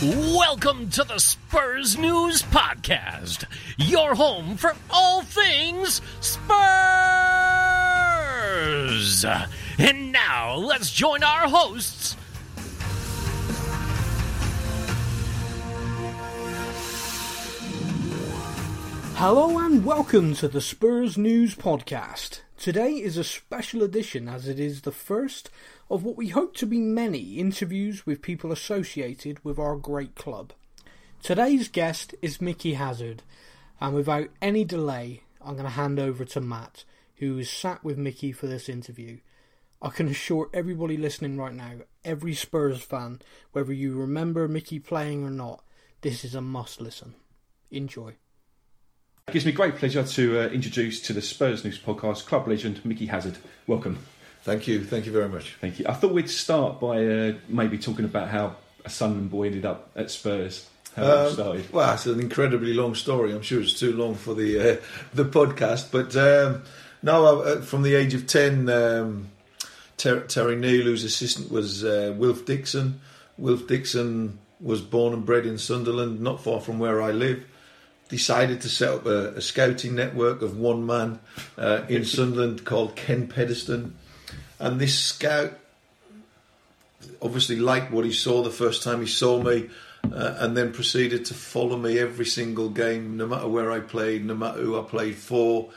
Welcome 0.00 0.90
to 0.90 1.02
the 1.02 1.18
Spurs 1.18 1.98
News 1.98 2.40
Podcast, 2.42 3.46
your 3.78 4.14
home 4.14 4.56
for 4.56 4.76
all 4.90 5.22
things 5.22 6.00
Spurs. 6.20 6.44
And 9.76 10.12
now 10.12 10.54
let's 10.54 10.92
join 10.92 11.24
our 11.24 11.48
hosts. 11.48 12.16
Hello 19.16 19.58
and 19.58 19.84
welcome 19.84 20.32
to 20.34 20.46
the 20.46 20.60
Spurs 20.60 21.18
News 21.18 21.56
Podcast. 21.56 22.42
Today 22.58 22.94
is 22.94 23.16
a 23.16 23.22
special 23.22 23.84
edition 23.84 24.28
as 24.28 24.48
it 24.48 24.58
is 24.58 24.80
the 24.80 24.90
first 24.90 25.48
of 25.88 26.02
what 26.02 26.16
we 26.16 26.30
hope 26.30 26.56
to 26.56 26.66
be 26.66 26.80
many 26.80 27.38
interviews 27.38 28.04
with 28.04 28.20
people 28.20 28.50
associated 28.50 29.38
with 29.44 29.60
our 29.60 29.76
great 29.76 30.16
club. 30.16 30.52
Today's 31.22 31.68
guest 31.68 32.16
is 32.20 32.40
Mickey 32.40 32.74
Hazard, 32.74 33.22
and 33.80 33.94
without 33.94 34.30
any 34.42 34.64
delay, 34.64 35.22
I'm 35.40 35.52
going 35.52 35.66
to 35.66 35.70
hand 35.70 36.00
over 36.00 36.24
to 36.24 36.40
Matt, 36.40 36.82
who 37.18 37.38
is 37.38 37.48
sat 37.48 37.84
with 37.84 37.96
Mickey 37.96 38.32
for 38.32 38.48
this 38.48 38.68
interview. 38.68 39.18
I 39.80 39.90
can 39.90 40.08
assure 40.08 40.50
everybody 40.52 40.96
listening 40.96 41.36
right 41.36 41.54
now, 41.54 41.74
every 42.04 42.34
Spurs 42.34 42.82
fan, 42.82 43.22
whether 43.52 43.72
you 43.72 43.94
remember 43.94 44.48
Mickey 44.48 44.80
playing 44.80 45.22
or 45.22 45.30
not, 45.30 45.62
this 46.00 46.24
is 46.24 46.34
a 46.34 46.40
must 46.40 46.80
listen. 46.80 47.14
Enjoy. 47.70 48.16
It 49.28 49.32
gives 49.32 49.44
me 49.44 49.52
great 49.52 49.76
pleasure 49.76 50.02
to 50.02 50.40
uh, 50.40 50.46
introduce 50.48 51.02
to 51.02 51.12
the 51.12 51.20
Spurs 51.20 51.62
News 51.62 51.78
podcast 51.78 52.24
club 52.24 52.48
legend 52.48 52.82
Mickey 52.82 53.04
Hazard. 53.06 53.36
Welcome. 53.66 53.98
Thank 54.42 54.66
you, 54.66 54.82
thank 54.82 55.04
you 55.04 55.12
very 55.12 55.28
much. 55.28 55.54
Thank 55.60 55.78
you. 55.78 55.84
I 55.86 55.92
thought 55.92 56.12
we'd 56.12 56.30
start 56.30 56.80
by 56.80 57.04
uh, 57.06 57.32
maybe 57.46 57.76
talking 57.76 58.06
about 58.06 58.28
how 58.28 58.56
a 58.86 58.88
Sunderland 58.88 59.30
boy 59.30 59.48
ended 59.48 59.66
up 59.66 59.90
at 59.94 60.10
Spurs. 60.10 60.66
How 60.96 61.02
it 61.02 61.10
Um, 61.26 61.32
started. 61.34 61.72
Well, 61.72 61.92
it's 61.92 62.06
an 62.06 62.20
incredibly 62.20 62.72
long 62.72 62.94
story. 62.94 63.32
I'm 63.32 63.42
sure 63.42 63.60
it's 63.60 63.78
too 63.78 63.92
long 63.92 64.14
for 64.14 64.32
the 64.32 64.58
uh, 64.58 64.76
the 65.12 65.26
podcast, 65.26 65.92
but 65.92 66.16
um, 66.16 66.62
no, 67.02 67.42
I, 67.42 67.50
uh, 67.50 67.60
from 67.60 67.82
the 67.82 67.96
age 67.96 68.14
of 68.14 68.26
ten, 68.26 68.70
um, 68.70 69.28
Ter- 69.98 70.20
Terry 70.26 70.56
Neill, 70.56 70.84
whose 70.84 71.04
assistant 71.04 71.52
was 71.52 71.84
uh, 71.84 72.14
Wilf 72.16 72.46
Dixon. 72.46 73.00
Wilf 73.36 73.66
Dixon 73.66 74.38
was 74.58 74.80
born 74.80 75.12
and 75.12 75.26
bred 75.26 75.44
in 75.44 75.58
Sunderland, 75.58 76.18
not 76.20 76.42
far 76.42 76.60
from 76.62 76.78
where 76.78 77.02
I 77.02 77.10
live. 77.10 77.44
Decided 78.08 78.62
to 78.62 78.68
set 78.68 78.88
up 78.90 79.06
a, 79.06 79.34
a 79.34 79.40
scouting 79.40 79.94
network 79.94 80.42
of 80.42 80.58
one 80.58 80.86
man 80.86 81.18
uh, 81.56 81.82
in 81.88 82.04
Sunderland 82.06 82.64
called 82.64 82.96
Ken 82.96 83.28
Pedeston, 83.28 83.96
and 84.58 84.80
this 84.80 84.98
scout 84.98 85.58
obviously 87.20 87.56
liked 87.56 87.92
what 87.92 88.04
he 88.04 88.12
saw 88.12 88.42
the 88.42 88.50
first 88.50 88.82
time 88.82 89.00
he 89.00 89.06
saw 89.06 89.42
me, 89.42 89.68
uh, 90.12 90.36
and 90.38 90.56
then 90.56 90.72
proceeded 90.72 91.24
to 91.26 91.34
follow 91.34 91.76
me 91.76 91.98
every 91.98 92.24
single 92.24 92.68
game, 92.68 93.16
no 93.16 93.26
matter 93.26 93.48
where 93.48 93.70
I 93.70 93.80
played, 93.80 94.24
no 94.24 94.34
matter 94.34 94.60
who 94.60 94.78
I 94.78 94.82
played 94.82 95.16
for. 95.16 95.70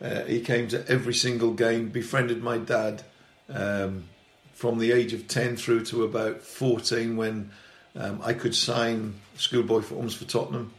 Uh, 0.00 0.22
he 0.24 0.40
came 0.40 0.68
to 0.68 0.86
every 0.88 1.14
single 1.14 1.52
game, 1.52 1.88
befriended 1.88 2.42
my 2.42 2.58
dad 2.58 3.02
um, 3.48 4.04
from 4.52 4.78
the 4.78 4.92
age 4.92 5.12
of 5.12 5.28
10 5.28 5.56
through 5.56 5.84
to 5.86 6.04
about 6.04 6.42
14 6.42 7.16
when 7.16 7.50
um, 7.96 8.20
I 8.22 8.32
could 8.32 8.54
sign 8.54 9.14
schoolboy 9.36 9.80
forms 9.80 10.14
for 10.14 10.24
Tottenham. 10.24 10.72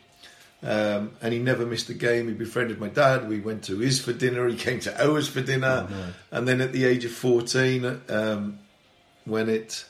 Um, 0.63 1.11
and 1.21 1.33
he 1.33 1.39
never 1.39 1.65
missed 1.65 1.89
a 1.89 1.93
game. 1.93 2.27
He 2.27 2.33
befriended 2.33 2.79
my 2.79 2.87
dad. 2.87 3.27
We 3.27 3.41
went 3.41 3.63
to 3.65 3.79
his 3.79 3.99
for 3.99 4.13
dinner. 4.13 4.47
He 4.47 4.55
came 4.55 4.79
to 4.81 5.05
ours 5.05 5.27
for 5.27 5.41
dinner. 5.41 5.87
And 6.31 6.47
then 6.47 6.61
at 6.61 6.71
the 6.71 6.85
age 6.85 7.03
of 7.03 7.11
14, 7.11 8.01
um, 8.09 8.59
when 9.25 9.49
it 9.49 9.85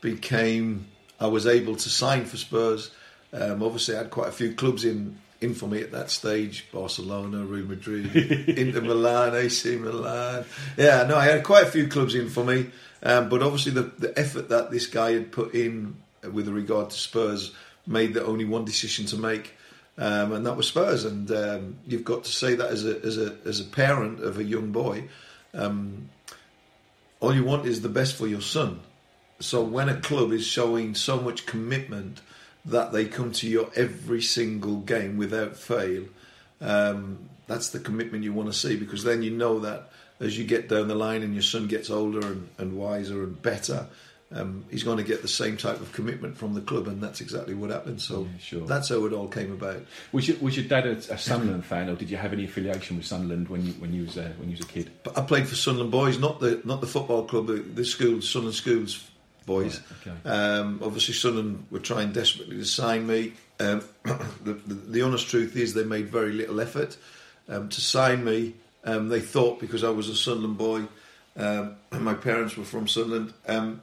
became 0.00 0.86
I 1.20 1.26
was 1.26 1.46
able 1.46 1.76
to 1.76 1.88
sign 1.88 2.24
for 2.24 2.36
Spurs. 2.36 2.90
Um, 3.32 3.62
obviously, 3.62 3.94
I 3.94 3.98
had 3.98 4.10
quite 4.10 4.28
a 4.28 4.32
few 4.32 4.54
clubs 4.54 4.84
in 4.84 5.18
in 5.40 5.54
for 5.54 5.68
me 5.68 5.80
at 5.80 5.92
that 5.92 6.10
stage: 6.10 6.66
Barcelona, 6.72 7.44
Real 7.44 7.66
Madrid, 7.66 8.14
Inter 8.48 8.80
Milan, 8.80 9.34
AC 9.34 9.76
Milan. 9.76 10.44
Yeah, 10.76 11.04
no, 11.04 11.16
I 11.16 11.26
had 11.26 11.44
quite 11.44 11.64
a 11.64 11.70
few 11.70 11.88
clubs 11.88 12.14
in 12.14 12.28
for 12.28 12.44
me. 12.44 12.70
Um, 13.02 13.28
but 13.28 13.42
obviously, 13.42 13.72
the 13.72 13.92
the 13.98 14.18
effort 14.18 14.48
that 14.50 14.70
this 14.70 14.86
guy 14.86 15.12
had 15.12 15.32
put 15.32 15.54
in 15.54 15.96
with 16.32 16.48
regard 16.48 16.90
to 16.90 16.96
Spurs 16.96 17.52
made 17.86 18.14
that 18.14 18.24
only 18.24 18.44
one 18.44 18.64
decision 18.64 19.06
to 19.06 19.16
make. 19.16 19.54
Um, 19.96 20.32
and 20.32 20.46
that 20.46 20.56
was 20.56 20.66
Spurs, 20.66 21.04
and 21.04 21.30
um, 21.30 21.76
you've 21.86 22.04
got 22.04 22.24
to 22.24 22.32
say 22.32 22.54
that 22.56 22.68
as 22.68 22.84
a 22.84 23.00
as 23.02 23.16
a 23.16 23.36
as 23.44 23.60
a 23.60 23.64
parent 23.64 24.20
of 24.20 24.38
a 24.38 24.44
young 24.44 24.72
boy, 24.72 25.08
um, 25.52 26.10
all 27.20 27.34
you 27.34 27.44
want 27.44 27.66
is 27.66 27.80
the 27.80 27.88
best 27.88 28.16
for 28.16 28.26
your 28.26 28.40
son. 28.40 28.80
So 29.38 29.62
when 29.62 29.88
a 29.88 30.00
club 30.00 30.32
is 30.32 30.46
showing 30.46 30.94
so 30.94 31.20
much 31.20 31.46
commitment 31.46 32.22
that 32.64 32.92
they 32.92 33.04
come 33.04 33.30
to 33.32 33.48
your 33.48 33.70
every 33.76 34.22
single 34.22 34.78
game 34.78 35.16
without 35.16 35.56
fail, 35.56 36.04
um, 36.60 37.28
that's 37.46 37.70
the 37.70 37.78
commitment 37.78 38.24
you 38.24 38.32
want 38.32 38.50
to 38.50 38.58
see 38.58 38.76
because 38.76 39.04
then 39.04 39.22
you 39.22 39.30
know 39.30 39.60
that 39.60 39.90
as 40.20 40.38
you 40.38 40.44
get 40.44 40.68
down 40.68 40.88
the 40.88 40.94
line 40.94 41.22
and 41.22 41.34
your 41.34 41.42
son 41.42 41.66
gets 41.66 41.90
older 41.90 42.20
and, 42.26 42.48
and 42.58 42.76
wiser 42.76 43.22
and 43.22 43.40
better, 43.42 43.86
um, 44.32 44.64
he's 44.70 44.82
going 44.82 44.98
to 44.98 45.04
get 45.04 45.22
the 45.22 45.28
same 45.28 45.56
type 45.56 45.80
of 45.80 45.92
commitment 45.92 46.36
from 46.36 46.54
the 46.54 46.60
club, 46.60 46.88
and 46.88 47.02
that's 47.02 47.20
exactly 47.20 47.54
what 47.54 47.70
happened. 47.70 48.00
So 48.00 48.22
Yeah, 48.22 48.38
sure. 48.38 48.66
that's 48.66 48.88
how 48.88 49.04
it 49.04 49.12
all 49.12 49.28
came 49.28 49.52
about. 49.52 49.84
Was 50.12 50.28
your, 50.28 50.36
was 50.38 50.56
your 50.56 50.66
dad 50.66 50.86
a, 50.86 50.92
a 50.92 51.18
Sunderland 51.18 51.64
fan, 51.64 51.88
or 51.88 51.94
did 51.94 52.10
you 52.10 52.16
have 52.16 52.32
any 52.32 52.44
affiliation 52.44 52.96
with 52.96 53.06
Sunderland 53.06 53.48
when 53.48 53.64
you 53.66 53.72
when 53.74 53.92
you 53.92 54.02
was 54.02 54.18
uh, 54.18 54.32
when 54.38 54.48
you 54.48 54.56
was 54.56 54.64
a 54.64 54.68
kid? 54.68 54.90
But 55.02 55.16
I 55.16 55.22
played 55.22 55.46
for 55.46 55.54
Sunderland 55.54 55.92
Boys, 55.92 56.18
not 56.18 56.40
the 56.40 56.60
not 56.64 56.80
the 56.80 56.86
football 56.86 57.24
club, 57.24 57.46
the, 57.46 57.54
the 57.54 57.84
school, 57.84 58.20
Sunderland 58.22 58.56
Schools 58.56 59.08
Boys. 59.46 59.80
Right, 60.06 60.14
okay. 60.14 60.28
um, 60.28 60.80
obviously, 60.82 61.14
Sunderland 61.14 61.66
were 61.70 61.78
trying 61.78 62.12
desperately 62.12 62.56
to 62.56 62.64
sign 62.64 63.06
me. 63.06 63.34
Um, 63.60 63.82
the, 64.42 64.54
the, 64.54 64.74
the 64.74 65.02
honest 65.02 65.28
truth 65.28 65.54
is, 65.56 65.74
they 65.74 65.84
made 65.84 66.08
very 66.08 66.32
little 66.32 66.60
effort 66.60 66.96
um, 67.48 67.68
to 67.68 67.80
sign 67.80 68.24
me. 68.24 68.54
Um, 68.84 69.08
they 69.08 69.20
thought 69.20 69.60
because 69.60 69.84
I 69.84 69.90
was 69.90 70.08
a 70.08 70.16
Sunderland 70.16 70.58
boy, 70.58 70.84
um, 71.36 71.76
and 71.92 72.02
my 72.04 72.14
parents 72.14 72.56
were 72.56 72.64
from 72.64 72.88
Sunderland, 72.88 73.32
um, 73.46 73.82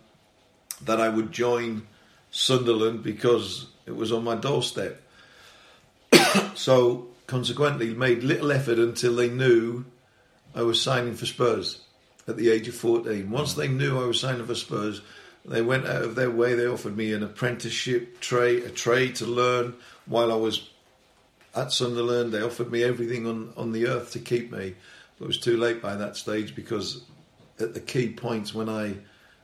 that 0.85 0.99
I 0.99 1.09
would 1.09 1.31
join 1.31 1.87
Sunderland 2.31 3.03
because 3.03 3.67
it 3.85 3.95
was 3.95 4.11
on 4.11 4.23
my 4.23 4.35
doorstep. 4.35 5.01
so 6.55 7.07
consequently, 7.27 7.93
made 7.93 8.23
little 8.23 8.51
effort 8.51 8.79
until 8.79 9.15
they 9.15 9.29
knew 9.29 9.85
I 10.53 10.63
was 10.63 10.81
signing 10.81 11.15
for 11.15 11.25
Spurs 11.25 11.81
at 12.27 12.37
the 12.37 12.49
age 12.49 12.67
of 12.67 12.75
14. 12.75 13.29
Once 13.29 13.53
they 13.53 13.67
knew 13.67 14.01
I 14.01 14.05
was 14.05 14.19
signing 14.19 14.45
for 14.45 14.55
Spurs, 14.55 15.01
they 15.45 15.61
went 15.61 15.87
out 15.87 16.03
of 16.03 16.15
their 16.15 16.29
way. 16.29 16.53
They 16.53 16.67
offered 16.67 16.97
me 16.97 17.13
an 17.13 17.23
apprenticeship 17.23 18.19
trade, 18.19 18.63
a 18.63 18.69
trade 18.69 19.15
to 19.15 19.25
learn 19.25 19.75
while 20.05 20.31
I 20.31 20.35
was 20.35 20.69
at 21.55 21.71
Sunderland. 21.71 22.31
They 22.31 22.41
offered 22.41 22.71
me 22.71 22.83
everything 22.83 23.25
on, 23.25 23.53
on 23.57 23.71
the 23.71 23.87
earth 23.87 24.11
to 24.11 24.19
keep 24.19 24.51
me. 24.51 24.75
But 25.17 25.25
it 25.25 25.27
was 25.27 25.39
too 25.39 25.57
late 25.57 25.81
by 25.81 25.95
that 25.95 26.15
stage 26.15 26.55
because 26.55 27.03
at 27.59 27.73
the 27.73 27.79
key 27.79 28.11
points 28.11 28.53
when 28.53 28.69
I 28.69 28.95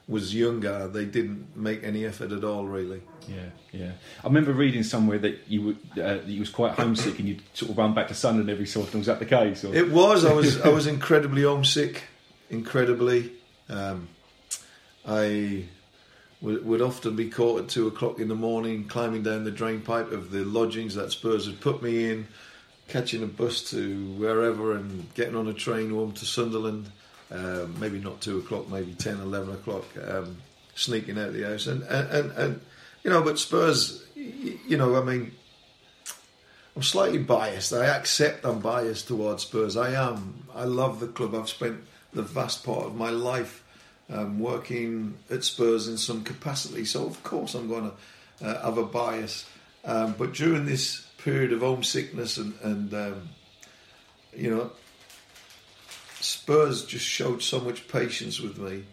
was 0.08 0.34
younger, 0.34 0.88
they 0.88 1.06
didn't 1.06 1.56
make 1.56 1.84
any 1.84 2.06
effort 2.06 2.32
at 2.32 2.44
all, 2.44 2.66
really. 2.66 3.02
Yeah, 3.28 3.50
yeah. 3.74 3.92
I 4.24 4.28
remember 4.28 4.54
reading 4.54 4.84
somewhere 4.84 5.20
that 5.20 5.40
you 5.48 5.62
would 5.64 5.78
uh, 5.94 6.16
that 6.16 6.28
you 6.28 6.40
was 6.40 6.50
quite 6.50 6.74
homesick 6.74 7.20
and 7.20 7.28
you'd 7.28 7.44
sort 7.54 7.72
of 7.72 7.78
run 7.78 7.94
back 7.94 8.08
to 8.08 8.14
Sunderland 8.14 8.50
every 8.50 8.66
so 8.66 8.82
often. 8.82 9.00
Was 9.00 9.08
that 9.08 9.20
the 9.20 9.26
case? 9.26 9.66
Or? 9.66 9.76
It 9.76 9.92
was. 9.92 10.24
I 10.24 10.34
was. 10.34 10.62
I 10.62 10.70
was 10.80 10.88
incredibly 10.88 11.44
homesick. 11.44 12.04
Incredibly. 12.50 13.34
Um, 13.68 14.08
I 15.06 15.66
would, 16.42 16.66
would 16.66 16.82
often 16.82 17.16
be 17.16 17.30
caught 17.30 17.62
at 17.62 17.70
two 17.70 17.88
o'clock 17.88 18.20
in 18.20 18.30
the 18.30 18.36
morning, 18.36 18.86
climbing 18.88 19.24
down 19.24 19.44
the 19.44 19.52
drain 19.52 19.82
pipe 19.82 20.12
of 20.12 20.32
the 20.32 20.46
lodgings 20.46 20.96
that 20.96 21.12
Spurs 21.12 21.46
had 21.46 21.60
put 21.60 21.82
me 21.82 22.10
in, 22.10 22.28
catching 22.88 23.24
a 23.24 23.28
bus 23.28 23.70
to 23.72 24.14
wherever, 24.14 24.74
and 24.74 25.14
getting 25.16 25.36
on 25.36 25.48
a 25.48 25.54
train 25.54 25.90
home 25.90 26.14
to 26.14 26.26
Sunderland. 26.26 26.92
Um, 27.32 27.80
maybe 27.80 28.00
not 28.00 28.22
two 28.22 28.40
o'clock, 28.40 28.70
maybe 28.70 28.94
10, 28.94 29.20
11 29.20 29.54
o'clock. 29.54 29.86
Um, 30.08 30.38
sneaking 30.76 31.18
out 31.18 31.30
of 31.30 31.34
the 31.34 31.44
house, 31.44 31.68
and 31.68 31.84
and 31.84 32.10
and, 32.10 32.32
and 32.34 32.62
you 33.04 33.10
know, 33.10 33.22
but 33.22 33.40
Spurs. 33.40 34.06
You 34.16 34.78
know, 34.78 34.96
I 34.96 35.04
mean. 35.04 35.32
I'm 36.76 36.84
slightly 36.84 37.18
biased. 37.18 37.74
I 37.74 37.88
accept 37.88 38.46
I'm 38.46 38.60
biased 38.60 39.08
towards 39.08 39.42
Spurs. 39.42 39.76
I 39.76 39.94
am. 39.94 40.44
I 40.54 40.66
love 40.66 41.00
the 41.00 41.08
club. 41.08 41.34
I've 41.34 41.50
spent 41.50 41.80
the 42.14 42.22
vast 42.22 42.64
part 42.64 42.86
of 42.86 42.94
my 42.94 43.10
life 43.10 43.64
um, 44.12 44.40
working 44.40 45.18
at 45.30 45.44
Spurs 45.44 45.88
in 45.88 45.98
some 45.98 46.24
capacity. 46.24 46.86
So 46.86 47.06
of 47.06 47.24
course 47.24 47.56
I'm 47.56 47.68
going 47.68 47.92
to 48.40 48.48
uh, 48.48 48.62
have 48.64 48.78
a 48.78 48.84
bias. 48.84 49.46
Um, 49.86 50.16
but 50.18 50.34
during 50.34 50.66
this 50.66 51.02
period 51.18 51.52
of 51.52 51.62
homesickness 51.62 52.38
and, 52.38 52.54
and 52.62 52.94
um, 52.94 53.30
you 54.36 54.50
know, 54.50 54.72
Spurs 56.20 56.86
just 56.86 57.06
showed 57.06 57.42
so 57.42 57.60
much 57.60 57.88
patience 57.88 58.40
with 58.40 58.58
me. 58.58 58.84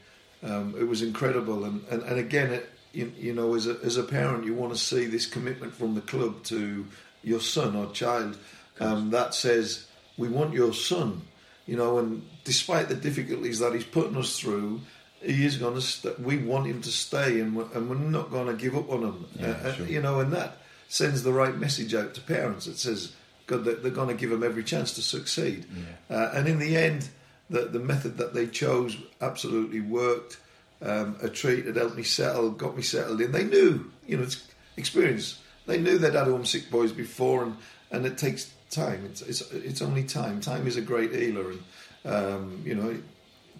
Um, 0.42 0.74
it 0.78 0.84
was 0.84 1.02
incredible, 1.02 1.64
and 1.64 1.84
and, 1.90 2.02
and 2.02 2.18
again, 2.18 2.52
it, 2.52 2.70
you, 2.92 3.12
you 3.18 3.34
know, 3.34 3.54
as 3.54 3.66
a 3.66 3.78
as 3.82 3.96
a 3.96 4.02
parent, 4.02 4.44
you 4.44 4.54
want 4.54 4.72
to 4.72 4.78
see 4.78 5.06
this 5.06 5.26
commitment 5.26 5.74
from 5.74 5.94
the 5.94 6.00
club 6.02 6.42
to 6.44 6.86
your 7.22 7.40
son 7.40 7.74
or 7.74 7.90
child 7.92 8.36
um, 8.80 9.10
that 9.10 9.34
says 9.34 9.86
we 10.18 10.28
want 10.28 10.52
your 10.52 10.72
son. 10.74 11.22
You 11.66 11.76
know, 11.76 11.98
and 11.98 12.22
despite 12.44 12.88
the 12.88 12.94
difficulties 12.94 13.58
that 13.60 13.72
he's 13.74 13.84
putting 13.84 14.18
us 14.18 14.38
through, 14.38 14.82
he 15.22 15.46
is 15.46 15.56
going 15.56 15.74
to. 15.74 15.80
St- 15.80 16.20
we 16.20 16.36
want 16.36 16.66
him 16.66 16.82
to 16.82 16.90
stay, 16.92 17.40
and 17.40 17.56
we're, 17.56 17.72
and 17.72 17.88
we're 17.88 17.96
not 17.96 18.30
going 18.30 18.48
to 18.48 18.62
give 18.62 18.76
up 18.76 18.90
on 18.90 19.02
him. 19.02 19.26
Yeah, 19.40 19.46
Uh, 19.46 19.68
uh, 19.68 19.72
sure. 19.72 19.86
You 19.86 20.02
know, 20.02 20.20
and 20.20 20.30
that 20.34 20.58
sends 20.88 21.22
the 21.22 21.32
right 21.32 21.56
message 21.56 21.94
out 21.94 22.12
to 22.14 22.20
parents. 22.20 22.66
It 22.66 22.76
says, 22.76 23.14
God, 23.46 23.64
they're, 23.64 23.74
they're 23.74 23.90
going 23.90 24.08
to 24.08 24.14
give 24.14 24.30
them 24.30 24.42
every 24.42 24.64
chance 24.64 24.94
to 24.94 25.02
succeed. 25.02 25.66
Uh, 26.10 26.30
and 26.34 26.48
in 26.48 26.58
the 26.58 26.76
end, 26.76 27.08
the 27.50 27.66
the 27.66 27.78
method 27.78 28.16
that 28.18 28.34
they 28.34 28.46
chose 28.46 28.96
absolutely 29.20 29.80
worked. 29.80 30.38
Um, 30.82 31.16
a 31.22 31.28
treat 31.28 31.64
that 31.64 31.76
helped 31.76 31.96
me 31.96 32.02
settle, 32.02 32.50
got 32.50 32.76
me 32.76 32.82
settled 32.82 33.20
in. 33.20 33.32
They 33.32 33.44
knew, 33.44 33.90
you 34.06 34.16
know, 34.18 34.24
it's 34.24 34.46
experience. 34.76 35.40
They 35.66 35.78
knew 35.78 35.96
they'd 35.96 36.14
had 36.14 36.26
homesick 36.26 36.70
boys 36.70 36.92
before, 36.92 37.44
and, 37.44 37.56
and 37.90 38.04
it 38.04 38.18
takes 38.18 38.52
time. 38.70 39.04
It's, 39.06 39.22
it's 39.22 39.40
it's 39.52 39.80
only 39.80 40.04
time. 40.04 40.40
Time 40.40 40.66
is 40.66 40.76
a 40.76 40.82
great 40.82 41.14
healer, 41.14 41.52
and 41.52 41.62
um, 42.04 42.62
you 42.64 42.74
know, 42.74 42.98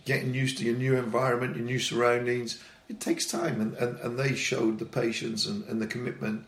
getting 0.05 0.35
used 0.35 0.59
to 0.59 0.65
your 0.65 0.77
new 0.77 0.97
environment, 0.97 1.57
your 1.57 1.65
new 1.65 1.79
surroundings. 1.79 2.63
It 2.89 3.01
takes 3.01 3.25
time, 3.27 3.61
and, 3.63 3.75
and, 3.77 3.99
and 4.01 4.19
they 4.19 4.35
showed 4.35 4.79
the 4.79 4.85
patience 4.85 5.47
and, 5.47 5.65
and 5.69 5.81
the 5.81 5.87
commitment 5.87 6.45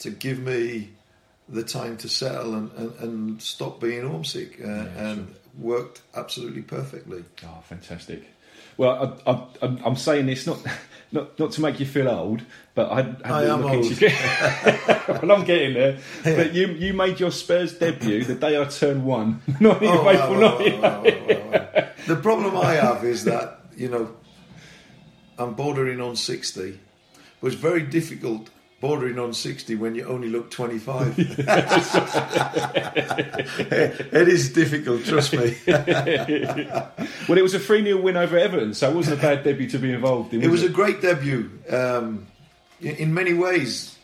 to 0.00 0.10
give 0.10 0.38
me 0.38 0.90
the 1.48 1.62
time 1.62 1.96
to 1.98 2.08
settle 2.08 2.54
and, 2.54 2.70
and, 2.76 2.92
and 3.00 3.42
stop 3.42 3.80
being 3.80 4.06
homesick, 4.06 4.60
uh, 4.62 4.66
and 4.96 5.34
worked 5.58 6.02
absolutely 6.14 6.62
perfectly. 6.62 7.24
Oh, 7.44 7.62
fantastic. 7.68 8.22
Well, 8.76 9.18
I, 9.26 9.30
I, 9.30 9.34
I'm- 9.62 9.80
I'm 9.84 9.96
saying 9.96 10.26
this 10.26 10.46
not, 10.46 10.58
not 11.12 11.38
not 11.38 11.50
to 11.52 11.60
make 11.60 11.80
you 11.80 11.86
feel 11.86 12.08
old, 12.08 12.42
but 12.76 12.90
I, 12.92 12.96
had 13.02 13.22
I 13.24 13.44
am 13.44 13.62
you. 13.82 13.90
well, 15.22 15.32
I'm 15.32 15.44
getting 15.44 15.74
there. 15.74 15.98
But 16.22 16.54
you 16.54 16.68
you 16.68 16.92
made 16.92 17.18
your 17.18 17.32
Spurs 17.32 17.76
debut 17.76 18.22
the 18.24 18.34
day 18.36 18.60
I 18.60 18.64
turned 18.66 19.04
one, 19.04 19.40
19th 19.48 19.70
of 19.74 19.82
Oh, 19.82 20.04
wow, 20.04 20.30
wow, 20.30 20.40
wow, 20.40 20.58
98. 20.58 20.80
wow, 20.80 21.02
wow, 21.02 21.68
wow. 21.74 21.88
The 22.06 22.16
problem 22.16 22.56
I 22.56 22.74
have 22.74 23.04
is 23.04 23.24
that 23.24 23.58
you 23.76 23.88
know 23.88 24.14
I'm 25.38 25.54
bordering 25.54 26.00
on 26.00 26.14
sixty, 26.16 26.78
but 27.40 27.48
it's 27.52 27.56
very 27.60 27.82
difficult 27.82 28.48
bordering 28.80 29.18
on 29.18 29.32
sixty 29.32 29.74
when 29.74 29.94
you 29.94 30.04
only 30.06 30.28
look 30.28 30.50
twenty 30.50 30.78
five. 30.78 31.14
it 34.08 34.28
is 34.28 34.52
difficult, 34.52 35.04
trust 35.04 35.32
me. 35.34 35.56
Well, 37.28 37.36
it 37.36 37.42
was 37.42 37.52
a 37.54 37.60
3 37.60 37.84
0 37.84 38.00
win 38.00 38.16
over 38.16 38.38
Everton, 38.38 38.72
so 38.72 38.90
it 38.90 38.94
wasn't 38.94 39.18
a 39.18 39.22
bad 39.22 39.44
debut 39.44 39.68
to 39.70 39.78
be 39.78 39.92
involved 39.92 40.32
in. 40.32 40.42
It 40.42 40.50
was 40.50 40.62
a 40.62 40.68
great 40.68 41.02
debut. 41.02 41.50
Um, 41.68 42.26
in 42.80 43.12
many 43.12 43.34
ways, 43.34 43.98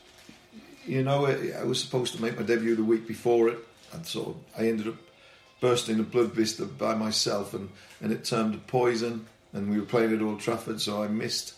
you 0.87 1.03
know, 1.03 1.27
I 1.27 1.61
I 1.61 1.65
was 1.65 1.81
supposed 1.81 2.15
to 2.17 2.23
make 2.23 2.37
my 2.39 2.45
debut 2.45 2.77
the 2.77 2.85
week 2.85 3.09
before 3.09 3.49
it, 3.49 3.59
and 3.93 4.07
so 4.07 4.37
I 4.59 4.69
ended 4.69 4.89
up 4.89 4.97
bursting 5.61 5.99
a 6.01 6.03
blood 6.03 6.33
vista 6.33 6.67
by 6.67 6.95
myself, 6.95 7.55
and, 7.55 7.71
and 8.03 8.13
it 8.13 8.25
turned 8.25 8.53
to 8.53 8.59
poison. 8.59 9.27
And 9.55 9.71
we 9.71 9.79
were 9.79 9.87
playing 9.87 10.13
at 10.13 10.21
Old 10.21 10.41
Trafford, 10.41 10.81
so 10.81 11.03
I 11.03 11.09
missed. 11.09 11.55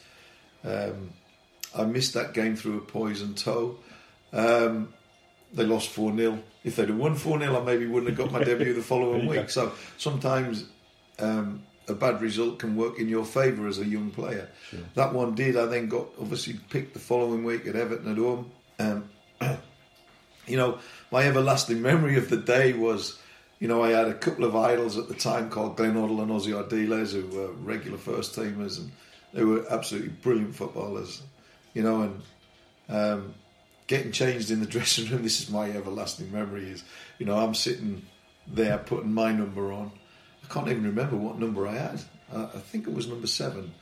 Um, 0.64 1.10
I 1.76 1.84
missed 1.84 2.14
that 2.14 2.34
game 2.34 2.56
through 2.56 2.78
a 2.78 2.80
poison 2.80 3.34
toe. 3.34 3.78
Um, 4.32 4.92
they 5.52 5.64
lost 5.64 5.90
4 5.90 6.16
0. 6.16 6.42
If 6.64 6.76
they'd 6.76 6.88
have 6.88 6.98
won 6.98 7.14
4 7.14 7.40
0, 7.40 7.60
I 7.60 7.64
maybe 7.64 7.86
wouldn't 7.86 8.10
have 8.10 8.18
got 8.18 8.32
my 8.32 8.42
debut 8.42 8.74
the 8.74 8.82
following 8.82 9.26
week. 9.28 9.50
So 9.50 9.72
sometimes 9.98 10.64
um, 11.18 11.62
a 11.88 11.94
bad 11.94 12.20
result 12.20 12.58
can 12.58 12.76
work 12.76 12.98
in 12.98 13.08
your 13.08 13.24
favour 13.24 13.66
as 13.68 13.78
a 13.78 13.86
young 13.86 14.10
player. 14.10 14.48
That 14.94 15.12
one 15.12 15.34
did. 15.34 15.56
I 15.56 15.66
then 15.66 15.88
got 15.88 16.06
obviously 16.20 16.58
picked 16.70 16.94
the 16.94 17.00
following 17.00 17.44
week 17.44 17.66
at 17.66 17.76
Everton 17.76 18.10
at 18.10 18.18
home. 18.18 18.50
Um, 18.78 19.10
you 20.46 20.56
know, 20.56 20.78
my 21.10 21.22
everlasting 21.22 21.82
memory 21.82 22.16
of 22.16 22.28
the 22.28 22.36
day 22.36 22.72
was, 22.72 23.18
you 23.60 23.68
know, 23.68 23.82
I 23.82 23.90
had 23.90 24.08
a 24.08 24.14
couple 24.14 24.44
of 24.44 24.56
idols 24.56 24.98
at 24.98 25.08
the 25.08 25.14
time 25.14 25.50
called 25.50 25.76
Glenn 25.76 25.94
Hoddle 25.94 26.22
and 26.22 26.30
Ossie 26.30 26.52
Ardiles, 26.52 27.12
who 27.12 27.26
were 27.36 27.52
regular 27.52 27.98
first 27.98 28.34
teamers, 28.34 28.78
and 28.78 28.90
they 29.32 29.44
were 29.44 29.64
absolutely 29.70 30.10
brilliant 30.10 30.54
footballers. 30.54 31.22
You 31.76 31.82
know, 31.82 32.00
and 32.02 32.22
um, 32.88 33.34
getting 33.86 34.10
changed 34.10 34.50
in 34.50 34.60
the 34.60 34.66
dressing 34.76 35.10
room. 35.10 35.22
This 35.22 35.42
is 35.42 35.50
my 35.50 35.70
everlasting 35.70 36.32
memory. 36.32 36.70
Is 36.70 36.82
you 37.18 37.26
know, 37.26 37.36
I'm 37.36 37.52
sitting 37.54 38.00
there 38.46 38.78
putting 38.78 39.12
my 39.12 39.30
number 39.30 39.72
on. 39.72 39.90
I 40.42 40.52
can't 40.52 40.68
even 40.68 40.84
remember 40.84 41.16
what 41.16 41.38
number 41.38 41.68
I 41.68 41.74
had. 41.74 42.00
Uh, 42.32 42.46
I 42.54 42.58
think 42.60 42.86
it 42.88 42.94
was 42.94 43.08
number 43.08 43.26
seven, 43.26 43.74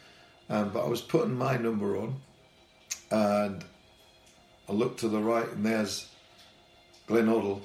um, 0.50 0.70
but 0.70 0.85
I 0.85 0.88
was 0.88 1.00
putting 1.02 1.35
my 1.38 1.56
number 1.56 1.96
on, 1.96 2.17
and 3.12 3.64
I 4.69 4.73
looked 4.73 5.00
to 5.00 5.08
the 5.08 5.20
right, 5.20 5.49
and 5.52 5.64
there's 5.64 6.11
Glenn 7.06 7.26
Hoddle, 7.26 7.61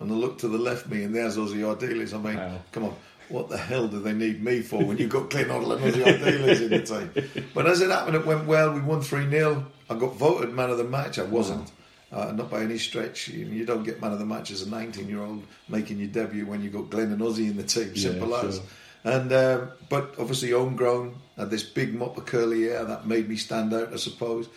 and 0.00 0.10
I 0.10 0.14
looked 0.14 0.40
to 0.40 0.48
the 0.48 0.58
left 0.58 0.88
me, 0.88 1.04
and 1.04 1.14
there's 1.14 1.36
Ossie 1.36 1.62
Ardiles. 1.62 2.12
I 2.12 2.18
mean, 2.18 2.36
Wow. 2.36 2.58
come 2.72 2.84
on, 2.84 2.96
what 3.28 3.48
the 3.48 3.56
hell 3.58 3.88
do 3.88 4.00
they 4.00 4.12
need 4.12 4.42
me 4.42 4.60
for 4.60 4.82
when 4.84 4.98
you've 4.98 5.10
got 5.10 5.30
Glenn 5.30 5.46
Hoddle 5.46 5.76
and 5.76 5.92
Ossie 5.94 6.04
Ardiles 6.04 6.60
in 6.60 6.70
the 6.70 6.82
team? 6.82 7.44
But 7.54 7.66
as 7.66 7.80
it 7.80 7.90
happened, 7.90 8.16
it 8.16 8.26
went 8.26 8.46
well. 8.46 8.72
We 8.72 8.80
won 8.80 9.00
3 9.00 9.28
0. 9.30 9.66
I 9.90 9.94
got 9.96 10.14
voted 10.16 10.52
man 10.54 10.70
of 10.70 10.78
the 10.78 10.84
match. 10.84 11.18
I 11.18 11.24
wasn't. 11.24 11.70
Uh, 12.12 12.30
not 12.32 12.48
by 12.50 12.62
any 12.62 12.78
stretch. 12.78 13.28
You, 13.28 13.46
you 13.46 13.64
don't 13.66 13.82
get 13.82 14.00
man 14.00 14.12
of 14.12 14.18
the 14.20 14.24
match 14.26 14.50
as 14.52 14.62
a 14.62 14.70
19 14.70 15.08
year 15.08 15.20
old 15.20 15.42
making 15.68 15.98
your 15.98 16.08
debut 16.08 16.46
when 16.46 16.62
you've 16.62 16.72
got 16.72 16.88
Glenn 16.90 17.10
and 17.10 17.20
Ossie 17.20 17.50
in 17.50 17.56
the 17.56 17.64
team. 17.64 17.96
Simple 17.96 18.30
Yeah, 18.30 18.42
as. 18.42 18.56
sure. 18.56 18.64
And 19.04 19.32
um, 19.32 19.70
but 19.88 20.14
obviously 20.18 20.50
homegrown, 20.52 21.16
had 21.36 21.50
this 21.50 21.62
big 21.64 21.92
mop 21.94 22.16
of 22.16 22.24
curly 22.26 22.68
hair 22.68 22.84
that 22.84 23.06
made 23.06 23.28
me 23.28 23.36
stand 23.36 23.74
out, 23.74 23.92
I 23.92 23.96
suppose, 23.96 24.48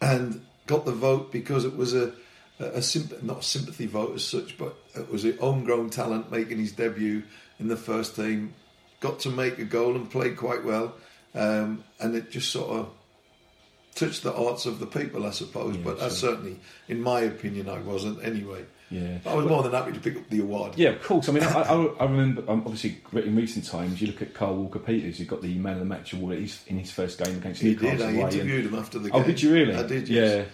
and 0.00 0.44
got 0.66 0.84
the 0.84 0.92
vote 0.92 1.30
because 1.30 1.64
it 1.64 1.76
was 1.76 1.94
a 1.94 2.12
a, 2.58 2.64
a 2.64 2.82
symp- 2.82 3.22
not 3.22 3.40
a 3.40 3.42
sympathy 3.42 3.86
vote 3.86 4.14
as 4.14 4.24
such, 4.24 4.56
but 4.58 4.74
it 4.94 5.10
was 5.10 5.24
a 5.24 5.32
homegrown 5.36 5.90
talent 5.90 6.30
making 6.30 6.58
his 6.58 6.72
debut 6.72 7.22
in 7.58 7.68
the 7.68 7.76
first 7.76 8.16
team. 8.16 8.54
Got 9.00 9.20
to 9.20 9.30
make 9.30 9.58
a 9.58 9.64
goal 9.64 9.96
and 9.96 10.10
played 10.10 10.36
quite 10.36 10.64
well, 10.64 10.94
um, 11.34 11.84
and 12.00 12.14
it 12.14 12.30
just 12.30 12.50
sort 12.50 12.70
of 12.80 12.88
touched 13.94 14.22
the 14.22 14.32
hearts 14.32 14.66
of 14.66 14.78
the 14.78 14.86
people, 14.86 15.26
I 15.26 15.30
suppose. 15.30 15.76
but 15.76 16.00
I 16.00 16.08
certainly, 16.08 16.58
in 16.88 17.00
my 17.02 17.20
opinion, 17.20 17.68
I 17.68 17.78
wasn't 17.80 18.24
anyway. 18.24 18.64
Yeah. 18.90 19.18
I 19.26 19.34
was 19.34 19.46
more 19.46 19.62
than 19.62 19.72
happy 19.72 19.92
to 19.92 20.00
pick 20.00 20.16
up 20.16 20.28
the 20.30 20.40
award. 20.40 20.74
Yeah, 20.76 20.90
of 20.90 21.02
course. 21.02 21.28
I 21.28 21.32
mean, 21.32 21.42
I, 21.42 21.62
I, 21.62 21.84
I 22.00 22.04
remember, 22.04 22.42
um, 22.48 22.62
obviously, 22.66 22.98
in 23.12 23.34
recent 23.34 23.64
times, 23.66 24.00
you 24.00 24.06
look 24.06 24.22
at 24.22 24.34
Carl 24.34 24.54
Walker 24.56 24.78
Peters, 24.78 25.18
who 25.18 25.24
got 25.24 25.42
the 25.42 25.54
man 25.54 25.74
of 25.74 25.78
the 25.80 25.84
match 25.86 26.12
award 26.12 26.38
he's 26.38 26.62
in 26.66 26.78
his 26.78 26.90
first 26.90 27.18
game 27.22 27.36
against 27.36 27.60
He 27.62 27.70
Newcastle. 27.70 27.96
did. 27.98 28.06
I 28.06 28.10
away, 28.12 28.22
and- 28.22 28.32
interviewed 28.34 28.66
him 28.66 28.74
after 28.76 28.98
the 28.98 29.10
game. 29.10 29.20
Oh, 29.22 29.24
did 29.26 29.42
you 29.42 29.52
really? 29.52 29.74
I 29.74 29.82
did. 29.82 30.08
Yeah. 30.08 30.22
Yes. 30.22 30.46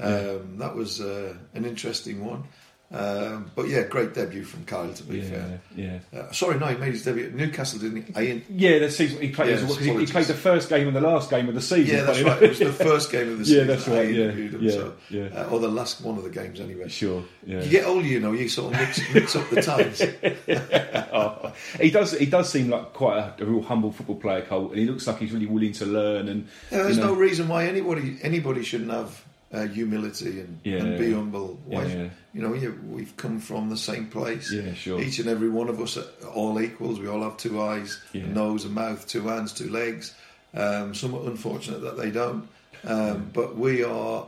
Um, 0.00 0.58
that 0.58 0.74
was 0.76 1.00
uh, 1.00 1.34
an 1.54 1.64
interesting 1.64 2.24
one. 2.24 2.44
Um, 2.90 3.50
but 3.54 3.68
yeah, 3.68 3.82
great 3.82 4.14
debut 4.14 4.44
from 4.44 4.64
Kyle. 4.64 4.90
To 4.90 5.02
be 5.02 5.18
Yeah, 5.18 5.24
fair. 5.28 5.60
yeah. 5.76 5.98
Uh, 6.18 6.32
sorry, 6.32 6.58
no, 6.58 6.66
he 6.66 6.76
made 6.76 6.92
his 6.92 7.04
debut 7.04 7.26
at 7.26 7.34
Newcastle, 7.34 7.78
didn't 7.80 8.16
he? 8.16 8.42
Yeah, 8.48 8.78
the 8.78 8.90
season 8.90 9.20
he 9.20 9.28
played 9.28 9.56
because 9.60 9.78
he, 9.78 9.92
he 9.94 10.06
played 10.06 10.24
the 10.24 10.32
first 10.32 10.70
game 10.70 10.86
and 10.86 10.96
the 10.96 11.00
last 11.02 11.28
game 11.28 11.50
of 11.50 11.54
the 11.54 11.60
season. 11.60 11.96
yeah, 11.96 12.04
that's 12.04 12.22
right. 12.22 12.42
It 12.42 12.48
was 12.48 12.58
the 12.60 12.72
first 12.72 13.12
game 13.12 13.30
of 13.32 13.38
the 13.40 13.44
season. 13.46 13.68
Yeah, 13.68 13.74
that's 13.74 13.88
right, 13.88 14.10
yeah, 14.14 14.30
him. 14.30 14.58
yeah, 14.62 14.70
so, 14.70 14.94
yeah. 15.10 15.24
Uh, 15.36 15.50
or 15.50 15.60
the 15.60 15.68
last 15.68 16.00
one 16.00 16.16
of 16.16 16.24
the 16.24 16.30
games, 16.30 16.60
anyway. 16.60 16.88
Sure. 16.88 17.22
Yeah. 17.46 17.60
You 17.62 17.70
get 17.70 17.86
older, 17.86 18.06
you 18.06 18.20
know, 18.20 18.32
you 18.32 18.48
sort 18.48 18.72
of 18.72 18.80
mix, 18.80 19.00
mix 19.14 19.36
up 19.36 19.50
the 19.50 19.60
times. 19.60 20.02
Oh, 21.10 21.52
he 21.80 21.90
does. 21.90 22.12
He 22.18 22.26
does 22.26 22.50
seem 22.50 22.68
like 22.68 22.92
quite 22.92 23.18
a, 23.18 23.42
a 23.42 23.46
real 23.46 23.62
humble 23.62 23.92
football 23.92 24.16
player, 24.16 24.42
Cole, 24.42 24.70
and 24.70 24.78
he 24.78 24.86
looks 24.86 25.06
like 25.06 25.18
he's 25.18 25.32
really 25.32 25.46
willing 25.46 25.72
to 25.72 25.86
learn. 25.86 26.28
And 26.28 26.46
Yeah, 26.70 26.82
there's 26.84 26.96
you 26.96 27.02
know, 27.02 27.14
no 27.14 27.18
reason 27.18 27.48
why 27.48 27.66
anybody 27.66 28.18
anybody 28.22 28.62
shouldn't 28.62 28.90
have 28.90 29.24
uh, 29.52 29.66
humility 29.66 30.40
and, 30.40 30.60
Yeah. 30.64 30.76
and 30.78 30.98
be 30.98 31.12
humble. 31.12 31.58
Why, 31.64 31.84
Yeah. 31.86 32.08
You 32.34 32.42
know, 32.42 32.54
you, 32.54 32.78
we've 32.88 33.16
come 33.16 33.40
from 33.40 33.70
the 33.70 33.76
same 33.76 34.06
place. 34.06 34.52
Yeah, 34.52 34.74
sure. 34.74 35.00
Each 35.00 35.18
and 35.18 35.28
every 35.28 35.48
one 35.48 35.68
of 35.68 35.80
us 35.80 35.96
are 35.96 36.28
all 36.34 36.60
equals. 36.60 37.00
We 37.00 37.08
all 37.08 37.22
have 37.22 37.36
two 37.38 37.60
eyes, 37.60 37.98
Yeah. 38.12 38.24
a 38.24 38.26
nose, 38.28 38.64
a 38.64 38.68
mouth, 38.68 39.06
two 39.06 39.22
hands, 39.26 39.52
two 39.52 39.70
legs. 39.70 40.14
Um, 40.54 40.92
are 40.92 41.28
unfortunate 41.28 41.82
that 41.82 41.96
they 41.98 42.10
don't, 42.10 42.48
um, 42.84 43.30
but 43.34 43.56
we 43.56 43.84
are 43.84 44.26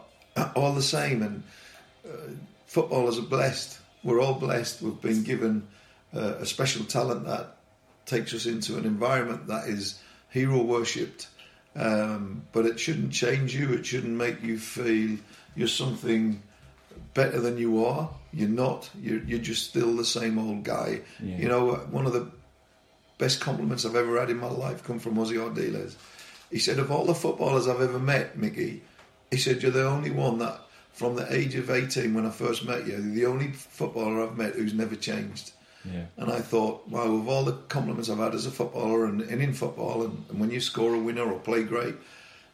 all 0.54 0.74
the 0.74 0.82
same. 0.82 1.22
And 1.22 1.42
uh, 2.06 2.32
footballers 2.66 3.18
are 3.18 3.22
blessed. 3.22 3.78
We're 4.04 4.20
all 4.20 4.34
blessed. 4.34 4.82
We've 4.82 5.00
been 5.00 5.22
given 5.22 5.66
uh, 6.14 6.34
a 6.38 6.46
special 6.46 6.84
talent 6.84 7.24
that 7.26 7.56
takes 8.06 8.34
us 8.34 8.44
into 8.46 8.76
an 8.76 8.84
environment 8.84 9.46
that 9.46 9.68
is 9.68 9.98
hero 10.30 10.62
worshipped. 10.62 11.28
Um, 11.76 12.42
but 12.52 12.66
it 12.66 12.80
shouldn't 12.80 13.12
change 13.12 13.54
you. 13.54 13.72
It 13.72 13.86
shouldn't 13.86 14.12
make 14.12 14.42
you 14.42 14.58
feel 14.58 15.18
you're 15.54 15.68
something 15.68 16.42
better 17.14 17.40
than 17.40 17.58
you 17.58 17.84
are. 17.84 18.10
You're 18.32 18.48
not. 18.48 18.90
You're, 19.00 19.22
you're 19.24 19.38
just 19.38 19.68
still 19.68 19.96
the 19.96 20.04
same 20.04 20.38
old 20.38 20.64
guy. 20.64 21.02
Yeah. 21.22 21.36
You 21.36 21.48
know, 21.48 21.74
one 21.90 22.06
of 22.06 22.12
the 22.12 22.30
best 23.18 23.40
compliments 23.40 23.84
I've 23.84 23.96
ever 23.96 24.18
had 24.18 24.30
in 24.30 24.38
my 24.38 24.48
life 24.48 24.82
come 24.84 24.98
from 24.98 25.16
Ossie 25.16 25.36
Ardiles. 25.36 25.94
He 26.50 26.58
said, 26.58 26.78
of 26.78 26.90
all 26.90 27.04
the 27.04 27.14
footballers 27.14 27.68
I've 27.68 27.80
ever 27.80 27.98
met, 27.98 28.36
Mickey, 28.36 28.82
he 29.30 29.36
said, 29.36 29.62
you're 29.62 29.70
the 29.70 29.86
only 29.86 30.10
one 30.10 30.38
that, 30.38 30.60
from 30.92 31.14
the 31.14 31.32
age 31.32 31.54
of 31.54 31.70
18 31.70 32.12
when 32.14 32.26
I 32.26 32.30
first 32.30 32.64
met 32.64 32.86
you, 32.86 32.94
you're 32.94 33.14
the 33.14 33.26
only 33.26 33.52
footballer 33.52 34.22
I've 34.22 34.36
met 34.36 34.54
who's 34.54 34.74
never 34.74 34.96
changed. 34.96 35.52
Yeah. 35.84 36.04
And 36.16 36.30
I 36.30 36.40
thought, 36.40 36.88
wow, 36.88 37.10
with 37.10 37.28
all 37.28 37.44
the 37.44 37.52
compliments 37.68 38.10
I've 38.10 38.18
had 38.18 38.34
as 38.34 38.46
a 38.46 38.50
footballer 38.50 39.06
and, 39.06 39.22
and 39.22 39.40
in 39.40 39.54
football, 39.54 40.02
and, 40.04 40.24
and 40.28 40.38
when 40.40 40.50
you 40.50 40.60
score 40.60 40.94
a 40.94 40.98
winner 40.98 41.22
or 41.30 41.38
play 41.38 41.62
great, 41.62 41.94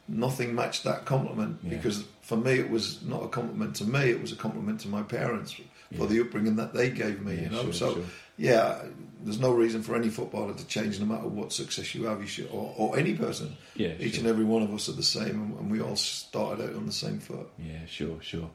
nothing 0.07 0.55
matched 0.55 0.83
that 0.85 1.05
compliment 1.05 1.59
Yeah. 1.63 1.71
because 1.75 2.05
for 2.21 2.37
me 2.37 2.53
it 2.53 2.69
was 2.69 3.01
not 3.03 3.23
a 3.23 3.27
compliment 3.27 3.75
to 3.77 3.83
me, 3.85 4.09
it 4.09 4.21
was 4.21 4.31
a 4.31 4.37
compliment 4.37 4.79
to 4.81 4.87
my 4.87 5.03
parents 5.03 5.51
for 5.53 5.63
Yeah. 5.91 6.05
the 6.05 6.21
upbringing 6.21 6.55
that 6.57 6.73
they 6.73 6.89
gave 6.89 7.21
me, 7.21 7.35
you 7.41 7.49
know. 7.49 7.63
sure, 7.63 7.73
so 7.73 7.93
sure. 7.95 8.03
yeah, 8.37 8.83
there's 9.23 9.39
no 9.39 9.51
reason 9.51 9.83
for 9.83 9.95
any 9.97 10.07
footballer 10.09 10.53
to 10.53 10.65
change, 10.67 10.97
no 10.99 11.05
matter 11.05 11.27
what 11.27 11.51
success 11.51 11.93
you 11.95 12.05
have. 12.05 12.21
You 12.21 12.27
should, 12.27 12.49
or, 12.51 12.73
or 12.77 12.97
any 12.97 13.15
person. 13.15 13.57
Yeah, 13.75 13.93
Each 13.99 14.13
sure. 14.15 14.19
and 14.21 14.27
every 14.29 14.45
one 14.45 14.61
of 14.63 14.73
us 14.73 14.87
are 14.87 14.93
the 14.93 15.03
same, 15.03 15.41
and, 15.41 15.59
and 15.59 15.71
we 15.71 15.81
all 15.81 15.95
started 15.97 16.63
out 16.69 16.75
on 16.75 16.85
the 16.85 16.91
same 16.93 17.19
foot. 17.19 17.49
Yeah, 17.59 17.85
sure, 17.87 18.21
sure. 18.21 18.49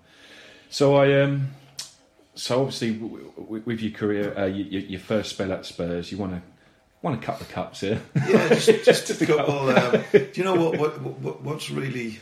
So 0.70 0.94
I 0.96 1.20
um, 1.22 1.48
so 2.34 2.60
obviously 2.60 2.94
w- 2.94 3.32
w- 3.36 3.62
with 3.64 3.80
your 3.80 3.92
career, 3.92 4.36
uh, 4.38 4.46
your, 4.46 4.82
your 4.82 5.00
first 5.00 5.30
spell 5.30 5.52
at 5.52 5.66
Spurs, 5.66 6.10
you 6.10 6.18
want 6.18 6.32
to 6.32 6.42
want 7.02 7.22
a 7.22 7.24
couple 7.24 7.42
of 7.42 7.50
cups 7.50 7.80
here. 7.80 8.00
Yeah, 8.14 8.48
just, 8.48 8.66
just 8.84 9.20
a 9.20 9.26
couple. 9.26 9.70
Um, 9.70 10.04
do 10.12 10.30
you 10.34 10.44
know 10.44 10.54
what, 10.54 10.78
what, 10.78 11.00
what? 11.00 11.42
What's 11.42 11.70
really 11.70 12.18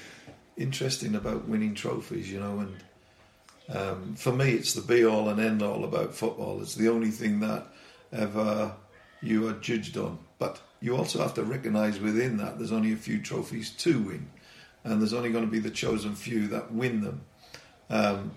interesting 0.56 1.14
about 1.14 1.46
winning 1.46 1.74
trophies? 1.74 2.30
You 2.30 2.40
know, 2.40 2.58
and 2.60 3.76
um, 3.76 4.14
for 4.16 4.32
me, 4.32 4.52
it's 4.52 4.74
the 4.74 4.82
be 4.82 5.04
all 5.04 5.28
and 5.28 5.40
end 5.40 5.62
all 5.62 5.84
about 5.84 6.14
football. 6.14 6.60
It's 6.60 6.74
the 6.74 6.88
only 6.88 7.10
thing 7.10 7.40
that 7.40 7.66
ever 8.12 8.74
you 9.22 9.46
are 9.48 9.52
judged 9.54 9.96
on. 9.96 10.18
But 10.38 10.60
you 10.80 10.96
also 10.96 11.20
have 11.20 11.34
to 11.34 11.44
recognise 11.44 12.00
within 12.00 12.38
that 12.38 12.58
there's 12.58 12.72
only 12.72 12.92
a 12.92 12.96
few 12.96 13.20
trophies 13.20 13.70
to 13.70 13.98
win, 14.00 14.28
and 14.82 15.00
there's 15.00 15.12
only 15.12 15.30
going 15.30 15.44
to 15.44 15.50
be 15.50 15.60
the 15.60 15.70
chosen 15.70 16.14
few 16.14 16.48
that 16.48 16.72
win 16.72 17.02
them. 17.02 17.20
Um, 17.90 18.32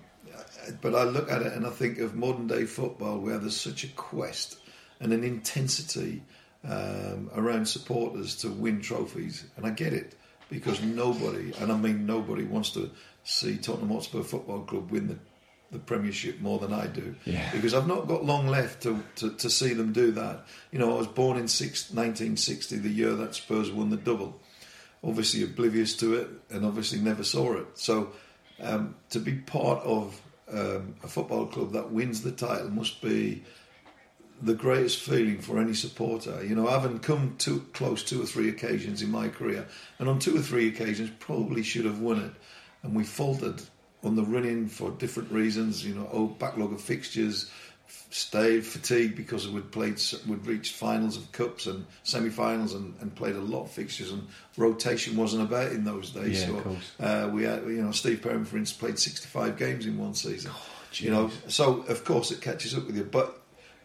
but 0.80 0.94
I 0.94 1.04
look 1.04 1.30
at 1.30 1.42
it 1.42 1.52
and 1.52 1.66
I 1.66 1.70
think 1.70 1.98
of 1.98 2.14
modern 2.14 2.46
day 2.46 2.64
football 2.64 3.18
where 3.18 3.38
there's 3.38 3.60
such 3.60 3.84
a 3.84 3.88
quest 3.88 4.58
and 5.00 5.12
an 5.12 5.24
intensity 5.24 6.22
um, 6.68 7.30
around 7.34 7.66
supporters 7.66 8.36
to 8.36 8.48
win 8.48 8.80
trophies, 8.80 9.44
and 9.56 9.66
I 9.66 9.70
get 9.70 9.92
it 9.92 10.14
because 10.48 10.82
nobody, 10.82 11.52
and 11.60 11.70
I 11.70 11.76
mean 11.76 12.06
nobody, 12.06 12.44
wants 12.44 12.70
to 12.70 12.90
see 13.24 13.56
Tottenham 13.56 13.90
Hotspur 13.90 14.22
Football 14.22 14.60
Club 14.60 14.90
win 14.90 15.08
the, 15.08 15.18
the 15.72 15.78
Premiership 15.78 16.40
more 16.40 16.58
than 16.58 16.72
I 16.72 16.86
do. 16.86 17.14
Yeah. 17.24 17.50
Because 17.52 17.74
I've 17.74 17.86
not 17.86 18.08
got 18.08 18.24
long 18.24 18.46
left 18.46 18.82
to, 18.84 19.02
to, 19.16 19.30
to 19.30 19.50
see 19.50 19.74
them 19.74 19.92
do 19.92 20.12
that. 20.12 20.46
You 20.70 20.78
know, 20.78 20.94
I 20.94 20.98
was 20.98 21.06
born 21.06 21.36
in 21.36 21.48
six, 21.48 21.90
1960, 21.90 22.76
the 22.78 22.88
year 22.88 23.14
that 23.14 23.34
Spurs 23.34 23.70
won 23.70 23.90
the 23.90 23.96
double. 23.96 24.40
Obviously 25.02 25.42
oblivious 25.42 25.96
to 25.98 26.14
it, 26.14 26.28
and 26.50 26.64
obviously 26.64 26.98
never 26.98 27.24
saw 27.24 27.54
it. 27.54 27.66
So 27.74 28.12
um, 28.60 28.94
to 29.10 29.18
be 29.18 29.34
part 29.34 29.82
of 29.84 30.20
um, 30.52 30.94
a 31.02 31.08
football 31.08 31.46
club 31.46 31.72
that 31.72 31.90
wins 31.90 32.22
the 32.22 32.32
title 32.32 32.70
must 32.70 33.00
be 33.00 33.42
the 34.42 34.54
greatest 34.54 35.00
feeling 35.00 35.40
for 35.40 35.58
any 35.58 35.74
supporter. 35.74 36.44
You 36.44 36.54
know, 36.54 36.68
I 36.68 36.72
haven't 36.72 37.00
come 37.00 37.36
too 37.38 37.66
close 37.72 38.02
two 38.02 38.22
or 38.22 38.26
three 38.26 38.48
occasions 38.48 39.00
in 39.00 39.10
my 39.10 39.28
career, 39.28 39.66
and 39.98 40.08
on 40.08 40.18
two 40.18 40.36
or 40.36 40.42
three 40.42 40.68
occasions 40.68 41.10
probably 41.18 41.62
should 41.62 41.84
have 41.84 42.00
won 42.00 42.20
it, 42.20 42.32
and 42.82 42.94
we 42.94 43.04
faltered 43.04 43.62
on 44.02 44.16
the 44.16 44.22
run-in 44.22 44.68
for 44.68 44.90
different 44.90 45.30
reasons. 45.30 45.86
You 45.86 45.94
know, 45.94 46.08
oh, 46.12 46.26
backlog 46.26 46.72
of 46.72 46.80
fixtures, 46.80 47.50
stayed 47.86 48.64
fatigued 48.64 49.16
because 49.16 49.48
we'd 49.48 49.70
played, 49.70 50.00
we'd 50.26 50.46
reached 50.46 50.74
finals 50.74 51.16
of 51.16 51.30
cups 51.32 51.66
and 51.66 51.84
semi-finals, 52.04 52.74
and, 52.74 52.94
and 53.00 53.14
played 53.14 53.34
a 53.34 53.40
lot 53.40 53.64
of 53.64 53.70
fixtures, 53.70 54.12
and 54.12 54.26
rotation 54.56 55.16
wasn't 55.16 55.42
about 55.42 55.72
in 55.72 55.84
those 55.84 56.10
days. 56.10 56.40
Yeah, 56.42 56.46
so 56.46 56.56
of 56.56 56.64
course. 56.64 56.92
uh, 57.00 57.30
we 57.32 57.44
had, 57.44 57.62
you 57.64 57.82
know, 57.82 57.90
Steve 57.90 58.22
Perrin, 58.22 58.44
for 58.44 58.56
instance, 58.56 58.78
played 58.80 58.98
65 58.98 59.56
games 59.56 59.86
in 59.86 59.98
one 59.98 60.14
season. 60.14 60.52
Oh, 60.54 60.66
you 60.92 61.10
know, 61.10 61.30
so 61.48 61.82
of 61.88 62.04
course 62.04 62.30
it 62.30 62.40
catches 62.40 62.76
up 62.76 62.86
with 62.86 62.96
you. 62.96 63.04
But 63.04 63.40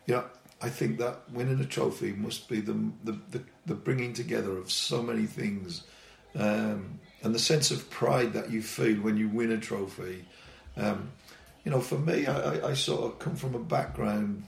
you 0.05 0.15
know, 0.15 0.25
I 0.61 0.69
think 0.69 0.99
that 0.99 1.29
winning 1.31 1.59
a 1.59 1.65
trophy 1.65 2.11
must 2.13 2.47
be 2.47 2.59
the 2.61 2.73
the, 3.03 3.19
the, 3.31 3.43
the 3.65 3.75
bringing 3.75 4.13
together 4.13 4.57
of 4.57 4.71
so 4.71 5.01
many 5.01 5.25
things, 5.25 5.83
um, 6.35 6.99
and 7.23 7.33
the 7.33 7.39
sense 7.39 7.71
of 7.71 7.89
pride 7.89 8.33
that 8.33 8.51
you 8.51 8.61
feel 8.61 8.97
when 8.97 9.17
you 9.17 9.29
win 9.29 9.51
a 9.51 9.57
trophy. 9.57 10.25
Um, 10.77 11.11
you 11.69 11.75
know, 11.75 11.81
for 11.81 11.99
me, 11.99 12.25
I, 12.25 12.69
I, 12.69 12.73
sort 12.73 13.03
of 13.03 13.19
come 13.19 13.35
from 13.35 13.53
a 13.53 13.59
background 13.59 14.43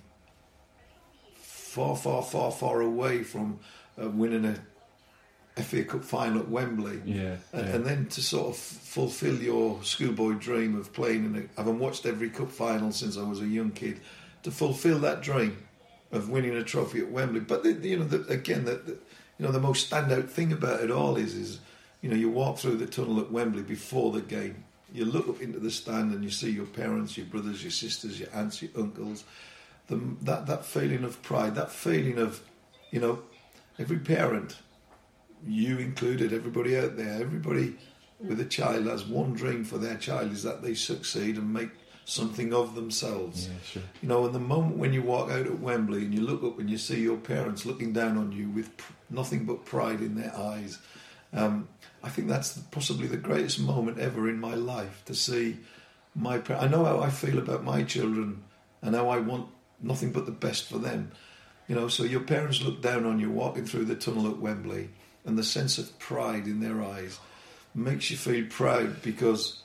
far, 1.36 1.96
far, 1.96 2.24
far, 2.24 2.52
far 2.52 2.82
away 2.82 3.22
from 3.22 3.60
uh, 4.02 4.10
winning 4.10 4.44
a 4.44 5.62
FA 5.62 5.84
Cup 5.84 6.04
final 6.04 6.40
at 6.40 6.50
Wembley. 6.50 7.00
Yeah, 7.06 7.36
And, 7.54 7.68
yeah. 7.68 7.76
and 7.76 7.86
then 7.86 8.08
to 8.08 8.24
sort 8.24 8.48
of 8.48 8.58
fulfil 8.58 9.36
your 9.36 9.84
schoolboy 9.84 10.34
dream 10.34 10.76
of 10.76 10.94
playing 10.94 11.26
in 11.26 11.36
a, 11.36 11.62
having 11.62 11.78
watched 11.78 12.08
every 12.08 12.32
cup 12.32 12.52
final 12.52 12.92
since 12.92 13.20
I 13.20 13.22
was 13.22 13.40
a 13.40 13.46
young 13.46 13.70
kid, 13.70 14.02
to 14.42 14.50
fulfil 14.50 14.98
that 15.02 15.22
dream 15.22 15.56
of 16.12 16.28
winning 16.28 16.56
a 16.56 16.64
trophy 16.64 17.02
at 17.02 17.12
Wembley. 17.12 17.42
But 17.42 17.62
the, 17.62 17.74
you 17.74 18.00
know, 18.00 18.06
the, 18.06 18.26
again, 18.34 18.66
the, 18.66 18.78
the, 18.78 18.98
you 19.38 19.46
know, 19.46 19.52
the 19.52 19.60
most 19.60 19.92
standout 19.92 20.28
thing 20.28 20.54
about 20.54 20.82
it 20.82 20.90
all 20.90 21.18
is, 21.18 21.36
is 21.36 21.60
you 22.02 22.10
know, 22.10 22.16
you 22.16 22.32
walk 22.32 22.58
through 22.58 22.78
the 22.78 22.88
tunnel 22.88 23.20
at 23.20 23.32
Wembley 23.32 23.62
before 23.62 24.12
the 24.12 24.22
game. 24.22 24.64
You 24.94 25.06
look 25.06 25.30
up 25.30 25.42
into 25.42 25.60
the 25.60 25.72
stand 25.72 26.14
and 26.14 26.24
you 26.24 26.30
see 26.30 26.52
your 26.52 26.66
parents, 26.66 27.18
your 27.18 27.28
brothers, 27.28 27.64
your 27.64 27.72
sisters, 27.72 28.20
your 28.20 28.30
aunts, 28.34 28.62
your 28.62 28.72
uncles. 28.76 29.24
The, 29.88 30.00
that 30.22 30.48
that 30.48 30.66
feeling 30.66 31.04
of 31.04 31.22
pride, 31.22 31.56
that 31.56 31.72
feeling 31.72 32.18
of, 32.18 32.42
you 32.92 33.00
know, 33.00 33.24
every 33.80 34.00
parent 34.00 34.58
you 35.46 35.80
included, 35.80 36.34
everybody 36.34 36.78
out 36.78 36.98
there, 36.98 37.22
everybody 37.22 37.76
with 38.20 38.40
a 38.40 38.46
child 38.46 38.86
has 38.86 39.06
one 39.06 39.34
dream 39.34 39.64
for 39.64 39.78
their 39.78 39.96
child 39.96 40.32
is 40.32 40.44
that 40.44 40.62
they 40.62 40.76
succeed 40.76 41.38
and 41.38 41.52
make 41.52 41.72
something 42.06 42.54
of 42.54 42.76
themselves. 42.76 43.48
Yeah, 43.48 43.54
sure. 43.64 43.84
You 44.02 44.10
know, 44.10 44.26
in 44.26 44.34
the 44.34 44.40
moment 44.40 44.78
when 44.78 44.94
you 44.94 45.02
walk 45.02 45.32
out 45.32 45.46
at 45.46 45.60
Wembley 45.60 46.04
and 46.04 46.14
you 46.14 46.22
look 46.22 46.44
up 46.44 46.60
and 46.60 46.70
you 46.70 46.78
see 46.78 47.02
your 47.02 47.18
parents 47.18 47.66
looking 47.66 47.94
down 47.94 48.18
on 48.18 48.32
you 48.32 48.50
with 48.50 48.76
pr- 48.78 48.94
nothing 49.10 49.46
but 49.46 49.66
pride 49.66 50.02
in 50.02 50.16
their 50.16 50.36
eyes, 50.36 50.78
um, 51.34 51.68
I 52.04 52.10
think 52.10 52.28
that's 52.28 52.58
possibly 52.58 53.08
the 53.08 53.18
greatest 53.18 53.60
moment 53.60 54.00
ever 54.00 54.30
in 54.30 54.40
my 54.40 54.56
life 54.56 55.04
to 55.06 55.14
see 55.14 55.58
my. 56.16 56.40
par- 56.40 56.58
I 56.58 56.68
know 56.68 56.84
how 56.84 57.00
I 57.00 57.10
feel 57.10 57.38
about 57.38 57.64
my 57.64 57.84
children 57.84 58.44
and 58.82 58.96
how 58.96 59.10
I 59.10 59.20
want 59.20 59.48
nothing 59.82 60.12
but 60.12 60.26
the 60.26 60.32
best 60.32 60.68
for 60.68 60.78
them. 60.78 61.12
You 61.68 61.76
know, 61.76 61.88
so 61.88 62.04
your 62.04 62.22
parents 62.22 62.62
look 62.62 62.82
down 62.82 63.06
on 63.06 63.20
you 63.20 63.30
walking 63.30 63.66
through 63.66 63.86
the 63.86 63.96
tunnel 63.96 64.30
at 64.30 64.40
Wembley, 64.40 64.90
and 65.26 65.38
the 65.38 65.44
sense 65.44 65.78
of 65.78 65.98
pride 66.00 66.48
in 66.48 66.60
their 66.60 66.82
eyes 66.82 67.20
makes 67.74 68.10
you 68.12 68.18
feel 68.18 68.46
proud 68.50 69.02
because 69.02 69.62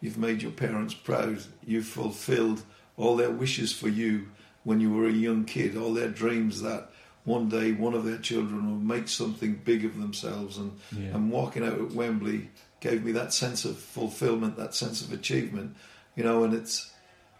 you've 0.00 0.18
made 0.18 0.42
your 0.42 0.52
parents 0.52 0.94
proud. 0.94 1.42
You've 1.66 1.86
fulfilled 1.86 2.62
all 2.96 3.16
their 3.16 3.30
wishes 3.30 3.72
for 3.72 3.88
you 3.88 4.28
when 4.64 4.80
you 4.80 4.92
were 4.92 5.08
a 5.08 5.12
young 5.12 5.44
kid, 5.44 5.76
all 5.76 5.94
their 5.94 6.08
dreams 6.08 6.60
that 6.62 6.90
one 7.24 7.48
day 7.48 7.72
one 7.72 7.94
of 7.94 8.04
their 8.04 8.18
children 8.18 8.66
will 8.66 8.78
make 8.96 9.08
something 9.08 9.60
big 9.64 9.84
of 9.84 9.98
themselves. 9.98 10.56
And, 10.58 10.72
Yeah. 10.96 11.14
and 11.14 11.30
walking 11.30 11.64
out 11.64 11.74
at 11.80 11.92
Wembley 11.92 12.50
gave 12.80 13.04
me 13.04 13.12
that 13.12 13.32
sense 13.34 13.64
of 13.64 13.76
fulfillment, 13.78 14.56
that 14.56 14.74
sense 14.74 15.02
of 15.02 15.12
achievement. 15.12 15.76
You 16.16 16.24
know, 16.24 16.44
and 16.44 16.54
it's, 16.54 16.90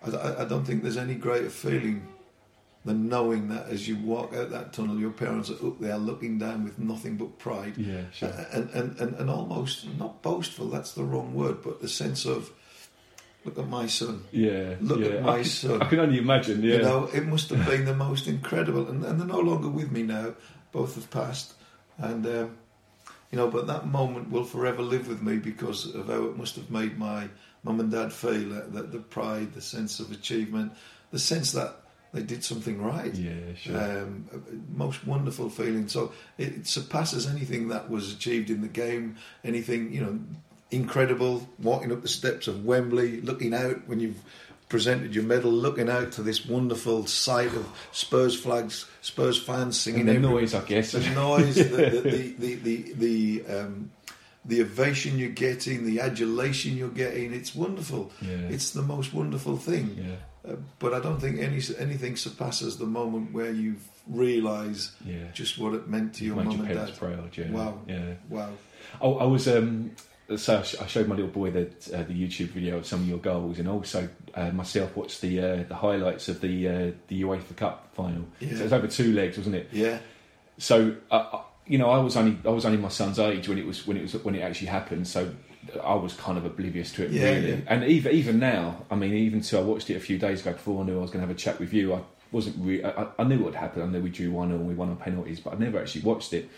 I, 0.04 0.42
I- 0.42 0.44
don't 0.44 0.64
think 0.64 0.82
there's 0.82 0.96
any 0.96 1.14
greater 1.14 1.50
feeling 1.50 2.06
than 2.84 3.08
knowing 3.08 3.48
that 3.48 3.66
as 3.68 3.88
you 3.88 3.96
walk 3.96 4.34
out 4.34 4.50
that 4.50 4.72
tunnel, 4.72 4.98
your 4.98 5.10
parents 5.10 5.50
are 5.50 5.66
up 5.66 5.80
there 5.80 5.98
looking 5.98 6.38
down 6.38 6.64
with 6.64 6.78
nothing 6.78 7.16
but 7.16 7.38
pride. 7.38 7.74
Yeah, 7.76 8.02
sure. 8.12 8.32
And, 8.52 8.70
and, 8.70 8.98
and, 9.00 9.14
and 9.16 9.28
almost, 9.30 9.86
not 9.98 10.22
boastful, 10.22 10.68
that's 10.68 10.92
the 10.92 11.02
wrong 11.04 11.34
word, 11.34 11.62
but 11.62 11.80
the 11.82 11.88
sense 11.88 12.24
of, 12.24 12.50
look 13.48 13.58
at 13.58 13.68
my 13.68 13.86
son. 13.86 14.24
Yeah, 14.32 14.74
Look 14.80 15.00
yeah. 15.00 15.06
at 15.16 15.22
my 15.22 15.32
I, 15.32 15.36
can- 15.36 15.44
son. 15.44 15.82
I 15.82 15.86
can 15.86 16.00
only 16.00 16.18
imagine. 16.18 16.62
Yeah, 16.62 16.76
You 16.76 16.82
know, 16.82 17.10
it 17.12 17.26
must 17.26 17.50
have 17.50 17.66
been 17.66 17.84
the 17.84 17.94
most 17.94 18.26
incredible. 18.26 18.88
And, 18.88 19.04
and 19.04 19.18
they're 19.18 19.26
no 19.26 19.40
longer 19.40 19.68
with 19.68 19.90
me 19.90 20.02
now, 20.02 20.34
both 20.72 20.94
have 20.96 21.10
passed. 21.10 21.54
And, 21.96 22.26
um, 22.26 22.56
you 23.30 23.36
know, 23.38 23.48
but 23.50 23.66
that 23.66 23.86
moment 23.86 24.30
will 24.30 24.44
forever 24.44 24.82
live 24.82 25.08
with 25.08 25.22
me 25.22 25.36
because 25.36 25.94
of 25.94 26.06
how 26.08 26.24
it 26.24 26.36
must 26.36 26.56
have 26.56 26.70
made 26.70 26.98
my 26.98 27.28
mum 27.64 27.80
and 27.80 27.90
dad 27.90 28.12
feel 28.12 28.48
that, 28.50 28.72
that 28.72 28.92
the 28.92 28.98
pride, 28.98 29.52
the 29.54 29.60
sense 29.60 30.00
of 30.00 30.12
achievement, 30.12 30.72
the 31.10 31.18
sense 31.18 31.52
that 31.52 31.76
they 32.12 32.22
did 32.22 32.42
something 32.42 32.80
right. 32.82 33.14
yeah, 33.14 33.32
sure. 33.54 33.76
Um, 34.02 34.24
most 34.74 35.06
wonderful 35.06 35.50
feeling. 35.50 35.88
So 35.88 36.12
it, 36.38 36.48
it 36.58 36.66
surpasses 36.66 37.26
anything 37.26 37.68
that 37.68 37.90
was 37.90 38.12
achieved 38.12 38.48
in 38.48 38.62
the 38.62 38.68
game. 38.68 39.16
Anything 39.44 39.92
you 39.92 40.00
know, 40.00 40.18
incredible. 40.70 41.48
Walking 41.58 41.92
up 41.92 42.02
the 42.02 42.08
steps 42.08 42.48
of 42.48 42.64
Wembley, 42.64 43.20
looking 43.20 43.54
out 43.54 43.86
when 43.86 44.00
you've 44.00 44.20
presented 44.68 45.14
your 45.14 45.24
medal, 45.24 45.50
looking 45.50 45.88
out 45.88 46.12
to 46.12 46.22
this 46.22 46.44
wonderful 46.46 47.06
sight 47.06 47.54
of 47.54 47.66
Spurs 47.92 48.38
flags, 48.38 48.86
Spurs 49.00 49.40
fans 49.40 49.80
singing. 49.80 50.00
and 50.00 50.08
the 50.10 50.14
every- 50.14 50.28
noise, 50.28 50.54
I 50.54 50.64
guess. 50.64 50.92
the 50.92 51.00
noise, 51.10 51.54
the 51.56 52.00
the 52.00 52.34
the 52.38 52.54
the, 52.56 52.92
the, 53.44 53.58
um, 53.60 53.90
the 54.44 54.60
ovation 54.62 55.18
you're 55.18 55.30
getting, 55.30 55.86
the 55.86 56.00
adulation 56.00 56.76
you're 56.76 56.88
getting. 56.90 57.32
It's 57.32 57.54
wonderful. 57.54 58.12
Yeah. 58.20 58.36
It's 58.50 58.70
the 58.72 58.82
most 58.82 59.12
wonderful 59.14 59.56
thing. 59.56 59.96
yeah, 59.98 60.50
Uh, 60.52 60.56
but 60.78 60.92
I 60.94 61.00
don't 61.00 61.18
think 61.20 61.38
any 61.40 61.60
anything 61.78 62.16
surpasses 62.16 62.76
the 62.76 62.86
moment 62.86 63.32
where 63.32 63.50
you 63.52 63.76
realise 64.06 64.92
yeah. 65.04 65.30
just 65.34 65.58
what 65.58 65.74
it 65.74 65.88
meant 65.88 66.14
to 66.16 66.24
your 66.24 66.36
mum 66.36 66.60
and 66.60 66.68
dad. 66.68 66.96
proud. 66.96 67.36
Yeah, 67.36 67.50
Wow. 67.50 67.78
yeah. 67.86 68.14
Wow. 68.28 68.50
Oh, 69.00 69.16
I 69.18 69.24
was. 69.24 69.48
Um, 69.48 69.92
so 70.36 70.58
I 70.80 70.86
showed 70.86 71.08
my 71.08 71.14
little 71.14 71.30
boy 71.30 71.50
the 71.50 71.66
uh, 71.94 72.02
the 72.02 72.14
YouTube 72.14 72.48
video 72.48 72.78
of 72.78 72.86
some 72.86 73.00
of 73.00 73.08
your 73.08 73.18
goals, 73.18 73.58
and 73.58 73.68
also 73.68 74.08
uh, 74.34 74.50
myself 74.50 74.96
watched 74.96 75.20
the 75.22 75.40
uh, 75.40 75.62
the 75.68 75.74
highlights 75.74 76.28
of 76.28 76.40
the 76.40 76.68
uh, 76.68 76.90
the 77.08 77.22
UEFA 77.22 77.56
Cup 77.56 77.88
final. 77.94 78.24
Yeah. 78.40 78.50
So 78.50 78.60
it 78.60 78.62
was 78.64 78.72
over 78.72 78.86
two 78.88 79.12
legs, 79.12 79.36
wasn't 79.38 79.56
it? 79.56 79.68
Yeah. 79.72 79.98
So 80.58 80.96
uh, 81.10 81.14
uh, 81.14 81.40
you 81.66 81.78
know, 81.78 81.90
I 81.90 81.98
was 81.98 82.16
only 82.16 82.36
I 82.44 82.50
was 82.50 82.64
only 82.66 82.78
my 82.78 82.88
son's 82.88 83.18
age 83.18 83.48
when 83.48 83.58
it 83.58 83.66
was 83.66 83.86
when 83.86 83.96
it 83.96 84.02
was 84.02 84.14
when 84.24 84.34
it 84.34 84.40
actually 84.40 84.68
happened. 84.68 85.06
So 85.08 85.30
I 85.82 85.94
was 85.94 86.14
kind 86.14 86.38
of 86.38 86.44
oblivious 86.44 86.92
to 86.92 87.04
it, 87.04 87.10
Yeah, 87.10 87.30
really. 87.30 87.50
yeah. 87.50 87.56
And 87.66 87.84
even 87.84 88.12
even 88.12 88.38
now, 88.38 88.84
I 88.90 88.96
mean, 88.96 89.14
even 89.14 89.42
so, 89.42 89.60
I 89.60 89.62
watched 89.64 89.88
it 89.90 89.96
a 89.96 90.00
few 90.00 90.18
days 90.18 90.40
ago 90.40 90.52
before 90.52 90.82
I 90.82 90.86
knew 90.86 90.98
I 90.98 91.02
was 91.02 91.10
going 91.10 91.22
to 91.22 91.26
have 91.28 91.34
a 91.36 91.38
chat 91.38 91.58
with 91.58 91.72
you, 91.72 91.94
I 91.94 92.00
wasn't. 92.32 92.56
Re- 92.58 92.84
I, 92.84 93.06
I 93.18 93.24
knew 93.24 93.36
what 93.38 93.46
would 93.46 93.54
happen. 93.54 93.82
I 93.82 93.86
knew 93.86 94.00
we 94.02 94.10
drew 94.10 94.30
one 94.30 94.50
and 94.50 94.66
we 94.66 94.74
won 94.74 94.88
on 94.90 94.96
penalties, 94.96 95.40
but 95.40 95.54
I 95.54 95.56
never 95.56 95.78
actually 95.78 96.02
watched 96.02 96.32
it. 96.32 96.48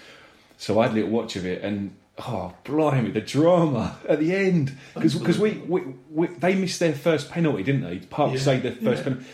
So 0.59 0.79
I 0.81 0.83
had 0.87 0.93
a 0.93 0.95
little 0.97 1.11
watch 1.11 1.37
of 1.37 1.47
it, 1.47 1.62
and 1.62 1.95
oh, 2.19 2.52
blimey, 2.64 3.11
the 3.11 3.21
drama 3.21 3.97
at 4.09 4.21
the 4.21 4.35
end 4.35 4.76
because 4.95 5.38
we, 5.38 5.52
we, 5.67 5.83
we 6.11 6.26
they 6.29 6.55
missed 6.55 6.81
their 6.81 6.93
first 6.95 7.31
penalty, 7.31 7.62
didn't 7.62 7.83
they? 7.83 7.99
Park 7.99 8.33
Yeah. 8.33 8.38
saved 8.40 8.62
their 8.64 8.73
first 8.73 8.99
Yeah. 8.99 9.05
penalty. 9.05 9.26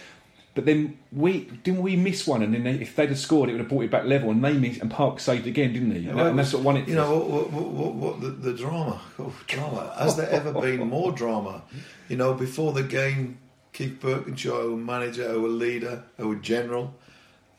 But 0.55 0.65
then 0.65 0.97
we 1.13 1.41
didn't 1.65 1.83
we 1.83 1.97
miss 1.97 2.27
one, 2.27 2.43
and 2.43 2.55
then 2.55 2.65
they, 2.65 2.73
if 2.81 2.97
they'd 2.97 3.11
have 3.11 3.19
scored, 3.19 3.51
it 3.51 3.53
would 3.53 3.61
have 3.61 3.69
brought 3.69 3.85
it 3.85 3.91
back 3.91 4.05
level. 4.07 4.31
And 4.31 4.43
they 4.43 4.55
missed, 4.55 4.81
and 4.81 4.91
Park 4.91 5.21
saved 5.21 5.47
again, 5.47 5.75
didn't 5.75 5.91
he? 5.91 6.09
And, 6.09 6.19
that- 6.19 6.29
and 6.29 6.39
that's 6.39 6.55
what 6.55 6.63
won 6.63 6.77
it. 6.79 6.89
You 6.89 6.95
know 6.95 7.15
what? 7.19 7.51
What, 7.51 7.67
what, 7.67 7.95
what 7.95 8.21
the, 8.23 8.29
the 8.31 8.53
drama? 8.55 8.99
Oh, 9.19 9.35
drama. 9.47 9.93
Has 9.99 10.17
there 10.17 10.31
ever 10.31 10.53
been 10.53 10.79
more 10.89 11.13
drama? 11.13 11.61
You 12.09 12.17
know, 12.17 12.33
before 12.33 12.73
the 12.73 12.85
game, 12.85 13.37
Keith 13.75 13.99
Burkinshaw, 14.01 14.71
our 14.71 14.77
manager, 14.79 15.29
our 15.29 15.37
leader, 15.47 16.05
our 16.19 16.35
general, 16.37 16.95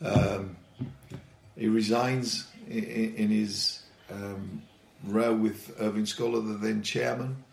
um, 0.01 0.55
he 1.55 1.67
resigns 1.67 2.47
in, 2.67 2.83
in, 2.83 3.15
in 3.15 3.29
his 3.29 3.83
um, 4.11 4.63
row 5.03 5.33
with 5.33 5.75
Irving 5.79 6.05
Scholar, 6.05 6.41
the 6.41 6.53
then 6.53 6.81
chairman. 6.81 7.43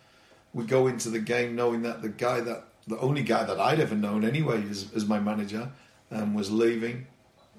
We 0.53 0.65
go 0.65 0.87
into 0.87 1.11
the 1.11 1.19
game 1.19 1.57
knowing 1.57 1.83
that 1.83 2.03
the 2.03 2.09
guy 2.09 2.41
that 2.41 2.65
the 2.87 2.99
only 2.99 3.23
guy 3.23 3.45
that 3.45 3.59
I'd 3.59 3.81
ever 3.81 3.95
known 3.95 4.25
anyway 4.25 4.63
as, 4.69 4.93
as 4.95 5.07
my 5.07 5.19
manager 5.19 5.71
um, 6.11 6.35
was 6.35 6.51
leaving. 6.51 7.07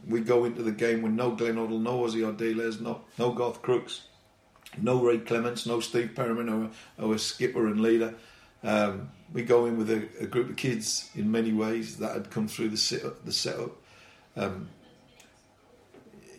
We 0.07 0.21
go 0.21 0.45
into 0.45 0.61
the 0.61 0.71
game 0.71 1.01
with 1.01 1.13
no 1.13 1.31
Glenn 1.31 1.55
Hoddle, 1.55 1.81
no 1.81 2.01
Ozzy 2.01 2.21
Ardiles, 2.21 2.79
no 2.79 3.01
no 3.17 3.31
Garth 3.31 3.61
Crooks, 3.61 4.03
no 4.81 5.01
Ray 5.01 5.17
Clemence, 5.19 5.65
no 5.65 5.79
Steve 5.79 6.11
Perryman, 6.15 6.49
our, 6.49 7.05
our 7.05 7.17
skipper 7.17 7.67
and 7.67 7.81
leader. 7.81 8.13
Um, 8.63 9.09
we 9.33 9.43
go 9.43 9.65
in 9.65 9.77
with 9.77 9.89
a, 9.89 10.07
a 10.19 10.27
group 10.27 10.49
of 10.49 10.55
kids 10.55 11.09
in 11.15 11.31
many 11.31 11.51
ways 11.51 11.97
that 11.97 12.13
had 12.13 12.29
come 12.29 12.47
through 12.47 12.69
the 12.69 12.77
sit 12.77 13.25
the 13.25 13.33
setup. 13.33 13.71
Um, 14.35 14.69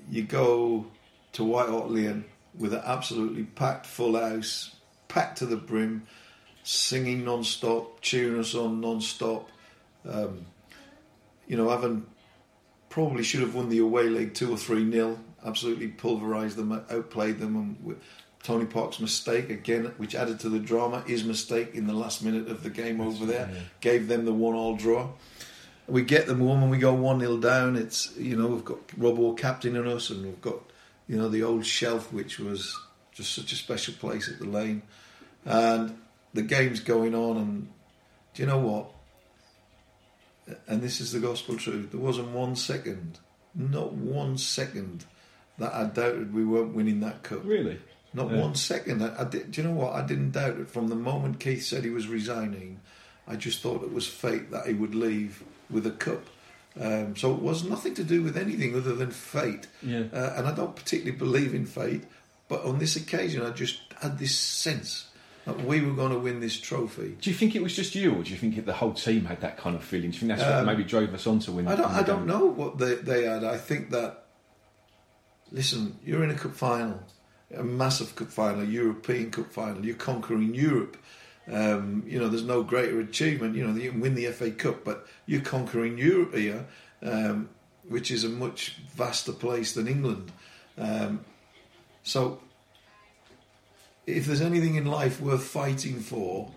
you 0.08 0.22
go 0.22 0.86
to 1.32 1.44
White 1.44 1.68
Hart 1.68 1.90
Lane 1.90 2.24
with 2.58 2.72
an 2.72 2.82
absolutely 2.84 3.44
packed 3.44 3.86
full 3.86 4.18
house, 4.18 4.74
packed 5.08 5.38
to 5.38 5.46
the 5.46 5.56
brim, 5.56 6.06
singing 6.62 7.24
non-stop, 7.24 8.00
cheering 8.00 8.38
us 8.40 8.54
on 8.54 8.80
non-stop. 8.80 9.48
Um, 10.08 10.46
you 11.46 11.56
know, 11.56 11.70
having 11.70 12.06
probably 12.88 13.22
should 13.22 13.40
have 13.40 13.54
won 13.54 13.68
the 13.68 13.78
away 13.78 14.08
leg 14.08 14.34
two 14.34 14.52
or 14.52 14.56
three 14.56 14.84
nil. 14.84 15.18
Absolutely 15.44 15.88
pulverised 15.88 16.56
them, 16.56 16.72
outplayed 16.72 17.38
them, 17.38 17.56
and 17.56 17.96
Tony 18.42 18.64
Park's 18.64 19.00
mistake 19.00 19.50
again, 19.50 19.92
which 19.96 20.14
added 20.14 20.40
to 20.40 20.48
the 20.48 20.58
drama, 20.58 21.02
his 21.06 21.24
mistake 21.24 21.74
in 21.74 21.86
the 21.86 21.92
last 21.92 22.22
minute 22.22 22.48
of 22.48 22.62
the 22.62 22.70
game 22.70 23.00
over 23.00 23.26
there, 23.26 23.50
gave 23.80 24.08
them 24.08 24.24
the 24.24 24.32
one-all 24.32 24.76
draw. 24.76 25.08
We 25.88 26.02
get 26.02 26.26
them 26.26 26.40
home 26.40 26.62
and 26.62 26.70
we 26.70 26.78
go 26.78 26.94
one 26.94 27.20
0 27.20 27.38
down. 27.38 27.76
It's 27.76 28.16
you 28.16 28.36
know 28.36 28.48
we've 28.48 28.64
got 28.64 28.86
Robbo 28.88 29.36
captaining 29.36 29.86
us, 29.86 30.10
and 30.10 30.24
we've 30.24 30.40
got 30.40 30.60
you 31.08 31.16
know 31.16 31.28
the 31.28 31.42
old 31.42 31.64
shelf, 31.66 32.12
which 32.12 32.38
was 32.38 32.76
just 33.12 33.34
such 33.34 33.52
a 33.52 33.56
special 33.56 33.94
place 33.94 34.28
at 34.28 34.38
the 34.38 34.46
lane, 34.46 34.82
and 35.44 35.96
the 36.34 36.42
game's 36.42 36.80
going 36.80 37.14
on. 37.14 37.36
And 37.36 37.68
do 38.34 38.42
you 38.42 38.46
know 38.48 38.58
what? 38.58 38.90
and 40.68 40.80
this 40.80 41.00
is 41.00 41.12
the 41.12 41.18
gospel 41.20 41.56
truth, 41.56 41.90
there 41.90 42.00
wasn't 42.00 42.28
one 42.28 42.54
second, 42.54 43.18
not 43.54 43.92
one 43.92 44.38
second, 44.38 45.04
that 45.58 45.74
I 45.74 45.84
doubted 45.86 46.32
we 46.32 46.44
weren't 46.44 46.74
winning 46.74 47.00
that 47.00 47.22
cup. 47.22 47.40
really. 47.44 47.78
Not 48.14 48.30
Yeah. 48.30 48.40
one 48.42 48.54
second. 48.54 49.02
I, 49.02 49.22
I 49.22 49.24
did, 49.24 49.50
do 49.50 49.60
you 49.60 49.66
know 49.68 49.74
what? 49.74 49.92
I 49.94 50.06
didn't 50.06 50.30
doubt 50.30 50.58
it 50.58 50.70
from 50.70 50.88
the 50.88 50.94
moment 50.94 51.40
Keith 51.40 51.64
said 51.64 51.84
he 51.84 51.90
was 51.90 52.06
resigning. 52.08 52.80
I 53.26 53.36
just 53.36 53.60
thought 53.60 53.82
it 53.82 53.92
was 53.92 54.06
fate 54.06 54.50
that 54.52 54.66
he 54.68 54.72
would 54.74 54.94
leave 54.94 55.42
with 55.68 55.86
a 55.86 55.90
cup. 55.90 56.22
Um, 56.78 57.16
so 57.16 57.32
it 57.34 57.40
was 57.40 57.64
nothing 57.64 57.94
to 57.94 58.04
do 58.04 58.22
with 58.22 58.36
anything 58.36 58.76
other 58.76 58.94
than 58.94 59.10
fate. 59.10 59.66
Yeah. 59.82 60.04
Uh, 60.12 60.34
and 60.36 60.46
I 60.46 60.52
don't 60.54 60.76
particularly 60.76 61.16
believe 61.16 61.54
in 61.54 61.64
fate, 61.66 62.04
but 62.48 62.64
on 62.64 62.78
this 62.78 62.96
occasion, 62.96 63.42
I 63.42 63.50
just 63.50 63.80
had 64.00 64.18
this 64.18 64.36
sense 64.36 65.06
that 65.46 65.64
we 65.64 65.80
were 65.80 65.94
going 65.94 66.12
to 66.12 66.18
win 66.18 66.40
this 66.40 66.58
trophy. 66.60 67.16
Do 67.20 67.30
you 67.30 67.36
think 67.36 67.54
it 67.54 67.62
was 67.62 67.74
just 67.74 67.94
you, 67.94 68.12
or 68.14 68.22
do 68.22 68.30
you 68.30 68.36
think 68.36 68.62
the 68.66 68.72
whole 68.72 68.92
team 68.92 69.24
had 69.24 69.40
that 69.40 69.56
kind 69.56 69.74
of 69.76 69.82
feeling? 69.84 70.10
Do 70.10 70.14
you 70.16 70.20
think 70.20 70.38
that's 70.38 70.42
what 70.42 70.58
Um, 70.60 70.66
maybe 70.66 70.84
drove 70.84 71.14
us 71.14 71.26
on 71.26 71.38
to 71.40 71.52
win? 71.52 71.68
I 71.68 71.76
don't. 71.76 71.90
I 71.92 72.02
don't 72.02 72.26
know 72.26 72.44
what 72.46 72.78
they 72.78 72.96
they 72.96 73.24
had. 73.24 73.44
I 73.44 73.56
think 73.56 73.90
that. 73.90 74.24
Listen, 75.52 75.96
you're 76.04 76.24
in 76.24 76.30
a 76.30 76.34
cup 76.34 76.54
final, 76.56 77.00
a 77.56 77.62
massive 77.62 78.16
cup 78.16 78.28
final, 78.28 78.62
a 78.62 78.64
European 78.66 79.30
cup 79.30 79.52
final. 79.52 79.84
You're 79.84 79.94
conquering 79.94 80.54
Europe. 80.54 80.96
Um, 81.50 82.02
you 82.06 82.18
know, 82.18 82.28
there's 82.28 82.44
no 82.44 82.62
greater 82.62 83.00
achievement. 83.00 83.54
You 83.56 83.66
know, 83.66 83.74
you 83.78 83.90
can 83.92 84.00
win 84.00 84.14
the 84.14 84.26
FA 84.26 84.50
Cup, 84.50 84.84
but 84.84 85.06
you're 85.26 85.40
conquering 85.40 85.96
Europe 85.96 86.34
here, 86.34 86.66
um, 87.02 87.48
which 87.88 88.10
is 88.10 88.24
a 88.24 88.28
much 88.28 88.76
vaster 88.94 89.32
place 89.32 89.74
than 89.74 89.86
England. 89.86 90.32
Um, 90.76 91.24
so, 92.02 92.40
if 94.06 94.26
there's 94.26 94.40
anything 94.40 94.74
in 94.76 94.86
life 94.86 95.20
worth 95.20 95.44
fighting 95.44 96.00
for, 96.00 96.50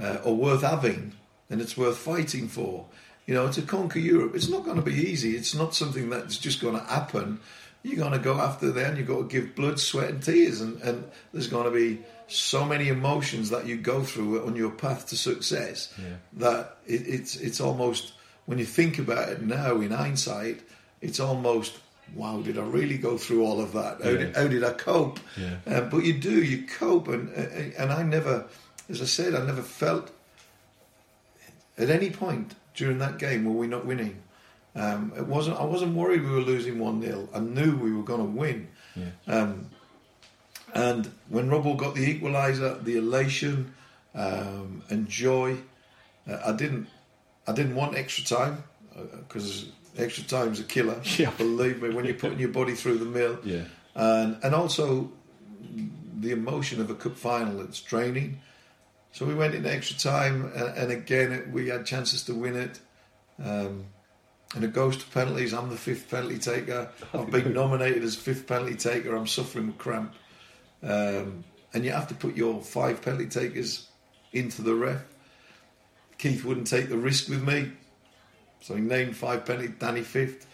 uh, 0.00 0.18
or 0.24 0.36
worth 0.36 0.62
having, 0.62 1.12
then 1.48 1.60
it's 1.60 1.76
worth 1.76 1.98
fighting 1.98 2.48
for. 2.48 2.86
You 3.26 3.34
know, 3.34 3.52
to 3.52 3.62
conquer 3.62 3.98
Europe, 3.98 4.34
it's 4.34 4.48
not 4.48 4.64
going 4.64 4.76
to 4.76 4.82
be 4.82 4.94
easy. 4.94 5.36
It's 5.36 5.54
not 5.54 5.74
something 5.74 6.08
that's 6.08 6.38
just 6.38 6.60
going 6.60 6.78
to 6.78 6.84
happen. 6.84 7.40
You're 7.82 7.96
going 7.96 8.12
to 8.12 8.18
go 8.18 8.38
after 8.40 8.72
them. 8.72 8.96
you've 8.96 9.06
got 9.06 9.18
to 9.18 9.24
give 9.24 9.54
blood, 9.54 9.78
sweat, 9.78 10.10
and 10.10 10.22
tears. 10.22 10.60
And, 10.60 10.80
and 10.82 11.04
there's 11.32 11.46
going 11.46 11.64
to 11.64 11.70
be 11.70 12.00
so 12.28 12.64
many 12.64 12.88
emotions 12.88 13.50
that 13.50 13.66
you 13.66 13.76
go 13.76 14.02
through 14.02 14.46
on 14.46 14.54
your 14.54 14.70
path 14.70 15.08
to 15.08 15.16
success 15.16 15.92
that 16.34 16.76
it, 16.86 17.06
it's, 17.06 17.36
it's 17.36 17.60
almost, 17.60 18.12
when 18.46 18.58
you 18.58 18.64
think 18.64 18.98
about 18.98 19.28
it 19.30 19.42
now 19.42 19.80
in 19.80 19.90
hindsight, 19.90 20.60
it's 21.00 21.20
almost, 21.20 21.78
wow, 22.14 22.40
did 22.40 22.58
I 22.58 22.62
really 22.62 22.98
go 22.98 23.16
through 23.18 23.44
all 23.44 23.60
of 23.60 23.72
that? 23.72 24.02
How, 24.02 24.10
did, 24.10 24.36
how 24.36 24.48
did 24.48 24.62
I 24.64 24.72
cope? 24.72 25.20
Yeah. 25.36 25.56
Uh, 25.66 25.80
but 25.82 26.04
you 26.04 26.14
do, 26.14 26.42
you 26.42 26.66
cope. 26.66 27.08
And, 27.08 27.30
uh, 27.30 27.82
and 27.82 27.92
I 27.92 28.02
never, 28.02 28.46
as 28.88 29.00
I 29.00 29.06
said, 29.06 29.34
I 29.34 29.44
never 29.44 29.62
felt 29.62 30.10
at 31.78 31.90
any 31.90 32.10
point 32.10 32.54
during 32.74 32.98
that 32.98 33.18
game 33.18 33.44
were 33.44 33.52
we 33.52 33.66
not 33.66 33.86
winning. 33.86 34.22
Um, 34.74 35.12
it 35.16 35.26
wasn't. 35.26 35.58
I 35.58 35.64
wasn't 35.64 35.94
worried 35.94 36.22
we 36.22 36.30
were 36.30 36.40
losing 36.40 36.78
one 36.78 37.02
0 37.02 37.28
I 37.34 37.40
knew 37.40 37.76
we 37.76 37.92
were 37.92 38.02
going 38.02 38.20
to 38.20 38.38
win. 38.38 38.68
Yeah. 38.94 39.06
Um, 39.26 39.70
and 40.78 41.10
when 41.28 41.48
Robbo 41.50 41.76
got 41.76 41.94
the 41.94 42.04
equaliser, 42.14 42.72
the 42.84 42.96
elation 43.04 43.72
um, 44.14 44.82
and 44.90 45.08
joy, 45.08 45.56
uh, 46.30 46.38
I 46.46 46.52
didn't. 46.52 46.86
I 47.46 47.52
didn't 47.52 47.74
want 47.74 47.96
extra 47.96 48.24
time 48.24 48.62
because 49.22 49.70
extra 49.96 50.24
time's 50.24 50.60
a 50.60 50.64
killer. 50.64 51.00
Yeah. 51.18 51.30
Believe 51.38 51.80
me, 51.82 51.88
when 51.94 52.04
you're 52.04 52.14
putting 52.24 52.38
your 52.38 52.50
body 52.60 52.74
through 52.74 52.98
the 52.98 53.10
mill, 53.18 53.38
Yeah. 53.44 53.64
and 53.94 54.36
and 54.44 54.54
also 54.54 55.10
the 56.20 56.32
emotion 56.32 56.80
of 56.80 56.90
a 56.90 56.94
cup 56.94 57.16
final. 57.16 57.60
It's 57.62 57.80
draining. 57.80 58.40
So 59.12 59.24
we 59.24 59.34
went 59.34 59.54
into 59.54 59.72
extra 59.72 59.96
time, 59.96 60.36
and, 60.54 60.68
and 60.78 60.92
again 60.92 61.32
it, 61.32 61.48
we 61.50 61.68
had 61.68 61.86
chances 61.86 62.22
to 62.24 62.34
win 62.34 62.56
it. 62.56 62.80
Um, 63.42 63.84
and 64.54 64.64
it 64.64 64.72
goes 64.72 64.96
to 64.96 65.06
penalties. 65.10 65.52
I'm 65.54 65.70
the 65.70 65.76
fifth 65.76 66.10
penalty 66.10 66.38
taker. 66.38 66.88
I've 67.14 67.30
been 67.30 67.52
nominated 67.52 68.02
as 68.02 68.14
fifth 68.16 68.46
penalty 68.46 68.74
taker. 68.76 69.14
I'm 69.16 69.26
suffering 69.26 69.66
with 69.68 69.78
cramp, 69.78 70.12
um, 70.82 71.44
and 71.74 71.84
you 71.84 71.90
have 71.90 72.08
to 72.08 72.14
put 72.14 72.36
your 72.36 72.60
five 72.60 73.02
penalty 73.02 73.26
takers 73.26 73.88
into 74.32 74.62
the 74.62 74.74
ref. 74.74 75.02
Keith 76.18 76.44
wouldn't 76.44 76.66
take 76.66 76.88
the 76.88 76.98
risk 76.98 77.28
with 77.28 77.46
me, 77.46 77.70
so 78.60 78.74
he 78.74 78.80
named 78.80 79.16
five 79.16 79.44
penalty. 79.44 79.68
Danny 79.78 80.02
fifth. 80.02 80.46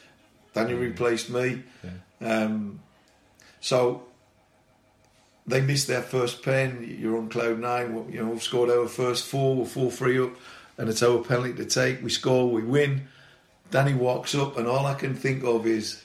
Danny 0.52 0.74
replaced 0.74 1.30
me. 1.30 1.62
Um, 2.20 2.80
so 3.60 4.04
they 5.46 5.60
missed 5.60 5.88
their 5.88 6.02
first 6.02 6.42
pen. 6.42 6.96
You're 7.00 7.18
on 7.18 7.28
cloud 7.28 7.58
nine. 7.58 8.06
You 8.10 8.22
know, 8.22 8.30
we've 8.30 8.42
scored 8.42 8.70
our 8.70 8.87
first 8.87 9.24
four. 9.26 9.56
We're 9.56 9.64
four 9.64 9.90
three 9.90 10.20
up, 10.20 10.32
and 10.78 10.88
it's 10.88 11.02
our 11.02 11.18
penalty 11.18 11.54
to 11.54 11.64
take. 11.64 12.02
We 12.02 12.10
score. 12.10 12.48
We 12.50 12.62
win. 12.62 13.08
Danny 13.70 13.94
walks 13.94 14.34
up, 14.34 14.56
and 14.56 14.68
all 14.68 14.87
I 14.87 14.94
can 14.94 15.14
think 15.14 15.42
of 15.42 15.66
is, 15.66 16.02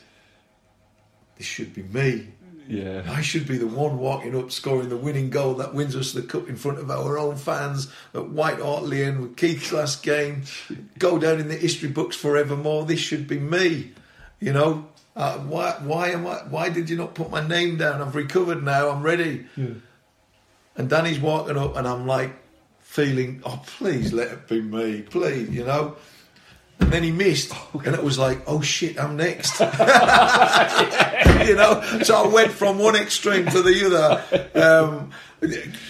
this 1.38 1.46
should 1.46 1.74
be 1.74 1.84
me. 1.84 2.30
Yeah. 2.70 3.02
I 3.08 3.22
should 3.22 3.48
be 3.48 3.58
the 3.58 3.68
one 3.68 3.98
walking 3.98 4.38
up, 4.38 4.52
scoring 4.52 4.90
the 4.90 4.96
winning 4.96 5.32
goal 5.32 5.56
that 5.56 5.74
wins 5.74 5.96
us 5.96 6.14
the 6.14 6.22
cup 6.22 6.48
in 6.48 6.56
front 6.56 6.78
of 6.78 6.92
our 6.92 7.18
own 7.18 7.36
fans 7.36 7.92
at 8.14 8.30
White 8.30 8.60
Hart 8.60 8.84
Lane 8.84 9.22
with 9.22 9.38
Keith's 9.38 9.72
last 9.72 10.04
game. 10.04 10.44
Go 11.00 11.18
down 11.18 11.40
in 11.40 11.48
the 11.48 11.56
history 11.56 11.90
books 11.90 12.16
forevermore. 12.16 12.86
This 12.86 13.00
should 13.00 13.28
be 13.28 13.40
me. 13.40 13.94
You 14.40 14.54
know, 14.54 14.88
uh, 15.16 15.40
why? 15.40 15.78
Why 15.82 16.10
am 16.10 16.28
I? 16.28 16.36
Why 16.48 16.70
did 16.70 16.90
you 16.92 16.96
not 16.96 17.16
put 17.16 17.32
my 17.32 17.46
name 17.46 17.78
down? 17.78 18.02
I've 18.02 18.16
recovered 18.16 18.64
now. 18.64 18.90
I'm 18.90 19.02
ready. 19.02 19.48
And 20.78 20.90
Danny's 20.90 21.20
walking 21.20 21.58
up, 21.58 21.76
and 21.76 21.88
I'm 21.88 22.06
like 22.06 22.36
feeling, 22.80 23.42
oh, 23.46 23.62
please 23.66 24.14
let 24.14 24.32
it 24.32 24.48
be 24.48 24.62
me, 24.62 25.02
please, 25.02 25.50
you 25.50 25.64
know. 25.64 25.96
And 26.80 26.92
then 26.94 27.04
he 27.04 27.12
missed, 27.12 27.54
and 27.86 27.94
it 27.94 28.02
was 28.04 28.18
like, 28.18 28.42
oh 28.48 28.62
shit, 28.62 28.98
I'm 29.00 29.18
next. 29.18 29.60
you 29.60 29.68
know, 31.56 31.82
so 32.04 32.16
I 32.24 32.28
went 32.28 32.52
from 32.52 32.80
one 32.80 32.96
extreme 32.96 33.46
to 33.48 33.62
the 33.62 33.86
other. 33.86 34.24
Um, 34.60 35.12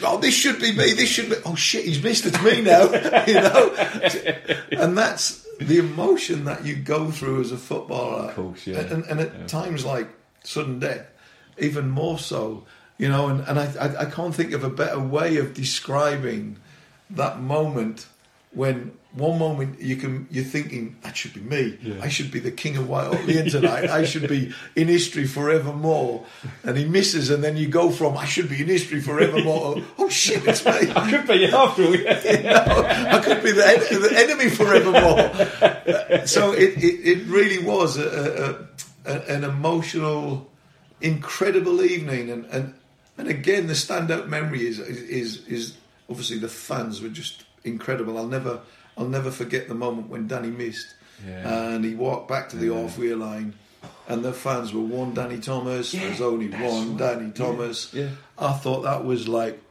oh, 0.03 0.17
this 0.19 0.33
should 0.33 0.59
be 0.59 0.71
me. 0.71 0.93
This 0.93 1.09
should 1.09 1.29
be. 1.29 1.35
Oh 1.45 1.55
shit, 1.55 1.85
he's 1.85 2.03
missed. 2.03 2.25
It's 2.25 2.41
me 2.43 2.61
now. 2.61 2.83
you 3.27 3.35
know, 3.35 3.73
and 4.71 4.97
that's 4.97 5.45
the 5.59 5.77
emotion 5.77 6.45
that 6.45 6.65
you 6.65 6.75
go 6.75 7.11
through 7.11 7.41
as 7.41 7.51
a 7.51 7.57
footballer, 7.57 8.29
Of 8.29 8.35
course, 8.35 8.65
yeah. 8.67 8.79
and, 8.79 9.03
and 9.05 9.19
at 9.19 9.33
Yeah. 9.39 9.45
times 9.47 9.85
like 9.85 10.07
sudden 10.43 10.79
death, 10.79 11.05
even 11.57 11.89
more 11.89 12.17
so, 12.17 12.65
you 12.97 13.09
know. 13.09 13.27
And, 13.27 13.41
and 13.47 13.59
I, 13.59 13.65
I, 13.79 14.01
I 14.01 14.05
can't 14.05 14.33
think 14.33 14.53
of 14.53 14.63
a 14.63 14.69
better 14.69 14.99
way 14.99 15.37
of 15.37 15.53
describing 15.53 16.57
that 17.11 17.39
moment 17.41 18.07
when 18.51 18.91
one 19.13 19.39
moment 19.39 19.81
you 19.81 19.95
can 19.95 20.27
you're 20.29 20.43
thinking 20.43 20.95
that 21.01 21.17
should 21.17 21.33
be 21.33 21.39
me, 21.41 21.79
Yeah. 21.81 21.95
I 22.01 22.09
should 22.09 22.29
be 22.29 22.39
the 22.39 22.51
king 22.51 22.77
of 22.77 22.87
White 22.87 23.07
Hart 23.07 23.25
Lane 23.25 23.49
tonight, 23.49 23.89
I 23.89 24.05
should 24.05 24.27
be 24.29 24.53
in 24.75 24.87
history 24.87 25.25
forevermore, 25.25 26.25
and 26.63 26.77
he 26.77 26.85
misses, 26.85 27.31
and 27.31 27.43
then 27.43 27.57
you 27.57 27.67
go 27.67 27.89
from 27.89 28.15
I 28.17 28.25
should 28.25 28.49
be 28.49 28.61
in 28.61 28.67
history 28.67 29.01
forevermore, 29.01 29.77
oh, 29.77 29.83
oh 29.97 30.09
shit, 30.09 30.45
it's 30.47 30.63
me. 30.63 30.71
I 30.95 31.09
could 31.09 31.27
be 31.27 31.45
after 31.45 31.85
all. 31.85 31.95
Yeah. 31.95 33.09
I 33.15 33.19
could 33.19 33.41
be 33.43 33.51
the, 33.51 33.67
en- 33.67 34.01
the 34.01 34.13
enemy 34.15 34.49
forevermore. 34.49 36.25
so 36.27 36.51
it, 36.53 36.77
it, 36.77 37.17
it 37.17 37.25
really 37.27 37.63
was 37.65 37.97
a, 37.97 38.67
a, 39.05 39.11
a, 39.11 39.21
an 39.35 39.43
emotional, 39.43 40.49
incredible 41.01 41.81
evening, 41.81 42.29
and, 42.29 42.45
and 42.45 42.73
and 43.17 43.27
again 43.27 43.65
the 43.67 43.73
standout 43.73 44.27
memory 44.27 44.67
is 44.67 44.79
is 44.79 45.45
is 45.47 45.77
obviously 46.09 46.37
the 46.37 46.47
fans 46.47 47.01
were 47.01 47.09
just 47.09 47.43
incredible. 47.63 48.17
I'll 48.17 48.27
never 48.27 48.59
I'll 48.99 49.07
never 49.07 49.31
forget 49.31 49.67
the 49.69 49.75
moment 49.75 50.09
when 50.09 50.27
Danny 50.27 50.49
missed, 50.51 50.93
Yeah. 51.25 51.73
and 51.73 51.85
he 51.85 51.95
walked 51.95 52.27
back 52.27 52.49
to 52.49 52.57
the 52.57 52.67
Yeah. 52.67 52.81
halfway 52.81 53.13
line. 53.15 53.53
And 54.09 54.25
the 54.25 54.33
fans 54.33 54.73
were 54.73 54.81
one 54.81 55.13
Danny 55.13 55.37
Thomas. 55.39 55.93
There's 55.93 56.19
only 56.19 56.49
one 56.49 56.97
right. 56.97 56.97
Danny 56.97 57.31
Thomas. 57.31 57.93
Yeah. 57.93 58.09
I 58.37 58.53
thought 58.53 58.83
that 58.83 59.05
was 59.05 59.27
like 59.27 59.61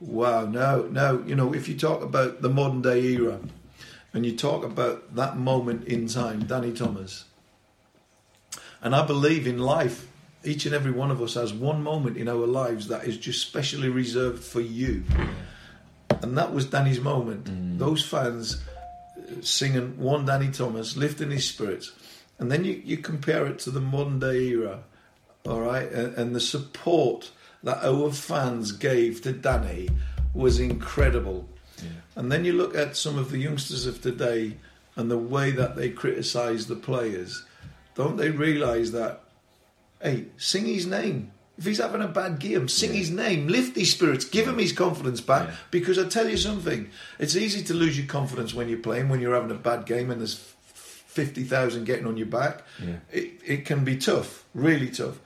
Wow, 0.00 0.46
no, 0.46 0.88
no. 0.90 1.22
You 1.24 1.36
know, 1.36 1.54
if 1.54 1.68
you 1.68 1.76
talk 1.78 2.02
about 2.02 2.42
the 2.42 2.48
modern 2.48 2.82
day 2.82 3.00
era 3.04 3.38
and 4.12 4.26
you 4.26 4.34
talk 4.36 4.64
about 4.64 5.14
that 5.14 5.36
moment 5.38 5.86
in 5.86 6.08
time, 6.08 6.40
Danny 6.40 6.72
Thomas, 6.72 7.22
and 8.82 8.96
I 8.96 9.06
believe 9.06 9.46
in 9.46 9.58
life, 9.60 10.08
each 10.44 10.66
and 10.66 10.74
every 10.74 10.90
one 10.90 11.12
of 11.12 11.22
us 11.22 11.34
has 11.34 11.52
one 11.52 11.84
moment 11.84 12.16
in 12.16 12.26
our 12.28 12.46
lives 12.48 12.88
that 12.88 13.04
is 13.04 13.16
just 13.16 13.42
specially 13.46 13.88
reserved 13.88 14.42
for 14.42 14.60
you. 14.60 15.04
And 16.20 16.36
that 16.36 16.52
was 16.52 16.66
Danny's 16.66 17.00
moment. 17.00 17.44
Mm. 17.44 17.78
Those 17.78 18.02
fans 18.02 18.60
singing 19.40 19.98
one 19.98 20.26
Danny 20.26 20.50
Thomas, 20.50 20.96
lifting 20.96 21.30
his 21.30 21.48
spirits. 21.48 21.92
And 22.38 22.50
then 22.50 22.64
you, 22.64 22.82
you 22.84 22.98
compare 22.98 23.46
it 23.46 23.58
to 23.60 23.70
the 23.70 23.80
modern 23.80 24.18
day 24.18 24.48
era, 24.48 24.82
all 25.46 25.60
right, 25.60 25.90
and, 25.90 26.14
and 26.16 26.34
the 26.34 26.40
support 26.40 27.30
that 27.62 27.84
our 27.84 28.10
fans 28.10 28.72
gave 28.72 29.22
to 29.22 29.32
Danny 29.32 29.88
was 30.34 30.58
incredible. 30.58 31.48
And 32.16 32.30
then 32.30 32.44
you 32.44 32.52
look 32.52 32.76
at 32.76 32.96
some 32.96 33.18
of 33.18 33.30
the 33.30 33.38
youngsters 33.38 33.86
of 33.86 34.00
today 34.02 34.56
and 34.96 35.10
the 35.10 35.18
way 35.18 35.50
that 35.52 35.76
they 35.76 35.90
criticise 35.90 36.66
the 36.66 36.76
players. 36.76 37.44
Don't 37.94 38.16
they 38.16 38.30
realise 38.30 38.90
that, 38.90 39.20
hey, 40.02 40.26
sing 40.36 40.66
his 40.66 40.86
name. 40.86 41.32
If 41.62 41.66
he's 41.66 41.78
having 41.78 42.02
a 42.02 42.08
bad 42.08 42.40
game, 42.40 42.66
sing 42.66 42.92
his 42.92 43.08
name, 43.08 43.46
lift 43.46 43.76
his 43.76 43.92
spirits, 43.92 44.24
give 44.24 44.48
him 44.48 44.58
his 44.58 44.72
confidence 44.72 45.20
back. 45.20 45.46
Yeah. 45.46 45.54
Because 45.70 45.96
I 45.96 46.08
tell 46.08 46.28
you 46.28 46.36
something, 46.36 46.90
it's 47.20 47.36
easy 47.36 47.62
to 47.62 47.72
lose 47.72 47.96
your 47.96 48.08
confidence 48.08 48.52
when 48.52 48.68
you're 48.68 48.80
playing, 48.80 49.08
when 49.08 49.20
you're 49.20 49.36
having 49.36 49.52
a 49.52 49.60
bad 49.60 49.86
game 49.86 50.10
and 50.10 50.20
there's 50.20 50.34
50,000 50.34 51.84
getting 51.84 52.08
on 52.08 52.16
your 52.16 52.26
back. 52.26 52.64
Yeah. 52.84 52.96
It, 53.12 53.30
it 53.46 53.64
can 53.64 53.84
be 53.84 53.96
tough, 53.96 54.44
really 54.54 54.88
tough. 54.88 55.20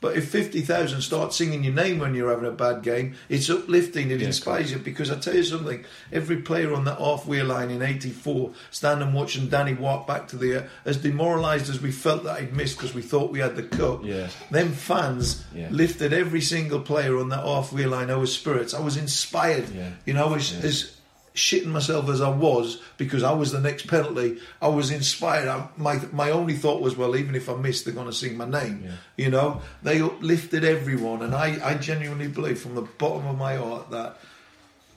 But 0.00 0.16
if 0.16 0.28
50,000 0.28 1.00
start 1.02 1.34
singing 1.34 1.64
your 1.64 1.74
name 1.74 1.98
when 1.98 2.14
you're 2.14 2.30
having 2.30 2.46
a 2.48 2.52
bad 2.52 2.82
game, 2.82 3.16
it's 3.28 3.50
uplifting, 3.50 4.12
it 4.12 4.20
Yeah, 4.20 4.28
inspires 4.28 4.70
you. 4.70 4.78
Because 4.78 5.10
I 5.10 5.16
tell 5.18 5.34
you 5.34 5.42
something, 5.42 5.84
every 6.12 6.36
player 6.36 6.72
on 6.72 6.84
that 6.84 6.98
halfway 6.98 7.42
line 7.42 7.70
in 7.70 7.82
84, 7.82 8.52
standing 8.70 9.12
watching 9.12 9.48
Danny 9.48 9.74
walk 9.74 10.06
back 10.06 10.28
to 10.28 10.36
the 10.36 10.52
air, 10.54 10.68
as 10.84 10.98
demoralised 10.98 11.68
as 11.68 11.80
we 11.80 11.90
felt 11.90 12.22
that 12.24 12.38
he'd 12.40 12.54
missed 12.54 12.76
because 12.76 12.94
we 12.94 13.02
thought 13.02 13.32
we 13.32 13.40
had 13.40 13.56
the 13.56 13.64
cup, 13.64 14.04
Yeah. 14.04 14.28
them 14.52 14.70
fans 14.72 15.42
Yeah. 15.52 15.66
lifted 15.72 16.12
every 16.12 16.42
single 16.42 16.80
player 16.80 17.18
on 17.18 17.28
that 17.30 17.44
halfway 17.44 17.86
line, 17.86 18.08
our 18.08 18.26
spirits. 18.26 18.74
I 18.74 18.80
was 18.80 18.96
inspired. 18.96 19.68
Yeah. 19.74 19.90
You 20.06 20.14
know, 20.14 20.34
as, 20.34 20.52
as 20.62 20.90
shitting 21.38 21.66
myself 21.66 22.08
as 22.08 22.20
I 22.20 22.28
was 22.28 22.82
because 22.96 23.22
I 23.22 23.32
was 23.32 23.52
the 23.52 23.60
next 23.60 23.86
penalty, 23.86 24.38
I 24.60 24.68
was 24.68 24.90
inspired. 24.90 25.48
I, 25.48 25.68
my 25.76 26.00
my 26.12 26.30
only 26.30 26.54
thought 26.54 26.82
was, 26.82 26.96
well, 26.96 27.16
even 27.16 27.34
if 27.34 27.48
I 27.48 27.54
miss, 27.54 27.82
they're 27.82 27.94
going 27.94 28.06
to 28.06 28.12
sing 28.12 28.36
my 28.36 28.44
name. 28.44 28.82
Yeah. 28.84 28.92
You 29.16 29.30
know, 29.30 29.62
they 29.82 30.00
uplifted 30.00 30.64
everyone, 30.64 31.22
and 31.22 31.34
I, 31.34 31.58
I 31.62 31.74
genuinely 31.74 32.28
believe 32.28 32.60
from 32.60 32.74
the 32.74 32.82
bottom 32.82 33.26
of 33.26 33.38
my 33.38 33.56
heart 33.56 33.90
that 33.90 34.18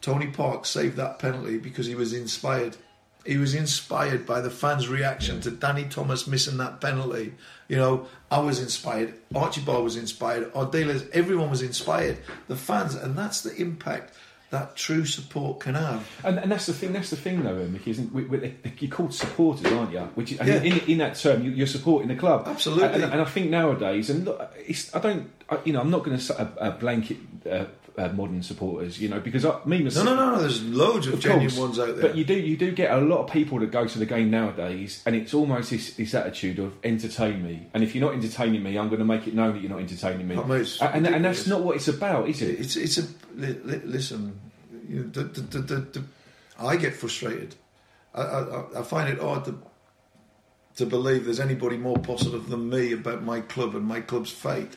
Tony 0.02 0.28
Park 0.28 0.66
saved 0.66 0.98
that 0.98 1.20
penalty 1.20 1.58
because 1.58 1.86
he 1.86 1.96
was 1.96 2.12
inspired. 2.12 2.76
He 3.24 3.38
was 3.38 3.54
inspired 3.54 4.26
by 4.26 4.42
the 4.42 4.50
fans' 4.50 4.90
reaction 4.90 5.42
to 5.42 5.52
Danny 5.52 5.86
Thomas 5.86 6.26
missing 6.26 6.58
that 6.58 6.82
penalty. 6.82 7.36
You 7.68 7.78
know, 7.78 8.08
I 8.32 8.40
was 8.40 8.60
inspired. 8.60 9.14
Archibald 9.36 9.84
was 9.84 9.96
inspired. 9.96 10.52
Ardiles, 10.54 11.08
everyone 11.12 11.52
was 11.52 11.62
inspired. 11.62 12.18
The 12.48 12.56
fans, 12.56 12.96
and 12.96 13.16
that's 13.16 13.42
the 13.42 13.56
impact 13.56 14.16
that 14.52 14.76
true 14.76 15.06
support 15.06 15.62
can 15.62 15.76
have. 15.76 16.08
And, 16.24 16.38
and 16.38 16.52
that's 16.52 16.66
the 16.66 16.74
thing. 16.74 16.94
That's 16.94 17.10
the 17.10 17.16
thing, 17.16 17.44
though, 17.44 17.56
Mickey. 17.68 17.92
Isn't 17.92 18.14
we, 18.14 18.24
we, 18.26 18.54
you're 18.80 18.92
called 18.92 19.14
supporters, 19.14 19.72
aren't 19.72 19.92
you? 19.94 20.02
Which 20.16 20.34
Yeah. 20.34 20.62
in, 20.62 20.80
in 20.88 20.98
that 21.00 21.16
term, 21.16 21.44
you, 21.44 21.52
you're 21.52 21.68
supporting 21.68 22.10
the 22.10 22.16
club. 22.16 22.44
Absolutely. 22.48 23.02
And, 23.02 23.14
and 23.14 23.22
I 23.22 23.26
think 23.26 23.50
nowadays, 23.50 24.10
and 24.10 24.26
look, 24.26 24.54
it's, 24.58 24.94
I 24.94 25.00
don't, 25.00 25.32
I, 25.50 25.60
you 25.64 25.74
know, 25.74 25.80
I'm 25.82 25.90
not 25.90 26.04
going 26.04 26.18
to 26.18 26.24
say 26.24 26.36
a, 26.38 26.68
a 26.68 26.72
blanket 26.72 27.18
uh, 27.50 27.66
uh, 27.98 28.10
modern 28.10 28.42
supporters, 28.44 29.00
you 29.00 29.10
know, 29.10 29.20
because 29.20 29.46
I, 29.46 29.60
me 29.66 29.80
No, 29.80 29.84
myself. 29.86 30.06
no, 30.06 30.16
no, 30.16 30.32
no. 30.36 30.42
There's 30.42 30.64
loads 30.64 31.08
of, 31.08 31.16
Of 31.16 31.20
genuine 31.20 31.48
course, 31.50 31.60
ones 31.60 31.80
out 31.80 31.96
there. 31.98 32.08
But 32.10 32.18
you 32.18 32.24
do 32.24 32.34
you 32.34 32.58
do 32.58 32.72
get 32.72 32.92
a 32.92 33.02
lot 33.02 33.20
of 33.26 33.32
people 33.32 33.60
that 33.60 33.72
go 33.72 33.88
to 33.88 34.00
the 34.00 34.06
game 34.06 34.30
nowadays, 34.30 35.02
and 35.06 35.16
it's 35.16 35.34
almost 35.34 35.72
this, 35.72 35.94
this 35.96 36.14
attitude 36.14 36.60
of 36.60 36.74
entertain 36.84 37.44
me. 37.44 37.68
And 37.74 37.84
if 37.84 37.94
you're 37.96 38.06
not 38.06 38.14
entertaining 38.14 38.64
me, 38.64 38.78
I'm 38.78 38.88
going 38.90 39.00
to 39.00 39.06
make 39.06 39.28
it 39.28 39.34
known 39.34 39.54
that 39.54 39.62
you're 39.62 39.72
not 39.72 39.80
entertaining 39.80 40.28
me. 40.28 40.36
Oh, 40.36 40.44
mate, 40.44 40.78
and, 40.82 41.08
and 41.08 41.26
that's 41.26 41.48
not 41.48 41.62
what 41.62 41.76
it's 41.76 41.88
about, 41.88 42.30
is 42.30 42.42
it? 42.42 42.60
It's 42.60 42.76
it's 42.76 42.98
a 42.98 43.04
li, 43.36 43.54
li, 43.64 43.82
listen. 43.86 44.40
You 44.88 45.04
know, 45.04 45.08
the, 45.10 45.24
the, 45.24 45.60
the, 45.60 46.04
I 46.60 46.76
get 46.76 46.94
frustrated. 46.94 47.56
I, 48.14 48.22
I, 48.22 48.80
I 48.80 48.84
find 48.84 49.10
it 49.10 49.20
hard 49.22 49.46
to 49.46 49.58
to 50.78 50.86
believe 50.86 51.26
there's 51.26 51.40
anybody 51.40 51.78
more 51.78 51.98
positive 51.98 52.48
than 52.50 52.70
me 52.70 52.94
about 52.94 53.24
my 53.24 53.42
club 53.42 53.76
and 53.76 53.86
my 53.86 54.00
club's 54.02 54.32
fate. 54.32 54.72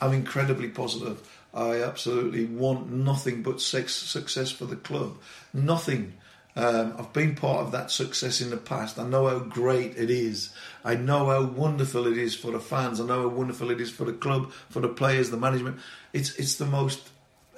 I'm 0.00 0.12
incredibly 0.12 0.68
positive. 0.68 1.28
I 1.52 1.82
absolutely 1.82 2.44
want 2.46 2.90
nothing 2.90 3.42
but 3.42 3.60
sex, 3.60 3.94
success 3.94 4.50
for 4.50 4.66
the 4.66 4.76
club. 4.76 5.16
Nothing. 5.52 6.14
Um, 6.56 6.94
I've 6.98 7.12
been 7.12 7.36
part 7.36 7.64
of 7.64 7.72
that 7.72 7.90
success 7.90 8.40
in 8.40 8.50
the 8.50 8.56
past. 8.56 8.98
I 8.98 9.06
know 9.06 9.28
how 9.28 9.38
great 9.38 9.96
it 9.96 10.10
is. 10.10 10.50
I 10.84 10.94
know 10.94 11.26
how 11.26 11.44
wonderful 11.44 12.06
it 12.06 12.18
is 12.18 12.34
for 12.34 12.50
the 12.50 12.60
fans. 12.60 13.00
I 13.00 13.06
know 13.06 13.22
how 13.22 13.28
wonderful 13.28 13.70
it 13.70 13.80
is 13.80 13.90
for 13.90 14.04
the 14.04 14.12
club, 14.12 14.52
for 14.68 14.80
the 14.80 14.88
players, 14.88 15.30
the 15.30 15.36
management. 15.36 15.78
It's 16.12 16.34
it's 16.36 16.56
the 16.56 16.66
most 16.66 17.08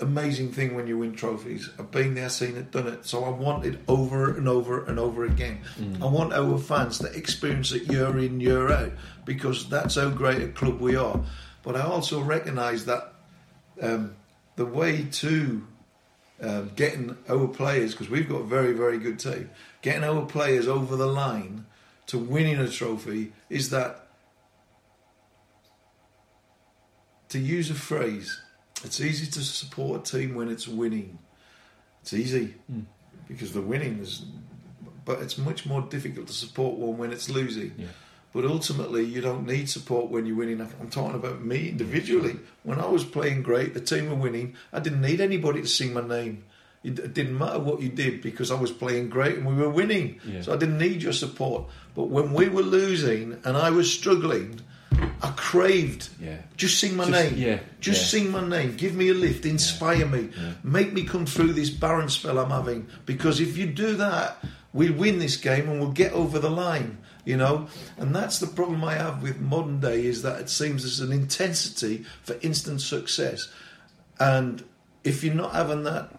amazing 0.00 0.52
thing 0.52 0.74
when 0.74 0.86
you 0.86 0.98
win 0.98 1.14
trophies. 1.14 1.70
I've 1.78 1.90
been 1.90 2.14
there, 2.14 2.28
seen 2.28 2.56
it, 2.56 2.70
done 2.70 2.88
it. 2.88 3.06
So 3.06 3.24
I 3.24 3.30
want 3.30 3.64
it 3.64 3.80
over 3.88 4.36
and 4.36 4.48
over 4.48 4.84
and 4.84 4.98
over 4.98 5.24
again. 5.24 5.60
I 6.02 6.06
want 6.06 6.32
our 6.32 6.58
fans 6.58 6.98
to 6.98 7.06
experience 7.16 7.72
it 7.72 7.90
year 7.90 8.18
in, 8.18 8.40
year 8.40 8.70
out, 8.70 8.92
because 9.24 9.68
that's 9.68 9.94
how 9.94 10.10
great 10.10 10.42
a 10.42 10.48
club 10.48 10.80
we 10.80 10.96
are. 10.96 11.20
But 11.62 11.76
I 11.76 11.82
also 11.82 12.20
recognise 12.20 12.84
that 12.86 13.11
um, 13.82 14.16
the 14.56 14.64
way 14.64 15.04
to 15.04 15.66
um, 16.40 16.70
getting 16.74 17.16
our 17.28 17.46
players, 17.48 17.92
because 17.92 18.08
we've 18.08 18.28
got 18.28 18.36
a 18.36 18.44
very, 18.44 18.72
very 18.72 18.98
good 18.98 19.18
team, 19.18 19.50
getting 19.82 20.04
our 20.04 20.24
players 20.24 20.66
over 20.66 20.96
the 20.96 21.06
line 21.06 21.66
to 22.06 22.18
winning 22.18 22.58
a 22.58 22.68
trophy 22.68 23.32
is 23.50 23.70
that, 23.70 24.08
to 27.28 27.38
use 27.38 27.70
a 27.70 27.74
phrase, 27.74 28.40
it's 28.84 29.00
easy 29.00 29.30
to 29.30 29.40
support 29.40 30.08
a 30.08 30.18
team 30.18 30.34
when 30.34 30.48
it's 30.48 30.66
winning. 30.66 31.18
It's 32.02 32.12
easy 32.12 32.54
because 33.28 33.52
the 33.52 33.62
winning 33.62 34.00
is, 34.00 34.24
but 35.04 35.20
it's 35.20 35.38
much 35.38 35.64
more 35.64 35.82
difficult 35.82 36.26
to 36.26 36.32
support 36.32 36.76
one 36.76 36.98
when 36.98 37.12
it's 37.12 37.30
losing. 37.30 37.74
Yeah. 37.78 37.86
But 38.32 38.44
ultimately, 38.46 39.04
you 39.04 39.20
don't 39.20 39.46
need 39.46 39.68
support 39.68 40.10
when 40.10 40.24
you're 40.24 40.36
winning. 40.36 40.60
I'm 40.60 40.88
talking 40.90 41.14
about 41.16 41.44
me 41.44 41.68
individually. 41.68 42.30
Mm-hmm. 42.34 42.68
When 42.68 42.78
I 42.80 42.86
was 42.86 43.04
playing 43.04 43.42
great, 43.42 43.74
the 43.74 43.80
team 43.80 44.08
were 44.08 44.14
winning. 44.16 44.54
I 44.72 44.80
didn't 44.80 45.02
need 45.02 45.20
anybody 45.20 45.60
to 45.60 45.68
sing 45.68 45.92
my 45.92 46.00
name. 46.06 46.44
It 46.84 47.14
didn't 47.14 47.38
matter 47.38 47.60
what 47.60 47.80
you 47.80 47.90
did 47.90 48.22
because 48.22 48.50
I 48.50 48.58
was 48.58 48.72
playing 48.72 49.08
great 49.10 49.36
and 49.36 49.46
we 49.46 49.54
were 49.54 49.68
winning. 49.70 50.18
Yeah. 50.24 50.40
So 50.42 50.52
I 50.52 50.56
didn't 50.56 50.78
need 50.78 51.00
your 51.02 51.12
support. 51.12 51.64
But 51.94 52.04
when 52.04 52.32
we 52.32 52.48
were 52.48 52.62
losing 52.62 53.38
and 53.44 53.56
I 53.56 53.70
was 53.70 53.92
struggling, 53.92 54.60
I 55.22 55.32
craved. 55.36 56.08
Yeah. 56.20 56.38
Just 56.56 56.80
sing 56.80 56.96
my 56.96 57.04
Just- 57.08 57.30
name. 57.32 57.34
yeah, 57.40 57.58
Just 57.80 58.00
yeah. 58.12 58.20
sing 58.22 58.30
my 58.32 58.44
name. 58.48 58.74
Give 58.76 58.96
me 58.96 59.10
a 59.10 59.14
lift. 59.14 59.44
Inspire 59.44 60.06
me. 60.06 60.30
Make 60.64 60.92
me 60.92 61.04
come 61.04 61.24
through 61.26 61.52
this 61.52 61.70
barren 61.70 62.08
spell 62.08 62.38
I'm 62.38 62.50
having. 62.50 62.88
Because 63.06 63.40
if 63.40 63.56
you 63.56 63.66
do 63.66 63.94
that, 63.96 64.42
we'll 64.72 64.94
win 64.94 65.20
this 65.20 65.36
game 65.36 65.68
and 65.68 65.78
we'll 65.78 65.92
get 65.92 66.12
over 66.14 66.40
the 66.40 66.50
line. 66.50 66.98
You 67.24 67.36
know, 67.36 67.68
and 67.98 68.14
that's 68.14 68.40
the 68.40 68.48
problem 68.48 68.82
I 68.82 68.94
have 68.94 69.22
with 69.22 69.38
modern 69.40 69.78
day 69.78 70.04
is 70.06 70.22
that 70.22 70.40
it 70.40 70.50
seems 70.50 70.82
there's 70.82 70.98
an 70.98 71.12
intensity 71.12 72.04
for 72.24 72.36
instant 72.42 72.80
success, 72.80 73.48
and 74.18 74.64
if 75.04 75.22
you're 75.22 75.34
not 75.34 75.54
having 75.54 75.84
that, 75.84 76.12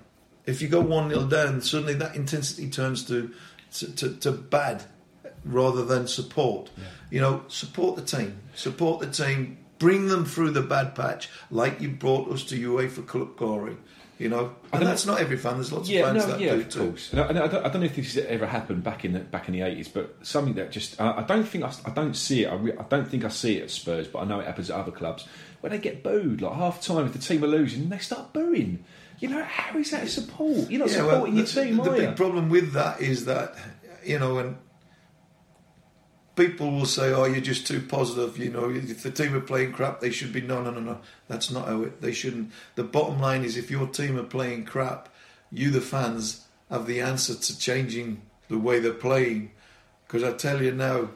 if 0.46 0.62
you 0.62 0.70
go 0.70 0.80
one 0.80 1.10
nil 1.10 1.28
down, 1.28 1.62
suddenly 1.62 1.94
that 1.96 2.16
intensity 2.16 2.70
turns 2.70 3.04
to 3.08 3.34
to, 3.74 3.94
to, 3.96 4.16
to 4.16 4.32
bad, 4.32 4.84
rather 5.44 5.84
than 5.84 6.08
support. 6.08 6.70
You 7.10 7.22
know, 7.22 7.44
support 7.48 7.96
the 7.96 8.02
team, 8.02 8.40
support 8.56 9.02
the 9.02 9.12
team, 9.12 9.58
bring 9.80 10.08
them 10.08 10.26
through 10.26 10.52
the 10.52 10.62
bad 10.62 10.96
patch 10.96 11.30
like 11.52 11.82
you 11.82 11.90
brought 11.90 12.32
us 12.32 12.44
to 12.46 12.56
UEFA 12.56 13.06
Cup 13.06 13.36
glory. 13.36 13.76
You 14.20 14.30
know, 14.30 14.56
and 14.72 14.86
that's 14.86 15.06
not 15.08 15.20
every 15.20 15.38
fan. 15.38 15.56
There's 15.56 15.72
lots 15.72 15.90
Yeah, 15.90 16.02
of 16.02 16.06
fans 16.16 16.28
no, 16.28 16.32
that 16.34 16.40
yeah, 16.40 16.54
do 16.54 16.62
of 16.62 16.70
too. 16.70 16.80
course. 16.92 17.12
And 17.14 17.22
I, 17.22 17.48
don't, 17.48 17.66
I 17.66 17.70
don't 17.70 17.82
know 17.82 17.86
if 17.88 17.96
this 17.96 18.14
has 18.14 18.26
ever 18.26 18.46
happened 18.46 18.84
back 18.84 19.04
in 19.06 19.14
the 19.14 19.20
back 19.20 19.48
in 19.48 19.54
the 19.54 19.62
eighties, 19.62 19.88
but 19.88 20.16
something 20.22 20.54
that 20.54 20.72
just 20.72 21.02
I, 21.02 21.18
I 21.20 21.24
don't 21.24 21.44
think 21.44 21.64
I, 21.64 21.74
I 21.86 21.90
don't 21.90 22.14
see 22.14 22.44
it. 22.44 22.48
I, 22.48 22.56
re, 22.56 22.74
I 22.80 22.84
don't 22.84 23.08
think 23.08 23.26
I 23.26 23.30
see 23.30 23.58
it 23.58 23.64
at 23.64 23.72
Spurs, 23.72 24.08
but 24.08 24.20
I 24.20 24.26
know 24.26 24.40
it 24.40 24.46
happens 24.46 24.70
at 24.70 24.80
other 24.80 24.92
clubs 24.92 25.28
where 25.62 25.72
they 25.72 25.80
get 25.80 26.04
booed 26.04 26.42
like 26.42 26.54
half 26.54 26.82
time 26.82 27.06
if 27.08 27.14
the 27.14 27.20
team 27.20 27.44
are 27.44 27.48
losing, 27.48 27.90
they 27.90 27.98
start 27.98 28.34
booing. 28.34 28.86
You 29.20 29.30
know, 29.30 29.44
how 29.44 29.78
is 29.80 29.92
that 29.92 30.08
support? 30.10 30.70
You're 30.70 30.80
not 30.82 30.92
Yeah, 30.92 31.06
well, 31.06 31.10
supporting 31.12 31.38
your 31.38 31.46
the, 31.46 31.64
team, 31.64 31.78
the 31.78 31.92
are 31.92 31.96
big 31.98 32.16
problem 32.16 32.50
with 32.50 32.74
that 32.74 33.02
is 33.02 33.26
that 33.26 33.56
you 34.06 34.20
know, 34.20 34.38
and 34.38 34.58
people 36.36 36.72
will 36.72 36.86
say, 36.86 37.14
"Oh, 37.14 37.26
you're 37.26 37.42
just 37.42 37.68
too 37.68 37.82
positive." 37.82 38.38
You 38.38 38.52
know, 38.52 38.70
if 38.70 39.04
the 39.04 39.12
team 39.12 39.36
are 39.36 39.42
playing 39.42 39.74
crap, 39.74 40.00
they 40.00 40.12
should 40.12 40.34
be. 40.34 40.42
No, 40.42 40.62
no, 40.62 40.72
no, 40.72 40.80
no. 40.80 41.00
That's 41.28 41.52
not 41.52 41.68
how 41.68 41.84
it. 41.84 42.02
They 42.02 42.12
shouldn't. 42.12 42.52
The 42.76 42.84
bottom 42.84 43.20
line 43.20 43.44
is, 43.44 43.58
if 43.58 43.72
your 43.72 43.88
team 43.88 44.18
are 44.18 44.24
playing 44.24 44.66
crap, 44.66 45.10
you, 45.52 45.70
the 45.70 45.82
fans, 45.82 46.46
have 46.70 46.88
the 46.88 47.02
answer 47.02 47.36
to 47.36 47.60
changing 47.60 48.22
the 48.50 48.58
way 48.58 48.80
they're 48.80 48.94
playing. 48.94 49.52
Because 50.06 50.24
I 50.24 50.34
tell 50.34 50.62
you 50.62 50.72
now, 50.72 51.10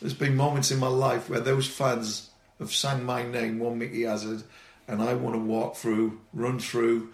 there's 0.00 0.14
been 0.14 0.36
moments 0.36 0.70
in 0.70 0.78
my 0.78 0.88
life 0.88 1.28
where 1.28 1.40
those 1.40 1.66
fans 1.66 2.30
have 2.58 2.72
sang 2.72 3.04
my 3.04 3.22
name, 3.22 3.58
one 3.58 3.78
Mickey 3.78 4.02
Hazard, 4.02 4.42
and 4.86 5.02
I 5.02 5.14
want 5.14 5.34
to 5.34 5.40
walk 5.40 5.76
through, 5.76 6.20
run 6.32 6.58
through, 6.58 7.12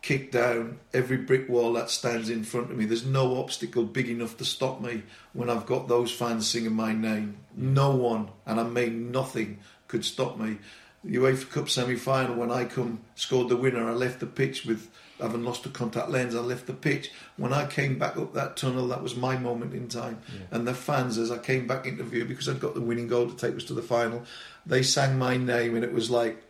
kick 0.00 0.30
down 0.30 0.78
every 0.94 1.16
brick 1.16 1.48
wall 1.48 1.72
that 1.74 1.90
stands 1.90 2.30
in 2.30 2.44
front 2.44 2.70
of 2.70 2.76
me. 2.76 2.84
There's 2.84 3.04
no 3.04 3.40
obstacle 3.40 3.84
big 3.84 4.08
enough 4.08 4.36
to 4.38 4.44
stop 4.44 4.80
me 4.80 5.02
when 5.32 5.50
I've 5.50 5.66
got 5.66 5.88
those 5.88 6.12
fans 6.12 6.48
singing 6.48 6.74
my 6.74 6.92
name. 6.92 7.38
No 7.56 7.90
one, 7.90 8.30
and 8.46 8.60
I 8.60 8.64
mean 8.64 9.10
nothing, 9.10 9.58
could 9.88 10.04
stop 10.04 10.38
me. 10.38 10.58
The 11.04 11.16
UEFA 11.16 11.50
Cup 11.50 11.68
semi-final, 11.68 12.36
when 12.36 12.50
I 12.50 12.64
come 12.64 13.00
scored 13.14 13.48
the 13.48 13.56
winner, 13.56 13.88
I 13.88 13.92
left 13.92 14.20
the 14.20 14.26
pitch 14.26 14.64
with 14.64 14.90
having 15.20 15.44
lost 15.44 15.62
the 15.62 15.68
contact 15.68 16.10
lens. 16.10 16.34
I 16.34 16.40
left 16.40 16.66
the 16.66 16.72
pitch. 16.72 17.10
When 17.36 17.52
I 17.52 17.66
came 17.66 17.98
back 17.98 18.16
up 18.16 18.34
that 18.34 18.56
tunnel, 18.56 18.88
that 18.88 19.02
was 19.02 19.16
my 19.16 19.36
moment 19.36 19.74
in 19.74 19.88
time. 19.88 20.20
And 20.50 20.66
the 20.66 20.74
fans, 20.74 21.18
as 21.18 21.30
I 21.30 21.38
came 21.38 21.66
back 21.66 21.86
into 21.86 22.02
view, 22.04 22.24
because 22.24 22.48
I'd 22.48 22.60
got 22.60 22.74
the 22.74 22.80
winning 22.80 23.08
goal 23.08 23.28
to 23.28 23.36
take 23.36 23.56
us 23.56 23.64
to 23.64 23.74
the 23.74 23.82
final, 23.82 24.24
they 24.68 24.82
sang 24.82 25.18
my 25.18 25.36
name, 25.36 25.74
and 25.74 25.84
it 25.84 25.92
was 25.92 26.10
like, 26.10 26.40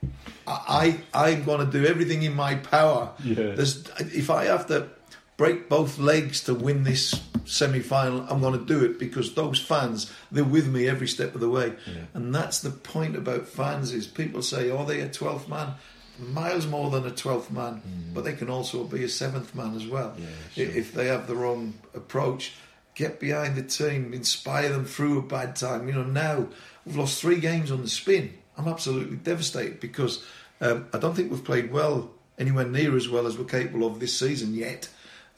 I, 0.46 0.98
I 1.14 1.30
I'm 1.30 1.44
going 1.44 1.64
to 1.64 1.72
do 1.72 1.86
everything 1.86 2.24
in 2.24 2.34
my 2.34 2.56
power. 2.56 3.12
Yeah. 3.22 3.52
There's, 3.54 3.88
if 4.00 4.28
I 4.28 4.46
have 4.46 4.66
to 4.66 4.88
break 5.36 5.68
both 5.68 5.98
legs 5.98 6.42
to 6.44 6.54
win 6.54 6.82
this 6.82 7.20
semi-final, 7.44 8.26
I'm 8.28 8.40
going 8.40 8.58
to 8.58 8.64
do 8.64 8.84
it 8.84 8.98
because 8.98 9.34
those 9.34 9.60
fans, 9.60 10.12
they're 10.32 10.44
with 10.44 10.68
me 10.68 10.88
every 10.88 11.06
step 11.06 11.34
of 11.34 11.40
the 11.40 11.48
way. 11.48 11.74
And 12.12 12.34
that's 12.34 12.60
the 12.60 12.70
point 12.70 13.16
about 13.16 13.46
fans 13.46 13.92
is 13.92 14.06
people 14.06 14.42
say, 14.42 14.70
"Oh, 14.70 14.84
they 14.84 15.00
a 15.00 15.08
12th 15.08 15.48
man." 15.48 15.74
Miles 16.20 16.66
more 16.66 16.90
than 16.90 17.06
a 17.06 17.12
12th 17.12 17.52
man, 17.52 17.74
mm. 17.74 18.12
but 18.12 18.24
they 18.24 18.32
can 18.32 18.50
also 18.50 18.82
be 18.82 19.04
a 19.04 19.08
seventh 19.08 19.54
man 19.54 19.76
as 19.76 19.86
well. 19.86 20.16
Yeah, 20.18 20.26
sure. 20.52 20.76
If 20.76 20.92
they 20.92 21.06
have 21.06 21.28
the 21.28 21.36
wrong 21.36 21.74
approach, 21.94 22.54
get 22.96 23.20
behind 23.20 23.54
the 23.54 23.62
team, 23.62 24.12
inspire 24.12 24.68
them 24.70 24.84
through 24.84 25.20
a 25.20 25.22
bad 25.22 25.54
time. 25.54 25.86
You 25.86 25.94
know, 25.94 26.02
now 26.02 26.48
we've 26.88 26.96
lost 26.96 27.20
three 27.20 27.38
games 27.38 27.70
on 27.70 27.82
the 27.82 27.88
spin. 27.88 28.32
I'm 28.56 28.66
absolutely 28.66 29.18
devastated 29.18 29.78
because 29.78 30.24
um, 30.62 30.88
I 30.94 30.98
don't 30.98 31.14
think 31.14 31.30
we've 31.30 31.44
played 31.44 31.70
well, 31.70 32.10
anywhere 32.38 32.66
near 32.66 32.96
as 32.96 33.10
well 33.10 33.26
as 33.26 33.36
we're 33.36 33.44
capable 33.44 33.86
of 33.86 34.00
this 34.00 34.18
season 34.18 34.54
yet. 34.54 34.88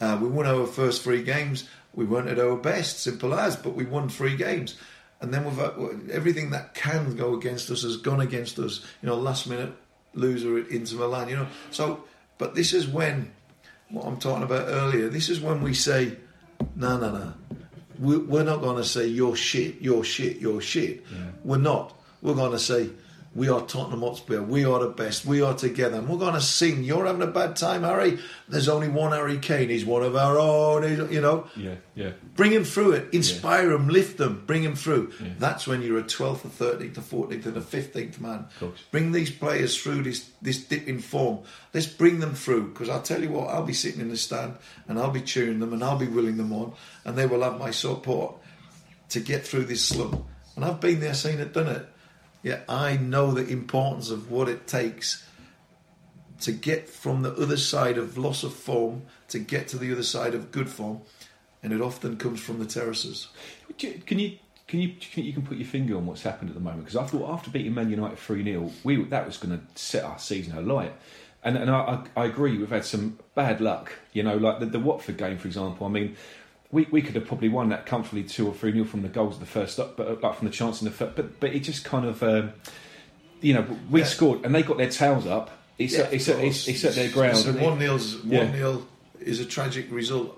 Uh, 0.01 0.17
we 0.23 0.29
won 0.29 0.47
our 0.47 0.65
first 0.65 1.03
three 1.03 1.25
games. 1.25 1.69
We 1.93 2.05
weren't 2.05 2.29
at 2.29 2.39
our 2.39 2.55
best, 2.55 3.01
simple 3.01 3.35
as, 3.35 3.57
but 3.57 3.75
we 3.75 3.85
won 3.85 4.09
three 4.09 4.37
games. 4.37 4.77
And 5.21 5.35
then 5.35 5.45
we've 5.45 6.11
everything 6.11 6.51
that 6.51 6.75
can 6.75 7.17
go 7.17 7.35
against 7.35 7.69
us 7.69 7.83
has 7.83 7.97
gone 7.97 8.21
against 8.21 8.61
us. 8.61 8.87
You 9.03 9.09
know, 9.09 9.17
last 9.17 9.49
minute 9.49 9.73
loser 10.15 10.57
at 10.57 10.69
Inter 10.69 10.99
Milan. 10.99 11.29
You 11.29 11.37
know, 11.37 11.47
so 11.73 12.05
but 12.39 12.55
this 12.55 12.73
is 12.73 12.87
when 12.87 13.33
what 13.91 14.07
I'm 14.07 14.19
talking 14.19 14.45
about 14.45 14.69
earlier. 14.69 15.09
This 15.09 15.29
is 15.29 15.41
when 15.41 15.63
we 15.63 15.75
say, 15.75 16.17
no, 16.77 16.97
no, 16.97 17.11
no. 17.11 17.35
We- 18.01 18.17
We're 18.33 18.45
not 18.45 18.61
going 18.63 18.77
to 18.77 18.85
say 18.85 19.07
you're 19.07 19.37
shit, 19.37 19.77
you're 19.81 20.05
shit, 20.05 20.39
you're 20.39 20.61
shit. 20.61 21.05
We're 21.45 21.59
not. 21.59 21.93
We're 22.23 22.35
going 22.35 22.53
to 22.53 22.59
say 22.59 22.89
we 23.33 23.49
are 23.49 23.61
Tottenham 23.65 24.01
Hotspur. 24.01 24.43
We 24.43 24.65
are 24.65 24.81
the 24.81 24.89
best. 24.89 25.25
We 25.25 25.41
are 25.41 25.55
together. 25.55 25.99
And 25.99 26.09
we're 26.09 26.19
going 26.19 26.35
to 26.35 26.41
sing. 26.41 26.83
You're 26.83 27.07
having 27.07 27.23
a 27.23 27.29
bad 27.29 27.55
time, 27.55 27.85
Harry. 27.85 28.19
There's 28.49 28.69
only 28.69 28.89
one 28.89 29.13
Harry 29.13 29.39
Kane. 29.39 29.69
He's 29.69 29.85
one 29.85 30.03
of 30.03 30.17
our 30.17 30.37
own. 30.37 30.83
You 31.13 31.21
know, 31.21 31.47
Yeah, 31.55 31.77
yeah. 31.95 32.11
bring 32.35 32.51
him 32.51 32.65
through 32.65 32.93
it. 32.93 33.15
Inspire 33.15 33.71
him. 33.71 33.89
lift 33.89 34.17
them, 34.19 34.43
bring 34.47 34.65
him 34.65 34.75
through. 34.75 35.13
That's 35.39 35.69
when 35.69 35.81
you're 35.81 35.99
a 35.99 36.03
12th, 36.03 36.45
or 36.45 36.49
13th, 36.49 36.99
or 36.99 37.29
14th, 37.29 37.47
and 37.47 37.57
a 37.57 37.61
15th 37.61 38.21
man. 38.21 38.47
Bring 38.91 39.13
these 39.13 39.31
players 39.31 39.81
through 39.81 40.03
this 40.03 40.29
this 40.43 40.65
dip 40.65 40.89
in 40.89 40.99
form. 40.99 41.41
Let's 41.73 41.87
bring 41.87 42.19
them 42.19 42.35
through 42.35 42.71
because 42.73 42.89
I'll 42.89 43.03
tell 43.03 43.23
you 43.23 43.31
what, 43.31 43.51
I'll 43.51 43.63
be 43.63 43.75
sitting 43.75 44.01
in 44.01 44.09
the 44.09 44.17
stand 44.17 44.57
and 44.89 44.99
I'll 44.99 45.11
be 45.13 45.21
cheering 45.21 45.61
them 45.61 45.73
and 45.73 45.85
I'll 45.85 45.99
be 45.99 46.09
willing 46.09 46.37
them 46.37 46.53
on, 46.53 46.73
and 47.05 47.17
they 47.17 47.27
will 47.27 47.43
have 47.43 47.61
my 47.61 47.71
support 47.71 48.35
to 49.11 49.21
get 49.21 49.47
through 49.47 49.67
this 49.67 49.85
slump. 49.85 50.25
And 50.57 50.65
I've 50.65 50.81
been 50.81 50.99
there, 50.99 51.15
seen 51.15 51.39
it, 51.39 51.53
done 51.53 51.69
it. 51.69 51.87
Yeah, 52.43 52.61
I 52.69 52.97
know 52.97 53.33
the 53.33 53.47
importance 53.47 54.11
of 54.11 54.31
what 54.31 54.49
it 54.49 54.67
takes 54.67 55.27
to 56.41 56.53
get 56.53 56.89
from 56.89 57.23
the 57.23 57.35
other 57.35 57.57
side 57.57 57.99
of 57.99 58.17
loss 58.17 58.43
of 58.43 58.55
form 58.55 59.03
to 59.29 59.39
get 59.39 59.69
to 59.69 59.79
the 59.79 59.93
other 59.93 60.03
side 60.03 60.35
of 60.35 60.51
good 60.51 60.69
form, 60.69 61.03
and 61.63 61.73
it 61.73 61.81
often 61.81 62.17
comes 62.17 62.41
from 62.41 62.59
the 62.59 62.65
terraces. 62.65 63.29
Can 63.79 64.19
you 64.19 64.39
can 64.67 64.81
you 64.81 64.95
you 65.15 65.33
can 65.33 65.43
put 65.43 65.59
your 65.59 65.67
finger 65.67 65.97
on 65.97 66.07
what's 66.07 66.23
happened 66.23 66.51
at 66.51 66.55
the 66.55 66.61
moment? 66.61 66.85
Because 66.85 66.97
I 66.97 67.05
thought 67.05 67.31
after 67.31 67.51
beating 67.51 67.75
Man 67.75 67.91
United 67.91 68.19
three 68.19 68.43
0 68.43 68.71
we 68.85 69.05
that 69.05 69.27
was 69.27 69.37
going 69.37 69.59
to 69.59 69.81
set 69.81 70.05
our 70.05 70.19
season 70.19 70.57
alight. 70.57 70.95
And 71.43 71.57
and 71.57 71.71
I, 71.71 72.05
I, 72.17 72.23
I 72.23 72.25
agree 72.27 72.57
we've 72.57 72.71
had 72.71 72.85
some 72.85 73.19
bad 73.35 73.61
luck. 73.61 73.93
You 74.13 74.23
know, 74.23 74.37
like 74.37 74.61
the, 74.61 74.67
the 74.67 74.79
Watford 74.79 75.17
game, 75.17 75.39
for 75.39 75.47
example. 75.49 75.87
I 75.87 75.91
mean, 75.91 76.17
we, 76.73 76.87
we 76.91 77.03
could 77.03 77.15
have 77.17 77.27
probably 77.27 77.49
won 77.49 77.69
that 77.71 77.85
comfortably 77.87 78.23
two 78.25 78.47
or 78.47 78.55
three 78.55 78.73
0 78.73 78.85
from 78.85 79.03
the 79.03 79.09
goals 79.09 79.35
of 79.35 79.41
the 79.41 79.47
first 79.47 79.79
up, 79.81 79.97
but 79.97 80.21
from 80.37 80.47
the 80.47 80.53
chance 80.53 80.81
in 80.81 80.85
the 80.85 80.91
first. 80.93 81.17
But 81.17 81.41
but 81.41 81.53
it 81.53 81.61
just 81.61 81.85
kind 81.85 82.07
of 82.07 82.23
um, 82.23 82.53
you 83.41 83.55
know 83.55 83.67
we 83.91 84.01
Yeah. 84.01 84.07
scored 84.07 84.45
and 84.45 84.55
they 84.55 84.63
got 84.63 84.79
their 84.79 84.91
tails 84.91 85.27
up. 85.27 85.51
It's 85.79 85.95
Yeah, 85.95 86.01
at, 86.05 86.13
it's, 86.13 86.29
it's, 86.29 86.69
it's 86.69 86.85
at 86.85 86.95
their 86.95 87.11
ground. 87.11 87.39
It- 87.39 87.61
one 87.61 87.79
nil's 87.79 88.23
Yeah. 88.25 88.45
one 88.45 88.53
nil 88.53 88.87
is 89.21 89.41
a 89.41 89.45
tragic 89.47 89.87
result 89.91 90.37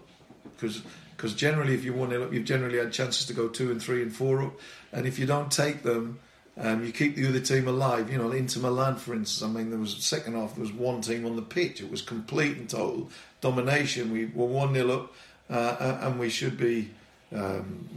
because 0.61 1.35
generally 1.35 1.75
if 1.75 1.85
you 1.85 1.93
one 1.93 2.11
nil 2.11 2.23
up, 2.25 2.33
you've 2.33 2.45
generally 2.45 2.79
had 2.79 2.93
chances 2.93 3.27
to 3.27 3.33
go 3.33 3.49
two 3.49 3.71
and 3.71 3.83
three 3.83 4.03
and 4.03 4.15
four 4.15 4.43
up, 4.43 4.53
and 4.93 5.07
if 5.07 5.19
you 5.19 5.27
don't 5.27 5.51
take 5.51 5.83
them. 5.83 6.19
Um, 6.55 6.85
you 6.85 6.93
keep 6.93 7.17
the 7.17 7.27
other 7.27 7.41
team 7.41 7.67
alive. 7.67 8.13
You 8.13 8.19
know, 8.19 8.31
Inter 8.31 8.61
Milan, 8.61 8.97
for 8.97 9.15
instance. 9.15 9.43
I 9.43 9.51
mean, 9.51 9.71
there 9.71 9.79
was 9.79 9.97
second 10.05 10.35
half. 10.35 10.55
There 10.55 10.61
was 10.61 10.71
one 10.71 11.01
team 11.01 11.25
on 11.25 11.35
the 11.35 11.41
pitch. 11.41 11.81
It 11.81 11.91
was 11.91 12.03
complete 12.03 12.59
and 12.59 12.69
total 12.69 13.09
domination. 13.41 14.13
We 14.13 14.27
were 14.27 14.45
one 14.45 14.75
0 14.75 14.91
up, 14.91 15.15
uh, 15.53 15.77
uh, 15.79 15.99
and 16.03 16.19
we 16.19 16.31
should 16.31 16.57
be 16.57 16.91
um, 17.35 17.89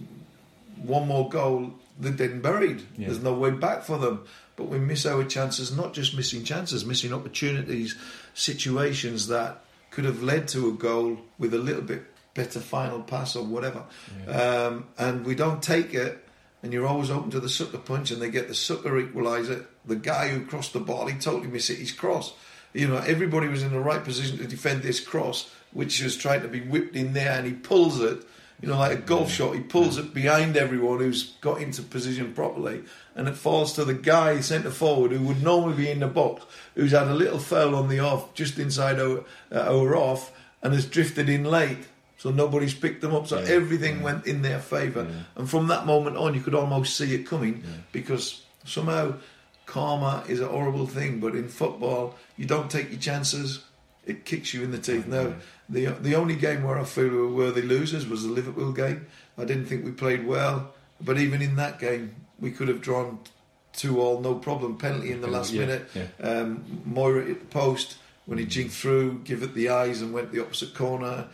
one 0.84 1.08
more 1.08 1.30
goal. 1.30 1.74
They're 1.98 2.12
dead 2.12 2.32
and 2.32 2.42
buried. 2.44 2.84
Yeah. 2.98 3.08
There's 3.08 3.24
no 3.24 3.34
way 3.34 3.52
back 3.52 3.84
for 3.84 3.98
them. 3.98 4.26
But 4.58 4.66
we 4.66 4.80
miss 4.80 5.06
our 5.06 5.24
chances, 5.24 5.76
not 5.76 5.94
just 5.94 6.16
missing 6.16 6.44
chances, 6.44 6.86
missing 6.86 7.14
opportunities, 7.14 7.96
situations 8.34 9.28
that 9.28 9.62
could 9.92 10.06
have 10.06 10.22
led 10.22 10.48
to 10.50 10.70
a 10.70 10.74
goal 10.74 11.20
with 11.40 11.54
a 11.54 11.58
little 11.58 11.82
bit 11.82 12.04
better 12.34 12.60
final 12.60 13.02
pass 13.02 13.36
or 13.36 13.46
whatever. 13.46 13.84
Um, 14.28 14.88
and 14.98 15.26
we 15.26 15.36
don't 15.36 15.64
take 15.64 15.94
it, 15.94 16.28
and 16.62 16.74
you're 16.74 16.86
always 16.86 17.10
open 17.10 17.32
to 17.32 17.40
the 17.40 17.50
sucker 17.50 17.78
punch, 17.78 18.12
and 18.12 18.22
they 18.22 18.30
get 18.30 18.48
the 18.48 18.54
sucker 18.54 18.92
equaliser. 19.02 19.66
The 19.86 19.96
guy 19.96 20.28
who 20.30 20.46
crossed 20.46 20.74
the 20.74 20.80
ball, 20.80 21.08
he 21.08 21.18
totally 21.18 21.48
missed 21.48 21.70
it. 21.70 21.78
His 21.78 21.94
cross. 21.94 22.34
You 22.74 22.90
know, 22.90 22.98
everybody 22.98 23.48
was 23.48 23.64
in 23.64 23.72
the 23.72 23.80
right 23.80 24.04
position 24.04 24.38
to 24.40 24.48
defend 24.48 24.84
this 24.84 25.00
cross, 25.00 25.50
which 25.76 26.02
was 26.02 26.16
trying 26.16 26.42
to 26.42 26.48
be 26.48 26.62
whipped 26.62 26.96
in 26.96 27.14
there, 27.14 27.34
and 27.34 27.46
he 27.46 27.54
pulls 27.54 28.00
it. 28.02 28.26
You 28.62 28.70
know, 28.70 28.78
like 28.80 28.98
a 28.98 29.02
golf 29.02 29.28
mm. 29.28 29.32
shot, 29.32 29.56
he 29.56 29.60
pulls 29.60 29.98
mm. 29.98 30.06
it 30.06 30.14
behind 30.14 30.56
everyone 30.56 31.00
who's 31.00 31.34
got 31.42 31.62
into 31.62 31.84
position 31.84 32.34
properly, 32.34 32.84
and 33.14 33.28
it 33.28 33.36
falls 33.36 33.74
to 33.74 33.84
the 33.84 33.94
guy 33.94 34.40
centre 34.40 34.72
forward 34.72 35.12
who 35.12 35.20
would 35.26 35.44
normally 35.44 35.76
be 35.76 35.92
in 35.92 36.00
the 36.00 36.08
box, 36.08 36.46
who's 36.76 36.94
had 36.94 37.10
a 37.10 37.14
little 37.14 37.40
foul 37.40 37.76
on 37.76 37.90
the 37.90 38.00
off, 38.00 38.34
just 38.34 38.58
inside 38.58 39.00
our, 39.02 39.26
uh, 39.52 39.60
our 39.76 39.98
off, 39.98 40.32
and 40.64 40.74
has 40.74 40.86
drifted 40.86 41.28
in 41.28 41.44
late. 41.44 41.86
So 42.18 42.32
nobody's 42.32 42.74
picked 42.74 43.02
them 43.02 43.14
up. 43.14 43.28
So 43.28 43.40
Yeah. 43.40 43.50
everything 43.50 44.00
mm. 44.00 44.04
went 44.04 44.26
in 44.26 44.42
their 44.42 44.60
favour. 44.60 45.06
And 45.36 45.50
from 45.50 45.68
that 45.68 45.86
moment 45.86 46.16
on, 46.16 46.34
you 46.34 46.40
could 46.40 46.56
almost 46.56 46.96
see 46.96 47.14
it 47.14 47.28
coming 47.28 47.62
because 47.92 48.44
somehow 48.64 49.16
karma 49.66 50.24
is 50.30 50.40
a 50.40 50.48
horrible 50.48 50.88
thing. 50.88 51.20
But 51.20 51.36
in 51.36 51.50
football, 51.50 52.16
you 52.38 52.46
don't 52.46 52.72
take 52.72 52.90
your 52.90 53.02
chances. 53.02 53.60
It 54.06 54.26
kicks 54.26 54.54
you 54.54 54.64
in 54.64 54.72
the 54.72 54.78
teeth. 54.78 55.08
Now, 55.08 55.34
the 55.70 55.86
the 55.88 56.16
only 56.16 56.36
game 56.36 56.64
where 56.64 56.78
I 56.80 56.84
feel 56.84 57.06
we 57.10 57.18
were 57.18 57.28
worthy 57.34 57.62
losers 57.64 58.08
was 58.08 58.24
the 58.24 58.30
Liverpool 58.30 58.72
game. 58.72 59.08
I 59.38 59.46
didn't 59.46 59.66
think 59.66 59.84
we 59.84 59.92
played 59.92 60.26
well, 60.28 60.74
but 61.02 61.18
even 61.18 61.42
in 61.42 61.56
that 61.56 61.80
game, 61.80 62.16
we 62.40 62.52
could 62.52 62.68
have 62.68 62.82
drawn 62.82 63.20
two 63.74 64.00
all, 64.00 64.22
no 64.22 64.36
problem. 64.36 64.78
Penalty 64.78 65.12
in 65.12 65.22
the 65.22 65.28
last 65.28 65.52
Yeah, 65.52 65.62
minute. 65.66 65.90
yeah. 65.94 66.08
Um, 66.28 66.64
Moura 66.88 67.26
hit 67.28 67.40
the 67.40 67.46
post 67.48 67.98
when 68.26 68.38
he 68.38 68.46
jinked 68.46 68.74
through, 68.74 69.22
give 69.24 69.44
it 69.44 69.54
the 69.54 69.70
eyes 69.70 70.02
and 70.02 70.14
went 70.14 70.32
the 70.32 70.42
opposite 70.42 70.74
corner. 70.76 71.28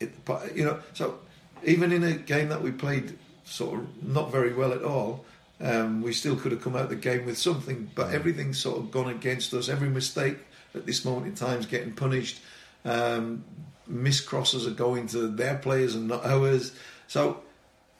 It, 0.00 0.12
you 0.54 0.64
know, 0.64 0.80
so 0.94 1.18
even 1.64 1.92
in 1.92 2.02
a 2.02 2.12
game 2.12 2.48
that 2.48 2.62
we 2.62 2.70
played 2.72 3.16
sort 3.44 3.78
of 3.80 3.86
not 4.02 4.32
very 4.32 4.52
well 4.52 4.72
at 4.72 4.82
all, 4.82 5.24
um, 5.60 6.02
we 6.02 6.12
still 6.12 6.34
could 6.36 6.52
have 6.52 6.60
come 6.62 6.76
out 6.76 6.88
the 6.88 6.96
game 6.96 7.24
with 7.26 7.38
something. 7.38 7.90
But 7.94 8.12
everything's 8.12 8.58
sort 8.58 8.78
of 8.78 8.90
gone 8.90 9.08
against 9.08 9.54
us. 9.54 9.68
Every 9.68 9.88
mistake 9.88 10.38
at 10.76 10.86
this 10.86 11.04
moment 11.04 11.26
in 11.26 11.34
time 11.34 11.58
is 11.60 11.66
getting 11.66 11.92
punished. 11.92 12.40
Um, 12.84 13.44
missed 13.86 14.26
crosses 14.26 14.66
are 14.66 14.72
going 14.72 15.06
to 15.08 15.28
their 15.28 15.56
players 15.56 15.94
and 15.94 16.08
not 16.08 16.24
ours. 16.24 16.72
So, 17.08 17.42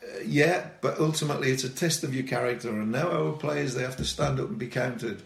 uh, 0.02 0.20
yeah, 0.24 0.68
but 0.80 0.98
ultimately 0.98 1.50
it's 1.50 1.64
a 1.64 1.68
test 1.68 2.04
of 2.04 2.14
your 2.14 2.24
character. 2.24 2.70
And 2.70 2.92
now 2.92 3.10
our 3.10 3.32
players, 3.32 3.74
they 3.74 3.82
have 3.82 3.96
to 3.96 4.04
stand 4.04 4.40
up 4.40 4.48
and 4.48 4.58
be 4.58 4.68
counted. 4.68 5.22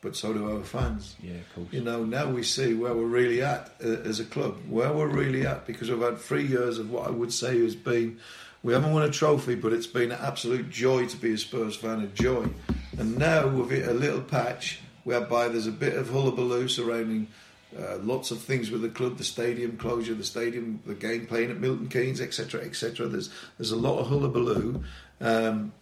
But 0.00 0.16
so 0.16 0.34
do 0.34 0.50
our 0.54 0.62
fans. 0.62 1.16
Yeah, 1.22 1.36
of 1.36 1.54
course. 1.54 1.68
You 1.72 1.80
know, 1.80 2.04
now 2.04 2.28
we 2.28 2.42
see 2.42 2.74
where 2.74 2.92
we're 2.92 3.06
really 3.06 3.42
at 3.42 3.72
uh, 3.82 3.88
as 3.88 4.20
a 4.20 4.24
club, 4.24 4.58
where 4.68 4.92
we're 4.92 5.08
really 5.08 5.46
at, 5.46 5.66
because 5.66 5.90
we've 5.90 6.00
had 6.00 6.18
three 6.18 6.46
years 6.46 6.78
of 6.78 6.90
what 6.90 7.06
I 7.06 7.10
would 7.10 7.32
say 7.32 7.58
has 7.62 7.74
been. 7.74 8.18
We 8.62 8.74
haven't 8.74 8.92
won 8.92 9.02
a 9.02 9.10
trophy, 9.10 9.54
but 9.54 9.72
it's 9.72 9.86
been 9.86 10.12
an 10.12 10.18
absolute 10.20 10.68
joy 10.68 11.06
to 11.06 11.16
be 11.16 11.32
a 11.32 11.38
Spurs 11.38 11.76
fan, 11.76 12.00
a 12.00 12.06
joy. 12.08 12.48
And 12.98 13.18
now 13.18 13.46
we've 13.46 13.70
hit 13.70 13.88
a 13.88 13.94
little 13.94 14.20
patch 14.20 14.80
whereby 15.04 15.48
there's 15.48 15.66
a 15.66 15.72
bit 15.72 15.94
of 15.94 16.08
hullabaloo 16.08 16.68
surrounding 16.68 17.28
uh, 17.78 17.98
lots 17.98 18.30
of 18.30 18.40
things 18.40 18.70
with 18.70 18.82
the 18.82 18.88
club, 18.88 19.18
the 19.18 19.24
stadium 19.24 19.76
closure, 19.76 20.14
the 20.14 20.24
stadium, 20.24 20.80
the 20.86 20.94
game 20.94 21.26
playing 21.26 21.50
at 21.50 21.58
Milton 21.58 21.88
Keynes, 21.88 22.20
etc., 22.20 22.60
etc. 22.62 23.08
There's 23.08 23.30
there's 23.58 23.72
a 23.72 23.76
lot 23.76 23.98
of 23.98 24.06
hullabaloo, 24.08 24.84
um, 25.20 25.72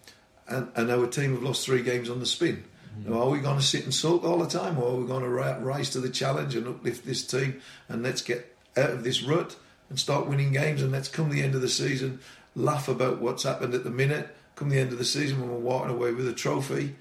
and, 0.49 0.69
and 0.75 0.91
our 0.91 1.07
team 1.07 1.33
have 1.35 1.43
lost 1.43 1.67
three 1.67 1.83
games 1.83 2.09
on 2.09 2.21
the 2.21 2.27
spin. 2.27 2.65
Now, 3.07 3.23
are 3.23 3.31
we 3.31 3.41
going 3.41 3.59
to 3.59 3.65
sit 3.65 3.85
and 3.85 3.95
sulk 3.95 4.23
all 4.25 4.39
the 4.39 4.47
time, 4.47 4.79
or 4.79 4.91
are 4.91 4.97
we 4.97 5.07
going 5.07 5.23
to 5.23 5.29
ri- 5.29 5.59
rise 5.61 5.91
to 5.91 6.01
the 6.01 6.11
challenge 6.11 6.55
and 6.55 6.69
uplift 6.69 7.07
this 7.07 7.27
team 7.27 7.61
and 7.89 8.03
let's 8.03 8.21
get 8.21 8.55
out 8.77 8.91
of 8.91 9.03
this 9.03 9.23
rut 9.23 9.57
and 9.89 9.99
start 9.99 10.27
winning 10.27 10.53
games? 10.53 10.83
And 10.83 10.93
let's 10.93 11.09
come 11.09 11.31
the 11.31 11.43
end 11.43 11.55
of 11.55 11.63
the 11.63 11.69
season, 11.69 12.21
laugh 12.55 12.89
about 12.89 13.21
what's 13.21 13.45
happened 13.45 13.75
at 13.75 13.85
the 13.85 13.91
minute. 13.91 14.37
Come 14.57 14.69
the 14.69 14.79
end 14.79 14.93
of 14.93 14.99
the 14.99 15.05
season 15.07 15.41
when 15.41 15.51
we're 15.51 15.57
walking 15.57 15.91
away 15.91 16.13
with 16.13 16.29
a 16.29 16.35
trophy, 16.35 16.95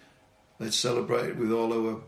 let's 0.59 0.77
celebrate 0.77 1.31
it 1.31 1.37
with 1.37 1.51
all 1.51 1.73
our 1.73 2.01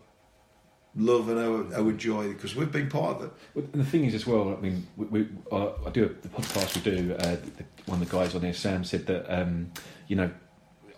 love 0.95 1.27
and 1.29 1.39
our, 1.39 1.81
our 1.85 1.91
joy 1.93 2.29
because 2.33 2.55
we've 2.55 2.71
been 2.71 2.89
part 2.89 3.17
of 3.17 3.23
it. 3.25 3.31
Well, 3.55 3.65
and 3.73 3.81
the 3.81 3.85
thing 3.85 4.05
is, 4.05 4.13
as 4.13 4.27
well, 4.27 4.55
I 4.55 4.61
mean, 4.61 4.85
we, 4.95 5.05
we, 5.07 5.27
uh, 5.51 5.71
I 5.85 5.89
do 5.89 6.15
the 6.21 6.29
podcast 6.29 6.75
we 6.75 6.81
do. 6.81 7.13
Uh, 7.15 7.35
the, 7.57 7.65
one 7.85 8.01
of 8.01 8.09
the 8.09 8.15
guys 8.15 8.35
on 8.35 8.41
there, 8.41 8.53
Sam, 8.53 8.83
said 8.83 9.07
that 9.07 9.25
um, 9.33 9.71
you 10.07 10.15
know 10.15 10.31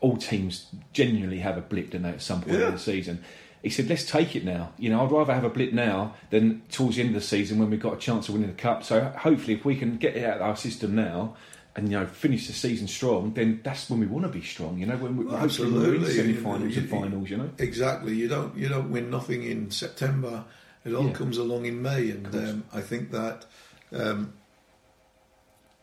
all 0.01 0.17
teams 0.17 0.67
genuinely 0.93 1.39
have 1.39 1.57
a 1.57 1.61
blip, 1.61 1.91
don't 1.91 2.03
they, 2.03 2.09
at 2.09 2.21
some 2.21 2.41
point 2.41 2.59
Yeah. 2.59 2.67
in 2.67 2.73
the 2.73 2.79
season. 2.79 3.23
He 3.63 3.69
said, 3.69 3.87
"Let's 3.89 4.05
take 4.05 4.35
it 4.35 4.45
now. 4.45 4.73
You 4.77 4.89
know, 4.91 5.03
I'd 5.03 5.11
rather 5.11 5.33
have 5.33 5.43
a 5.43 5.49
blip 5.49 5.73
now 5.73 6.13
than 6.29 6.61
towards 6.69 6.97
the 6.97 7.01
end 7.03 7.15
of 7.15 7.21
the 7.21 7.27
season 7.27 7.57
when 7.57 7.69
we've 7.71 7.79
got 7.79 7.93
a 7.93 7.97
chance 7.97 8.27
of 8.27 8.35
winning 8.35 8.49
the 8.49 8.55
cup. 8.61 8.83
So 8.83 9.01
hopefully, 9.17 9.53
if 9.53 9.65
we 9.65 9.75
can 9.75 9.97
get 9.97 10.15
it 10.15 10.23
out 10.25 10.37
of 10.37 10.41
our 10.43 10.55
system 10.55 10.93
now." 10.95 11.35
And 11.77 11.91
you 11.91 11.99
know, 11.99 12.05
finish 12.05 12.47
the 12.47 12.53
season 12.53 12.87
strong. 12.87 13.33
Then 13.33 13.59
that's 13.61 13.89
when 13.89 13.99
we 13.99 14.05
want 14.05 14.23
to 14.23 14.29
be 14.31 14.41
strong. 14.41 14.77
You 14.79 14.85
know, 14.85 14.95
when 14.95 15.17
we 15.17 15.25
Well, 15.25 15.37
hopefully 15.37 15.71
we're 15.73 15.95
in 15.95 16.03
absolutely. 16.03 16.13
semi-finals 16.13 16.75
You- 16.75 16.81
and 16.81 16.89
finals. 16.89 17.29
You 17.29 17.37
know, 17.37 17.49
Exactly. 17.57 18.15
You 18.15 18.29
don't 18.29 18.55
you 18.57 18.69
don't 18.69 18.91
win 18.91 19.09
nothing 19.09 19.43
in 19.43 19.71
September. 19.71 20.45
It 20.85 20.93
all 20.93 21.07
Yeah. 21.07 21.13
comes 21.13 21.37
along 21.37 21.65
in 21.65 21.81
May, 21.81 22.11
and 22.11 22.33
um, 22.33 22.63
I 22.71 22.79
think 22.79 23.11
that 23.11 23.45
um, 23.91 24.33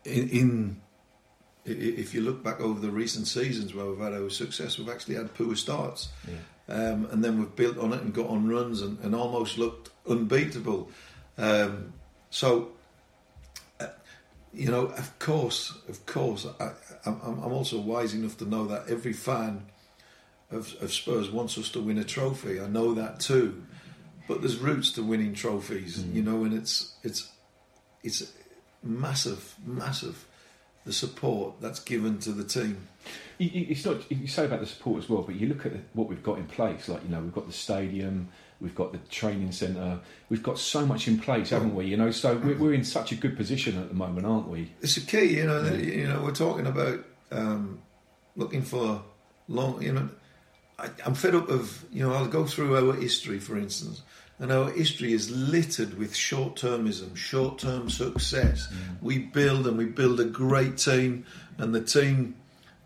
in, 0.05 0.29
in 0.31 0.81
if 1.65 2.15
you 2.15 2.23
look 2.23 2.43
back 2.43 2.61
over 2.61 2.81
the 2.81 2.91
recent 2.91 3.27
seasons 3.29 3.75
where 3.75 3.87
we've 3.87 3.99
had 3.99 4.13
our 4.15 4.31
success, 4.31 4.79
we've 4.79 4.89
actually 4.89 5.15
had 5.17 5.33
poor 5.35 5.55
starts, 5.55 6.09
yeah. 6.27 6.75
um, 6.75 7.07
and 7.13 7.23
then 7.23 7.39
we've 7.39 7.55
built 7.55 7.79
on 7.79 7.93
it 7.93 8.01
and 8.03 8.13
got 8.13 8.27
on 8.29 8.49
runs 8.49 8.81
and, 8.83 8.99
and 9.01 9.15
almost 9.15 9.59
looked 9.59 9.91
unbeatable. 10.09 10.91
Um, 11.39 11.93
so. 12.31 12.73
You 14.55 14.71
know, 14.71 14.87
of 14.87 15.19
course, 15.19 15.77
of 15.89 16.05
course. 16.05 16.47
I, 16.61 16.73
I'm, 17.07 17.21
I'm 17.23 17.53
also 17.53 17.79
wise 17.79 18.15
enough 18.15 18.37
to 18.39 18.45
know 18.45 18.67
that 18.67 18.89
every 18.89 19.13
fan 19.13 19.67
of, 20.51 20.75
of 20.81 20.93
Spurs 20.93 21.31
wants 21.31 21.57
us 21.57 21.71
to 21.71 21.81
win 21.81 21.99
a 21.99 22.05
trophy. 22.05 22.61
I 22.61 22.67
know 22.67 22.95
that 22.95 23.21
too, 23.21 23.63
but 24.29 24.41
there's 24.41 24.59
routes 24.59 24.93
to 24.93 25.03
winning 25.03 25.35
trophies, 25.35 25.99
mm. 25.99 26.15
you 26.15 26.23
know, 26.23 26.45
and 26.45 26.53
it's 26.55 26.95
it's 27.03 27.31
it's 28.03 28.33
massive, 28.83 29.55
massive 29.65 30.27
the 30.85 30.93
support 30.93 31.61
that's 31.61 31.81
given 31.81 32.19
to 32.19 32.33
the 32.33 32.45
team. 32.45 32.89
It's 33.39 33.85
not. 33.85 34.11
You 34.11 34.27
say 34.27 34.45
about 34.45 34.61
the 34.61 34.67
support 34.67 35.03
as 35.03 35.09
well, 35.09 35.23
but 35.23 35.35
you 35.35 35.49
look 35.49 35.67
at 35.67 35.73
what 35.95 36.09
we've 36.09 36.23
got 36.23 36.39
in 36.39 36.47
place. 36.47 36.89
Like 36.89 37.03
you 37.03 37.09
know, 37.09 37.21
we've 37.21 37.35
got 37.35 37.47
the 37.47 37.53
stadium, 37.53 38.29
we've 38.63 38.75
got 38.75 38.93
the 38.93 38.99
training 39.11 39.51
centre, 39.53 39.99
we've 40.31 40.43
got 40.43 40.59
so 40.59 40.87
much 40.87 41.09
in 41.09 41.19
place, 41.19 41.51
haven't 41.51 41.75
we? 41.75 41.87
You 41.87 41.97
know, 41.97 42.11
so 42.13 42.37
we're, 42.37 42.57
we're 42.57 42.73
in 42.75 42.85
such 42.85 43.11
a 43.13 43.17
good 43.17 43.37
position 43.37 43.77
at 43.79 43.89
the 43.89 43.95
moment, 43.95 44.25
aren't 44.27 44.49
we? 44.49 44.73
It's 44.81 44.97
a 44.97 45.01
key, 45.01 45.37
you 45.37 45.45
know. 45.47 45.63
that- 45.63 45.83
You 45.83 46.07
know, 46.09 46.23
we're 46.23 46.31
talking 46.33 46.67
about 46.67 47.05
um, 47.33 47.81
looking 48.37 48.63
for 48.63 49.03
long. 49.49 49.83
You 49.83 49.93
know, 49.95 50.09
I, 50.79 50.89
I'm 51.05 51.15
fed 51.15 51.35
up 51.35 51.49
of. 51.51 51.85
You 51.93 52.07
know, 52.09 52.15
I'll 52.15 52.29
go 52.29 52.47
through 52.47 52.77
our 52.89 52.95
history, 52.95 53.39
for 53.41 53.59
instance, 53.59 54.03
and 54.39 54.53
our 54.53 54.71
history 54.71 55.13
is 55.13 55.31
littered 55.31 55.99
with 55.99 56.15
short-termism, 56.15 57.17
short-term 57.17 57.91
success. 57.91 58.69
We 59.01 59.19
build 59.19 59.67
and 59.67 59.77
we 59.77 59.87
build 59.87 60.21
a 60.21 60.25
great 60.25 60.79
team, 60.79 61.25
and 61.59 61.75
the 61.75 61.83
team 61.83 62.37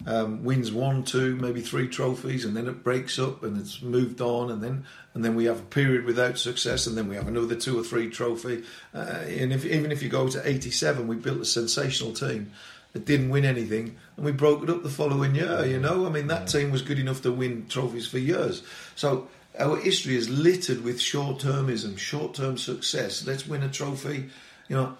um, 0.04 0.44
wins 0.44 0.70
one, 0.70 1.04
two, 1.04 1.36
maybe 1.36 1.60
three 1.60 1.88
trophies, 1.88 2.44
and 2.44 2.56
then 2.56 2.68
it 2.68 2.84
breaks 2.84 3.18
up 3.18 3.42
and 3.42 3.56
it's 3.58 3.80
moved 3.80 4.20
on, 4.20 4.50
and 4.50 4.62
then 4.62 4.84
and 5.14 5.24
then 5.24 5.34
we 5.34 5.46
have 5.46 5.60
a 5.60 5.64
period 5.64 6.04
without 6.04 6.38
success, 6.38 6.86
and 6.86 6.96
then 6.96 7.08
we 7.08 7.16
have 7.16 7.28
another 7.28 7.54
two 7.54 7.78
or 7.78 7.82
three 7.82 8.10
trophy. 8.10 8.64
Uh, 8.94 8.98
and 8.98 9.52
if, 9.52 9.64
even 9.64 9.90
if 9.90 10.02
you 10.02 10.08
go 10.08 10.28
to 10.28 10.46
'87, 10.46 11.06
we 11.06 11.16
built 11.16 11.40
a 11.40 11.44
sensational 11.46 12.12
team 12.12 12.52
that 12.92 13.06
didn't 13.06 13.30
win 13.30 13.44
anything, 13.44 13.96
and 14.16 14.24
we 14.24 14.32
broke 14.32 14.62
it 14.62 14.70
up 14.70 14.82
the 14.82 14.90
following 14.90 15.34
year. 15.34 15.64
You 15.64 15.80
know, 15.80 16.06
I 16.06 16.10
mean 16.10 16.26
that 16.26 16.48
team 16.48 16.70
was 16.70 16.82
good 16.82 16.98
enough 16.98 17.22
to 17.22 17.32
win 17.32 17.66
trophies 17.68 18.06
for 18.06 18.18
years. 18.18 18.62
So 18.94 19.28
our 19.58 19.76
history 19.76 20.16
is 20.16 20.28
littered 20.28 20.84
with 20.84 21.00
short-termism, 21.00 21.98
short-term 21.98 22.58
success. 22.58 23.26
Let's 23.26 23.46
win 23.46 23.62
a 23.62 23.70
trophy. 23.70 24.28
You 24.68 24.76
know, 24.76 24.96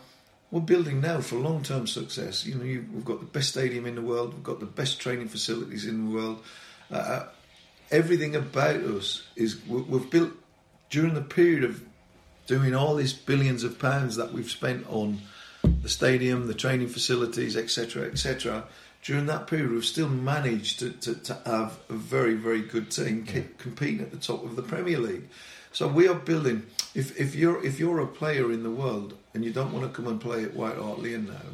we're 0.51 0.61
building 0.61 1.01
now 1.01 1.21
for 1.21 1.37
long-term 1.37 1.87
success. 1.87 2.47
You 2.47 2.55
know, 2.55 2.63
we've 2.63 3.05
got 3.05 3.21
the 3.21 3.27
best 3.27 3.51
stadium 3.51 3.87
in 3.87 3.95
the 3.97 4.03
world. 4.03 4.35
We've 4.35 4.43
got 4.43 4.61
the 4.61 4.67
best 4.67 5.01
training 5.01 5.29
facilities 5.29 5.87
in 5.87 6.05
the 6.07 6.17
world. 6.17 6.43
Uh, 6.91 7.25
everything 7.91 8.37
about 8.37 8.77
us 8.77 9.25
is 9.35 9.65
we- 9.67 9.83
we've 9.83 10.09
built 10.11 10.33
during 10.91 11.15
the 11.15 11.23
period 11.23 11.65
of 11.65 11.83
doing 12.47 12.75
all 12.75 12.95
these 12.95 13.13
billions 13.13 13.65
of 13.65 13.79
pounds 13.79 14.17
that 14.17 14.33
we've 14.33 14.51
spent 14.51 14.87
on 14.89 15.21
the 15.83 15.89
stadium, 15.89 16.47
the 16.47 16.55
training 16.55 16.89
facilities, 16.89 17.57
etc., 17.57 18.05
etc. 18.05 18.65
During 19.03 19.27
that 19.27 19.47
period, 19.49 19.73
we've 19.73 19.85
still 19.85 20.09
managed 20.09 20.79
to, 20.79 20.91
to, 20.91 21.15
to 21.15 21.35
have 21.45 21.79
a 21.89 21.95
very, 21.95 22.35
very 22.35 22.63
good 22.63 22.91
team 22.91 23.25
keep 23.25 23.59
competing 23.59 24.01
at 24.01 24.13
the 24.13 24.17
top 24.17 24.45
of 24.45 24.57
the 24.57 24.63
Premier 24.63 24.99
League. 24.99 25.29
So 25.77 25.87
we 25.87 26.09
are 26.09 26.15
building. 26.15 26.63
If, 26.95 27.21
if 27.21 27.35
you're 27.35 27.63
if 27.63 27.79
you're 27.79 28.01
a 28.01 28.07
player 28.07 28.51
in 28.51 28.63
the 28.63 28.71
world 28.71 29.13
and 29.35 29.45
you 29.45 29.53
don't 29.53 29.75
want 29.75 29.85
to 29.85 29.95
come 29.95 30.07
and 30.07 30.19
play 30.19 30.43
at 30.43 30.55
White 30.55 30.77
Hart 30.79 31.03
Lane 31.03 31.27
now, 31.27 31.49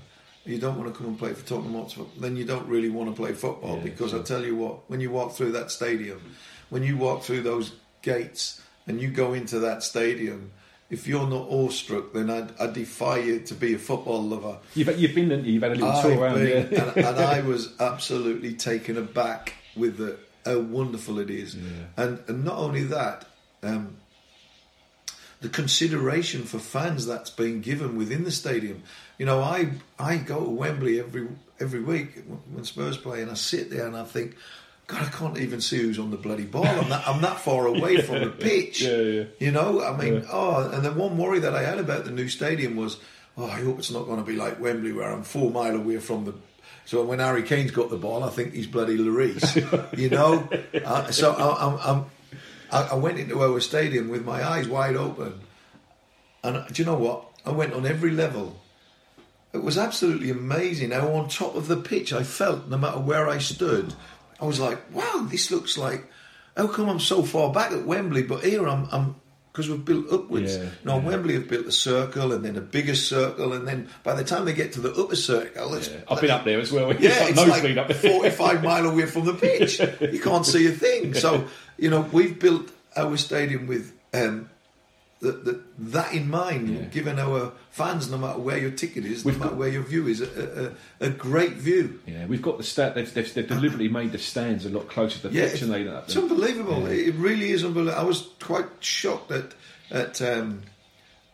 you 0.45 0.59
don't 0.59 0.79
want 0.79 0.93
to 0.93 0.97
come 0.97 1.09
and 1.09 1.19
play 1.19 1.33
for 1.33 1.45
Tottenham 1.45 1.75
Hotspur, 1.75 2.05
then 2.21 2.37
you 2.37 2.45
don't 2.45 2.69
really 2.69 2.89
want 2.89 3.11
to 3.11 3.21
play 3.21 3.33
football 3.33 3.79
Yeah, 3.79 3.83
because 3.83 4.11
sure. 4.13 4.21
I 4.21 4.23
tell 4.23 4.45
you 4.45 4.55
what, 4.55 4.89
when 4.89 5.01
you 5.01 5.11
walk 5.11 5.33
through 5.33 5.51
that 5.53 5.73
stadium, 5.73 6.21
when 6.71 6.85
you 6.85 6.97
walk 6.97 7.25
through 7.25 7.43
those 7.43 7.73
gates 8.03 8.63
and 8.87 9.01
you 9.01 9.11
go 9.11 9.33
into 9.33 9.59
that 9.59 9.83
stadium, 9.83 10.53
if 10.89 11.09
you're 11.09 11.27
not 11.27 11.49
awestruck, 11.49 12.13
then 12.13 12.31
I, 12.31 12.47
I 12.63 12.69
defy 12.69 13.17
you 13.19 13.41
to 13.41 13.55
be 13.55 13.75
a 13.75 13.79
football 13.79 14.23
lover. 14.23 14.59
You've 14.77 15.01
you've 15.01 15.17
been 15.17 15.45
you've 15.45 15.65
had 15.65 15.73
a 15.73 15.75
little 15.75 15.91
I've 15.91 16.03
tour 16.05 16.21
around, 16.21 16.35
been- 16.37 16.69
yeah. 16.71 16.93
and, 16.95 17.07
and 17.07 17.19
I 17.19 17.41
was 17.53 17.75
absolutely 17.81 18.55
taken 18.55 18.97
aback 18.99 19.55
with 19.75 19.97
the, 19.97 20.17
how 20.47 20.61
wonderful 20.61 21.19
it 21.19 21.29
is, 21.29 21.57
and 21.97 22.21
and 22.29 22.45
not 22.45 22.59
only 22.59 22.85
that, 22.85 23.27
um, 23.65 23.97
the 25.43 25.49
consideration 25.49 26.45
for 26.45 26.59
fans 26.59 27.05
that's 27.05 27.29
being 27.29 27.61
given 27.61 27.97
within 27.97 28.25
the 28.25 28.31
stadium. 28.31 28.83
You 29.19 29.27
know, 29.27 29.43
I 29.43 29.73
I 29.99 30.17
go 30.17 30.45
to 30.45 30.51
Wembley 30.51 31.01
every 31.01 31.29
every 31.61 31.81
week 31.81 32.25
when 32.53 32.65
Spurs 32.65 32.97
play, 32.97 33.21
and 33.21 33.31
I 33.31 33.35
sit 33.35 33.71
there 33.71 33.87
and 33.87 33.97
I 33.97 34.05
think. 34.05 34.37
God, 34.89 35.03
I 35.03 35.11
can't 35.11 35.39
even 35.39 35.61
see 35.61 35.79
who's 35.79 35.99
on 35.99 36.11
the 36.11 36.17
bloody 36.17 36.45
ball. 36.45 36.67
I'm 36.67 36.89
that, 36.91 37.09
I'm 37.09 37.23
that 37.23 37.39
far 37.39 37.67
away 37.75 38.03
from 38.03 38.19
the 38.25 38.31
pitch. 38.31 38.83
Yeah, 38.83 38.97
yeah. 38.97 39.25
You 39.39 39.53
know, 39.53 39.81
I 39.83 39.97
mean, 39.97 40.27
oh, 40.31 40.69
and 40.71 40.85
then 40.85 40.97
one 40.97 41.17
worry 41.17 41.39
that 41.39 41.55
I 41.55 41.63
had 41.63 41.79
about 41.79 42.05
the 42.05 42.11
new 42.11 42.29
stadium 42.29 42.75
was, 42.75 42.99
oh, 43.39 43.47
I 43.47 43.61
hope 43.61 43.79
it's 43.79 43.93
not 43.93 44.07
going 44.07 44.19
to 44.19 44.25
be 44.25 44.35
like 44.35 44.61
Wembley, 44.61 44.93
where 44.93 45.11
I'm 45.11 45.23
four 45.23 45.53
mile 45.53 45.77
away 45.77 45.99
from 45.99 46.25
the. 46.25 46.35
So 46.85 47.05
when 47.05 47.21
Harry 47.21 47.45
Kane's 47.45 47.71
got 47.71 47.91
the 47.91 47.97
ball, 47.97 48.25
I 48.25 48.31
think 48.31 48.55
he's 48.55 48.67
bloody 48.67 48.99
Lloris. 48.99 49.97
you 49.97 50.11
know, 50.11 50.49
uh, 50.85 51.11
so 51.13 51.33
I, 51.33 51.67
I'm, 51.67 51.79
I'm, 51.79 52.05
I, 52.73 52.89
I 52.89 52.95
went 52.95 53.19
into 53.19 53.43
our 53.43 53.61
stadium 53.61 54.09
with 54.09 54.25
my 54.25 54.43
eyes 54.43 54.67
wide 54.67 54.97
open, 54.97 55.41
and 56.43 56.67
do 56.73 56.83
you 56.83 56.87
know 56.87 56.97
what? 56.97 57.27
I 57.45 57.51
went 57.51 57.75
on 57.75 57.87
every 57.87 58.11
level. 58.11 58.61
It 59.53 59.63
was 59.63 59.77
absolutely 59.77 60.31
amazing 60.31 60.93
how 60.93 61.13
on 61.13 61.29
top 61.29 61.55
of 61.55 61.69
the 61.69 61.77
pitch 61.77 62.13
I 62.13 62.23
felt, 62.23 62.69
no 62.69 62.79
matter 62.79 62.99
where 62.99 63.29
I 63.29 63.39
stood. 63.39 63.95
I 64.41 64.47
was 64.47 64.59
like, 64.59 64.79
wow, 64.93 65.27
this 65.31 65.51
looks 65.51 65.77
like. 65.77 66.11
How 66.57 66.67
come 66.67 66.89
I'm 66.89 67.01
so 67.01 67.23
far 67.23 67.53
back 67.53 67.73
at 67.73 67.87
Wembley, 67.87 68.23
but 68.23 68.45
here 68.45 68.67
I'm 68.67 68.89
I'm 68.91 69.17
because 69.53 69.69
we've 69.69 69.85
built 69.85 70.11
upwards. 70.11 70.57
Yeah, 70.57 70.65
now 70.83 70.97
yeah. 70.97 71.05
Wembley 71.05 71.35
have 71.35 71.47
built 71.47 71.67
a 71.67 71.73
circle 71.73 72.33
and 72.33 72.43
then 72.43 72.57
a 72.57 72.61
bigger 72.63 72.95
circle, 72.95 73.53
and 73.53 73.69
then 73.69 73.89
by 74.03 74.15
the 74.15 74.25
time 74.25 74.47
they 74.47 74.55
get 74.55 74.73
to 74.73 74.81
the 74.81 74.93
upper 74.95 75.17
circle, 75.17 75.75
it's 75.75 75.89
Yeah. 75.89 75.99
I've 76.09 76.21
been 76.21 76.31
up 76.31 76.45
there 76.45 76.59
as 76.59 76.73
well. 76.73 76.89
yeah, 76.99 77.11
it's 77.11 77.31
it's 77.31 77.39
like 77.39 77.49
nosebleed 77.49 77.77
like 77.77 77.91
up 77.91 77.97
there. 77.97 78.13
45 78.13 78.63
mile 78.65 78.87
away 78.87 79.07
from 79.07 79.27
the 79.27 79.35
pitch. 79.35 79.79
You 80.01 80.21
can't 80.21 80.47
see 80.47 80.67
a 80.69 80.71
thing. 80.71 81.13
So, 81.15 81.47
you 81.79 81.91
know, 81.91 82.01
we've 82.13 82.39
built 82.39 82.71
our 82.97 83.17
stadium 83.19 83.67
with 83.67 83.93
um, 84.15 84.49
the, 85.23 85.33
the, 85.33 85.61
that 85.79 86.13
in 86.13 86.29
mind, 86.29 86.69
Yeah. 86.69 86.83
giving 86.91 87.19
our 87.19 87.53
fans, 87.71 88.11
no 88.11 88.19
matter 88.19 88.39
where 88.41 88.59
your 88.59 88.73
ticket 88.73 89.05
is, 89.07 89.25
We've 89.25 89.35
no 89.37 89.45
matter 89.45 89.51
got- 89.53 89.59
where 89.61 89.69
your 89.69 89.83
view 89.85 90.07
is, 90.09 90.21
a, 90.21 90.75
a, 91.01 91.07
a 91.07 91.11
great 91.11 91.53
view. 91.55 92.01
Yeah, 92.07 92.27
we've 92.27 92.43
got 92.43 92.59
the 92.59 92.65
stand. 92.65 92.97
They've, 92.97 93.15
they've, 93.15 93.33
they've 93.33 93.47
deliberately 93.49 93.89
made 93.89 94.13
the 94.13 94.19
stands 94.19 94.67
a 94.67 94.69
lot 94.69 94.89
closer 94.89 95.19
to 95.21 95.29
the 95.29 95.35
Yeah, 95.39 95.49
pitch, 95.51 95.63
and 95.63 95.73
they. 95.73 95.83
it's 95.83 96.17
unbelievable. 96.17 96.87
It 96.87 97.09
it 97.09 97.15
really 97.15 97.51
is 97.53 97.65
unbelievable. 97.65 97.99
I 98.01 98.05
was 98.05 98.29
quite 98.41 98.67
shocked 98.81 99.31
at 99.31 99.55
at 99.91 100.21
um, 100.23 100.63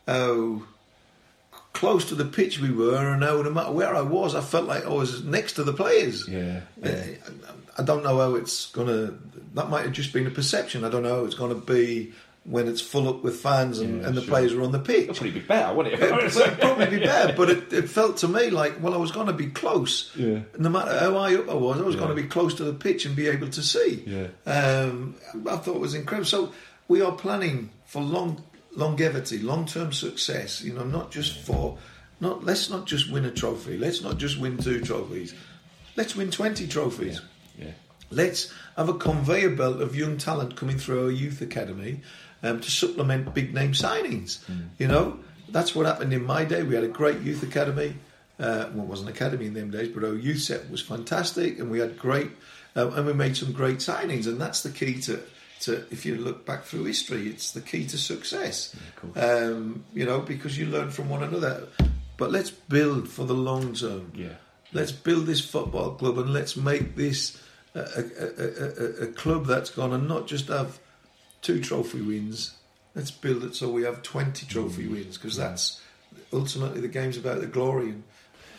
how 0.07 0.61
close 1.73 2.05
to 2.09 2.15
the 2.15 2.25
pitch 2.25 2.59
we 2.59 2.71
were, 2.71 3.13
and 3.13 3.23
how 3.23 3.41
no 3.41 3.49
matter 3.51 3.71
where 3.71 3.95
I 3.95 4.01
was, 4.01 4.35
I 4.35 4.41
felt 4.41 4.65
like 4.65 4.85
I 4.85 4.89
was 4.89 5.23
next 5.23 5.53
to 5.53 5.63
the 5.63 5.73
players. 5.73 6.27
Yeah, 6.27 6.61
Uh, 6.83 7.01
I 7.77 7.83
don't 7.83 8.03
know 8.03 8.17
how 8.19 8.35
it's 8.35 8.69
gonna. 8.71 9.13
That 9.55 9.69
might 9.69 9.83
have 9.83 9.93
just 9.93 10.13
been 10.13 10.27
a 10.27 10.31
perception. 10.31 10.83
I 10.83 10.89
don't 10.89 11.03
know 11.03 11.15
how 11.19 11.25
it's 11.25 11.35
gonna 11.35 11.55
be 11.55 12.13
when 12.49 12.67
it's 12.67 12.81
full 12.81 13.07
up 13.07 13.21
with 13.23 13.35
fans 13.39 13.77
and, 13.79 14.01
Yeah, 14.01 14.07
and 14.07 14.17
the 14.17 14.21
sure. 14.21 14.29
players 14.31 14.53
are 14.53 14.63
on 14.63 14.71
the 14.71 14.79
pitch. 14.79 15.03
It'll 15.03 15.13
probably 15.13 15.31
be 15.31 15.45
better, 15.45 15.73
wouldn't 15.75 15.93
it? 15.95 16.01
It 16.11 16.35
would 16.35 16.59
probably 16.59 16.85
be 16.97 17.05
bad, 17.05 17.35
but 17.37 17.49
it, 17.51 17.71
it 17.71 17.89
felt 17.89 18.17
to 18.17 18.27
me 18.27 18.49
like, 18.49 18.81
well, 18.81 18.95
I 18.95 18.97
was 18.97 19.11
going 19.11 19.27
to 19.27 19.33
be 19.33 19.47
close. 19.47 20.11
Yeah. 20.15 20.39
No 20.57 20.69
matter 20.69 20.97
how 20.97 21.13
high 21.13 21.35
up 21.35 21.47
I 21.47 21.53
was, 21.53 21.79
I 21.79 21.83
was 21.83 21.93
Yeah. 21.95 22.01
going 22.01 22.15
to 22.15 22.21
be 22.21 22.27
close 22.27 22.55
to 22.55 22.63
the 22.63 22.73
pitch 22.73 23.05
and 23.05 23.15
be 23.15 23.27
able 23.27 23.49
to 23.49 23.61
see. 23.61 24.03
Yeah. 24.07 24.27
Um, 24.51 25.15
I 25.47 25.57
thought 25.57 25.75
it 25.75 25.79
was 25.81 25.93
incredible. 25.93 26.25
So 26.25 26.51
we 26.87 27.01
are 27.01 27.11
planning 27.11 27.69
for 27.85 28.01
long 28.01 28.43
longevity, 28.75 29.39
long 29.39 29.65
term 29.67 29.91
success. 29.93 30.61
You 30.63 30.73
know, 30.73 30.83
not 30.85 31.11
just 31.11 31.37
for 31.41 31.77
not. 32.19 32.43
Let's 32.43 32.69
not 32.69 32.85
just 32.87 33.11
win 33.11 33.25
a 33.25 33.31
trophy. 33.31 33.77
Let's 33.77 34.01
not 34.01 34.17
just 34.17 34.39
win 34.39 34.57
two 34.57 34.81
trophies. 34.81 35.33
Let's 35.95 36.15
win 36.15 36.31
twenty 36.31 36.67
trophies. 36.67 37.21
yeah. 37.59 37.71
Let's 38.11 38.51
have 38.75 38.89
a 38.89 38.95
conveyor 38.95 39.51
belt 39.51 39.81
of 39.81 39.95
young 39.95 40.17
talent 40.17 40.55
coming 40.55 40.79
through 40.79 41.05
our 41.05 41.11
youth 41.11 41.41
academy 41.41 42.01
um, 42.43 42.59
to 42.59 42.71
supplement 42.71 43.33
big 43.33 43.53
name 43.53 43.73
signings. 43.73 44.39
You 44.77 44.87
know, 44.87 45.19
that's 45.49 45.75
what 45.75 45.85
happened 45.85 46.13
in 46.13 46.25
my 46.25 46.45
day. 46.45 46.63
We 46.63 46.75
had 46.75 46.83
a 46.83 46.87
great 46.89 47.19
youth 47.21 47.43
academy. 47.43 47.95
Uh, 48.39 48.69
well, 48.73 48.85
it 48.85 48.89
wasn't 48.89 49.09
academy 49.09 49.47
in 49.47 49.53
them 49.53 49.69
days, 49.69 49.89
but 49.89 50.03
our 50.03 50.15
youth 50.15 50.39
set 50.41 50.69
was 50.71 50.81
fantastic, 50.81 51.59
and 51.59 51.69
we 51.69 51.79
had 51.79 51.99
great, 51.99 52.31
um, 52.75 52.93
and 52.93 53.05
we 53.05 53.13
made 53.13 53.35
some 53.35 53.51
great 53.51 53.79
signings. 53.79 54.27
And 54.27 54.39
that's 54.39 54.63
the 54.63 54.69
key 54.69 55.01
to, 55.01 55.19
to 55.61 55.83
if 55.91 56.05
you 56.05 56.15
look 56.15 56.45
back 56.45 56.63
through 56.63 56.85
history, 56.85 57.27
it's 57.27 57.51
the 57.51 57.59
key 57.59 57.85
to 57.87 57.97
success. 57.97 58.73
um, 59.19 59.83
you 59.93 60.05
know, 60.05 60.21
because 60.21 60.57
you 60.57 60.67
learn 60.67 60.89
from 60.89 61.09
one 61.09 61.23
another. 61.23 61.67
But 62.15 62.31
let's 62.31 62.49
build 62.49 63.07
for 63.09 63.25
the 63.25 63.33
long 63.33 63.73
term. 63.73 64.11
Yeah. 64.15 64.35
Let's 64.71 64.91
build 64.91 65.25
this 65.25 65.41
football 65.41 65.91
club 65.95 66.17
and 66.17 66.31
let's 66.31 66.55
make 66.55 66.95
this 66.95 67.41
a, 67.75 67.79
a, 67.79 67.83
a, 67.83 68.45
a, 68.45 69.03
a 69.03 69.07
club 69.13 69.47
that's 69.47 69.69
going 69.69 69.91
to 69.91 69.97
not 69.97 70.27
just 70.27 70.47
have 70.49 70.79
two 71.41 71.61
trophy 71.61 72.01
wins. 72.01 72.55
Let's 72.95 73.11
build 73.11 73.43
it 73.43 73.55
so 73.55 73.69
we 73.69 73.83
have 73.83 74.01
20 74.03 74.45
trophy 74.47 74.85
Mm. 74.85 74.91
wins 74.91 75.17
because 75.17 75.37
that's 75.37 75.81
ultimately 76.33 76.81
the 76.81 76.87
game's 76.87 77.17
about 77.17 77.39
the 77.39 77.47
glory. 77.47 77.89
And, 77.89 78.03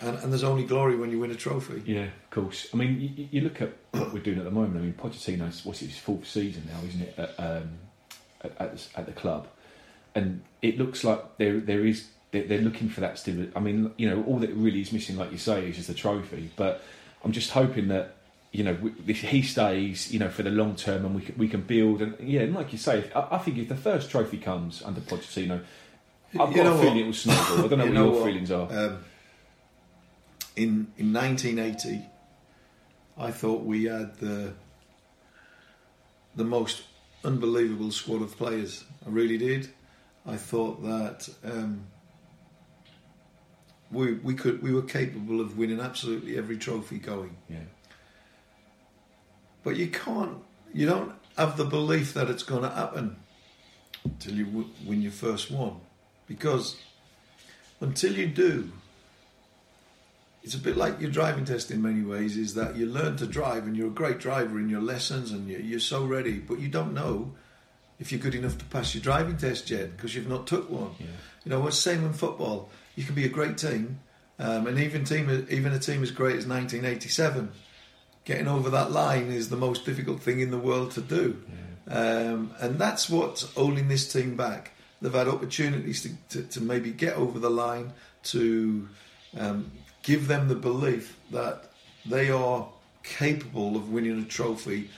and, 0.01 0.19
and 0.19 0.33
there's 0.33 0.45
only 0.45 0.65
glory 0.65 0.97
when 0.97 1.11
you 1.11 1.19
win 1.19 1.31
a 1.31 1.35
trophy. 1.35 1.83
Yeah, 1.85 2.05
of 2.05 2.31
course. 2.31 2.69
I 2.73 2.77
mean, 2.77 3.13
you, 3.17 3.29
you 3.31 3.41
look 3.43 3.61
at 3.61 3.73
what 3.93 4.13
we're 4.13 4.21
doing 4.23 4.39
at 4.39 4.45
the 4.45 4.51
moment. 4.51 4.77
I 4.77 4.81
mean, 4.81 4.95
Pochettino's 4.95 5.65
what's 5.65 5.81
his 5.81 5.99
fourth 5.99 6.27
season 6.27 6.69
now, 6.73 6.81
isn't 6.89 7.03
it? 7.03 7.15
At, 7.19 7.35
um, 7.39 7.71
at, 8.43 8.53
at, 8.61 8.77
the- 8.77 8.99
at 9.01 9.07
the 9.07 9.13
club, 9.13 9.49
and 10.15 10.43
it 10.63 10.79
looks 10.79 11.05
like 11.05 11.37
there 11.39 11.61
there 11.61 11.85
is 11.85 12.09
they're, 12.31 12.45
they're 12.45 12.61
looking 12.63 12.89
for 12.89 13.01
that 13.01 13.19
still. 13.19 13.47
I 13.55 13.61
mean, 13.61 13.93
you 13.99 14.09
know, 14.09 14.23
all 14.25 14.39
that 14.39 14.51
really 14.55 14.81
is 14.81 14.93
missing, 14.93 15.17
like 15.17 15.33
you 15.33 15.39
say, 15.39 15.69
is 15.69 15.77
just 15.77 15.89
a 15.91 15.95
trophy. 15.95 16.51
But 16.57 16.83
I'm 17.25 17.33
just 17.33 17.51
hoping 17.51 17.89
that 17.89 18.17
you 18.53 18.65
know 18.65 18.77
if 19.07 19.21
he 19.23 19.43
stays, 19.43 20.13
you 20.13 20.19
know, 20.19 20.29
for 20.29 20.43
the 20.43 20.51
long 20.51 20.75
term, 20.77 21.05
and 21.05 21.15
we 21.15 21.23
can, 21.23 21.39
we 21.39 21.49
can 21.49 21.63
build. 21.63 22.03
And 22.03 22.17
yeah, 22.21 22.41
and 22.43 22.55
like 22.55 22.73
you 22.73 22.79
say, 22.79 22.99
if, 22.99 23.17
I, 23.17 23.29
I 23.33 23.39
think 23.39 23.59
if 23.59 23.69
the 23.69 23.77
first 23.77 24.11
trophy 24.11 24.39
comes 24.39 24.83
under 24.83 25.01
Pochettino. 25.01 25.63
I've 26.39 26.51
You 26.51 26.57
got 26.57 26.67
a 26.67 26.71
what? 26.75 26.81
feeling 26.81 26.99
it 26.99 27.07
will 27.07 27.13
snowball. 27.13 27.65
I 27.65 27.69
don't 27.69 27.79
know 27.79 27.85
You 27.85 27.91
what 27.91 27.95
know 27.95 28.05
your 28.05 28.15
what? 28.15 28.25
feelings 28.27 28.51
are. 28.53 28.69
Um, 28.71 28.99
in 30.57 30.93
in 30.97 31.13
1980, 31.13 32.05
I 33.19 33.31
thought 33.33 33.65
we 33.65 33.85
had 33.85 34.17
the 34.19 34.53
the 36.37 36.45
most 36.45 36.83
unbelievable 37.25 37.91
squad 37.91 38.23
of 38.23 38.37
players. 38.37 38.85
I 39.05 39.11
really 39.11 39.39
did. 39.39 39.71
I 40.27 40.37
thought 40.37 40.83
that 40.85 41.29
um, 41.45 41.87
we 43.91 44.15
we 44.15 44.35
could 44.35 44.63
we 44.63 44.73
were 44.73 44.83
capable 44.83 45.41
of 45.41 45.57
winning 45.59 45.81
absolutely 45.81 46.37
every 46.39 46.57
trophy 46.59 46.99
going. 46.99 47.37
yeah, 47.49 47.59
But 49.63 49.77
you 49.77 49.89
can't, 49.89 50.39
you 50.73 50.87
don't 50.87 51.13
have 51.37 51.57
the 51.57 51.65
belief 51.65 52.15
that 52.15 52.31
it's 52.31 52.43
going 52.43 52.63
to 52.63 52.71
happen 52.71 53.17
until 54.05 54.35
you 54.35 54.47
w- 54.47 54.69
win 54.85 55.03
your 55.03 55.13
first 55.13 55.51
one. 55.51 55.77
Because 56.27 56.77
until 57.81 58.17
you 58.17 58.27
do, 58.27 58.73
it's 60.43 60.55
a 60.55 60.59
bit 60.59 60.77
like 60.77 61.01
your 61.01 61.11
driving 61.11 61.45
test 61.45 61.71
in 61.71 61.83
many 61.83 62.03
ways, 62.03 62.37
is 62.37 62.55
that 62.55 62.77
you 62.77 62.87
learn 62.87 63.17
to 63.19 63.27
drive 63.27 63.67
and 63.67 63.77
you're 63.77 63.89
a 63.89 63.91
great 63.91 64.19
driver 64.19 64.59
in 64.59 64.69
your 64.69 64.81
lessons 64.81 65.33
and 65.33 65.49
you're, 65.49 65.61
you're 65.61 65.81
so 65.81 66.05
ready, 66.05 66.39
but 66.39 66.61
you 66.61 66.69
don't 66.69 66.95
know 66.95 67.33
if 67.99 68.11
you're 68.11 68.21
good 68.21 68.35
enough 68.35 68.57
to 68.59 68.65
pass 68.67 68.95
your 68.95 69.03
driving 69.03 69.37
test 69.37 69.71
yet 69.71 69.95
because 69.95 70.15
you've 70.15 70.29
not 70.29 70.47
took 70.47 70.71
one. 70.71 70.93
yeah. 70.99 71.07
You 71.45 71.51
know, 71.51 71.67
it's 71.67 71.79
same 71.79 72.05
in 72.05 72.13
football. 72.13 72.71
You 72.97 73.05
can 73.05 73.15
be 73.15 73.25
a 73.25 73.29
great 73.29 73.59
team, 73.59 74.01
um, 74.39 74.67
and 74.67 74.79
even 74.79 75.05
team, 75.05 75.47
even 75.51 75.73
a 75.73 75.79
team 75.79 76.03
as 76.03 76.11
great 76.11 76.37
as 76.37 76.47
1987, 76.47 77.51
getting 78.25 78.49
over 78.49 78.71
that 78.71 78.91
line 78.93 79.31
is 79.31 79.49
the 79.49 79.57
most 79.57 79.85
difficult 79.85 80.21
thing 80.21 80.41
in 80.41 80.51
the 80.51 80.59
world 80.59 80.93
to 80.93 81.01
do. 81.01 81.43
Um, 81.89 82.53
and 82.61 82.79
that's 82.79 83.11
what's 83.11 83.43
holding 83.55 83.89
this 83.89 84.13
team 84.13 84.37
back. 84.37 84.73
They've 85.03 85.13
had 85.13 85.29
opportunities 85.29 86.03
to, 86.03 86.11
to, 86.31 86.43
to 86.49 86.61
maybe 86.61 86.91
get 86.93 87.17
over 87.17 87.39
the 87.39 87.51
line, 87.51 87.93
to 88.25 88.89
um, 89.39 89.73
give 90.03 90.29
them 90.29 90.49
the 90.49 90.55
belief 90.55 91.19
that 91.31 91.71
they 92.07 92.31
are 92.31 92.69
capable 93.03 93.77
of 93.77 93.91
winning 93.91 94.21
a 94.21 94.25
trophy. 94.25 94.91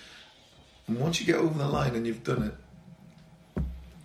And 0.87 0.99
once 0.99 1.21
you 1.21 1.27
get 1.27 1.37
over 1.37 1.57
the 1.57 1.69
line 1.69 1.95
and 1.95 2.07
you've 2.07 2.25
done 2.25 2.43
it, 2.43 2.55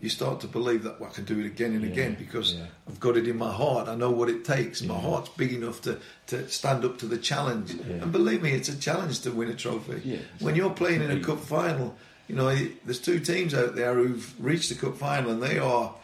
you 0.01 0.09
start 0.09 0.39
to 0.41 0.47
believe 0.47 0.83
that 0.83 0.99
well, 0.99 1.09
I 1.09 1.13
can 1.13 1.25
do 1.25 1.39
it 1.39 1.45
again 1.45 1.73
and 1.73 1.83
Yeah, 1.83 1.91
again 1.91 2.15
because 2.19 2.53
yeah. 2.53 2.65
I've 2.87 2.99
got 2.99 3.17
it 3.17 3.27
in 3.27 3.37
my 3.37 3.51
heart. 3.51 3.87
I 3.87 3.95
know 3.95 4.11
what 4.11 4.29
it 4.29 4.45
takes. 4.45 4.81
My 4.83 4.93
Yeah. 4.95 5.01
heart's 5.01 5.29
big 5.29 5.53
enough 5.53 5.81
to, 5.83 5.99
to 6.27 6.47
stand 6.49 6.85
up 6.85 6.99
to 6.99 7.05
the 7.07 7.17
challenge. 7.17 7.71
And 7.71 8.11
believe 8.11 8.41
me, 8.43 8.51
it's 8.51 8.69
a 8.69 8.77
challenge 8.79 9.21
to 9.21 9.31
win 9.31 9.49
a 9.49 9.55
trophy. 9.55 10.19
When 10.39 10.55
you're 10.55 10.69
playing 10.69 11.01
in 11.01 11.09
a 11.11 11.19
cup 11.19 11.39
final, 11.39 11.95
you 12.27 12.35
know, 12.35 12.53
there's 12.85 12.99
two 12.99 13.19
teams 13.19 13.53
out 13.53 13.75
there 13.75 13.95
who've 13.95 14.33
reached 14.43 14.69
the 14.69 14.75
cup 14.75 14.97
final 14.97 15.31
and 15.31 15.41
they 15.41 15.57
are 15.57 15.95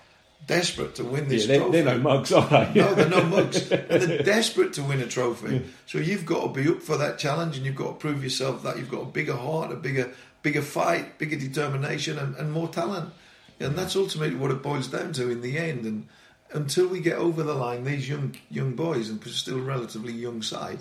desperate 0.48 0.96
to 0.96 1.04
win 1.04 1.28
this 1.30 1.46
they're, 1.48 1.60
trophy. 1.60 1.72
they're 1.82 1.98
no 1.98 1.98
mugs, 2.00 2.32
are 2.34 2.48
they? 2.50 2.82
No, 2.82 2.94
they're 2.96 3.10
no 3.10 3.24
mugs. 3.24 3.62
But 3.70 3.88
they're 3.90 4.24
desperate 4.24 4.74
to 4.74 4.84
win 4.84 5.00
a 5.02 5.08
trophy. 5.08 5.66
So 5.86 6.00
you've 6.00 6.26
got 6.26 6.42
to 6.54 6.62
be 6.62 6.68
up 6.70 6.82
for 6.82 6.98
that 6.98 7.18
challenge, 7.20 7.58
and 7.58 7.66
you've 7.66 7.76
got 7.76 7.88
to 7.88 7.94
prove 7.94 8.24
yourself 8.24 8.64
that 8.64 8.78
you've 8.78 8.92
got 8.92 9.02
a 9.04 9.06
bigger 9.06 9.36
heart, 9.36 9.72
a 9.72 9.76
bigger, 9.76 10.12
bigger 10.42 10.62
fight, 10.62 11.18
bigger 11.18 11.38
determination, 11.38 12.18
and, 12.18 12.36
and 12.36 12.52
more 12.52 12.68
talent. 12.68 13.14
And 13.60 13.76
that's 13.78 13.96
ultimately 13.96 14.36
what 14.36 14.52
it 14.52 14.62
boils 14.62 14.88
down 14.88 15.14
to 15.14 15.30
in 15.30 15.42
the 15.42 15.58
end. 15.58 15.86
And 15.86 16.08
until 16.52 16.88
we 16.88 17.00
get 17.00 17.18
over 17.18 17.44
the 17.44 17.54
line, 17.54 17.84
these 17.84 18.08
young 18.10 18.36
young 18.50 18.74
boys, 18.74 19.10
and 19.10 19.24
still 19.26 19.60
relatively 19.60 20.14
young 20.14 20.42
side, 20.42 20.80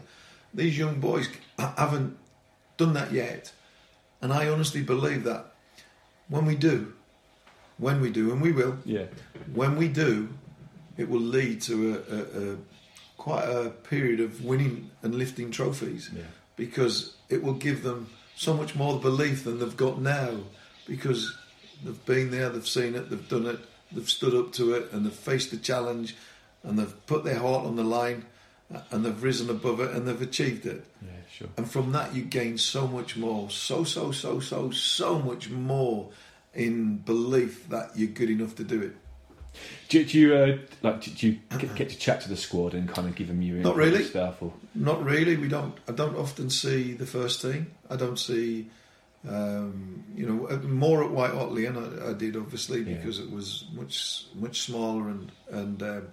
these 0.53 0.77
young 0.77 1.01
boys 1.01 1.29
haven't 1.59 2.17
done 2.77 2.93
that 2.95 3.13
yet. 3.13 3.53
And 4.21 4.33
I 4.33 4.49
honestly 4.49 4.83
believe 4.83 5.25
that 5.25 5.53
when 6.29 6.47
we 6.47 6.55
do, 6.57 6.93
when 7.79 8.01
we 8.01 8.11
do, 8.11 8.33
and 8.33 8.41
we 8.41 8.53
will, 8.53 8.79
yeah. 8.85 9.07
when 9.53 9.77
we 9.77 9.89
do, 9.89 10.29
it 10.97 11.09
will 11.09 11.21
lead 11.21 11.61
to 11.63 11.95
a, 11.95 12.15
a, 12.15 12.53
a 12.53 12.57
quite 13.17 13.45
a 13.45 13.71
period 13.71 14.21
of 14.21 14.45
winning 14.45 14.91
and 15.03 15.15
lifting 15.15 15.51
trophies 15.51 16.11
Yeah. 16.15 16.23
because 16.57 17.15
it 17.29 17.43
will 17.43 17.55
give 17.55 17.83
them 17.83 18.09
so 18.37 18.55
much 18.55 18.75
more 18.75 18.99
belief 18.99 19.45
than 19.45 19.59
they've 19.61 19.77
got 19.77 20.01
now 20.01 20.39
because 20.87 21.37
they've 21.85 22.07
been 22.07 22.31
there, 22.31 22.49
they've 22.49 22.67
seen 22.67 22.95
it, 22.95 23.11
they've 23.11 23.29
done 23.29 23.47
it, 23.47 23.59
they've 23.93 24.09
stood 24.09 24.35
up 24.35 24.53
to 24.55 24.75
it, 24.75 24.93
and 24.93 25.05
they've 25.05 25.13
faced 25.13 25.51
the 25.51 25.57
challenge, 25.57 26.17
and 26.63 26.79
they've 26.79 27.07
put 27.07 27.25
their 27.25 27.39
heart 27.39 27.65
on 27.67 27.77
the 27.77 27.85
line, 27.85 28.25
uh, 28.75 28.81
and 28.91 29.05
they've 29.05 29.23
risen 29.23 29.51
above 29.51 29.81
it, 29.81 29.91
and 29.91 30.07
they've 30.07 30.23
achieved 30.23 30.67
it. 30.67 30.85
Yeah, 31.03 31.11
sure. 31.31 31.49
And 31.57 31.71
from 31.71 31.93
that, 31.93 32.15
you 32.15 32.23
gain 32.23 32.59
so 32.59 32.87
much 32.87 33.17
more, 33.17 33.51
so, 33.51 33.85
so, 33.85 34.13
so, 34.13 34.41
so, 34.41 34.71
so 34.71 35.19
much 35.19 35.51
more 35.51 36.11
in 36.55 36.99
belief 36.99 37.69
that 37.69 37.91
you're 37.97 38.09
good 38.09 38.31
enough 38.31 38.55
to 38.57 38.65
do 38.65 38.81
it. 38.83 38.97
Do, 39.89 40.05
do 40.05 40.19
you 40.19 40.35
uh, 40.35 40.59
like? 40.83 41.03
Do 41.03 41.27
you 41.29 41.39
get, 41.59 41.75
get 41.75 41.91
to 41.91 41.99
chat 41.99 42.23
to 42.23 42.29
the 42.29 42.37
squad 42.37 42.73
and 42.73 42.89
kind 42.89 43.07
of 43.07 43.15
give 43.15 43.29
them 43.29 43.43
your 43.43 43.59
Not 43.59 43.77
really. 43.77 44.05
stuff? 44.05 44.43
Or 44.43 44.53
Not 44.75 45.05
really. 45.05 45.37
We 45.37 45.49
don't. 45.49 45.77
I 45.87 45.93
don't 45.93 46.17
often 46.17 46.49
see 46.49 46.95
the 46.95 47.05
first 47.05 47.43
team. 47.43 47.71
I 47.91 47.97
don't 47.97 48.19
see 48.19 48.71
Um, 49.29 50.05
you 50.17 50.27
know, 50.27 50.47
uh, 50.49 50.57
more 50.67 51.05
at 51.05 51.11
White 51.11 51.31
Hart 51.33 51.53
Lane 51.53 51.77
I, 51.77 52.11
I 52.11 52.13
did 52.13 52.37
obviously 52.37 52.81
Yeah. 52.83 52.97
because 52.97 53.19
it 53.21 53.31
was 53.31 53.65
much 53.73 54.27
much 54.35 54.63
smaller 54.63 55.09
and 55.09 55.31
and 55.51 55.83
um, 55.83 56.09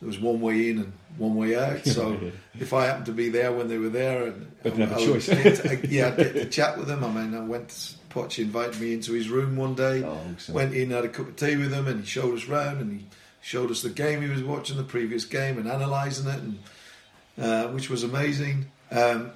there 0.00 0.06
was 0.06 0.18
one 0.18 0.40
way 0.40 0.70
in 0.70 0.78
and 0.78 0.92
one 1.16 1.34
way 1.36 1.54
out. 1.56 1.84
So 1.86 2.18
Yeah. 2.20 2.30
if 2.58 2.72
I 2.72 2.86
happened 2.86 3.06
to 3.06 3.12
be 3.12 3.28
there 3.28 3.52
when 3.52 3.68
they 3.68 3.78
were 3.78 3.88
there, 3.90 4.26
and 4.28 4.50
But 4.62 4.76
didn't 4.76 4.88
have 4.88 4.98
a 4.98 5.02
I 5.02 5.06
choice. 5.06 5.26
to- 5.26 5.80
yeah, 5.88 6.08
I'd 6.08 6.16
get 6.16 6.32
to 6.34 6.44
chat 6.46 6.76
with 6.78 6.88
them. 6.88 7.04
I 7.04 7.10
mean, 7.12 7.34
I 7.34 7.40
went. 7.44 7.96
Poch 8.10 8.40
invited 8.40 8.80
me 8.80 8.94
into 8.94 9.12
his 9.12 9.28
room 9.28 9.54
one 9.54 9.76
day. 9.76 10.02
Oh, 10.02 10.18
awesome. 10.34 10.52
Went 10.56 10.74
in, 10.74 10.90
had 10.90 11.04
a 11.04 11.08
cup 11.08 11.28
of 11.28 11.36
tea 11.36 11.54
with 11.56 11.72
him, 11.72 11.86
and 11.86 12.00
he 12.00 12.06
showed 12.06 12.34
us 12.36 12.46
round, 12.46 12.80
and 12.80 12.90
he 12.98 13.06
showed 13.40 13.70
us 13.70 13.82
the 13.82 13.88
game 13.90 14.20
he 14.20 14.28
was 14.28 14.42
watching, 14.42 14.76
the 14.76 14.82
previous 14.82 15.24
game, 15.24 15.58
and 15.58 15.68
analysing 15.70 16.26
it, 16.26 16.40
and 16.40 16.58
uh, 17.40 17.68
which 17.68 17.88
was 17.88 18.02
amazing. 18.02 18.66
Um, 18.90 19.30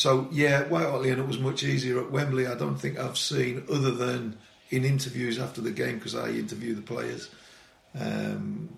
so 0.00 0.28
yeah, 0.32 0.62
White 0.72 0.86
Hart 0.86 1.02
Lane 1.02 1.18
it 1.18 1.26
was 1.26 1.38
much 1.38 1.62
easier 1.62 2.00
at 2.00 2.10
Wembley. 2.10 2.46
I 2.46 2.54
don't 2.54 2.76
think 2.76 2.98
I've 2.98 3.18
seen 3.18 3.64
other 3.70 3.90
than 3.90 4.38
in 4.70 4.84
interviews 4.84 5.38
after 5.38 5.60
the 5.60 5.70
game 5.82 5.96
because 5.98 6.14
I 6.14 6.28
interview 6.30 6.74
the 6.74 6.80
players. 6.94 7.28
Um, 7.98 8.70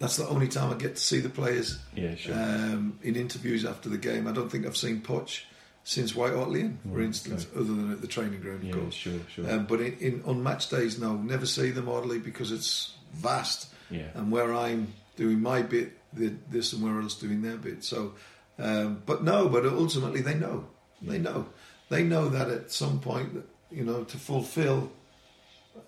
that's 0.00 0.16
the 0.16 0.26
only 0.28 0.48
time 0.48 0.72
I 0.72 0.76
get 0.76 0.96
to 0.96 1.00
see 1.02 1.20
the 1.20 1.28
players 1.28 1.78
Yeah, 1.94 2.14
sure. 2.16 2.34
um, 2.34 2.98
in 3.02 3.14
interviews 3.16 3.64
after 3.64 3.88
the 3.88 3.98
game. 3.98 4.26
I 4.26 4.32
don't 4.32 4.50
think 4.50 4.66
I've 4.66 4.76
seen 4.76 5.00
Poch 5.02 5.42
since 5.84 6.14
White 6.16 6.32
Hart 6.34 6.50
Lane, 6.50 6.78
for 6.82 6.96
Right, 6.98 7.04
instance, 7.06 7.46
okay. 7.46 7.60
other 7.60 7.74
than 7.74 7.92
at 7.92 8.00
the 8.00 8.06
training 8.06 8.40
ground, 8.40 8.62
of 8.62 8.64
yeah, 8.64 8.72
course. 8.72 8.94
sure, 8.94 9.20
sure. 9.34 9.50
Um, 9.50 9.66
but 9.66 9.80
in, 9.80 9.92
in 9.98 10.22
on 10.24 10.42
match 10.42 10.68
days, 10.68 10.98
no, 10.98 11.14
never 11.16 11.46
see 11.46 11.70
them 11.70 11.86
hardly 11.86 12.18
because 12.18 12.50
it's 12.52 12.94
vast, 13.14 13.68
yeah. 13.90 14.08
and 14.14 14.32
where 14.32 14.52
I'm 14.54 14.92
doing 15.16 15.40
my 15.40 15.62
bit, 15.62 15.92
they're, 16.12 16.36
they're 16.50 16.62
somewhere 16.62 17.00
else 17.00 17.14
doing 17.20 17.42
their 17.42 17.56
bit. 17.58 17.84
So, 17.84 18.14
um, 18.58 19.02
but 19.04 19.24
no, 19.24 19.48
but 19.48 19.66
ultimately 19.66 20.20
they 20.20 20.34
know, 20.34 20.66
they 21.02 21.18
know, 21.18 21.46
they 21.88 22.04
know 22.04 22.28
that 22.28 22.48
at 22.48 22.70
some 22.70 23.00
point, 23.00 23.34
that, 23.34 23.44
you 23.70 23.84
know, 23.84 24.04
to 24.04 24.16
fulfil 24.16 24.90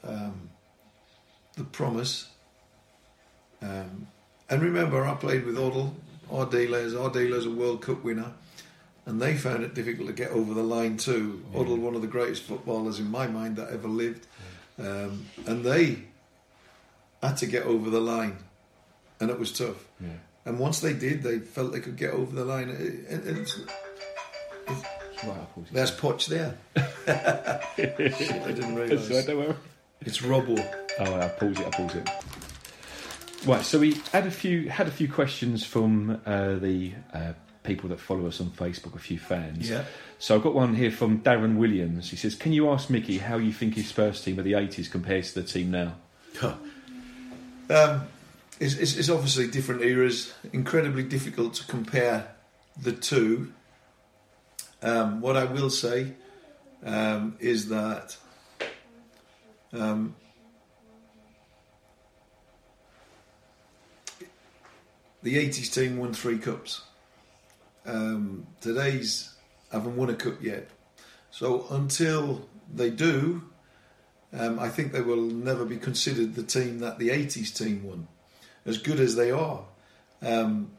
um, 0.04 0.50
the 1.56 1.64
promise. 1.64 2.28
Um, 3.62 4.08
and 4.48 4.62
remember, 4.62 5.04
I 5.04 5.14
played 5.14 5.44
with 5.44 5.56
Hoddle, 5.56 5.92
our 6.30 6.46
dealers. 6.46 6.94
Ardiles 6.94 7.46
a 7.46 7.50
World 7.50 7.82
Cup 7.82 8.02
winner, 8.04 8.32
and 9.06 9.20
they 9.20 9.36
found 9.36 9.62
it 9.62 9.74
difficult 9.74 10.08
to 10.08 10.14
get 10.14 10.30
over 10.30 10.54
the 10.54 10.62
line 10.62 10.96
too. 10.96 11.44
Yeah. 11.52 11.58
Hoddle, 11.60 11.78
one 11.78 11.94
of 11.94 12.02
the 12.02 12.08
greatest 12.08 12.42
footballers 12.42 12.98
in 12.98 13.10
my 13.10 13.26
mind 13.26 13.56
that 13.56 13.70
ever 13.70 13.88
lived, 13.88 14.26
um, 14.78 15.26
and 15.46 15.64
they 15.64 16.04
had 17.22 17.36
to 17.38 17.46
get 17.46 17.62
over 17.64 17.90
the 17.90 18.00
line, 18.00 18.36
and 19.20 19.30
it 19.30 19.38
was 19.38 19.52
tough. 19.52 19.86
yeah. 20.00 20.08
And 20.46 20.58
once 20.58 20.80
they 20.80 20.92
did, 20.94 21.22
they 21.22 21.40
felt 21.40 21.72
they 21.72 21.80
could 21.80 21.96
get 21.96 22.12
over 22.12 22.34
the 22.34 22.44
line. 22.44 22.70
It- 22.70 23.12
it- 23.12 23.26
it's- 23.26 23.60
It's 24.68 24.82
there's 25.72 25.90
Poch 25.92 26.26
there. 26.26 26.56
Shit, 27.76 27.98
I 28.46 28.52
didn't 28.52 28.74
realise. 28.76 29.08
Don't 29.26 29.38
worry. 29.38 29.54
It's 30.02 30.18
Robbo. 30.18 30.58
Oh, 30.98 31.14
I 31.20 31.28
pause 31.28 31.58
it. 31.58 31.66
I 31.66 31.70
pause 31.70 31.94
it. 31.94 32.08
Right, 33.46 33.64
so 33.64 33.78
we 33.78 33.94
had 34.12 34.26
a 34.26 34.30
few 34.30 34.68
had 34.68 34.88
a 34.88 34.90
few 34.90 35.08
questions 35.10 35.64
from 35.64 36.20
uh, 36.26 36.56
the 36.56 36.92
uh, 37.14 37.32
people 37.62 37.88
that 37.90 38.00
follow 38.00 38.26
us 38.26 38.40
on 38.40 38.50
Facebook, 38.50 38.94
a 38.94 38.98
few 38.98 39.18
fans. 39.18 39.68
Yeah. 39.70 39.84
So 40.18 40.34
I've 40.36 40.42
got 40.42 40.54
one 40.54 40.74
here 40.74 40.90
from 40.90 41.20
Darren 41.20 41.56
Williams. 41.56 42.10
He 42.10 42.16
says, 42.16 42.34
"Can 42.34 42.52
you 42.52 42.70
ask 42.70 42.90
Mickey 42.90 43.18
how 43.18 43.38
you 43.38 43.52
think 43.52 43.74
his 43.74 43.90
first 43.92 44.24
team 44.24 44.38
of 44.38 44.44
the 44.44 44.52
'80s 44.52 44.90
compares 44.90 45.32
to 45.32 45.42
the 45.42 45.48
team 45.48 45.70
now?" 45.70 45.94
Um, 47.68 48.02
it's, 48.58 48.74
it's, 48.74 48.96
it's 48.96 49.08
obviously 49.08 49.48
different 49.48 49.82
eras. 49.82 50.32
Incredibly 50.52 51.02
difficult 51.02 51.54
to 51.54 51.66
compare 51.66 52.34
the 52.80 52.92
two. 52.92 53.52
Um, 54.82 55.20
what 55.20 55.36
I 55.36 55.44
will 55.44 55.70
say 55.70 56.12
um, 56.84 57.36
is 57.40 57.68
that 57.68 58.16
um, 59.72 60.14
the 65.22 65.36
80s 65.36 65.72
team 65.74 65.98
won 65.98 66.14
three 66.14 66.38
cups. 66.38 66.82
Um, 67.84 68.46
today's 68.60 69.34
haven't 69.72 69.96
won 69.96 70.10
a 70.10 70.14
cup 70.14 70.42
yet. 70.42 70.68
So 71.30 71.66
until 71.70 72.48
they 72.72 72.90
do, 72.90 73.42
um, 74.32 74.58
I 74.58 74.68
think 74.68 74.92
they 74.92 75.00
will 75.00 75.22
never 75.22 75.64
be 75.64 75.76
considered 75.76 76.34
the 76.34 76.42
team 76.42 76.78
that 76.80 76.98
the 76.98 77.10
80s 77.10 77.56
team 77.56 77.84
won, 77.84 78.08
as 78.66 78.78
good 78.78 79.00
as 79.00 79.16
they 79.16 79.30
are. 79.30 79.64
Um, 80.22 80.70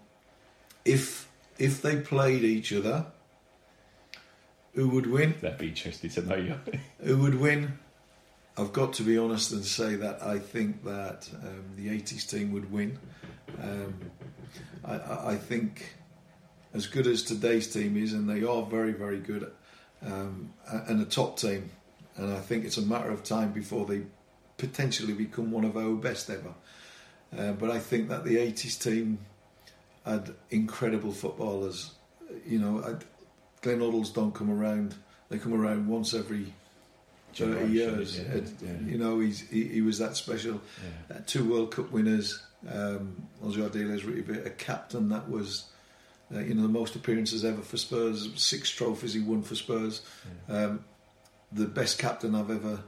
if 0.85 1.27
if 1.57 1.81
they 1.81 1.97
played 1.97 2.43
each 2.43 2.71
other, 2.71 3.05
who 4.73 4.89
would 4.89 5.07
win? 5.07 5.35
That'd 5.41 5.57
be 5.57 5.69
interesting 5.69 6.09
to 6.11 6.21
know. 6.21 6.35
you. 6.35 6.59
Who 7.03 7.17
would 7.17 7.35
win? 7.35 7.79
I've 8.57 8.73
got 8.73 8.93
to 8.93 9.03
be 9.03 9.17
honest 9.17 9.51
and 9.51 9.63
say 9.63 9.95
that 9.95 10.21
I 10.23 10.39
think 10.39 10.83
that 10.83 11.29
um, 11.43 11.63
the 11.75 11.89
80s 11.89 12.27
team 12.29 12.51
would 12.53 12.71
win. 12.71 12.97
Um, 13.61 13.93
I, 14.83 14.95
I, 14.95 15.31
I 15.31 15.35
think 15.35 15.93
as 16.73 16.87
good 16.87 17.07
as 17.07 17.23
today's 17.23 17.71
team 17.71 17.97
is, 17.97 18.13
and 18.13 18.27
they 18.29 18.43
are 18.43 18.63
very, 18.63 18.93
very 18.93 19.19
good, 19.19 19.51
um, 20.03 20.53
and 20.87 21.01
a 21.01 21.05
top 21.05 21.37
team, 21.37 21.69
and 22.15 22.33
I 22.33 22.39
think 22.39 22.65
it's 22.65 22.77
a 22.77 22.81
matter 22.81 23.11
of 23.11 23.23
time 23.23 23.51
before 23.51 23.85
they 23.85 24.01
potentially 24.57 25.13
become 25.13 25.51
one 25.51 25.63
of 25.63 25.77
our 25.77 25.93
best 25.95 26.29
ever. 26.29 26.53
Uh, 27.35 27.51
but 27.53 27.71
I 27.71 27.79
think 27.79 28.09
that 28.09 28.23
the 28.23 28.37
80s 28.37 28.81
team 28.81 29.19
had 30.05 30.33
incredible 30.49 31.11
footballers. 31.11 31.91
You 32.45 32.59
know, 32.59 32.83
I'd, 32.83 33.03
Glenn 33.61 33.79
Hoddles 33.79 34.13
don't 34.13 34.33
come 34.33 34.49
around. 34.51 34.95
They 35.29 35.37
come 35.37 35.53
around 35.53 35.87
once 35.87 36.13
every 36.13 36.53
30 37.33 37.51
Generation, 37.51 37.71
years. 37.73 38.19
yeah, 38.19 38.39
yeah. 38.61 38.79
You 38.85 38.97
know, 38.97 39.19
he's, 39.19 39.41
he, 39.49 39.65
he 39.65 39.81
was 39.81 39.99
that 39.99 40.15
special. 40.15 40.61
Yeah. 41.09 41.17
Uh, 41.17 41.19
two 41.25 41.49
World 41.49 41.71
Cup 41.71 41.91
winners. 41.91 42.41
Um, 42.67 43.27
Ossie 43.43 43.67
Ardiles 43.69 44.05
really 44.05 44.21
bit 44.21 44.47
a 44.47 44.49
captain 44.49 45.09
that 45.09 45.29
was, 45.29 45.65
uh, 46.33 46.39
you 46.39 46.55
know, 46.55 46.63
the 46.63 46.67
most 46.69 46.95
appearances 46.95 47.45
ever 47.45 47.61
for 47.61 47.77
Spurs. 47.77 48.29
Six 48.35 48.69
trophies 48.71 49.13
he 49.13 49.19
won 49.19 49.43
for 49.43 49.55
Spurs. 49.55 50.01
Um, 50.49 50.83
the 51.51 51.65
best 51.65 51.99
captain 51.99 52.33
I've 52.35 52.49
ever 52.49 52.79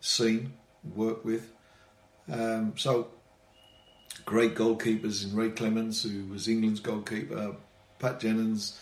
seen, 0.00 0.54
worked 0.94 1.24
with. 1.24 1.52
Um, 2.30 2.74
so, 2.76 3.08
great 4.24 4.54
goalkeepers 4.54 5.24
in 5.24 5.36
Ray 5.36 5.50
Clemence, 5.50 6.02
who 6.02 6.26
was 6.26 6.48
England's 6.48 6.80
goalkeeper, 6.80 7.54
Pat 7.98 8.20
Jennings, 8.20 8.78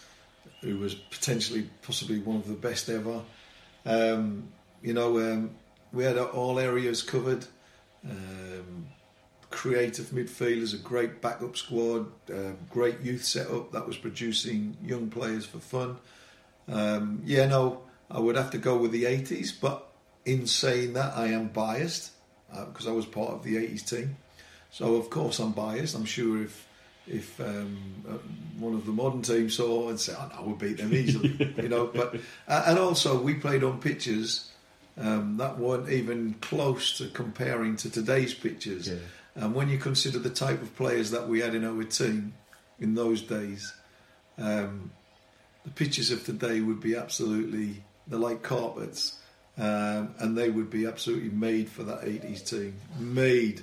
who 0.61 0.79
was 0.79 0.95
potentially, 0.95 1.69
possibly 1.83 2.19
one 2.19 2.37
of 2.37 2.49
the 2.49 2.55
best 2.55 2.89
ever. 2.89 3.23
Um, 3.85 4.49
you 4.83 4.95
know, 4.95 5.19
um, 5.19 5.51
we 5.93 6.05
had 6.05 6.19
all 6.19 6.59
areas 6.59 7.03
covered. 7.03 7.47
Um, 8.05 8.87
creative 9.51 10.07
midfielders, 10.07 10.75
a 10.75 10.77
great 10.77 11.21
backup 11.21 11.57
squad, 11.57 12.07
uh, 12.31 12.53
great 12.71 13.01
youth 13.01 13.25
setup 13.25 13.73
that 13.73 13.87
was 13.87 13.97
producing 13.97 14.77
young 14.85 15.09
players 15.09 15.47
for 15.47 15.59
fun. 15.59 15.97
Um, 16.69 17.23
yeah, 17.25 17.47
no, 17.47 17.83
I 18.11 18.21
would 18.21 18.37
have 18.37 18.51
to 18.51 18.59
go 18.59 18.77
with 18.77 18.93
the 18.93 19.05
80s, 19.05 19.53
but 19.59 19.91
in 20.25 20.47
saying 20.47 20.93
that, 20.95 21.17
I 21.17 21.29
am 21.29 21.49
biased 21.49 22.13
because 22.51 22.87
I 22.87 22.93
was 22.93 23.07
part 23.07 23.31
of 23.31 23.43
the 23.43 23.57
80s 23.57 23.89
team. 23.89 24.17
So, 24.71 24.97
of 24.97 25.11
course, 25.11 25.39
I'm 25.39 25.53
biased. 25.53 25.95
I'm 25.95 26.05
sure 26.05 26.43
if 26.43 26.67
if 27.07 27.41
um, 27.41 27.79
uh, 28.09 28.13
one 28.59 28.75
of 28.75 28.85
the 28.85 28.93
modern 28.93 29.23
teams 29.23 29.55
saw 29.55 29.89
and 29.89 29.99
said, 29.99 30.17
"Oh 30.19 30.31
no, 30.35 30.47
we'll 30.47 30.57
beat 30.57 30.77
them 30.79 30.93
easily," 30.93 31.55
you 31.63 31.69
know. 31.69 31.87
But 31.87 32.17
uh, 32.47 32.65
and 32.67 32.79
also 32.79 33.21
we 33.21 33.35
played 33.35 33.65
on 33.65 33.81
pitches 33.81 34.51
um, 34.99 35.37
that 35.37 35.59
weren't 35.59 35.89
even 35.91 36.35
close 36.41 36.99
to 36.99 37.09
comparing 37.09 37.77
to 37.77 37.91
today's 37.91 38.35
pitches. 38.35 38.89
Yeah. 38.89 38.97
And 39.37 39.55
when 39.55 39.69
you 39.69 39.79
consider 39.79 40.19
the 40.19 40.31
type 40.31 40.61
of 40.61 40.75
players 40.77 41.13
that 41.13 41.29
we 41.29 41.41
had 41.41 41.55
in 41.55 41.65
our 41.65 41.85
team 41.85 42.35
in 42.81 42.95
those 42.95 43.23
days, 43.23 43.73
um, 44.37 44.91
the 45.65 45.71
pitches 45.71 46.11
of 46.11 46.25
today 46.25 46.61
would 46.61 46.81
be 46.81 46.97
absolutely 46.97 47.83
they're 48.09 48.19
like 48.19 48.43
carpets, 48.43 49.19
um, 49.57 50.15
and 50.19 50.37
they 50.37 50.51
would 50.51 50.71
be 50.71 50.87
absolutely 50.87 51.31
made 51.31 51.69
for 51.69 51.85
that 51.85 52.03
'80s 52.03 52.49
team. 52.49 52.75
Made, 52.99 53.63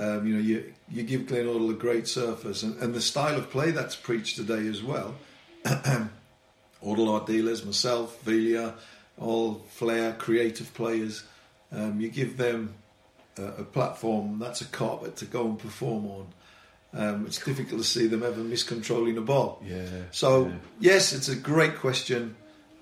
um, 0.00 0.26
you 0.26 0.34
know, 0.34 0.40
you 0.40 0.72
you 0.88 1.02
give 1.02 1.26
Glenn 1.26 1.44
Hoddle 1.44 1.70
a 1.70 1.74
great 1.74 2.08
surface, 2.08 2.62
and, 2.62 2.80
and 2.82 2.94
the 2.94 3.02
style 3.02 3.36
of 3.36 3.50
play 3.50 3.70
that's 3.70 3.94
preached 3.94 4.36
today 4.36 4.66
as 4.66 4.82
well. 4.82 5.14
Hoddle, 5.66 6.10
Ardiles, 6.82 7.66
myself, 7.66 8.22
Villa, 8.22 8.74
all 9.18 9.62
flair, 9.68 10.14
creative 10.14 10.72
players. 10.72 11.24
Um, 11.70 12.00
you 12.00 12.08
give 12.08 12.38
them 12.38 12.74
a, 13.36 13.44
a 13.44 13.64
platform 13.64 14.38
that's 14.38 14.62
a 14.62 14.64
carpet 14.64 15.16
to 15.16 15.26
go 15.26 15.44
and 15.44 15.58
perform 15.58 16.06
on. 16.06 16.26
Um, 16.92 17.26
it's 17.26 17.38
difficult 17.44 17.82
to 17.82 17.86
see 17.86 18.06
them 18.06 18.22
ever 18.22 18.40
miscontrolling 18.40 19.18
a 19.18 19.20
ball. 19.20 19.62
Yeah. 19.64 19.84
So 20.12 20.46
yeah. 20.46 20.54
yes, 20.80 21.12
it's 21.12 21.28
a 21.28 21.36
great 21.36 21.76
question, 21.76 22.36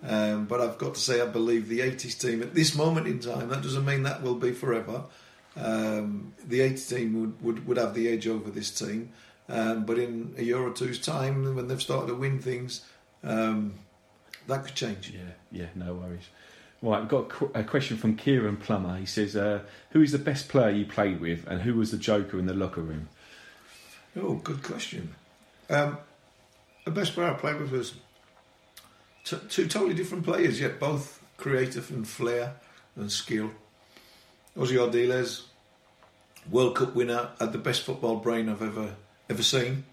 um, 0.04 0.46
but 0.46 0.60
I've 0.60 0.78
got 0.78 0.94
to 0.94 1.00
say 1.00 1.20
I 1.20 1.26
believe 1.26 1.68
the 1.68 1.80
'80s 1.80 2.18
team 2.20 2.42
at 2.42 2.54
this 2.54 2.76
moment 2.76 3.08
in 3.08 3.18
time. 3.18 3.48
That 3.48 3.62
doesn't 3.62 3.84
mean 3.84 4.04
that 4.04 4.22
will 4.22 4.36
be 4.36 4.52
forever. 4.52 5.02
Um, 5.58 6.34
the 6.46 6.60
'80s 6.60 6.88
team 6.88 7.20
would, 7.20 7.42
would, 7.42 7.66
would 7.66 7.76
have 7.76 7.94
the 7.94 8.08
edge 8.08 8.28
over 8.28 8.50
this 8.50 8.70
team, 8.70 9.10
um, 9.48 9.84
but 9.84 9.98
in 9.98 10.34
a 10.38 10.42
year 10.42 10.58
or 10.58 10.70
two's 10.72 11.00
time, 11.00 11.54
when 11.54 11.66
they've 11.68 11.82
started 11.82 12.06
to 12.08 12.14
win 12.14 12.38
things, 12.38 12.84
um, 13.24 13.74
that 14.46 14.64
could 14.64 14.74
change. 14.74 15.10
Yeah, 15.10 15.32
yeah, 15.50 15.66
no 15.74 15.94
worries. 15.94 16.28
Right, 16.80 17.00
we've 17.00 17.08
got 17.08 17.22
a 17.22 17.24
qu- 17.24 17.50
a 17.54 17.64
question 17.64 17.96
from 17.96 18.14
Kieran 18.14 18.56
Plummer. 18.56 18.98
He 18.98 19.06
says, 19.06 19.34
uh, 19.34 19.62
"Who 19.90 20.00
is 20.00 20.12
the 20.12 20.18
best 20.18 20.48
player 20.48 20.70
you 20.70 20.86
played 20.86 21.20
with, 21.20 21.44
and 21.48 21.62
who 21.62 21.74
was 21.74 21.90
the 21.90 21.98
joker 21.98 22.38
in 22.38 22.46
the 22.46 22.54
locker 22.54 22.82
room?" 22.82 23.08
Oh, 24.16 24.34
good 24.34 24.62
question. 24.62 25.14
Um, 25.68 25.98
the 26.84 26.92
best 26.92 27.14
player 27.14 27.30
I 27.30 27.34
played 27.34 27.60
with 27.60 27.72
was 27.72 27.94
t- 29.24 29.36
two 29.48 29.66
totally 29.66 29.94
different 29.94 30.24
players, 30.24 30.60
yet 30.60 30.78
both 30.78 31.20
creative 31.36 31.90
and 31.90 32.06
flair 32.06 32.54
and 32.96 33.10
skill. 33.10 33.50
Ossie 34.58 34.76
Ardiles, 34.76 35.42
World 36.50 36.74
Cup 36.74 36.94
winner, 36.94 37.30
had 37.38 37.52
the 37.52 37.58
best 37.58 37.82
football 37.82 38.16
brain 38.16 38.48
I've 38.48 38.62
ever 38.62 38.96
ever 39.30 39.42
seen. 39.42 39.84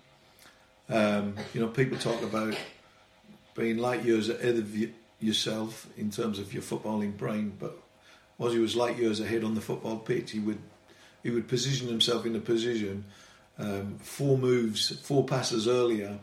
Um, 0.90 1.36
you 1.54 1.62
know, 1.62 1.68
people 1.68 1.98
talk 1.98 2.22
about 2.24 2.56
being 3.54 3.78
light 3.78 4.04
years 4.04 4.30
ahead 4.30 4.56
of 4.56 4.76
yourself 5.20 5.88
in 5.98 6.10
terms 6.10 6.40
of 6.40 6.52
your 6.52 6.64
footballing 6.64 7.16
brain, 7.16 7.56
but 7.60 7.78
Ozzy 8.40 8.60
was 8.60 8.76
light 8.76 8.98
years 8.98 9.20
ahead 9.20 9.44
on 9.44 9.54
the 9.54 9.62
football 9.62 9.98
pitch. 9.98 10.32
He 10.32 10.40
would 10.40 10.60
he 11.22 11.30
would 11.30 11.48
position 11.48 11.88
himself 11.88 12.26
in 12.26 12.36
a 12.36 12.40
position 12.40 13.06
um, 13.60 13.98
four 14.00 14.38
moves, 14.38 15.00
four 15.00 15.26
passes 15.26 15.68
earlier, 15.68 16.18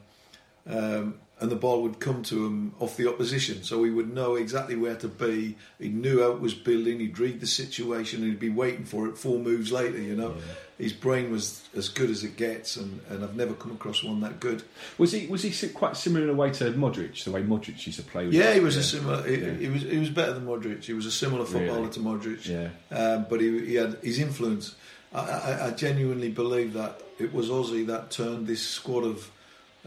um, 0.66 1.20
and 1.42 1.50
the 1.50 1.56
ball 1.56 1.82
would 1.82 1.98
come 1.98 2.22
to 2.22 2.46
him 2.46 2.72
off 2.78 2.96
the 2.96 3.08
opposition. 3.08 3.64
So 3.64 3.82
he 3.82 3.90
would 3.90 4.14
know 4.14 4.36
exactly 4.36 4.76
where 4.76 4.94
to 4.96 5.08
be. 5.08 5.56
He 5.80 5.88
knew 5.88 6.22
how 6.22 6.30
it 6.30 6.40
was 6.40 6.54
building. 6.54 7.00
He'd 7.00 7.18
read 7.18 7.40
the 7.40 7.46
situation 7.48 8.22
and 8.22 8.30
he'd 8.30 8.38
be 8.38 8.48
waiting 8.48 8.84
for 8.84 9.08
it 9.08 9.18
four 9.18 9.38
moves 9.40 9.72
later. 9.72 9.98
You 10.00 10.14
know, 10.14 10.36
his 10.78 10.92
brain 10.92 11.32
was 11.32 11.68
as 11.76 11.88
good 11.88 12.10
as 12.10 12.22
it 12.22 12.36
gets, 12.36 12.76
and, 12.76 13.00
and 13.10 13.24
I've 13.24 13.34
never 13.34 13.54
come 13.54 13.72
across 13.72 14.04
one 14.04 14.20
that 14.20 14.38
good. 14.40 14.62
Was 14.98 15.10
he 15.12 15.26
was 15.26 15.42
he 15.42 15.68
quite 15.68 15.96
similar 15.96 16.22
in 16.24 16.30
a 16.30 16.34
way 16.34 16.50
to 16.50 16.72
Modric, 16.72 17.24
the 17.24 17.32
way 17.32 17.42
Modric 17.42 17.84
used 17.86 17.98
to 17.98 18.04
play? 18.04 18.24
with 18.26 18.34
Yeah, 18.34 18.54
he 18.54 18.60
was 18.60 18.76
a 18.76 18.82
similar. 18.84 19.22
He, 19.28 19.36
Yeah. 19.42 19.54
he 19.54 19.68
was 19.68 19.82
he 19.82 19.98
was 19.98 20.10
better 20.10 20.32
than 20.34 20.46
Modric. 20.46 20.84
He 20.84 20.92
was 20.92 21.06
a 21.06 21.10
similar 21.12 21.44
footballer 21.44 21.80
Really? 21.88 21.90
to 21.90 22.00
Modric. 22.00 22.46
Yeah. 22.48 22.68
um, 22.96 23.26
but 23.28 23.40
he, 23.40 23.66
he 23.66 23.74
had 23.74 23.98
his 24.02 24.18
influence. 24.20 24.76
I, 25.12 25.18
I, 25.20 25.66
I 25.66 25.70
genuinely 25.72 26.30
believe 26.30 26.72
that 26.74 27.02
it 27.18 27.32
was 27.34 27.48
Ossie 27.50 27.86
that 27.88 28.10
turned 28.12 28.46
this 28.46 28.62
squad 28.66 29.04
of 29.04 29.30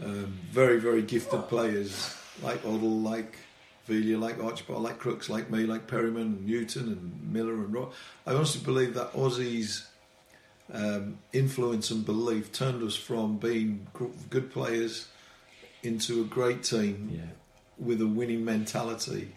um, 0.02 0.38
very, 0.50 0.78
very 0.78 1.02
gifted 1.02 1.48
players 1.48 2.14
like 2.42 2.62
Hoddle, 2.62 3.02
like 3.02 3.38
Villa, 3.86 4.18
like 4.18 4.42
Archibald, 4.42 4.82
like 4.82 4.98
Crooks, 4.98 5.28
like 5.30 5.50
me, 5.50 5.60
like 5.64 5.86
Perryman, 5.86 6.44
Newton, 6.44 6.88
and 6.88 7.32
Miller 7.32 7.54
and 7.54 7.72
Rock. 7.72 7.92
I 8.26 8.34
honestly 8.34 8.62
believe 8.62 8.94
that 8.94 9.12
Ossie's 9.14 9.86
um, 10.72 11.18
influence 11.32 11.90
and 11.90 12.04
belief 12.04 12.52
turned 12.52 12.82
us 12.82 12.96
from 12.96 13.38
being 13.38 13.86
good 14.30 14.50
players 14.50 15.06
into 15.82 16.20
a 16.22 16.24
great 16.24 16.62
team 16.64 17.10
Yeah. 17.14 17.20
with 17.78 18.00
a 18.00 18.06
winning 18.06 18.44
mentality, 18.44 19.32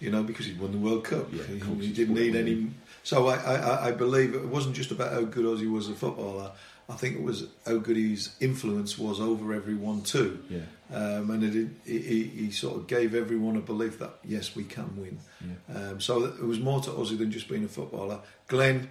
you 0.00 0.10
know, 0.10 0.22
because 0.22 0.46
he'd 0.46 0.60
won 0.60 0.70
the 0.72 0.78
World 0.78 1.04
Cup. 1.04 1.26
Yeah, 1.32 1.42
he, 1.44 1.58
he 1.86 1.92
didn't 1.92 2.14
need 2.14 2.36
any. 2.36 2.70
So 3.02 3.26
I, 3.26 3.36
I, 3.36 3.86
I 3.88 3.90
believe 3.90 4.34
it 4.34 4.44
wasn't 4.44 4.76
just 4.76 4.90
about 4.92 5.12
how 5.12 5.22
good 5.22 5.44
Aussie 5.44 5.70
was 5.70 5.88
a 5.88 5.94
footballer. 5.94 6.52
I 6.88 6.94
think 6.94 7.16
it 7.16 7.22
was 7.22 7.46
how 7.66 7.76
good 7.78 7.96
his 7.96 8.30
influence 8.40 8.98
was 8.98 9.20
over 9.20 9.52
everyone 9.52 10.02
too. 10.02 10.42
Yeah. 10.48 10.60
Um, 10.90 11.30
and 11.30 11.44
it, 11.44 11.68
he, 11.84 11.98
he, 11.98 12.22
he 12.24 12.50
sort 12.50 12.76
of 12.76 12.86
gave 12.86 13.14
everyone 13.14 13.56
a 13.56 13.60
belief 13.60 13.98
that 13.98 14.14
yes, 14.24 14.56
we 14.56 14.64
can 14.64 14.96
win. 14.96 15.18
Yeah. 15.40 15.76
Um, 15.90 16.00
so 16.00 16.24
it 16.24 16.42
was 16.42 16.58
more 16.58 16.80
to 16.80 16.90
Ossie 16.90 17.18
than 17.18 17.30
just 17.30 17.48
being 17.48 17.64
a 17.64 17.68
footballer. 17.68 18.20
Glenn 18.46 18.88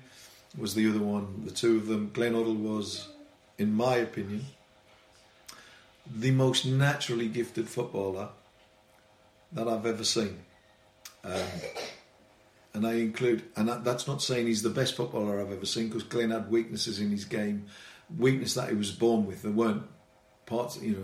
was 0.58 0.76
the 0.76 0.88
other 0.88 1.00
one. 1.00 1.43
The 1.45 1.52
two 1.52 1.78
of 1.78 1.88
them. 1.88 2.12
Glenn 2.14 2.34
Hoddle 2.34 2.60
was, 2.60 3.08
in 3.58 3.74
my 3.74 3.95
opinion, 3.95 4.45
the 6.16 6.32
most 6.32 6.66
naturally 6.66 7.28
gifted 7.28 7.68
footballer 7.68 8.30
that 9.54 9.68
I've 9.68 9.86
ever 9.86 10.04
seen. 10.04 10.38
Um, 11.24 11.41
and 12.78 12.86
I 12.86 12.93
include, 12.93 13.43
and 13.55 13.67
that, 13.67 13.84
that's 13.84 14.07
not 14.07 14.21
saying 14.21 14.45
he's 14.45 14.61
the 14.61 14.69
best 14.69 14.95
footballer 14.95 15.41
I've 15.41 15.51
ever 15.51 15.65
seen, 15.65 15.88
because 15.88 16.03
Glenn 16.03 16.30
had 16.30 16.51
weaknesses 16.51 16.99
in 16.99 17.09
his 17.09 17.25
game, 17.25 17.65
weakness 18.15 18.53
that 18.53 18.69
he 18.69 18.75
was 18.75 18.91
born 18.91 19.25
with. 19.25 19.41
There 19.41 19.51
weren't 19.51 19.84
parts, 20.45 20.80
you 20.80 20.91
know, 20.91 21.03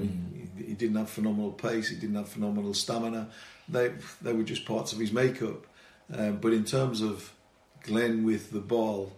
he, 0.56 0.64
he 0.66 0.74
didn't 0.74 0.96
have 0.98 1.10
phenomenal 1.10 1.52
pace, 1.52 1.90
he 1.90 1.96
didn't 1.96 2.16
have 2.16 2.30
phenomenal 2.30 2.76
stamina. 2.76 3.30
They 3.68 3.92
they 4.22 4.34
were 4.34 4.44
just 4.44 4.66
parts 4.66 4.94
of 4.94 5.00
his 5.00 5.12
makeup. 5.12 5.66
Um, 6.14 6.38
but 6.38 6.54
in 6.54 6.64
terms 6.64 7.02
of 7.02 7.34
Glenn 7.82 8.24
with 8.24 8.52
the 8.52 8.60
ball, 8.60 9.12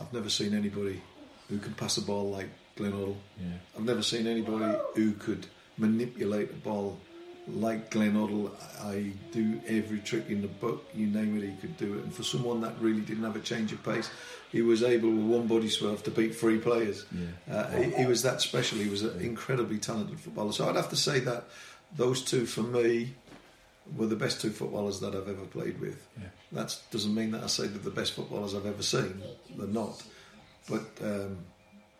I've 0.00 0.12
never 0.12 0.30
seen 0.30 0.54
anybody 0.54 1.02
who 1.48 1.58
can 1.58 1.74
pass 1.74 1.96
a 1.96 2.02
ball 2.02 2.30
like 2.30 2.48
Glenn 2.76 2.92
Hoddle. 2.92 3.16
Yeah. 3.38 3.58
I've 3.76 3.84
never 3.84 4.02
seen 4.02 4.26
anybody 4.26 4.78
who 4.94 5.12
could 5.12 5.46
manipulate 5.78 6.50
a 6.50 6.54
ball 6.54 6.98
like 7.46 7.90
Glenn 7.90 8.14
Hoddle. 8.14 8.50
I 8.82 9.12
do 9.32 9.60
every 9.66 10.00
trick 10.00 10.28
in 10.28 10.42
the 10.42 10.48
book, 10.48 10.84
you 10.94 11.06
name 11.06 11.36
it, 11.38 11.48
he 11.48 11.56
could 11.56 11.76
do 11.76 11.94
it. 11.94 12.04
And 12.04 12.14
for 12.14 12.22
someone 12.22 12.60
that 12.62 12.74
really 12.80 13.02
didn't 13.02 13.24
have 13.24 13.36
a 13.36 13.40
change 13.40 13.72
of 13.72 13.82
pace, 13.82 14.10
he 14.50 14.62
was 14.62 14.82
able 14.82 15.10
with 15.10 15.24
one 15.24 15.46
body 15.46 15.68
swerve 15.68 16.02
to 16.04 16.10
beat 16.10 16.34
three 16.34 16.58
players. 16.58 17.04
Yeah. 17.12 17.54
Uh, 17.54 17.70
he, 17.72 17.90
he 17.90 18.06
was 18.06 18.22
that 18.22 18.40
special. 18.40 18.78
He 18.78 18.88
was 18.88 19.02
an 19.02 19.20
incredibly 19.20 19.78
talented 19.78 20.20
footballer. 20.20 20.52
So 20.52 20.68
I'd 20.68 20.76
have 20.76 20.90
to 20.90 20.96
say 20.96 21.20
that 21.20 21.44
those 21.96 22.22
two, 22.22 22.46
for 22.46 22.62
me, 22.62 23.14
were 23.96 24.06
the 24.06 24.16
best 24.16 24.40
two 24.40 24.50
footballers 24.50 25.00
that 25.00 25.14
I've 25.14 25.28
ever 25.28 25.44
played 25.44 25.80
with. 25.80 26.06
Yeah. 26.18 26.28
That 26.52 26.78
doesn't 26.90 27.14
mean 27.14 27.32
that 27.32 27.42
I 27.42 27.48
say 27.48 27.66
they're 27.66 27.78
the 27.78 27.90
best 27.90 28.12
footballers 28.12 28.54
I've 28.54 28.66
ever 28.66 28.82
seen. 28.82 29.22
They're 29.56 29.66
not. 29.66 30.02
But 30.68 30.86
um, 31.02 31.38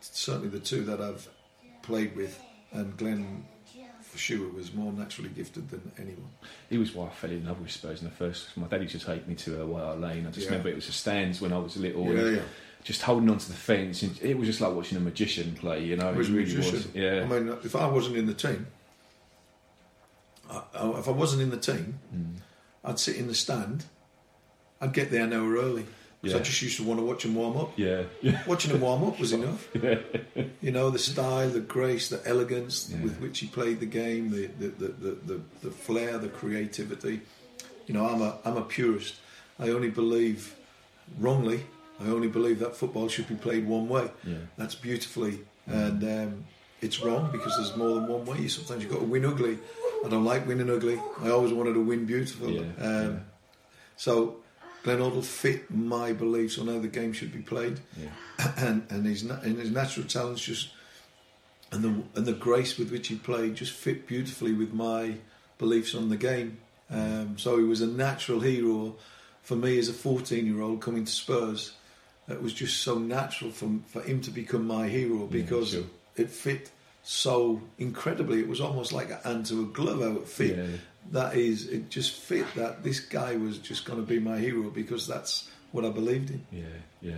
certainly 0.00 0.48
the 0.48 0.60
two 0.60 0.84
that 0.84 1.00
I've 1.00 1.28
played 1.82 2.16
with, 2.16 2.40
and 2.72 2.96
Glenn 2.96 3.44
sure 4.18 4.48
was 4.50 4.72
more 4.72 4.92
naturally 4.92 5.30
gifted 5.30 5.68
than 5.70 5.90
anyone. 5.98 6.28
He 6.70 6.78
was 6.78 6.94
why 6.94 7.06
I 7.06 7.10
fell 7.10 7.30
in 7.30 7.44
love 7.46 7.60
with 7.60 7.70
Spurs 7.70 8.00
in 8.00 8.06
the 8.08 8.14
first. 8.14 8.56
My 8.56 8.66
dad 8.66 8.82
used 8.82 8.98
to 8.98 9.04
take 9.04 9.26
me 9.28 9.34
to 9.36 9.62
uh, 9.62 9.66
White 9.66 9.98
Lane. 10.00 10.26
I 10.26 10.30
just 10.30 10.46
Yeah. 10.46 10.50
remember 10.52 10.68
it 10.70 10.74
was 10.76 10.86
the 10.86 10.92
stands 10.92 11.40
when 11.40 11.52
I 11.52 11.58
was 11.58 11.76
little. 11.76 12.12
Yeah, 12.14 12.36
yeah. 12.36 12.42
Just 12.82 13.02
holding 13.02 13.30
onto 13.30 13.46
the 13.46 13.54
fence, 13.54 14.02
and 14.02 14.18
it 14.22 14.36
was 14.36 14.46
just 14.46 14.60
like 14.60 14.72
watching 14.74 14.98
a 14.98 15.00
magician 15.00 15.54
play. 15.54 15.84
You 15.84 15.96
know, 15.96 16.12
was 16.12 16.28
it 16.28 16.32
a 16.32 16.34
really 16.36 16.54
magician. 16.54 16.72
was. 16.74 16.88
Yeah, 16.94 17.22
I 17.22 17.26
mean, 17.26 17.48
if 17.64 17.74
I 17.74 17.86
wasn't 17.86 18.16
in 18.16 18.26
the 18.26 18.34
team, 18.34 18.66
I, 20.50 20.62
I- 20.74 20.98
if 20.98 21.08
I 21.08 21.12
wasn't 21.12 21.42
in 21.42 21.50
the 21.50 21.56
team, 21.56 21.98
Mm. 22.14 22.36
I'd 22.84 22.98
sit 22.98 23.16
in 23.16 23.26
the 23.28 23.34
stand. 23.34 23.84
I'd 24.80 24.92
get 24.92 25.10
there 25.10 25.24
an 25.24 25.32
hour 25.32 25.54
early 25.54 25.86
because 26.24 26.32
Yeah. 26.34 26.40
I 26.40 26.42
just 26.50 26.62
used 26.62 26.76
to 26.78 26.84
want 26.84 26.98
to 27.00 27.04
watch 27.06 27.24
him 27.24 27.34
warm 27.34 27.56
up. 27.56 27.70
yeah, 27.78 28.02
yeah. 28.22 28.42
Watching 28.52 28.70
him 28.72 28.80
warm 28.80 29.04
up 29.04 29.20
was 29.20 29.32
enough. 29.32 29.68
You 30.66 30.72
know, 30.72 30.88
the 30.90 30.98
style, 30.98 31.50
the 31.50 31.60
grace, 31.60 32.08
the 32.08 32.20
elegance 32.26 32.90
Yeah. 32.90 33.02
with 33.04 33.20
which 33.20 33.38
he 33.40 33.46
played 33.46 33.78
the 33.80 33.86
game, 34.02 34.30
the 34.30 34.46
the, 34.60 34.68
the, 34.68 34.88
the, 35.04 35.10
the 35.30 35.40
the 35.64 35.70
flair, 35.70 36.18
the 36.18 36.28
creativity. 36.40 37.20
You 37.86 37.94
know, 37.94 38.06
I'm 38.06 38.22
a 38.22 38.38
I'm 38.46 38.56
a 38.56 38.62
purist. 38.76 39.14
I 39.58 39.66
only 39.76 39.90
believe, 39.90 40.54
wrongly, 41.20 41.60
I 42.00 42.06
only 42.16 42.28
believe 42.28 42.58
that 42.60 42.74
football 42.76 43.08
should 43.08 43.28
be 43.28 43.34
played 43.36 43.66
one 43.68 43.88
way. 43.88 44.10
Yeah. 44.24 44.38
That's 44.56 44.74
beautifully, 44.74 45.40
and 45.66 46.02
um, 46.02 46.44
it's 46.80 46.98
wrong 47.04 47.30
because 47.30 47.54
there's 47.58 47.76
more 47.76 47.94
than 47.96 48.06
one 48.08 48.24
way. 48.24 48.38
You 48.38 48.48
sometimes 48.48 48.82
you've 48.82 48.92
got 48.92 49.00
to 49.00 49.10
win 49.14 49.24
ugly. 49.24 49.58
I 50.04 50.08
don't 50.08 50.24
like 50.24 50.46
winning 50.48 50.70
ugly. 50.70 50.98
I 51.22 51.28
always 51.30 51.52
wanted 51.52 51.74
to 51.74 51.84
win 51.84 52.04
beautiful. 52.06 52.50
Yeah, 52.50 52.60
um, 52.88 53.10
yeah. 53.12 53.18
So 53.96 54.36
Glenn 54.84 54.98
Hoddle 54.98 55.24
fit 55.24 55.70
my 55.70 56.12
beliefs 56.12 56.58
on 56.58 56.68
how 56.68 56.78
the 56.78 56.88
game 56.88 57.12
should 57.14 57.32
be 57.32 57.40
played, 57.40 57.80
Yeah. 58.00 58.52
and 58.56 58.86
and 58.90 59.04
his 59.06 59.22
and 59.22 59.58
his 59.58 59.70
natural 59.70 60.06
talents 60.06 60.42
just 60.42 60.68
and 61.72 61.82
the 61.82 62.02
and 62.18 62.26
the 62.26 62.32
grace 62.34 62.78
with 62.78 62.92
which 62.92 63.08
he 63.08 63.16
played 63.16 63.56
just 63.56 63.72
fit 63.72 64.06
beautifully 64.06 64.52
with 64.52 64.72
my 64.72 65.14
beliefs 65.58 65.94
on 65.94 66.08
the 66.10 66.16
game. 66.16 66.58
Um, 66.90 67.38
so 67.38 67.56
he 67.58 67.64
was 67.64 67.80
a 67.80 67.86
natural 67.86 68.40
hero 68.40 68.96
for 69.42 69.56
me 69.56 69.78
as 69.78 69.88
a 69.88 69.92
14 69.94 70.46
year 70.46 70.60
old 70.60 70.80
coming 70.82 71.04
to 71.06 71.12
Spurs. 71.12 71.72
It 72.28 72.42
was 72.42 72.52
just 72.52 72.82
so 72.82 72.98
natural 72.98 73.50
for 73.50 73.70
for 73.88 74.02
him 74.02 74.20
to 74.20 74.30
become 74.30 74.66
my 74.66 74.86
hero 74.88 75.26
because 75.26 75.70
sure. 75.70 75.84
it 76.16 76.28
fit 76.30 76.70
so 77.02 77.62
incredibly. 77.78 78.40
It 78.40 78.48
was 78.48 78.60
almost 78.60 78.92
like 78.92 79.10
a 79.10 79.16
hand 79.16 79.46
to 79.46 79.62
a 79.62 79.64
glove 79.64 80.00
how 80.02 80.16
it 80.20 80.28
fit 80.28 80.56
Yeah. 80.58 80.66
That 81.10 81.36
is 81.36 81.68
it 81.68 81.90
just 81.90 82.12
fit 82.12 82.46
that 82.54 82.82
this 82.82 83.00
guy 83.00 83.36
was 83.36 83.58
just 83.58 83.84
going 83.84 83.98
to 84.00 84.06
be 84.06 84.18
my 84.18 84.38
hero 84.38 84.70
because 84.70 85.06
that's 85.06 85.48
what 85.72 85.84
I 85.84 85.90
believed 85.90 86.30
in. 86.30 86.46
Yeah, 86.52 86.64
yeah. 87.02 87.14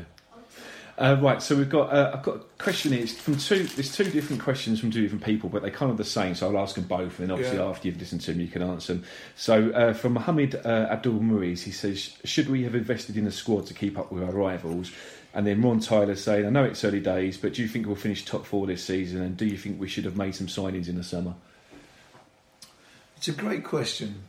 Uh, 0.99 1.15
right, 1.21 1.43
so 1.43 1.55
we've 1.55 1.69
got. 1.69 1.93
Uh, 1.93 2.11
I've 2.15 2.23
got 2.23 2.37
a 2.37 2.41
question. 2.57 2.95
It's 2.95 3.13
from 3.13 3.37
two. 3.37 3.65
There's 3.65 3.95
two 3.95 4.11
different 4.11 4.41
questions 4.41 4.81
from 4.81 4.91
two 4.91 5.03
different 5.03 5.25
people, 5.25 5.51
but 5.51 5.61
they're 5.61 5.71
kind 5.71 5.91
of 5.91 5.99
the 5.99 6.05
same. 6.05 6.35
So 6.35 6.49
I'll 6.49 6.63
ask 6.63 6.75
them 6.75 6.85
both, 6.85 7.19
and 7.19 7.29
then 7.29 7.31
obviously 7.33 7.59
Yeah. 7.59 7.67
after 7.67 7.87
you've 7.89 7.99
listened 7.99 8.23
to 8.23 8.33
them, 8.33 8.41
you 8.41 8.49
can 8.49 8.63
answer 8.63 8.95
them. 8.95 9.05
So 9.35 9.71
uh, 9.73 9.93
from 9.93 10.15
Mohammed 10.15 10.55
uh, 10.65 10.89
Abdul 10.91 11.21
Muiz, 11.21 11.63
he 11.65 11.71
says, 11.71 12.17
"Should 12.25 12.49
we 12.49 12.63
have 12.63 12.75
invested 12.75 13.19
in 13.19 13.27
the 13.27 13.31
squad 13.31 13.67
to 13.67 13.75
keep 13.75 13.99
up 13.99 14.11
with 14.11 14.23
our 14.23 14.33
rivals?" 14.33 14.91
And 15.35 15.47
then 15.47 15.61
Ron 15.61 15.81
Tyler 15.81 16.17
saying, 16.17 16.47
"I 16.47 16.49
know 16.49 16.65
it's 16.65 16.83
early 16.83 17.01
days, 17.01 17.37
but 17.37 17.53
do 17.53 17.61
you 17.61 17.69
think 17.69 17.87
we'll 17.87 17.95
finish 17.97 18.25
top 18.25 18.47
four 18.47 18.67
this 18.67 18.83
season? 18.83 19.21
And 19.21 19.37
do 19.37 19.45
you 19.45 19.59
think 19.59 19.79
we 19.79 19.89
should 19.89 20.07
have 20.07 20.17
made 20.17 20.35
some 20.35 20.47
signings 20.47 20.89
in 20.89 20.97
the 20.97 21.05
summer?" 21.05 21.35
It's 23.17 23.29
a 23.29 23.33
great 23.33 23.65
question. 23.65 24.23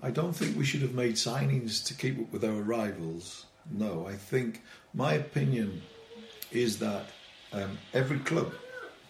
I 0.00 0.10
don't 0.10 0.32
think 0.32 0.56
we 0.56 0.64
should 0.64 0.82
have 0.82 0.94
made 0.94 1.14
signings 1.14 1.84
to 1.86 1.94
keep 1.94 2.18
up 2.20 2.32
with 2.32 2.44
our 2.44 2.62
rivals. 2.62 3.46
No, 3.70 4.06
I 4.06 4.14
think 4.14 4.62
my 4.94 5.14
opinion 5.14 5.82
is 6.52 6.78
that 6.78 7.06
um, 7.52 7.78
every 7.92 8.20
club 8.20 8.52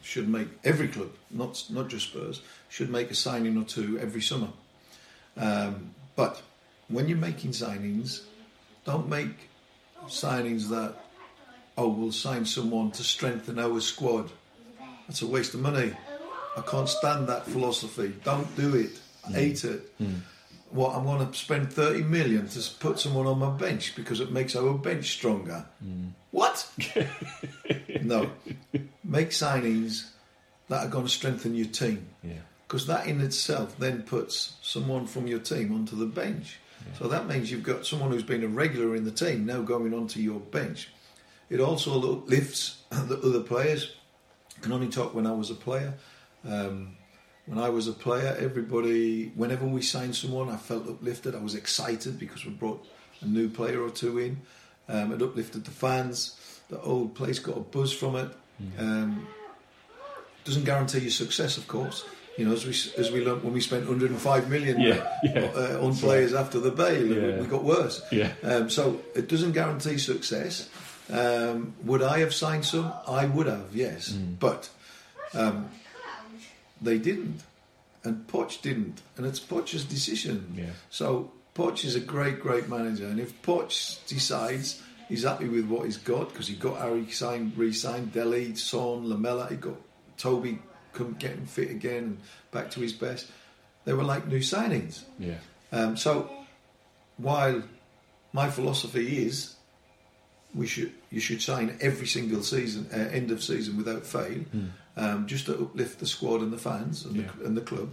should 0.02 0.28
make 0.28 0.48
every 0.64 0.88
club, 0.88 1.10
not 1.30 1.62
not 1.68 1.88
just 1.88 2.08
Spurs, 2.08 2.40
should 2.70 2.88
make 2.88 3.10
a 3.10 3.14
signing 3.14 3.58
or 3.58 3.64
two 3.64 3.98
every 3.98 4.22
summer. 4.22 4.48
Um, 5.36 5.94
but 6.16 6.40
when 6.88 7.08
you're 7.08 7.18
making 7.18 7.50
signings, 7.50 8.22
don't 8.84 9.08
make 9.08 9.50
signings 10.06 10.70
that 10.70 10.94
oh 11.76 11.88
we'll 11.88 12.12
sign 12.12 12.46
someone 12.46 12.90
to 12.92 13.04
strengthen 13.04 13.58
our 13.58 13.80
squad. 13.80 14.30
That's 15.06 15.22
a 15.22 15.26
waste 15.26 15.54
of 15.54 15.60
money. 15.60 15.92
I 16.56 16.60
can't 16.62 16.88
stand 16.88 17.28
that 17.28 17.46
philosophy. 17.46 18.14
Don't 18.24 18.54
do 18.56 18.74
it. 18.74 19.00
I 19.24 19.28
hmm. 19.28 19.34
hate 19.34 19.64
it. 19.64 19.92
Hmm. 19.98 20.14
What 20.70 20.94
I'm 20.94 21.04
going 21.04 21.26
to 21.26 21.34
spend 21.34 21.72
30 21.72 22.02
million 22.02 22.46
to 22.48 22.70
put 22.78 22.98
someone 22.98 23.26
on 23.26 23.38
my 23.38 23.50
bench 23.50 23.94
because 23.96 24.20
it 24.20 24.30
makes 24.30 24.54
our 24.54 24.74
bench 24.74 25.12
stronger. 25.12 25.64
Hmm. 25.82 26.08
What? 26.30 26.68
no. 28.02 28.30
Make 29.02 29.30
signings 29.30 30.10
that 30.68 30.86
are 30.86 30.90
going 30.90 31.06
to 31.06 31.10
strengthen 31.10 31.54
your 31.54 31.68
team 31.68 32.06
Yeah. 32.22 32.40
because 32.66 32.86
that 32.86 33.06
in 33.06 33.22
itself 33.22 33.78
then 33.78 34.02
puts 34.02 34.56
someone 34.62 35.06
from 35.06 35.26
your 35.26 35.38
team 35.38 35.74
onto 35.74 35.96
the 35.96 36.06
bench. 36.06 36.58
So 36.98 37.08
that 37.08 37.26
means 37.26 37.50
you've 37.50 37.64
got 37.64 37.86
someone 37.86 38.10
who's 38.10 38.22
been 38.22 38.44
a 38.44 38.48
regular 38.48 38.96
in 38.96 39.04
the 39.04 39.10
team 39.10 39.46
now 39.46 39.60
going 39.62 39.92
onto 39.92 40.20
your 40.20 40.40
bench. 40.40 40.88
It 41.50 41.60
also 41.60 41.98
lifts 42.26 42.82
the 42.90 43.18
other 43.20 43.40
players. 43.40 43.94
I 44.56 44.60
can 44.60 44.72
only 44.72 44.88
talk 44.88 45.14
when 45.14 45.26
I 45.26 45.32
was 45.32 45.50
a 45.50 45.54
player. 45.54 45.94
Um, 46.46 46.96
when 47.46 47.58
I 47.58 47.70
was 47.70 47.88
a 47.88 47.92
player, 47.92 48.36
everybody, 48.38 49.32
whenever 49.34 49.64
we 49.66 49.80
signed 49.82 50.14
someone, 50.14 50.50
I 50.50 50.56
felt 50.56 50.88
uplifted. 50.88 51.34
I 51.34 51.38
was 51.40 51.54
excited 51.54 52.18
because 52.18 52.44
we 52.44 52.52
brought 52.52 52.86
a 53.22 53.26
new 53.26 53.48
player 53.48 53.80
or 53.82 53.90
two 53.90 54.18
in. 54.18 54.40
Um, 54.88 55.12
it 55.12 55.22
uplifted 55.22 55.64
the 55.64 55.70
fans. 55.70 56.36
The 56.68 56.80
old 56.80 57.14
place 57.14 57.38
got 57.38 57.56
a 57.56 57.60
buzz 57.60 57.92
from 57.92 58.16
it. 58.16 58.28
Um, 58.78 59.26
doesn't 60.44 60.64
guarantee 60.64 61.00
your 61.00 61.10
success, 61.10 61.56
of 61.56 61.66
course. 61.68 62.04
You 62.36 62.44
know, 62.46 62.52
as 62.52 62.64
we 62.66 62.70
as 63.00 63.10
we 63.10 63.24
learned 63.24 63.42
when 63.42 63.52
we 63.52 63.60
spent 63.60 63.82
105 63.88 64.48
million 64.48 64.80
Yeah, 64.80 65.02
yeah. 65.24 65.50
uh, 65.56 65.84
on 65.84 65.94
players 65.96 66.34
after 66.34 66.60
the 66.60 66.70
Bale, 66.70 67.06
Yeah. 67.06 67.40
we 67.40 67.46
got 67.46 67.64
worse. 67.64 68.00
Yeah. 68.12 68.32
Um, 68.44 68.70
so 68.70 69.00
it 69.16 69.28
doesn't 69.28 69.52
guarantee 69.52 69.98
success. 69.98 70.68
Um, 71.10 71.74
would 71.84 72.02
I 72.02 72.18
have 72.20 72.32
signed 72.34 72.64
some? 72.64 72.92
I 73.08 73.24
would 73.26 73.46
have, 73.46 73.74
yes, 73.74 74.10
Mm. 74.12 74.38
but 74.38 74.68
um, 75.34 75.68
they 76.80 76.98
didn't, 76.98 77.42
and 78.04 78.26
Poch 78.26 78.60
didn't, 78.62 79.02
and 79.16 79.26
it's 79.26 79.40
Poch's 79.40 79.84
decision. 79.84 80.54
Yeah. 80.56 80.70
So 80.90 81.32
Poch 81.54 81.84
is 81.84 81.94
a 81.94 82.00
great, 82.00 82.40
great 82.40 82.68
manager, 82.68 83.06
and 83.06 83.20
if 83.20 83.40
Poch 83.42 84.06
decides 84.06 84.82
he's 85.08 85.24
happy 85.24 85.48
with 85.48 85.66
what 85.66 85.86
he's 85.86 85.96
got 85.96 86.28
because 86.30 86.46
he 86.46 86.54
got 86.54 86.78
Harry 86.78 87.10
signed, 87.10 87.56
re-signed, 87.56 88.12
Dele, 88.12 88.54
Son, 88.54 89.08
Lamela, 89.08 89.48
he 89.48 89.56
got 89.56 89.76
Toby 90.16 90.58
come 90.92 91.16
getting 91.18 91.46
fit 91.46 91.70
again 91.70 92.04
and 92.04 92.18
back 92.50 92.70
to 92.72 92.80
his 92.80 92.92
best. 92.92 93.26
They 93.84 93.92
were 93.92 94.04
like 94.04 94.26
new 94.26 94.40
signings. 94.40 95.02
Yeah. 95.18 95.38
Um, 95.72 95.96
so 95.96 96.30
while 97.16 97.62
my 98.32 98.50
philosophy 98.50 99.26
is 99.26 99.54
we 100.54 100.66
should 100.66 100.92
you 101.10 101.20
should 101.20 101.42
sign 101.42 101.76
every 101.80 102.06
single 102.06 102.42
season, 102.42 102.88
uh, 102.92 102.96
end 102.96 103.30
of 103.30 103.42
season 103.42 103.76
without 103.76 104.04
fail, 104.04 104.44
um, 104.98 105.26
just 105.26 105.46
to 105.46 105.52
uplift 105.54 105.98
the 106.00 106.06
squad 106.06 106.40
and 106.42 106.52
the 106.52 106.58
fans 106.58 107.04
and. 107.04 107.16
Yeah. 107.16 107.30
the, 107.38 107.44
and 107.46 107.56
the 107.56 107.62
club. 107.62 107.88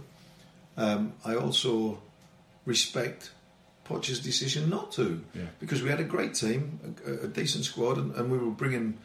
Um, 0.76 1.12
I 1.24 1.34
also 1.36 1.98
respect 2.66 3.30
Poch's 3.84 4.20
decision 4.20 4.68
not 4.68 4.92
to, 4.92 5.22
Yeah. 5.34 5.44
because 5.60 5.82
we 5.82 5.88
had 5.88 6.00
a 6.00 6.04
great 6.04 6.34
team, 6.34 6.80
a, 7.06 7.24
a 7.24 7.28
decent 7.28 7.64
squad, 7.64 7.96
and, 7.98 8.14
and 8.16 8.30
we 8.30 8.36
were 8.38 8.50
bringing 8.50 8.98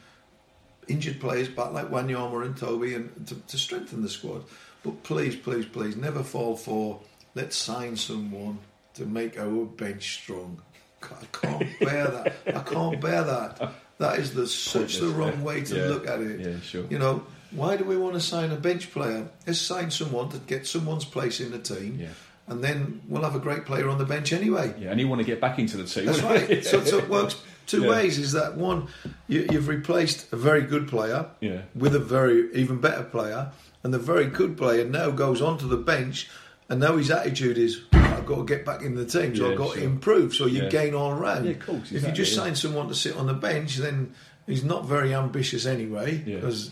injured 0.87 1.19
players 1.21 1.47
back 1.47 1.71
like 1.71 1.89
Wanyama 1.89 2.45
and 2.45 2.57
Toby 2.57 2.95
and 2.95 3.27
to, 3.27 3.35
to 3.35 3.57
strengthen 3.57 4.01
the 4.01 4.09
squad. 4.09 4.43
But 4.83 5.03
please, 5.03 5.35
please, 5.35 5.65
please, 5.65 5.95
never 5.95 6.23
fall 6.23 6.55
for 6.57 6.99
let's 7.35 7.55
sign 7.55 7.95
someone 7.95 8.57
to 8.95 9.05
make 9.05 9.37
our 9.39 9.65
bench 9.65 10.15
strong. 10.21 10.59
I 11.03 11.25
can't 11.31 11.79
bear 11.79 12.07
that. 12.07 12.33
I 12.47 12.59
can't 12.61 12.99
bear 12.99 13.23
that. 13.23 13.73
That 13.99 14.19
is 14.19 14.33
the 14.33 14.47
such 14.47 14.97
the 14.97 15.07
wrong 15.09 15.43
way 15.43 15.61
to 15.61 15.75
Yeah. 15.75 15.85
look 15.85 16.07
at 16.07 16.19
it. 16.19 16.39
Yeah, 16.39 16.59
sure. 16.61 16.85
You 16.89 16.97
know, 16.99 17.23
why 17.51 17.75
do 17.77 17.83
we 17.83 17.97
want 17.97 18.13
to 18.15 18.19
sign 18.21 18.51
a 18.51 18.55
bench 18.55 18.91
player? 18.91 19.27
Let's 19.45 19.59
sign 19.59 19.91
someone 19.91 20.29
to 20.29 20.37
get 20.39 20.67
someone's 20.67 21.05
place 21.05 21.39
in 21.39 21.51
the 21.51 21.59
team, 21.59 21.97
Yeah. 21.99 22.07
and 22.47 22.63
then 22.63 23.01
we'll 23.07 23.23
have 23.23 23.35
a 23.35 23.39
great 23.39 23.65
player 23.65 23.89
on 23.89 23.97
the 23.97 24.05
bench 24.05 24.33
anyway. 24.33 24.73
Yeah, 24.79 24.91
and 24.91 24.99
you 24.99 25.07
want 25.07 25.19
to 25.19 25.25
get 25.25 25.41
back 25.41 25.59
into 25.59 25.77
the 25.77 25.83
team. 25.85 26.05
That's 26.05 26.21
right. 26.21 26.63
So, 26.65 26.83
so 26.83 26.97
it 26.99 27.09
works 27.17 27.35
two 27.67 27.83
Yeah. 27.83 27.89
ways. 27.89 28.17
Is 28.17 28.31
that 28.33 28.55
one, 28.57 28.87
you, 29.27 29.47
you've 29.51 29.67
replaced 29.67 30.31
a 30.33 30.35
very 30.37 30.61
good 30.63 30.87
player 30.87 31.25
Yeah. 31.39 31.61
with 31.75 31.95
a 31.95 31.99
very 31.99 32.53
even 32.55 32.79
better 32.79 33.03
player, 33.03 33.51
and 33.83 33.93
the 33.93 33.99
very 33.99 34.25
good 34.27 34.57
player 34.57 34.85
now 34.85 35.09
goes 35.11 35.41
onto 35.41 35.67
the 35.67 35.77
bench, 35.77 36.29
and 36.69 36.79
now 36.79 36.95
his 36.97 37.11
attitude 37.11 37.57
is, 37.57 37.81
I've 37.91 38.25
got 38.25 38.35
to 38.37 38.45
get 38.45 38.63
back 38.65 38.81
in 38.81 38.95
the 38.95 39.05
team, 39.05 39.35
so 39.35 39.45
Yeah, 39.45 39.51
I've 39.51 39.57
got 39.57 39.73
to 39.75 39.83
improve. 39.83 40.33
So 40.35 40.45
you 40.45 40.63
Yeah. 40.63 40.69
gain 40.69 40.93
all 40.93 41.13
round. 41.13 41.45
Yeah, 41.45 41.51
of 41.51 41.59
course, 41.65 41.91
if 41.91 42.05
you 42.05 42.11
just 42.13 42.33
sign 42.33 42.55
someone 42.55 42.87
to 42.87 42.95
sit 42.95 43.17
on 43.17 43.27
the 43.27 43.33
bench, 43.33 43.75
then 43.77 44.13
he's 44.47 44.63
not 44.63 44.85
very 44.85 45.13
ambitious 45.13 45.65
anyway, 45.65 46.23
Yeah. 46.25 46.35
because. 46.35 46.71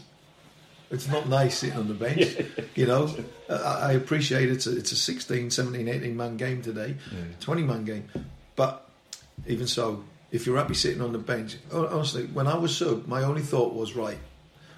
It's 0.91 1.07
not 1.07 1.29
nice 1.29 1.59
sitting 1.59 1.77
on 1.77 1.87
the 1.87 1.93
bench, 1.93 2.35
you 2.75 2.85
know. 2.87 3.13
I, 3.49 3.53
I 3.53 3.91
appreciate 3.93 4.49
it's 4.49 4.65
a, 4.67 4.75
it's 4.75 4.91
a 4.91 4.95
16, 4.95 5.51
17, 5.51 5.87
18 5.87 6.17
man 6.17 6.35
game 6.37 6.61
today, 6.61 6.95
Yeah. 7.11 7.17
20 7.39 7.63
man 7.63 7.85
game. 7.85 8.09
But 8.55 8.89
even 9.47 9.67
so, 9.67 10.03
if 10.31 10.45
you're 10.45 10.57
happy 10.57 10.73
sitting 10.73 11.01
on 11.01 11.11
the 11.13 11.19
bench, 11.19 11.57
honestly, 11.71 12.25
when 12.27 12.47
I 12.47 12.57
was 12.57 12.75
sub, 12.75 13.07
my 13.07 13.23
only 13.23 13.41
thought 13.41 13.73
was, 13.75 13.95
right, 13.95 14.17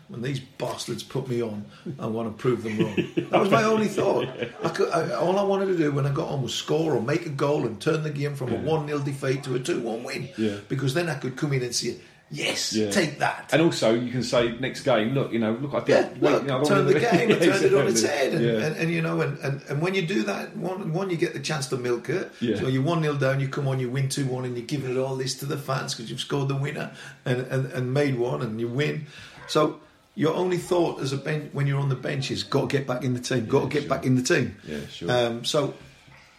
when 0.09 0.21
these 0.21 0.41
bastards 0.41 1.03
put 1.03 1.29
me 1.29 1.41
on, 1.41 1.63
I 1.97 2.05
want 2.07 2.35
to 2.35 2.41
prove 2.41 2.63
them 2.63 2.77
wrong. 2.79 2.95
That 3.31 3.39
was 3.39 3.49
my 3.49 3.63
only 3.63 3.87
thought. 3.87 4.27
I 4.61 4.67
could, 4.67 4.89
I, 4.89 5.13
all 5.13 5.39
I 5.39 5.43
wanted 5.43 5.67
to 5.67 5.77
do 5.77 5.93
when 5.93 6.05
I 6.05 6.11
got 6.11 6.27
on 6.27 6.41
was 6.41 6.53
score 6.53 6.93
or 6.93 7.01
make 7.01 7.25
a 7.25 7.29
goal 7.29 7.65
and 7.65 7.79
turn 7.79 8.03
the 8.03 8.09
game 8.09 8.35
from 8.35 8.51
a 8.51 8.57
1 8.57 8.87
0 8.87 8.99
defeat 8.99 9.45
to 9.45 9.55
a 9.55 9.59
2 9.61 9.79
1 9.79 10.03
win. 10.03 10.27
Yeah. 10.37 10.57
Because 10.67 10.93
then 10.93 11.07
I 11.07 11.15
could 11.15 11.37
come 11.37 11.53
in 11.53 11.63
and 11.63 11.73
say, 11.73 11.95
yes, 12.31 12.73
Yeah. 12.73 12.89
take 12.89 13.19
that. 13.19 13.49
And 13.51 13.61
also, 13.61 13.93
you 13.93 14.11
can 14.11 14.23
say 14.23 14.57
next 14.59 14.81
game, 14.81 15.13
look, 15.13 15.31
you 15.31 15.39
know, 15.39 15.53
look, 15.53 15.73
I 15.73 15.79
did. 15.81 15.89
Yeah, 15.89 16.07
wait, 16.19 16.31
look, 16.31 16.41
you 16.43 16.47
know, 16.47 16.61
I 16.61 16.63
turn 16.63 16.85
the 16.87 16.99
game 16.99 17.29
Yeah, 17.29 17.39
turn 17.39 17.63
it 17.63 17.73
on 17.73 17.87
its 17.87 18.03
head. 18.03 18.33
And, 18.33 18.45
Yeah. 18.45 18.51
and, 18.65 18.75
and, 18.77 18.91
you 18.91 19.01
know, 19.01 19.21
and, 19.21 19.37
and, 19.39 19.61
and 19.69 19.81
when 19.81 19.93
you 19.93 20.01
do 20.01 20.23
that, 20.23 20.55
one, 20.55 20.93
one 20.93 21.09
you 21.09 21.17
get 21.17 21.33
the 21.33 21.39
chance 21.39 21.67
to 21.67 21.77
milk 21.77 22.09
it. 22.09 22.31
Yeah. 22.39 22.57
So 22.57 22.67
you're 22.67 22.83
1 22.83 23.03
0 23.03 23.15
down, 23.15 23.39
you 23.39 23.49
come 23.49 23.67
on, 23.67 23.79
you 23.79 23.89
win 23.89 24.09
2 24.09 24.25
1, 24.25 24.45
and 24.45 24.55
you're 24.57 24.65
giving 24.65 24.91
it 24.91 24.97
all 24.97 25.15
this 25.15 25.35
to 25.39 25.45
the 25.45 25.57
fans 25.57 25.93
because 25.93 26.09
you've 26.09 26.19
scored 26.21 26.47
the 26.47 26.55
winner 26.55 26.91
and, 27.25 27.41
and, 27.41 27.71
and 27.71 27.93
made 27.93 28.17
one 28.17 28.41
and 28.41 28.59
you 28.59 28.67
win. 28.67 29.05
So 29.47 29.79
your 30.15 30.33
only 30.33 30.57
thought 30.57 31.01
as 31.01 31.13
a 31.13 31.17
bench 31.17 31.53
when 31.53 31.67
you're 31.67 31.79
on 31.79 31.89
the 31.89 31.95
bench 31.95 32.31
is 32.31 32.43
got 32.43 32.69
to 32.69 32.77
get 32.77 32.87
back 32.87 33.03
in 33.03 33.13
the 33.13 33.19
team, 33.19 33.45
got 33.45 33.63
to 33.63 33.67
get 33.67 33.81
sure. 33.83 33.89
back 33.89 34.05
in 34.05 34.15
the 34.15 34.23
team. 34.23 34.55
Yeah, 34.65 34.85
sure. 34.87 35.11
Um, 35.11 35.45
so 35.45 35.73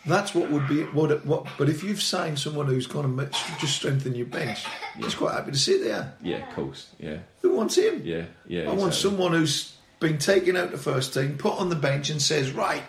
that's 0.06 0.34
what 0.34 0.50
would 0.50 0.66
be 0.68 0.82
what, 0.84 1.24
what. 1.24 1.46
But 1.58 1.68
if 1.68 1.82
you've 1.84 2.02
signed 2.02 2.38
someone 2.38 2.66
who's 2.66 2.86
going 2.86 3.16
to 3.16 3.30
just 3.60 3.76
strengthen 3.76 4.14
your 4.14 4.26
bench, 4.26 4.64
he's 4.98 5.14
quite 5.14 5.34
happy 5.34 5.52
to 5.52 5.58
sit 5.58 5.82
there. 5.84 6.14
yeah, 6.22 6.48
of 6.48 6.54
course. 6.54 6.88
Yeah, 6.98 7.18
Who 7.42 7.54
wants 7.56 7.76
him? 7.76 8.02
yeah, 8.04 8.24
yeah. 8.46 8.70
I 8.70 8.74
want 8.74 8.94
someone 8.94 9.32
who's 9.32 9.74
been 10.00 10.18
taken 10.18 10.56
out 10.56 10.72
the 10.72 10.78
first 10.78 11.14
team, 11.14 11.38
put 11.38 11.58
on 11.58 11.68
the 11.68 11.76
bench, 11.76 12.10
and 12.10 12.20
says, 12.20 12.50
"Right, 12.50 12.82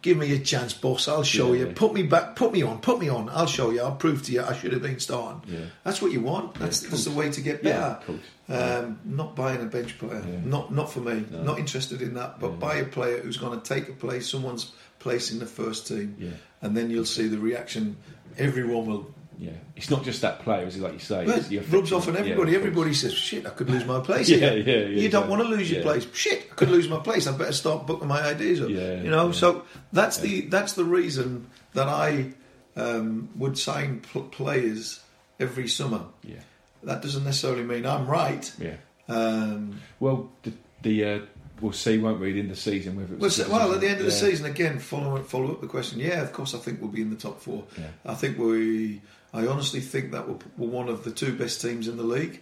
give 0.00 0.16
me 0.16 0.32
a 0.32 0.38
chance, 0.38 0.72
boss. 0.72 1.06
I'll 1.08 1.22
show 1.22 1.52
Yeah, 1.52 1.58
you. 1.60 1.66
yeah. 1.66 1.72
Put 1.74 1.92
me 1.92 2.04
back. 2.04 2.36
Put 2.36 2.52
me 2.52 2.62
on. 2.62 2.78
Put 2.80 2.98
me 3.00 3.10
on. 3.10 3.28
I'll 3.28 3.46
show 3.46 3.70
you. 3.70 3.82
I'll 3.82 3.96
prove 3.96 4.22
to 4.24 4.32
you. 4.32 4.42
I 4.42 4.54
should 4.54 4.72
have 4.72 4.80
been 4.80 4.98
starting. 5.00 5.42
Yeah. 5.52 5.66
That's 5.84 6.00
what 6.00 6.12
you 6.12 6.20
want. 6.22 6.54
That's, 6.54 6.80
that's 6.80 7.04
the 7.04 7.10
way 7.10 7.30
to 7.30 7.40
get 7.42 7.62
Yeah, 7.62 7.98
better. 8.06 8.18
Um, 8.50 8.98
not 9.04 9.36
buying 9.36 9.60
a 9.60 9.66
bench 9.66 9.98
player. 9.98 10.24
Yeah. 10.26 10.38
Not 10.42 10.72
not 10.72 10.90
for 10.90 11.00
me. 11.00 11.26
No. 11.30 11.42
Not 11.42 11.58
interested 11.58 12.00
in 12.00 12.14
that. 12.14 12.40
But 12.40 12.52
Yeah. 12.52 12.56
buy 12.56 12.74
a 12.76 12.84
player 12.86 13.18
who's 13.20 13.36
going 13.36 13.60
to 13.60 13.74
take 13.74 13.90
a 13.90 13.92
place, 13.92 14.26
someone's 14.26 14.72
place 14.98 15.30
in 15.32 15.38
the 15.38 15.46
first 15.46 15.86
team, 15.88 16.16
Yeah. 16.18 16.30
and 16.62 16.76
then 16.76 16.90
you'll 16.90 17.04
see 17.04 17.28
the 17.28 17.38
reaction. 17.38 17.96
Everyone 18.36 18.86
will 18.86 19.14
Yeah, 19.40 19.52
it's 19.76 19.88
not 19.88 20.02
just 20.04 20.20
that 20.22 20.40
player, 20.40 20.66
is 20.66 20.74
it? 20.76 20.82
Like 20.82 20.94
you 20.94 20.98
say, 20.98 21.24
well, 21.24 21.38
it 21.38 21.68
rubs 21.70 21.92
off 21.92 22.08
on 22.08 22.16
everybody. 22.16 22.50
course. 22.52 22.56
everybody 22.56 22.92
says, 22.94 23.12
"Shit, 23.14 23.46
I 23.46 23.50
could 23.50 23.70
lose 23.70 23.84
my 23.86 24.00
place 24.08 24.28
Yeah, 24.28 24.38
here." 24.38 24.56
yeah, 24.58 24.88
yeah, 24.88 25.00
you 25.02 25.08
don't 25.08 25.28
want 25.28 25.42
to 25.42 25.48
lose 25.48 25.70
your 25.70 25.78
Yeah. 25.80 25.84
place. 25.86 26.06
Shit, 26.12 26.48
I 26.50 26.54
could 26.56 26.70
lose 26.70 26.88
my 26.88 26.98
place. 26.98 27.28
I 27.28 27.32
better 27.38 27.52
start 27.52 27.86
booking 27.86 28.08
my 28.08 28.20
ideas 28.20 28.60
up. 28.60 28.68
Yeah, 28.68 29.00
you 29.00 29.10
know. 29.10 29.26
yeah. 29.26 29.32
So 29.32 29.62
that's 29.92 30.18
the 30.18 30.40
that's 30.54 30.72
the 30.72 30.82
reason 30.84 31.46
that 31.74 31.86
I 31.88 32.32
um, 32.76 33.28
would 33.36 33.56
sign 33.58 34.00
pl- 34.00 34.22
players 34.24 35.00
every 35.38 35.68
summer. 35.68 36.02
Yeah, 36.24 36.42
That 36.82 37.02
doesn't 37.02 37.22
necessarily 37.24 37.62
mean 37.62 37.86
I'm 37.86 38.06
right. 38.08 38.44
yeah. 38.58 38.76
Um, 39.08 39.80
Well, 40.00 40.30
the, 40.42 40.52
the 40.82 41.04
uh, 41.04 41.18
we'll 41.60 41.72
see, 41.72 41.98
won't 41.98 42.20
we, 42.20 42.38
in 42.38 42.48
the 42.48 42.56
season 42.56 42.96
whether 42.96 43.14
it's 43.14 43.20
well, 43.20 43.30
so- 43.30 43.50
well, 43.50 43.72
at 43.74 43.80
the 43.80 43.88
end 43.88 44.00
of 44.00 44.06
the 44.06 44.12
Yeah. 44.12 44.18
season, 44.18 44.46
again, 44.46 44.78
follow 44.78 45.22
follow 45.22 45.52
up 45.52 45.60
the 45.60 45.66
question. 45.66 46.00
Yeah, 46.00 46.22
of 46.22 46.32
course, 46.32 46.54
I 46.54 46.58
think 46.58 46.80
we'll 46.80 46.90
be 46.90 47.02
in 47.02 47.10
the 47.10 47.16
top 47.16 47.40
four. 47.40 47.64
Yeah. 47.78 47.86
I 48.06 48.14
think 48.14 48.38
we. 48.38 49.00
I 49.34 49.46
honestly 49.46 49.80
think 49.80 50.12
that 50.12 50.26
we're, 50.28 50.38
we're 50.56 50.68
one 50.68 50.88
of 50.88 51.04
the 51.04 51.10
two 51.10 51.36
best 51.36 51.60
teams 51.60 51.86
in 51.88 51.96
the 51.98 52.02
league. 52.02 52.40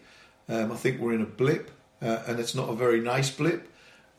Um, 0.49 0.71
I 0.71 0.77
think 0.77 1.01
we're 1.01 1.15
in 1.15 1.23
a 1.23 1.27
blip, 1.27 1.71
uh, 2.01 2.23
and 2.29 2.39
it's 2.39 2.55
not 2.55 2.69
a 2.69 2.75
very 2.75 3.01
nice 3.01 3.29
blip, 3.31 3.69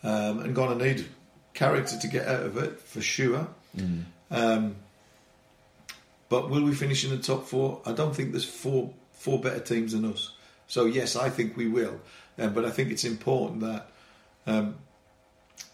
um, 0.03 0.39
and 0.39 0.53
going 0.53 0.77
to 0.77 0.85
need 0.85 1.05
character 1.53 1.97
to 1.97 2.07
get 2.07 2.27
out 2.27 2.43
of 2.43 2.57
it 2.57 2.79
for 2.81 3.01
sure. 3.01 3.47
Mm. 3.77 4.03
Um, 4.31 4.75
but 6.29 6.49
will 6.49 6.63
we 6.63 6.73
finish 6.75 7.05
in 7.05 7.11
the 7.11 7.17
top 7.17 7.45
four? 7.47 7.81
I 7.85 7.93
don't 7.93 8.13
think 8.15 8.31
there's 8.31 8.43
four 8.45 8.93
four 9.13 9.39
better 9.39 9.59
teams 9.61 9.93
than 9.93 10.05
us. 10.05 10.33
So 10.67 10.85
yes, 10.85 11.15
I 11.15 11.29
think 11.29 11.55
we 11.55 11.67
will. 11.67 11.99
Um, 12.37 12.53
but 12.53 12.65
I 12.65 12.69
think 12.69 12.91
it's 12.91 13.05
important 13.05 13.61
that 13.61 13.89
um, 14.45 14.75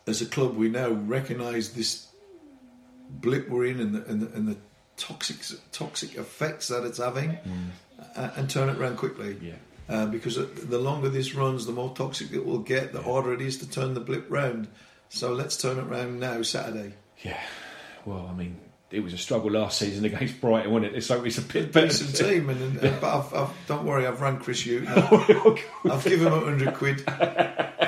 as 0.08 0.22
a 0.22 0.26
club 0.26 0.56
we 0.56 0.70
now 0.70 0.90
recognise 0.90 1.74
this 1.74 2.08
blip 3.10 3.50
we're 3.50 3.66
in 3.66 3.80
and 3.80 3.96
the, 3.96 4.06
and 4.06 4.22
the, 4.22 4.36
and 4.36 4.48
the 4.48 4.58
toxic 4.98 5.38
toxic 5.72 6.16
effects 6.16 6.68
that 6.68 6.84
it's 6.84 6.98
having, 6.98 7.38
uh, 8.16 8.30
and 8.36 8.50
turn 8.50 8.70
it 8.70 8.78
around 8.78 8.98
quickly. 8.98 9.38
Yeah. 9.42 9.54
Uh, 9.90 10.06
because 10.06 10.36
the 10.36 10.80
longer 10.80 11.10
this 11.10 11.36
runs, 11.36 11.66
the 11.66 11.74
more 11.74 11.94
toxic 11.94 12.32
it 12.32 12.46
will 12.46 12.60
get. 12.60 12.94
The 12.94 13.02
harder 13.02 13.34
it 13.34 13.42
is 13.42 13.58
to 13.58 13.70
turn 13.70 13.94
the 13.94 14.00
blip 14.00 14.26
round. 14.30 14.70
So 15.10 15.34
let's 15.34 15.58
turn 15.58 15.78
it 15.78 15.84
round 15.84 16.20
now, 16.20 16.42
Saturday. 16.42 16.94
Yeah. 17.22 17.40
Well, 18.06 18.26
I 18.30 18.34
mean, 18.34 18.60
it 18.92 19.02
was 19.02 19.14
a 19.14 19.18
struggle 19.18 19.52
last 19.52 19.80
season 19.80 20.06
against 20.06 20.40
Brighton, 20.40 20.72
wasn't 20.72 20.94
it? 20.94 20.98
It's 20.98 21.10
like 21.10 21.26
it's 21.26 21.38
a 21.38 21.42
bit 21.42 21.74
better. 21.74 21.88
Decent 21.88 22.16
team, 22.16 22.50
and, 22.50 22.62
and, 22.62 22.78
and 22.78 23.02
but 23.02 23.18
I've, 23.18 23.34
I've, 23.34 23.68
don't 23.68 23.86
worry, 23.86 24.08
I've 24.08 24.22
run 24.22 24.40
Chris 24.40 24.64
Hughton. 24.64 24.88
I've 25.92 26.04
given 26.04 26.28
him 26.28 26.34
a 26.34 26.40
hundred 26.40 26.74
quid. 26.76 27.04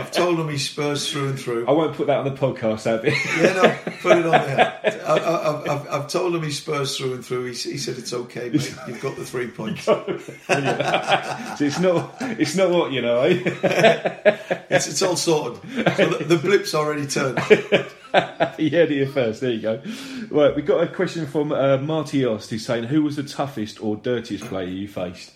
I've 0.06 0.12
told 0.12 0.40
him 0.40 0.50
he's 0.50 0.70
Spurs 0.70 1.12
through 1.12 1.30
and 1.30 1.40
through. 1.40 1.68
I 1.68 1.72
won't 1.72 1.96
put 1.96 2.06
that 2.08 2.20
on 2.20 2.26
the 2.26 2.40
podcast, 2.40 2.84
there. 2.84 3.04
Yeah, 3.08 3.54
no, 3.54 3.92
put 4.02 4.20
it 4.20 4.26
on 4.28 4.32
there. 4.34 5.02
I, 5.04 5.18
I, 5.18 5.74
I've, 5.74 5.90
I've 5.90 6.08
told 6.08 6.36
him 6.36 6.44
he's 6.44 6.60
Spurs 6.60 6.96
through 6.96 7.16
and 7.16 7.26
through. 7.26 7.46
He, 7.46 7.72
he 7.72 7.78
said 7.80 7.98
it's 7.98 8.14
okay, 8.14 8.50
mate. 8.50 8.76
You've 8.88 9.02
got 9.02 9.16
the 9.16 9.26
three 9.26 9.48
points. 9.48 9.84
so 9.86 10.04
it's 10.48 11.80
not, 11.80 12.16
it's 12.22 12.56
not 12.56 12.70
what 12.70 12.92
you 12.92 13.02
know. 13.02 13.22
Eh? 13.22 14.38
It's, 14.68 14.88
it's 14.88 15.02
all 15.04 15.16
sorted. 15.16 15.62
So 15.96 16.10
the, 16.10 16.24
the 16.26 16.38
blip's 16.38 16.74
already 16.74 17.06
turned. 17.06 17.38
heard 17.40 18.60
it 18.60 19.10
first. 19.12 19.42
There 19.42 19.52
you 19.52 19.62
go. 19.62 19.82
Right, 20.30 20.56
we 20.56 20.64
got 20.64 20.84
a 20.84 20.88
question 20.88 21.28
from 21.28 21.52
uh, 21.52 21.78
Marty 21.78 22.26
Ost 22.26 22.50
who's 22.50 22.66
saying, 22.66 22.86
"Who 22.86 23.04
was 23.04 23.16
the 23.16 23.24
toughest 23.24 23.82
or 23.82 23.96
dirtiest 23.96 24.44
player 24.46 24.68
you 24.68 24.88
faced?" 24.88 25.34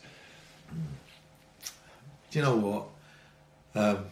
Do 2.31 2.39
you 2.39 2.41
know 2.41 2.55
what? 2.55 2.87
Um, 3.75 4.05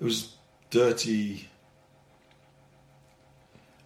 it 0.00 0.04
was 0.04 0.34
dirty. 0.70 1.48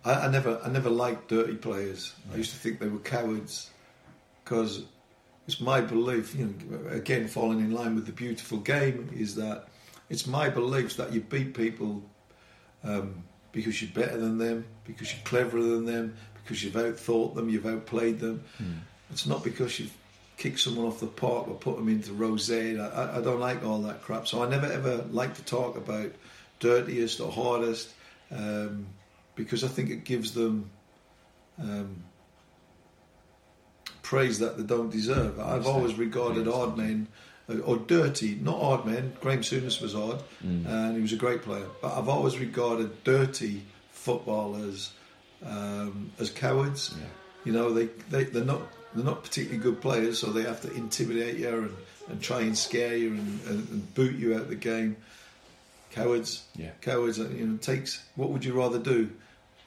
I, 0.05 0.13
I 0.13 0.31
never, 0.31 0.61
I 0.65 0.69
never 0.69 0.91
liked 0.91 1.29
dirty 1.29 1.55
players. 1.55 2.15
I 2.33 2.37
used 2.37 2.51
to 2.53 2.59
think 2.59 2.81
they 2.81 2.89
were 2.89 2.99
cowards 2.99 3.71
because 4.45 4.85
it's 5.47 5.61
my 5.61 5.81
belief. 5.81 6.35
You 6.35 6.55
know, 6.69 6.91
again, 6.91 7.29
falling 7.29 7.61
in 7.61 7.73
line 7.73 7.95
with 7.95 8.07
the 8.07 8.13
beautiful 8.13 8.59
game 8.59 9.11
is 9.15 9.35
that 9.37 9.69
it's 10.09 10.27
my 10.27 10.49
beliefs 10.49 10.97
that 10.97 11.13
you 11.13 11.21
beat 11.21 11.55
people 11.55 12.03
um, 12.83 13.23
because 13.53 13.81
you're 13.81 13.93
better 13.93 14.19
than 14.19 14.39
them, 14.39 14.65
because 14.85 15.13
you're 15.13 15.25
cleverer 15.25 15.63
than 15.63 15.85
them, 15.85 16.17
because 16.43 16.65
you've 16.65 16.75
outthought 16.75 17.35
them, 17.35 17.49
you've 17.49 17.67
outplayed 17.67 18.19
them. 18.19 18.43
It's 19.11 19.27
not 19.27 19.45
because 19.45 19.79
you've 19.79 19.95
kicked 20.41 20.59
someone 20.59 20.86
off 20.86 21.01
the 21.01 21.07
park 21.07 21.49
or 21.49 21.55
put 21.55 21.76
them 21.76 21.88
into 21.88 22.14
row 22.14 22.36
Z. 22.38 22.78
I, 22.78 23.18
I 23.18 23.20
don't 23.20 23.41
like 23.41 23.62
all 23.62 23.82
that 23.82 24.03
crap. 24.03 24.26
So 24.26 24.43
I 24.43 24.49
never 24.49 24.66
ever 24.66 25.05
like 25.11 25.34
to 25.34 25.45
talk 25.45 25.76
about 25.76 26.12
dirtiest 26.59 27.20
or 27.20 27.30
hardest 27.30 27.93
um, 28.32 28.86
because 29.36 29.62
I 29.62 29.68
think 29.68 29.91
it 29.91 30.05
gives 30.05 30.32
them 30.32 30.70
um, 31.61 32.05
praise 34.03 34.38
that 34.38 34.57
they 34.57 34.62
don't 34.62 34.91
deserve. 34.91 35.38
I've 35.38 35.66
always 35.66 35.95
regarded 35.97 36.47
hard 36.47 36.74
men 36.76 37.09
uh, 37.49 37.59
or 37.59 37.76
dirty, 37.76 38.34
not 38.41 38.61
hard 38.61 38.86
men. 38.86 39.12
Graham 39.20 39.43
Souness 39.43 39.82
was 39.82 39.93
hard, 39.93 40.20
and 40.66 40.97
he 40.97 41.03
was 41.03 41.12
a 41.12 41.16
great 41.16 41.43
player. 41.43 41.66
But 41.82 41.99
I've 41.99 42.09
always 42.09 42.38
regarded 42.38 43.05
dirty 43.05 43.62
footballers 43.91 44.93
um, 45.45 46.12
as 46.18 46.30
cowards. 46.30 46.95
You 47.45 47.53
know, 47.53 47.74
they, 47.74 47.86
they 48.09 48.24
they're 48.24 48.45
not 48.45 48.62
they're 48.95 49.05
not 49.05 49.22
particularly 49.22 49.62
good 49.62 49.80
players, 49.80 50.18
so 50.18 50.30
they 50.32 50.43
have 50.43 50.61
to 50.62 50.72
intimidate 50.74 51.36
you 51.36 51.49
and, 51.49 51.76
and 52.09 52.20
try 52.22 52.41
and 52.41 52.57
scare 52.57 52.97
you 52.97 53.11
and, 53.12 53.41
and, 53.49 53.68
and 53.68 53.95
boot 53.95 54.16
you 54.16 54.34
out 54.34 54.43
of 54.43 54.49
the 54.49 54.57
game. 54.57 54.97
Cowards, 55.93 56.45
Yeah. 56.57 56.70
cowards. 56.80 57.18
uh, 57.18 57.28
You 57.28 57.47
know, 57.47 57.57
takes. 57.57 58.03
What 58.14 58.30
would 58.30 58.45
you 58.45 58.53
rather 58.53 58.78
do? 58.78 59.11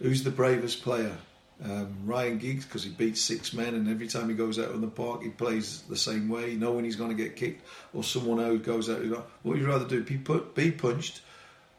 Who's 0.01 0.23
the 0.23 0.31
bravest 0.31 0.81
player? 0.81 1.15
Um, 1.63 1.95
Ryan 2.05 2.39
Giggs 2.39 2.65
because 2.65 2.83
he 2.83 2.89
beats 2.89 3.21
six 3.21 3.53
men, 3.53 3.73
and 3.75 3.87
every 3.87 4.07
time 4.07 4.27
he 4.27 4.35
goes 4.35 4.57
out 4.59 4.69
on 4.73 4.81
the 4.81 4.87
park, 4.87 5.21
he 5.23 5.29
plays 5.29 5.83
the 5.87 5.95
same 5.95 6.27
way. 6.27 6.51
You 6.51 6.57
know 6.59 6.71
when 6.73 6.83
he's 6.83 6.95
going 6.95 7.15
to 7.15 7.23
get 7.23 7.35
kicked, 7.35 7.65
or 7.93 8.03
someone 8.03 8.39
else 8.43 8.61
goes 8.61 8.89
out. 8.89 9.01
What 9.05 9.25
would 9.43 9.59
you 9.59 9.67
rather 9.67 9.85
do? 9.87 10.03
Be 10.03 10.17
put, 10.17 10.55
be 10.55 10.71
punched, 10.71 11.21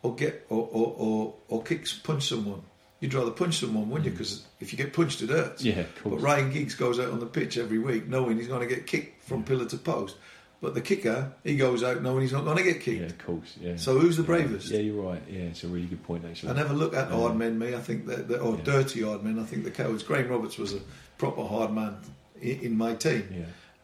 or 0.03 0.15
get 0.15 0.47
or 0.49 0.69
or 0.73 0.95
or, 0.97 1.35
or 1.49 1.63
kick 1.63 1.87
punch 2.03 2.29
someone? 2.29 2.63
You'd 3.05 3.13
rather 3.13 3.31
punch 3.33 3.59
someone, 3.59 3.91
wouldn't 3.91 4.07
you? 4.07 4.13
Because 4.13 4.47
if 4.61 4.73
you 4.73 4.79
get 4.79 4.95
punched, 4.95 5.21
it 5.21 5.29
hurts. 5.29 5.63
Yeah, 5.63 5.81
of 5.81 6.03
course. 6.03 6.15
But 6.15 6.23
Ryan 6.27 6.51
Giggs 6.51 6.75
goes 6.75 6.99
out 6.99 7.11
on 7.11 7.21
the 7.21 7.27
pitch 7.27 7.59
every 7.59 7.79
week 7.79 8.09
knowing 8.09 8.39
he's 8.39 8.49
going 8.49 8.67
to 8.67 8.75
get 8.75 8.87
kicked 8.87 9.23
from 9.25 9.45
pillar 9.45 9.67
to 9.67 9.77
post. 9.77 10.17
But 10.63 10.73
the 10.73 10.81
kicker, 10.81 11.31
he 11.45 11.57
goes 11.57 11.83
out 11.83 12.01
knowing 12.01 12.23
he's 12.23 12.33
not 12.33 12.47
going 12.47 12.57
to 12.57 12.63
get 12.63 12.81
kicked. 12.81 13.01
Yeah, 13.01 13.07
of 13.09 13.19
course. 13.19 13.55
Yeah. 13.61 13.77
So 13.77 13.99
who's 13.99 14.17
the 14.17 14.23
bravest? 14.23 14.71
Yeah, 14.71 14.79
you're 14.81 15.03
right. 15.03 15.21
Yeah, 15.29 15.41
it's 15.41 15.63
a 15.65 15.69
really 15.69 15.85
good 15.87 16.03
point 16.05 16.25
actually. 16.25 16.53
I 16.53 16.55
never 16.55 16.73
look 16.73 16.95
at 16.95 17.11
hard 17.11 17.37
men, 17.37 17.59
me. 17.59 17.75
I 17.75 17.81
think 17.81 18.07
that, 18.07 18.29
that 18.29 18.41
or 18.41 18.57
Yeah. 18.57 18.63
dirty 18.65 19.03
hard 19.03 19.23
men. 19.23 19.39
I 19.39 19.43
think 19.45 19.65
the 19.65 19.71
cowards. 19.71 20.03
Graham 20.03 20.29
Roberts 20.29 20.57
was 20.57 20.73
a 20.73 20.81
proper 21.19 21.45
hard 21.45 21.75
man 21.75 21.99
in, 22.41 22.61
in 22.61 22.79
my 22.79 22.95
team, 22.95 23.29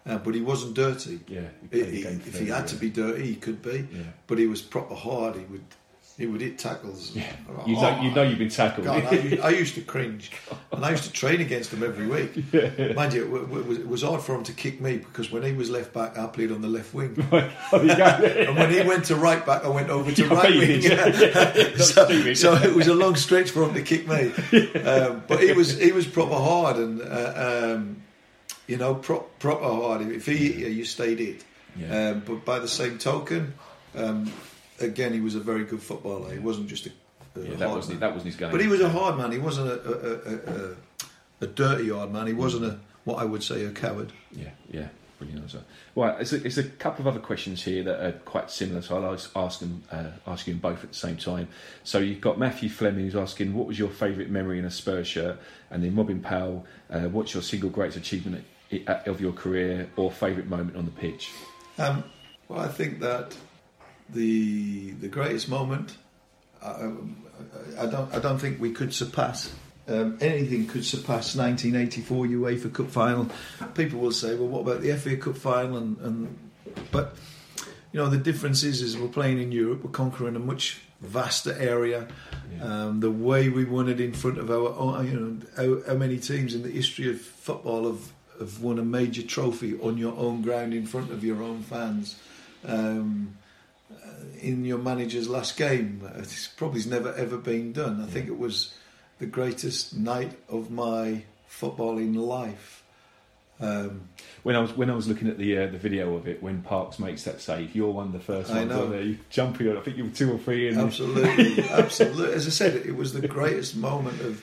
Yeah, 0.07 0.15
uh, 0.15 0.19
but 0.19 0.35
he 0.35 0.41
wasn't 0.41 0.73
dirty. 0.73 1.21
yeah. 1.29 1.41
He- 1.71 1.83
the 1.83 1.91
he- 1.91 2.03
if 2.05 2.39
he 2.39 2.47
had 2.47 2.67
to 2.69 2.77
be 2.77 2.89
dirty, 2.89 3.27
he 3.27 3.35
could 3.35 3.61
be. 3.61 3.87
Yeah. 3.93 4.03
But 4.27 4.39
he 4.39 4.47
was 4.47 4.63
proper 4.63 4.95
hard. 4.95 5.37
He 5.37 5.45
would 5.45 5.65
he 6.21 6.27
would 6.27 6.43
hit 6.43 6.59
tackles. 6.59 7.17
Yeah. 7.17 7.25
You 7.67 7.77
know, 7.77 8.01
you 8.03 8.11
know 8.11 8.23
you've 8.23 8.39
been 8.39 8.51
tackled. 8.51 8.85
God, 8.87 9.05
I, 9.07 9.11
used- 9.17 9.41
I 9.41 9.49
used 9.49 9.75
to 9.77 9.81
cringe, 9.81 10.31
and 10.73 10.85
I 10.85 10.91
used 10.91 11.05
to 11.05 11.13
train 11.13 11.41
against 11.41 11.73
him 11.73 11.83
every 11.83 12.07
week. 12.07 12.37
Mind 12.95 13.15
you, 13.15 13.25
it, 13.25 13.49
wa- 13.49 13.61
was, 13.63 13.79
it 13.79 13.89
was 13.89 14.03
hard 14.03 14.21
for 14.21 14.35
him 14.35 14.43
to 14.45 14.53
kick 14.53 14.83
me 14.83 14.99
because 14.99 15.33
when 15.33 15.43
he 15.43 15.53
was 15.53 15.71
left 15.71 15.95
back, 15.95 16.19
I 16.19 16.27
played 16.27 16.53
on 16.53 16.61
the 16.61 16.69
left 16.69 16.93
wing, 16.93 17.17
you 17.33 17.41
and 17.81 18.55
when 18.57 18.71
he 18.71 18.83
went 18.83 19.07
to 19.07 19.17
right 19.17 19.45
back, 19.47 19.65
I 19.65 19.69
went 19.69 19.89
over 19.89 20.13
to 20.13 20.27
right 20.29 20.55
wing. 20.55 20.83
Not 20.87 21.79
so, 21.81 22.35
so 22.35 22.55
it 22.55 22.75
was 22.77 22.87
a 22.87 22.95
long 22.95 23.17
stretch 23.17 23.51
for 23.51 23.65
him 23.65 23.73
to 23.73 23.83
kick 23.83 24.07
me, 24.07 24.31
um, 24.83 25.25
but 25.27 25.43
he 25.43 25.53
was 25.53 25.79
he 25.79 25.91
was 25.93 26.07
proper 26.07 26.35
hard, 26.37 26.77
and 26.77 27.01
uh, 27.01 27.75
um, 27.77 28.03
you 28.67 28.77
know, 28.77 28.95
pro- 28.95 29.27
proper 29.39 29.65
hard. 29.65 30.03
If 30.03 30.27
he 30.27 30.37
hit 30.37 30.57
you, 30.57 30.67
you 30.69 30.85
stayed 30.85 31.21
it. 31.21 31.45
Yeah. 31.77 32.11
Um, 32.11 32.23
but 32.27 32.45
by 32.45 32.59
the 32.59 32.69
same 32.69 32.99
token, 32.99 33.55
um, 33.97 34.31
again, 34.81 35.13
he 35.13 35.21
was 35.21 35.35
a 35.35 35.41
very 35.41 35.65
good 35.65 35.83
footballer. 35.83 36.33
He 36.33 36.39
wasn't 36.39 36.69
just 36.69 36.87
a, 36.87 36.91
a 37.37 37.41
Yeah, 37.43 37.57
that 37.57 37.71
wasn't 37.71 37.95
man. 37.95 38.01
that 38.01 38.15
wasn't 38.15 38.27
his 38.27 38.37
game. 38.37 38.51
But 38.51 38.61
he 38.61 38.67
was 38.67 38.81
a 38.81 38.89
hard 38.89 39.17
man. 39.17 39.33
He 39.33 39.39
wasn't 39.39 39.69
a, 39.69 40.75
a, 41.41 41.45
a, 41.45 41.47
dirty 41.47 41.91
hard 41.91 42.13
man. 42.13 42.27
He 42.27 42.33
wasn't 42.33 42.65
a 42.65 42.79
what 43.05 43.19
I 43.19 43.25
would 43.25 43.43
say 43.43 43.65
a 43.65 43.71
coward. 43.71 44.13
Yeah, 44.33 44.51
yeah, 44.71 44.89
brilliant 45.19 45.43
answer. 45.43 45.63
Right, 45.95 46.21
it's 46.21 46.33
a, 46.33 46.45
it's 46.45 46.59
a 46.59 46.65
couple 46.65 47.03
of 47.03 47.09
other 47.09 47.25
questions 47.25 47.63
here 47.63 47.83
that 47.85 48.05
are 48.05 48.13
quite 48.13 48.51
similar, 48.51 48.83
so 48.83 48.97
I'll 48.97 49.45
ask, 49.45 49.61
them, 49.61 49.83
uh, 49.91 50.11
ask 50.27 50.47
you 50.47 50.53
them 50.55 50.61
both 50.61 50.85
at 50.85 50.91
the 50.91 50.97
same 50.97 51.17
time. 51.17 51.49
So 51.83 51.99
you've 51.99 52.21
got 52.21 52.39
Matthew 52.39 52.69
Fleming 52.69 53.05
who's 53.05 53.17
asking, 53.17 53.55
what 53.55 53.67
was 53.67 53.79
your 53.79 53.89
favourite 53.89 54.31
memory 54.31 54.59
in 54.59 54.65
a 54.65 54.71
Spurs 54.71 55.07
shirt? 55.07 55.39
And 55.71 55.83
then 55.83 55.97
Robin 55.97 56.21
Powell, 56.21 56.67
uh, 56.91 57.03
what's 57.03 57.35
your 57.35 57.43
single 57.43 57.71
greatest 57.71 57.99
achievement 57.99 58.45
of 58.87 59.21
your 59.21 59.33
career 59.33 59.89
or 59.97 60.11
favourite 60.11 60.49
moment 60.49 60.77
on 60.77 60.85
the 60.85 60.91
pitch? 60.91 61.31
Um, 61.79 62.05
well, 62.49 62.61
I 62.61 62.69
think 62.69 63.01
that 63.01 63.35
the 64.13 64.93
the 64.93 65.09
greatest 65.09 65.49
moment. 65.49 65.97
I, 66.63 66.91
I 67.79 67.87
don't. 67.87 68.15
I 68.15 68.19
don't 68.19 68.39
think 68.39 68.61
we 68.61 68.73
could 68.73 68.93
surpass. 68.93 69.53
Um, 69.89 70.19
anything 70.21 70.67
could 70.67 70.85
surpass 70.85 71.35
1984 71.35 72.27
UEFA 72.27 72.73
Cup 72.73 72.89
final. 72.89 73.29
People 73.75 74.01
will 74.01 74.13
say, 74.13 74.35
"Well, 74.35 74.49
what 74.49 74.61
about 74.61 74.83
the 74.83 74.93
FA 74.97 75.17
Cup 75.17 75.37
final?" 75.37 75.79
And, 75.79 75.99
and 75.99 76.51
but 76.91 77.17
you 77.93 77.99
know, 77.99 78.09
the 78.09 78.19
difference 78.19 78.63
is, 78.63 78.83
is 78.83 78.97
we're 78.97 79.09
playing 79.09 79.41
in 79.41 79.51
Europe. 79.51 79.83
We're 79.83 79.91
conquering 79.91 80.37
a 80.37 80.41
much 80.41 80.81
vaster 81.01 81.57
area. 81.59 82.07
Um, 82.61 83.01
the 83.01 83.11
way 83.11 83.49
we 83.49 83.65
won 83.65 83.89
it 83.89 84.01
in 84.01 84.13
front 84.13 84.39
of 84.39 84.51
our, 84.51 85.03
you 85.03 85.19
know, 85.19 85.37
how, 85.57 85.93
how 85.93 85.99
many 85.99 86.19
teams 86.19 86.55
in 86.55 86.63
the 86.63 86.69
history 86.71 87.09
of 87.09 87.21
football 87.21 87.87
have 87.87 88.13
have 88.41 88.63
won 88.63 88.79
a 88.79 88.85
major 88.85 89.23
trophy 89.23 89.79
on 89.81 89.99
your 89.99 90.17
own 90.17 90.43
ground 90.43 90.73
in 90.73 90.87
front 90.87 91.13
of 91.13 91.23
your 91.23 91.43
own 91.43 91.63
fans. 91.63 92.19
Um, 92.65 93.37
uh, 93.39 93.40
in 94.41 94.65
your 94.65 94.79
manager's 94.79 95.29
last 95.29 95.57
game, 95.57 96.09
it's 96.17 96.47
probably 96.49 96.83
never 96.85 97.13
ever 97.15 97.37
been 97.37 97.73
done. 97.73 98.01
I 98.03 98.07
think 98.07 98.29
it 98.29 98.39
was 98.39 98.73
the 99.19 99.27
greatest 99.27 99.97
night 99.97 100.33
of 100.49 100.71
my 100.71 101.25
footballing 101.51 102.17
life. 102.17 102.77
Um, 103.63 104.09
When 104.43 104.57
I 104.57 104.61
was 104.61 104.75
when 104.75 104.89
I 104.89 104.95
was 104.95 105.07
looking 105.07 105.29
at 105.29 105.37
the 105.37 105.59
uh, 105.59 105.67
the 105.67 105.77
video 105.77 106.15
of 106.17 106.27
it, 106.27 106.43
when 106.43 106.63
Parks 106.63 106.99
makes 106.99 107.25
that 107.25 107.43
save, 107.43 107.75
you're 107.75 107.91
one 107.91 108.07
of 108.07 108.13
the 108.15 108.19
first 108.21 108.51
I 108.51 108.61
ones 108.61 108.71
know. 108.71 108.85
on 108.85 108.91
there. 108.91 109.03
You 109.03 109.19
jumping 109.29 109.69
on, 109.69 109.77
I 109.77 109.81
think 109.83 109.99
you 109.99 110.05
were 110.05 110.11
two 110.11 110.33
or 110.33 110.39
three 110.39 110.69
in. 110.69 110.79
Absolutely, 110.81 111.63
absolutely. 111.69 112.33
As 112.33 112.47
I 112.47 112.51
said, 112.51 112.77
it 112.87 112.97
was 112.97 113.13
the 113.13 113.29
greatest 113.29 113.77
moment 113.77 114.19
of. 114.23 114.43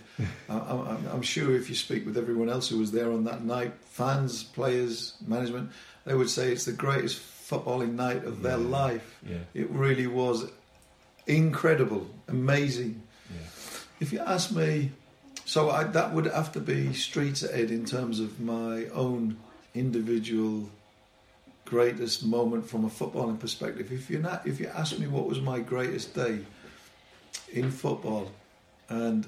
I- 0.50 0.98
I'm 1.12 1.24
sure 1.24 1.56
if 1.56 1.68
you 1.68 1.74
speak 1.76 2.06
with 2.06 2.16
everyone 2.16 2.48
else 2.50 2.70
who 2.70 2.78
was 2.78 2.92
there 2.92 3.12
on 3.12 3.24
that 3.24 3.44
night, 3.44 3.74
fans, 3.86 4.44
players, 4.44 5.16
management, 5.26 5.72
they 6.06 6.14
would 6.14 6.30
say 6.30 6.52
it's 6.52 6.66
the 6.66 6.74
greatest 6.74 7.18
footballing 7.50 7.94
night 7.94 8.24
of 8.26 8.42
their 8.42 8.58
life. 8.58 9.20
Yeah, 9.28 9.38
It 9.54 9.70
really 9.70 10.08
was 10.08 10.50
incredible, 11.26 12.08
amazing. 12.28 13.02
yeah. 13.34 13.48
If 14.00 14.12
you 14.14 14.20
ask 14.20 14.52
me, 14.52 14.92
so 15.46 15.70
I, 15.70 15.84
that 15.86 16.14
would 16.14 16.26
have 16.26 16.52
to 16.54 16.60
be 16.60 16.94
streets 16.94 17.44
ahead 17.44 17.72
in 17.72 17.86
terms 17.86 18.20
of 18.20 18.40
my 18.40 18.86
own 18.88 19.38
individual 19.74 20.70
greatest 21.66 22.26
moment 22.26 22.70
from 22.70 22.86
a 22.86 22.90
footballing 22.90 23.40
perspective. 23.40 23.92
If 23.92 24.10
you 24.10 24.20
not, 24.20 24.46
if 24.48 24.60
you 24.60 24.68
ask 24.68 24.98
me 25.00 25.08
what 25.08 25.26
was 25.28 25.40
my 25.42 25.60
greatest 25.60 26.14
day 26.16 26.40
in 27.52 27.72
football, 27.72 28.32
and 28.90 29.28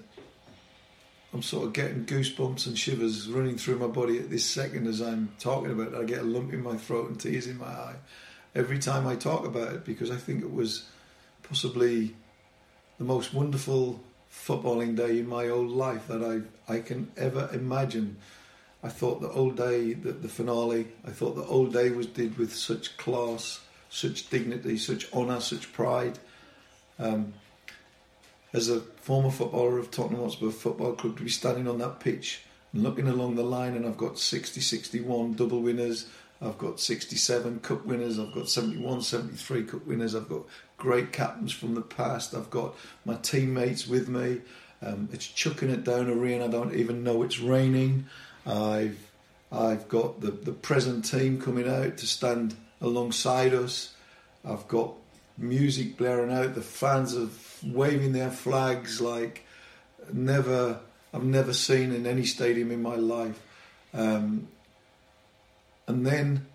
I'm 1.34 1.44
sort 1.44 1.68
of 1.68 1.74
getting 1.74 2.06
goosebumps 2.06 2.66
and 2.66 2.78
shivers 2.78 3.30
running 3.30 3.58
through 3.58 3.78
my 3.78 3.88
body 3.88 4.18
at 4.18 4.30
this 4.30 4.46
second 4.46 4.88
as 4.88 5.00
I'm 5.00 5.30
talking 5.40 5.72
about 5.72 5.94
it. 5.94 6.02
I 6.02 6.04
get 6.04 6.20
a 6.20 6.24
lump 6.24 6.54
in 6.54 6.64
my 6.64 6.76
throat 6.76 7.10
and 7.10 7.20
tears 7.20 7.46
in 7.46 7.58
my 7.58 7.68
eye 7.68 7.96
every 8.56 8.80
time 8.80 9.08
I 9.08 9.16
talk 9.16 9.46
about 9.46 9.74
it 9.74 9.86
because 9.86 10.10
I 10.10 10.16
think 10.16 10.42
it 10.42 10.52
was 10.52 10.86
possibly 11.44 12.16
the 12.98 13.04
most 13.04 13.34
wonderful 13.34 14.02
footballing 14.32 14.96
day 14.96 15.20
in 15.20 15.28
my 15.28 15.48
whole 15.48 15.68
life 15.68 16.08
that 16.08 16.24
I 16.24 16.72
I 16.72 16.80
can 16.80 17.12
ever 17.18 17.50
imagine. 17.54 18.18
I 18.84 18.90
thought 18.90 19.22
the 19.22 19.32
old 19.32 19.58
day, 19.58 19.94
the, 19.94 20.14
the 20.14 20.30
finale, 20.30 20.88
I 21.06 21.12
thought 21.12 21.36
the 21.36 21.44
old 21.44 21.74
day 21.74 21.90
was 21.90 22.06
did 22.08 22.38
with 22.38 22.56
such 22.56 22.96
class, 22.98 23.60
such 23.90 24.30
dignity, 24.30 24.78
such 24.78 25.12
honour, 25.12 25.42
such 25.42 25.74
pride. 25.74 26.18
Um, 26.98 27.34
as 28.54 28.70
a 28.70 28.80
former 28.80 29.32
footballer 29.32 29.78
of 29.78 29.92
Tottenham 29.92 30.22
Hotspur 30.22 30.50
Football 30.50 30.94
Club, 30.94 31.18
to 31.18 31.24
be 31.24 31.30
standing 31.30 31.68
on 31.68 31.78
that 31.80 32.00
pitch 32.00 32.42
and 32.74 32.84
looking 32.84 33.08
along 33.08 33.36
the 33.36 33.44
line, 33.44 33.76
and 33.76 33.86
I've 33.86 33.98
got 33.98 34.18
60, 34.18 34.62
61 34.62 35.34
double 35.34 35.62
winners, 35.62 36.08
I've 36.42 36.58
got 36.58 36.80
67 36.80 37.60
cup 37.60 37.86
winners, 37.86 38.18
I've 38.18 38.34
got 38.34 38.50
71, 38.50 39.02
73 39.02 39.64
cup 39.64 39.86
winners, 39.86 40.16
I've 40.16 40.30
got 40.30 40.44
great 40.78 41.12
captains 41.12 41.52
from 41.52 41.76
the 41.76 41.82
past, 41.82 42.34
I've 42.34 42.50
got 42.50 42.76
my 43.06 43.16
teammates 43.16 43.88
with 43.88 44.08
me. 44.08 44.42
Um, 44.82 45.10
it's 45.12 45.28
chucking 45.28 45.70
it 45.70 45.84
down 45.84 46.10
a 46.10 46.16
rain, 46.16 46.42
I 46.42 46.48
don't 46.48 46.74
even 46.74 47.04
know 47.04 47.24
it's 47.24 47.40
raining. 47.40 48.06
I've 48.46 49.10
I've 49.52 49.90
got 49.90 50.22
the, 50.22 50.32
the 50.32 50.52
present 50.52 51.06
team 51.06 51.42
coming 51.42 51.68
out 51.68 51.98
to 51.98 52.08
stand 52.08 52.56
alongside 52.82 53.54
us. 53.54 53.96
I've 54.46 54.68
got 54.68 54.94
music 55.38 55.98
blaring 55.98 56.32
out. 56.32 56.56
The 56.56 56.62
fans 56.62 57.16
are 57.16 57.28
waving 57.64 58.14
their 58.14 58.32
flags 58.32 59.02
like 59.02 59.46
never 60.14 60.80
I've 61.14 61.24
never 61.24 61.54
seen 61.54 61.92
in 61.92 62.06
any 62.06 62.26
stadium 62.26 62.72
in 62.72 62.82
my 62.82 62.96
life. 62.96 63.42
Um, 63.94 64.48
and 65.88 66.06
then 66.06 66.46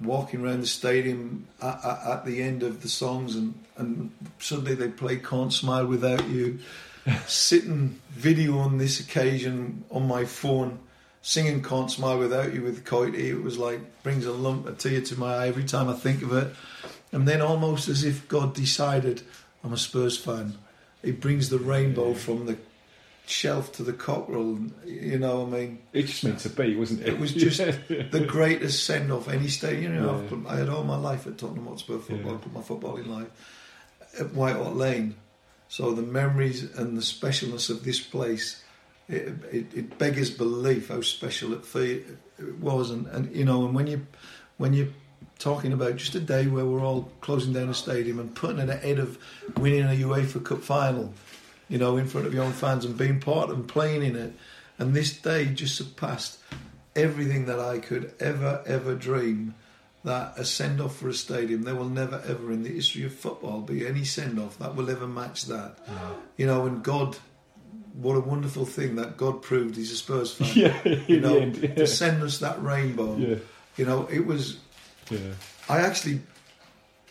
walking 0.00 0.44
around 0.44 0.60
the 0.60 0.66
stadium 0.66 1.48
at, 1.62 1.84
at, 1.84 2.06
at, 2.06 2.24
the 2.26 2.42
end 2.42 2.62
of 2.62 2.82
the 2.82 2.88
songs, 2.88 3.34
and, 3.34 3.54
and 3.76 4.12
suddenly 4.38 4.74
they 4.74 4.88
play 4.88 5.16
"Can't 5.16 5.52
Smile 5.52 5.86
Without 5.86 6.28
You." 6.28 6.58
Sitting 7.26 7.98
video 8.10 8.58
on 8.58 8.76
this 8.76 9.00
occasion 9.00 9.84
on 9.90 10.06
my 10.06 10.26
phone, 10.26 10.78
singing 11.28 11.62
"Can't 11.62 11.90
Smile 11.90 12.18
Without 12.18 12.54
You" 12.54 12.62
with 12.62 12.86
Coity, 12.86 13.28
it 13.28 13.42
was 13.42 13.58
like 13.58 14.02
brings 14.02 14.24
a 14.24 14.32
lump, 14.32 14.66
a 14.66 14.72
tear 14.72 15.02
to 15.02 15.18
my 15.18 15.34
eye 15.34 15.48
every 15.48 15.64
time 15.64 15.88
I 15.88 15.92
think 15.92 16.22
of 16.22 16.32
it. 16.32 16.54
And 17.12 17.28
then, 17.28 17.42
almost 17.42 17.88
as 17.88 18.02
if 18.02 18.26
God 18.28 18.54
decided, 18.54 19.22
I'm 19.62 19.74
a 19.74 19.76
Spurs 19.76 20.16
fan. 20.16 20.54
He 21.02 21.12
brings 21.12 21.50
the 21.50 21.58
rainbow 21.58 22.14
from 22.14 22.46
the 22.46 22.56
shelf 23.26 23.72
to 23.72 23.82
the 23.82 23.92
cockerel. 23.92 24.58
You 24.86 25.18
know, 25.18 25.42
what 25.42 25.54
I 25.54 25.60
mean, 25.60 25.78
it 25.92 26.04
just 26.04 26.24
meant 26.24 26.38
to 26.40 26.48
be, 26.48 26.74
wasn't 26.76 27.02
it? 27.02 27.08
It 27.08 27.18
was 27.18 27.34
just 27.34 27.58
the 27.88 28.24
greatest 28.26 28.84
send 28.84 29.12
off 29.12 29.28
any 29.28 29.48
stadium. 29.48 29.94
You 29.94 30.00
know, 30.00 30.24
yeah. 30.30 30.50
I 30.50 30.56
had 30.56 30.70
all 30.70 30.84
my 30.84 30.96
life 30.96 31.26
at 31.26 31.36
Tottenham 31.36 31.66
Hotspur 31.66 31.98
football, 31.98 32.32
yeah. 32.32 32.38
put 32.38 32.52
my 32.54 32.60
footballing 32.62 33.06
life 33.06 33.28
at 34.18 34.32
White 34.32 34.56
Hart 34.56 34.76
Lane. 34.76 35.14
So 35.68 35.92
the 35.92 36.02
memories 36.02 36.74
and 36.74 36.96
the 36.96 37.02
specialness 37.02 37.68
of 37.68 37.84
this 37.84 38.00
place, 38.00 38.62
it, 39.08 39.34
it, 39.50 39.74
it 39.74 39.98
beggars 39.98 40.30
belief 40.30 40.88
how 40.88 41.00
special 41.00 41.54
it, 41.54 41.64
it 41.74 42.58
was. 42.60 42.90
And, 42.90 43.06
and 43.08 43.34
you 43.34 43.44
know, 43.44 43.64
and 43.64 43.74
when 43.74 43.86
you 43.86 44.06
when 44.58 44.74
you 44.74 44.92
talking 45.38 45.72
about 45.72 45.96
just 45.96 46.14
a 46.14 46.20
day 46.20 46.46
where 46.46 46.66
we're 46.66 46.84
all 46.84 47.10
closing 47.20 47.52
down 47.52 47.68
a 47.68 47.74
stadium 47.74 48.18
and 48.18 48.34
putting 48.34 48.58
it 48.58 48.68
ahead 48.68 48.98
of 48.98 49.18
winning 49.56 49.84
a 49.84 50.04
UEFA 50.04 50.44
Cup 50.44 50.62
final, 50.62 51.14
you 51.68 51.78
know, 51.78 51.96
in 51.96 52.06
front 52.06 52.26
of 52.26 52.34
your 52.34 52.44
own 52.44 52.52
fans 52.52 52.84
and 52.84 52.96
being 52.96 53.20
part 53.20 53.50
and 53.50 53.68
playing 53.68 54.02
in 54.02 54.16
it. 54.16 54.32
And 54.78 54.94
this 54.94 55.16
day 55.16 55.46
just 55.46 55.76
surpassed 55.76 56.38
everything 56.94 57.46
that 57.46 57.60
I 57.60 57.78
could 57.78 58.12
ever, 58.20 58.62
ever 58.66 58.94
dream 58.94 59.54
that 60.04 60.38
a 60.38 60.44
send 60.44 60.80
off 60.80 60.96
for 60.96 61.08
a 61.08 61.14
stadium, 61.14 61.62
there 61.62 61.74
will 61.74 61.88
never, 61.88 62.22
ever 62.26 62.52
in 62.52 62.62
the 62.62 62.70
history 62.70 63.04
of 63.04 63.12
football 63.12 63.60
be 63.60 63.86
any 63.86 64.04
send 64.04 64.38
off 64.38 64.58
that 64.58 64.74
will 64.74 64.90
ever 64.90 65.06
match 65.06 65.46
that. 65.46 65.86
No. 65.86 66.16
You 66.36 66.46
know, 66.46 66.66
and 66.66 66.82
God, 66.82 67.16
what 68.00 68.14
a 68.14 68.20
wonderful 68.20 68.64
thing 68.64 68.96
that 68.96 69.16
God 69.16 69.42
proved 69.42 69.76
he's 69.76 69.90
a 69.90 69.96
Spurs 69.96 70.32
fan. 70.34 70.48
Yeah, 70.54 70.82
you 71.06 71.20
know, 71.20 71.36
end, 71.36 71.56
yeah. 71.56 71.74
to 71.74 71.86
send 71.86 72.22
us 72.22 72.38
that 72.38 72.62
rainbow. 72.62 73.16
Yeah. 73.16 73.36
You 73.76 73.86
know, 73.86 74.08
it 74.10 74.24
was 74.24 74.58
yeah. 75.10 75.18
I 75.68 75.80
actually 75.80 76.20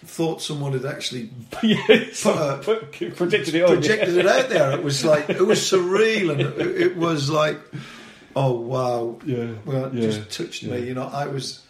thought 0.05 0.41
someone 0.41 0.73
had 0.73 0.85
actually 0.85 1.29
yeah, 1.63 2.05
put 2.21 2.61
put, 2.63 3.15
projected 3.15 3.55
it 3.55 3.67
projected 3.67 4.15
yeah. 4.15 4.21
it 4.21 4.27
out 4.27 4.49
there. 4.49 4.71
It 4.71 4.83
was 4.83 5.03
like 5.03 5.29
it 5.29 5.45
was 5.45 5.59
surreal, 5.59 6.31
and 6.31 6.41
it, 6.41 6.81
it 6.81 6.97
was 6.97 7.29
like, 7.29 7.59
oh 8.35 8.53
wow, 8.53 9.19
yeah, 9.25 9.53
well, 9.65 9.85
it 9.85 9.93
yeah, 9.93 10.01
just 10.01 10.31
touched 10.31 10.63
me. 10.63 10.87
You 10.87 10.93
know, 10.93 11.07
I 11.07 11.27
was. 11.27 11.63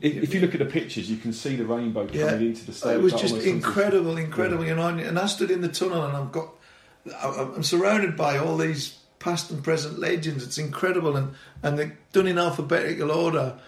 If 0.00 0.32
you 0.32 0.40
look 0.40 0.54
at 0.54 0.60
the 0.60 0.66
pictures, 0.66 1.10
you 1.10 1.16
can 1.16 1.32
see 1.32 1.56
the 1.56 1.64
rainbow 1.64 2.06
coming 2.06 2.46
into 2.46 2.64
the 2.66 2.72
stadium. 2.72 3.00
It 3.00 3.02
was 3.02 3.14
just 3.14 3.34
incredible, 3.34 4.16
incredible. 4.16 4.64
You 4.64 4.76
know, 4.76 4.86
and 4.86 5.18
I 5.18 5.26
stood 5.26 5.50
in 5.50 5.60
the 5.60 5.68
tunnel, 5.68 6.04
and 6.04 6.16
I've 6.16 6.30
got, 6.30 6.50
I'm 7.22 7.62
surrounded 7.62 8.16
by 8.16 8.38
all 8.38 8.56
these 8.56 8.98
past 9.18 9.50
and 9.50 9.62
present 9.62 9.98
legends. 9.98 10.44
It's 10.44 10.58
incredible, 10.58 11.16
and 11.16 11.34
and 11.62 11.78
they're 11.78 11.98
done 12.12 12.26
in 12.26 12.38
alphabetical 12.38 13.10
order 13.10 13.58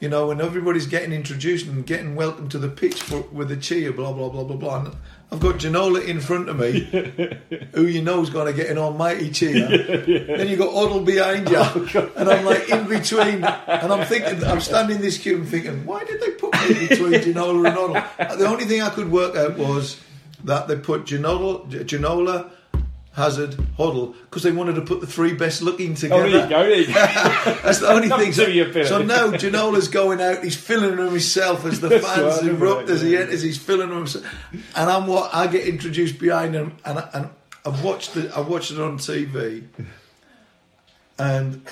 you 0.00 0.08
know, 0.08 0.26
when 0.26 0.40
everybody's 0.40 0.86
getting 0.86 1.12
introduced 1.12 1.66
and 1.66 1.86
getting 1.86 2.16
welcome 2.16 2.48
to 2.50 2.58
the 2.58 2.68
pitch 2.68 3.00
for, 3.02 3.22
with 3.32 3.50
a 3.50 3.56
cheer, 3.56 3.92
blah 3.92 4.12
blah 4.12 4.28
blah 4.28 4.44
blah 4.44 4.56
blah. 4.56 4.80
And 4.80 4.96
I've 5.32 5.40
got 5.40 5.56
Ginola 5.56 6.06
in 6.06 6.20
front 6.20 6.48
of 6.48 6.58
me, 6.58 6.80
who 7.72 7.86
you 7.86 8.02
know 8.02 8.20
is 8.20 8.30
going 8.30 8.46
to 8.46 8.52
get 8.52 8.70
an 8.70 8.78
almighty 8.78 9.30
cheer. 9.30 9.56
Yeah, 9.86 10.04
yeah. 10.06 10.36
Then 10.36 10.48
you 10.48 10.56
got 10.56 10.70
Hoddle 10.70 11.04
behind 11.04 11.48
you, 11.48 11.56
oh, 11.58 12.12
and 12.16 12.28
I'm 12.28 12.44
like 12.44 12.68
in 12.68 12.86
between, 12.86 13.44
and 13.44 13.92
I'm 13.92 14.06
thinking, 14.06 14.44
I'm 14.44 14.60
standing 14.60 14.96
in 14.96 15.02
this 15.02 15.18
queue 15.18 15.36
and 15.36 15.48
thinking, 15.48 15.84
why 15.86 16.04
did 16.04 16.20
they 16.20 16.32
put 16.32 16.52
me 16.54 16.88
between 16.88 17.12
Ginola 17.12 17.66
and 17.66 17.76
Hoddle? 17.76 18.38
The 18.38 18.46
only 18.46 18.64
thing 18.64 18.82
I 18.82 18.90
could 18.90 19.10
work 19.10 19.36
out 19.36 19.56
was 19.56 20.00
that 20.44 20.68
they 20.68 20.76
put 20.76 21.04
Ginola, 21.04 21.68
Ginola 21.84 22.50
Hazard, 23.16 23.52
Hoddle, 23.78 24.14
because 24.24 24.42
they 24.42 24.52
wanted 24.52 24.74
to 24.74 24.82
put 24.82 25.00
the 25.00 25.06
three 25.06 25.32
best 25.32 25.62
looking 25.62 25.94
together. 25.94 26.22
Oh, 26.22 26.30
there 26.30 26.42
you 26.42 26.50
go. 26.50 26.62
There 26.62 26.80
you 26.80 26.86
go. 26.86 26.92
That's 27.62 27.78
the 27.78 27.88
only 27.88 28.08
thing. 28.10 28.32
So, 28.32 28.82
so 28.84 29.02
now 29.02 29.30
Ginola's 29.30 29.88
going 29.88 30.20
out. 30.20 30.44
He's 30.44 30.54
filling 30.54 30.96
them 30.96 31.08
himself 31.08 31.64
as 31.64 31.80
the 31.80 31.98
fans 32.00 32.46
erupt 32.46 32.90
as 32.90 33.00
he 33.00 33.16
enters. 33.16 33.40
He's 33.40 33.56
filling 33.56 33.88
them, 33.88 34.00
himself. 34.00 34.26
and 34.52 34.90
I'm 34.90 35.06
what 35.06 35.34
I 35.34 35.46
get 35.46 35.66
introduced 35.66 36.18
behind 36.18 36.54
him, 36.54 36.76
and 36.84 37.02
and 37.14 37.30
I've 37.64 37.82
watched 37.82 38.18
it. 38.18 38.30
I 38.36 38.40
watched 38.40 38.70
it 38.70 38.78
on 38.78 38.98
TV, 38.98 39.64
and 41.18 41.66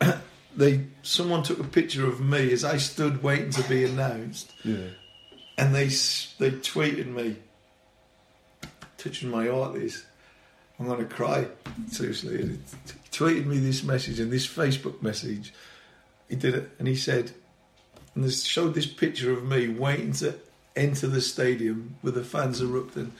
they 0.56 0.86
someone 1.02 1.42
took 1.42 1.60
a 1.60 1.64
picture 1.64 2.06
of 2.06 2.22
me 2.22 2.54
as 2.54 2.64
I 2.64 2.78
stood 2.78 3.22
waiting 3.22 3.50
to 3.50 3.68
be 3.68 3.84
announced. 3.84 4.50
Yeah. 4.64 4.86
And 5.58 5.74
they 5.74 5.88
they 5.88 6.52
tweeted 6.52 7.06
me, 7.06 7.36
touching 8.96 9.28
my 9.28 9.46
heart. 9.48 9.74
This 9.74 10.06
I'm 10.80 10.86
going 10.86 10.98
to 10.98 11.04
cry. 11.04 11.46
Seriously. 11.88 12.40
And 12.40 12.64
He 13.04 13.10
tweeted 13.10 13.46
me 13.46 13.58
this 13.58 13.84
message 13.84 14.18
and 14.18 14.32
this 14.32 14.46
Facebook 14.46 15.02
message. 15.02 15.52
He 16.28 16.36
did 16.36 16.54
it 16.54 16.70
and 16.78 16.88
he 16.88 16.96
said, 16.96 17.32
and 18.14 18.24
they 18.24 18.30
showed 18.30 18.74
this 18.74 18.86
picture 18.86 19.32
of 19.32 19.44
me 19.44 19.68
waiting 19.68 20.12
to 20.14 20.34
enter 20.74 21.06
the 21.06 21.20
stadium 21.20 21.96
with 22.02 22.14
the 22.14 22.24
fans 22.24 22.60
erupting. 22.60 23.12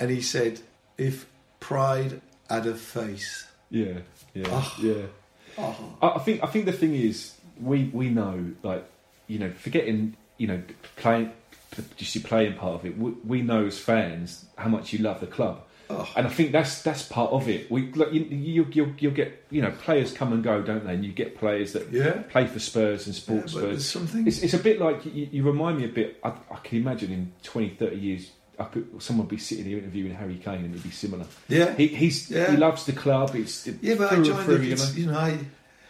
And 0.00 0.10
he 0.10 0.22
said, 0.22 0.60
if 0.96 1.26
pride 1.60 2.20
had 2.48 2.66
a 2.66 2.74
face. 2.74 3.46
Yeah, 3.70 3.98
yeah, 4.34 4.46
oh. 4.48 4.76
yeah. 4.80 5.02
Oh. 5.58 5.96
I 6.00 6.18
think 6.20 6.42
I 6.42 6.46
think 6.46 6.66
the 6.66 6.72
thing 6.72 6.94
is 6.94 7.34
we 7.60 7.84
we 7.92 8.08
know 8.10 8.52
like 8.62 8.84
you 9.26 9.38
know 9.38 9.50
forgetting 9.50 10.16
you 10.36 10.46
know 10.46 10.62
playing 10.96 11.32
just 11.96 12.14
the 12.14 12.20
playing 12.20 12.54
part 12.54 12.74
of 12.76 12.86
it. 12.86 12.96
We, 12.96 13.10
we 13.24 13.42
know 13.42 13.66
as 13.66 13.78
fans 13.78 14.46
how 14.56 14.68
much 14.68 14.92
you 14.92 15.00
love 15.00 15.20
the 15.20 15.26
club. 15.26 15.64
Oh. 15.90 16.08
And 16.16 16.26
I 16.26 16.30
think 16.30 16.52
that's 16.52 16.82
that's 16.82 17.02
part 17.02 17.32
of 17.32 17.48
it. 17.48 17.70
We 17.70 17.82
you, 17.82 18.24
you 18.24 18.66
you'll, 18.70 18.92
you'll 18.98 19.12
get 19.12 19.46
you 19.50 19.62
know 19.62 19.70
players 19.70 20.12
come 20.12 20.32
and 20.32 20.42
go, 20.42 20.60
don't 20.60 20.84
they? 20.86 20.94
And 20.94 21.04
you 21.04 21.12
get 21.12 21.38
players 21.38 21.72
that 21.72 21.90
yeah. 21.90 22.22
play 22.28 22.46
for 22.46 22.58
Spurs 22.58 23.06
and 23.06 23.14
sports 23.14 23.54
yeah, 23.54 23.60
Spurs. 23.60 23.88
Something... 23.88 24.26
It's, 24.26 24.42
it's, 24.42 24.54
a 24.54 24.58
bit 24.58 24.80
like 24.80 25.04
you, 25.06 25.28
you, 25.30 25.42
remind 25.42 25.78
me 25.78 25.84
a 25.86 25.88
bit. 25.88 26.20
I, 26.22 26.32
I 26.50 26.56
can 26.62 26.78
imagine 26.78 27.10
in 27.10 27.32
20, 27.42 27.70
30 27.70 27.96
years, 27.96 28.30
I 28.58 28.64
could, 28.64 29.02
someone 29.02 29.26
would 29.26 29.30
be 29.30 29.38
sitting 29.38 29.64
here 29.64 29.78
interviewing 29.78 30.14
Harry 30.14 30.36
Kane, 30.36 30.64
and 30.64 30.72
it'd 30.72 30.82
be 30.82 30.90
similar. 30.90 31.24
Yeah, 31.48 31.74
he 31.74 31.86
he's 31.88 32.30
yeah. 32.30 32.50
he 32.50 32.58
loves 32.58 32.84
the 32.84 32.92
club. 32.92 33.34
It's 33.34 33.66
yeah, 33.66 33.94
but 33.94 34.12
I 34.12 34.22
joined 34.22 34.44
through, 34.44 34.58
the, 34.58 35.00
you 35.00 35.06
know? 35.06 35.18
I 35.18 35.38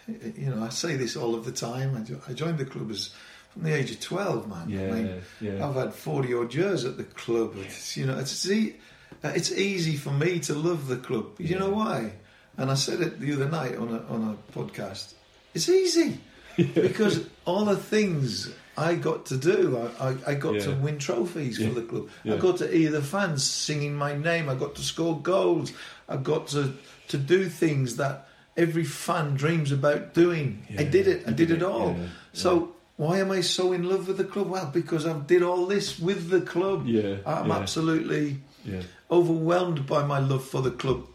you 0.07 0.49
know 0.49 0.63
I 0.63 0.69
say 0.69 0.95
this 0.95 1.17
all 1.17 1.35
of 1.35 1.43
the 1.43 1.51
time. 1.51 2.05
I, 2.27 2.33
joined 2.33 2.57
the 2.57 2.65
club 2.65 2.89
as 2.89 3.13
from 3.49 3.63
the 3.63 3.75
age 3.75 3.91
of 3.91 3.99
12, 3.99 4.47
man. 4.47 4.69
Yeah, 4.69 4.81
I 4.81 4.91
mean, 4.91 5.21
yeah. 5.41 5.67
I've 5.67 5.75
had 5.75 5.93
40 5.93 6.33
odd 6.35 6.53
years 6.53 6.85
at 6.85 6.97
the 6.97 7.03
club. 7.03 7.53
It's, 7.57 7.97
you 7.97 8.05
know, 8.05 8.17
it's 8.17 8.31
see, 8.31 8.75
it's 9.23 9.51
easy 9.51 9.95
for 9.95 10.11
me 10.11 10.39
to 10.41 10.53
love 10.53 10.87
the 10.87 10.97
club. 10.97 11.39
You 11.39 11.47
yeah. 11.47 11.59
know 11.59 11.69
why? 11.69 12.13
And 12.57 12.69
I 12.69 12.75
said 12.75 13.01
it 13.01 13.19
the 13.19 13.33
other 13.33 13.49
night 13.49 13.75
on 13.77 13.89
a, 13.89 14.13
on 14.13 14.37
a 14.37 14.57
podcast. 14.57 15.13
It's 15.53 15.69
easy 15.69 16.19
because 16.57 17.25
all 17.45 17.65
the 17.65 17.77
things 17.77 18.53
I 18.77 18.95
got 18.95 19.25
to 19.27 19.37
do, 19.37 19.77
I, 19.99 20.09
I, 20.09 20.15
I 20.27 20.33
got 20.35 20.55
yeah. 20.55 20.61
to 20.61 20.71
win 20.71 20.99
trophies 20.99 21.57
for 21.57 21.73
the 21.73 21.81
club. 21.81 22.09
I 22.25 22.37
got 22.37 22.57
to 22.57 22.67
hear 22.67 22.91
the 22.91 23.01
fans 23.01 23.43
singing 23.43 23.95
my 23.95 24.15
name. 24.15 24.49
I 24.49 24.55
got 24.55 24.75
to 24.75 24.81
score 24.81 25.19
goals. 25.19 25.73
I 26.07 26.17
got 26.17 26.47
to 26.49 26.73
to 27.09 27.17
do 27.17 27.49
things 27.49 27.97
that 27.97 28.27
every 28.55 28.83
fan 28.83 29.35
dreams 29.35 29.71
about 29.71 30.13
doing. 30.13 30.65
I 30.77 30.83
did 30.83 31.07
it. 31.07 31.23
I 31.27 31.31
did 31.31 31.49
did 31.49 31.51
it 31.57 31.63
all. 31.63 31.95
So 32.33 32.75
why 32.97 33.19
am 33.19 33.31
I 33.31 33.41
so 33.41 33.71
in 33.71 33.83
love 33.87 34.07
with 34.07 34.17
the 34.17 34.23
club? 34.23 34.49
Well, 34.49 34.69
because 34.73 35.05
I 35.05 35.17
did 35.19 35.41
all 35.41 35.65
this 35.65 35.97
with 35.99 36.29
the 36.29 36.41
club. 36.41 36.85
Yeah, 36.85 37.17
I'm 37.25 37.47
yeah. 37.47 37.57
absolutely 37.57 38.41
Yeah. 38.65 38.81
overwhelmed 39.09 39.87
by 39.87 40.03
my 40.05 40.19
love 40.19 40.43
for 40.43 40.61
the 40.61 40.71
club, 40.71 41.05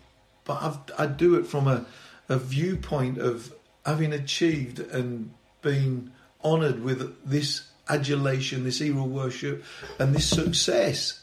but 0.45 0.63
I've, 0.63 0.79
I 0.99 1.07
do 1.07 1.35
it 1.37 1.47
from 1.47 1.69
a, 1.69 1.85
a 2.29 2.39
viewpoint 2.39 3.19
of 3.19 3.53
having 3.85 4.13
achieved 4.13 4.79
and 4.81 5.33
been 5.63 6.13
honoured 6.43 6.83
with 6.83 7.17
this 7.25 7.69
adulation, 7.89 8.65
this 8.65 8.79
hero 8.79 9.05
worship, 9.05 9.65
and 9.99 10.15
this 10.15 10.29
success. 10.29 11.21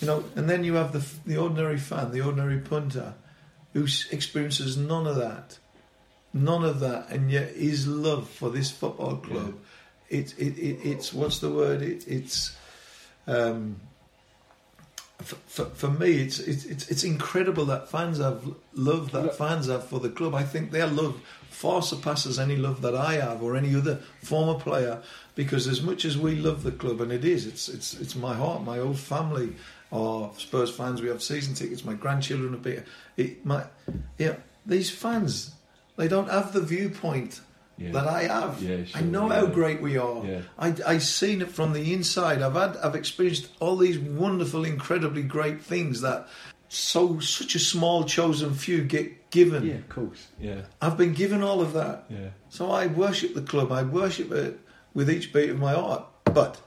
You 0.00 0.06
know, 0.06 0.24
and 0.36 0.48
then 0.48 0.64
you 0.64 0.74
have 0.74 0.92
the 0.92 1.04
the 1.26 1.36
ordinary 1.38 1.78
fan, 1.78 2.12
the 2.12 2.20
ordinary 2.20 2.58
punter, 2.58 3.14
who 3.72 3.86
experiences 4.10 4.76
none 4.76 5.06
of 5.06 5.16
that, 5.16 5.58
none 6.32 6.64
of 6.64 6.80
that, 6.80 7.10
and 7.10 7.30
yet 7.30 7.54
his 7.54 7.86
love 7.86 8.28
for 8.28 8.50
this 8.50 8.70
football 8.70 9.16
club, 9.16 9.58
it, 10.08 10.34
it, 10.38 10.56
it 10.58 10.78
it's 10.84 11.12
what's 11.12 11.40
the 11.40 11.50
word? 11.50 11.82
It, 11.82 12.06
it's 12.06 12.56
um, 13.26 13.80
for, 15.36 15.64
for, 15.66 15.88
me, 15.90 16.22
it's, 16.22 16.38
it's 16.38 16.64
it's 16.64 16.88
it's 16.88 17.04
incredible 17.04 17.64
that 17.66 17.90
fans 17.90 18.18
have 18.18 18.44
love 18.74 19.12
that 19.12 19.36
fans 19.36 19.66
have 19.66 19.86
for 19.86 20.00
the 20.00 20.08
club. 20.08 20.34
I 20.34 20.42
think 20.42 20.70
their 20.70 20.86
love 20.86 21.20
far 21.50 21.82
surpasses 21.82 22.38
any 22.38 22.56
love 22.56 22.82
that 22.82 22.94
I 22.94 23.14
have 23.14 23.42
or 23.42 23.56
any 23.56 23.74
other 23.74 24.00
former 24.22 24.58
player. 24.58 25.02
Because 25.34 25.66
as 25.66 25.82
much 25.82 26.04
as 26.04 26.18
we 26.18 26.34
love 26.34 26.62
the 26.62 26.72
club, 26.72 27.00
and 27.00 27.12
it 27.12 27.24
is, 27.24 27.46
it's 27.46 27.68
it's 27.68 27.94
it's 27.94 28.16
my 28.16 28.34
heart, 28.34 28.62
my 28.62 28.78
whole 28.78 28.94
family 28.94 29.54
are 29.92 30.30
Spurs 30.36 30.70
fans. 30.70 31.02
We 31.02 31.08
have 31.08 31.22
season 31.22 31.54
tickets. 31.54 31.84
My 31.84 31.94
grandchildren 31.94 32.54
are 32.54 32.58
big. 32.58 32.84
It, 33.16 33.44
my 33.44 33.64
yeah, 34.18 34.36
these 34.66 34.90
fans, 34.90 35.52
they 35.96 36.08
don't 36.08 36.30
have 36.30 36.52
the 36.52 36.60
viewpoint 36.60 37.40
Yeah. 37.78 37.92
that 37.92 38.08
I 38.08 38.22
have. 38.24 38.60
Yeah, 38.60 38.84
I 38.94 39.02
know 39.02 39.28
yeah. 39.28 39.36
how 39.36 39.46
great 39.46 39.80
we 39.80 39.96
are. 39.96 40.24
Yeah. 40.24 40.40
I 40.58 40.74
I 40.86 40.98
seen 40.98 41.42
it 41.42 41.50
from 41.50 41.72
the 41.72 41.92
inside. 41.92 42.42
I've 42.42 42.54
had 42.54 42.76
I've 42.78 42.96
experienced 42.96 43.48
all 43.60 43.76
these 43.76 43.98
wonderful, 43.98 44.64
incredibly 44.64 45.22
great 45.22 45.62
things 45.62 46.00
that 46.00 46.26
so 46.68 47.20
such 47.20 47.54
a 47.54 47.58
small 47.58 48.04
chosen 48.04 48.54
few 48.54 48.82
get 48.82 49.30
given. 49.30 49.64
Yeah, 49.66 49.74
of 49.74 49.88
course. 49.88 50.26
Yeah, 50.40 50.62
I've 50.82 50.96
been 50.96 51.14
given 51.14 51.42
all 51.42 51.60
of 51.60 51.72
that. 51.74 52.06
yeah. 52.10 52.30
So 52.48 52.70
I 52.70 52.86
worship 52.88 53.34
the 53.34 53.42
club. 53.42 53.70
I 53.72 53.82
worship 53.84 54.32
it 54.32 54.58
with 54.94 55.08
each 55.08 55.32
beat 55.32 55.50
of 55.50 55.58
my 55.58 55.74
heart. 55.74 56.04
But 56.24 56.60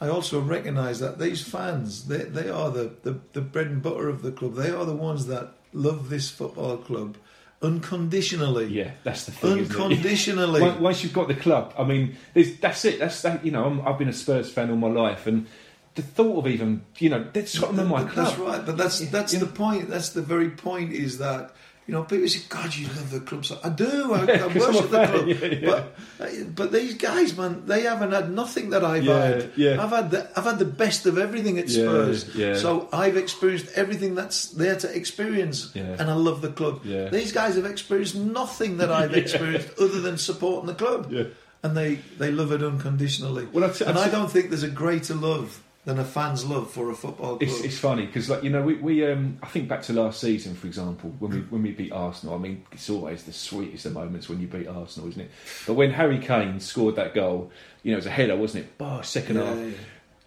I 0.00 0.08
also 0.08 0.40
recognise 0.40 1.00
that 1.00 1.18
these 1.18 1.42
fans, 1.42 2.06
they, 2.06 2.24
they 2.24 2.48
are 2.48 2.70
the, 2.70 2.94
the, 3.02 3.20
the 3.32 3.40
bread 3.40 3.66
and 3.66 3.82
butter 3.82 4.08
of 4.08 4.22
the 4.22 4.32
club. 4.32 4.54
They 4.54 4.70
are 4.70 4.84
the 4.84 4.94
ones 4.94 5.26
that 5.26 5.54
love 5.72 6.08
this 6.08 6.30
football 6.30 6.78
club 6.78 7.16
unconditionally. 7.62 8.66
Yeah, 8.66 8.92
that's 9.04 9.24
the 9.26 9.32
thing. 9.32 9.58
Unconditionally. 9.60 10.60
Once- 10.60 10.80
Once 10.88 11.02
you've 11.02 11.12
got 11.12 11.28
the 11.28 11.34
club, 11.34 11.74
I 11.78 11.84
mean, 11.84 12.16
that's 12.60 12.84
it. 12.84 12.98
That's 12.98 13.22
that. 13.22 13.44
You 13.44 13.52
know, 13.52 13.64
I'm, 13.64 13.86
I've 13.86 13.98
been 13.98 14.08
a 14.08 14.12
Spurs 14.12 14.50
fan 14.50 14.70
all 14.70 14.76
my 14.76 14.88
life, 14.88 15.26
and 15.26 15.46
the 15.94 16.02
thought 16.02 16.38
of 16.38 16.46
even, 16.46 16.84
you 16.98 17.10
know, 17.10 17.26
Scotland 17.44 17.88
my 17.88 18.04
club. 18.04 18.14
That's 18.14 18.38
right, 18.38 18.64
but 18.64 18.76
that's 18.76 19.00
that's 19.10 19.32
Yeah. 19.34 19.40
the 19.40 19.46
point. 19.46 19.88
That's 19.88 20.10
the 20.10 20.22
very 20.22 20.50
point. 20.50 20.92
Is 20.92 21.18
that 21.18 21.54
you 21.88 21.94
know 21.94 22.04
people 22.04 22.28
say, 22.28 22.42
"God, 22.48 22.72
you 22.76 22.86
love 22.86 23.10
the 23.10 23.20
club." 23.20 23.44
So 23.44 23.58
I 23.64 23.70
do. 23.70 24.12
I, 24.12 24.18
I 24.44 24.46
worship 24.46 24.90
the 24.90 25.06
club. 25.06 25.26
yeah, 25.26 25.44
yeah. 25.46 25.66
But 25.66 26.54
but 26.54 26.70
these 26.72 26.94
guys, 26.94 27.36
man, 27.36 27.64
they 27.66 27.80
haven't 27.82 28.12
had 28.12 28.30
nothing 28.30 28.70
that 28.70 28.84
I've 28.84 29.02
Yeah, 29.04 29.24
had. 29.24 29.50
yeah. 29.56 29.82
I've 29.82 29.90
had 29.90 30.10
the 30.12 30.28
I've 30.38 30.44
had 30.44 30.58
the 30.60 30.64
best 30.66 31.06
of 31.06 31.18
everything 31.18 31.58
at 31.58 31.68
Spurs. 31.70 32.34
yeah. 32.36 32.54
So 32.56 32.88
I've 32.92 33.16
experienced 33.16 33.68
everything 33.74 34.14
that's 34.14 34.50
there 34.50 34.76
to 34.76 34.94
experience, 34.94 35.74
and 35.74 36.02
I 36.02 36.14
love 36.14 36.42
the 36.42 36.50
club. 36.52 36.82
Yeah. 36.84 37.08
These 37.08 37.32
guys 37.32 37.56
have 37.56 37.64
experienced 37.66 38.14
nothing 38.14 38.76
that 38.78 38.92
I've 38.92 39.14
experienced 39.24 39.70
other 39.80 40.00
than 40.00 40.18
supporting 40.18 40.66
the 40.66 40.74
club. 40.74 41.10
Yeah. 41.10 41.24
And 41.64 41.76
they, 41.76 41.96
they 42.18 42.30
love 42.30 42.52
it 42.52 42.62
unconditionally. 42.62 43.48
Well, 43.52 43.64
I've 43.64 43.80
and 43.80 43.98
I 43.98 44.08
don't 44.08 44.30
think 44.30 44.50
there's 44.50 44.62
a 44.62 44.68
greater 44.70 45.14
love 45.16 45.60
than 45.88 45.98
a 45.98 46.04
fan's 46.04 46.44
love 46.44 46.70
for 46.70 46.90
a 46.90 46.94
football 46.94 47.38
club. 47.38 47.42
It's, 47.42 47.62
it's 47.62 47.78
funny 47.78 48.04
because, 48.04 48.28
like 48.28 48.44
you 48.44 48.50
know, 48.50 48.60
we, 48.60 48.74
we 48.74 49.10
um, 49.10 49.38
I 49.42 49.46
think 49.46 49.68
back 49.68 49.80
to 49.84 49.94
last 49.94 50.20
season, 50.20 50.54
for 50.54 50.66
example, 50.66 51.14
when 51.18 51.30
we 51.30 51.38
when 51.48 51.62
we 51.62 51.72
beat 51.72 51.92
Arsenal. 51.92 52.34
I 52.34 52.38
mean, 52.38 52.62
it's 52.72 52.90
always 52.90 53.22
the 53.22 53.32
sweetest 53.32 53.86
of 53.86 53.94
moments 53.94 54.28
when 54.28 54.38
you 54.38 54.48
beat 54.48 54.66
Arsenal, 54.68 55.08
isn't 55.08 55.22
it? 55.22 55.30
But 55.66 55.74
when 55.74 55.90
Harry 55.92 56.18
Kane 56.18 56.60
scored 56.60 56.96
that 56.96 57.14
goal, 57.14 57.50
you 57.82 57.90
know, 57.90 57.96
it 57.96 58.00
was 58.00 58.06
a 58.06 58.10
header, 58.10 58.36
wasn't 58.36 58.66
it? 58.66 58.72
Oh, 58.78 59.00
second 59.00 59.36
Yeah, 59.36 59.44
half, 59.46 59.56
yeah. 59.56 59.70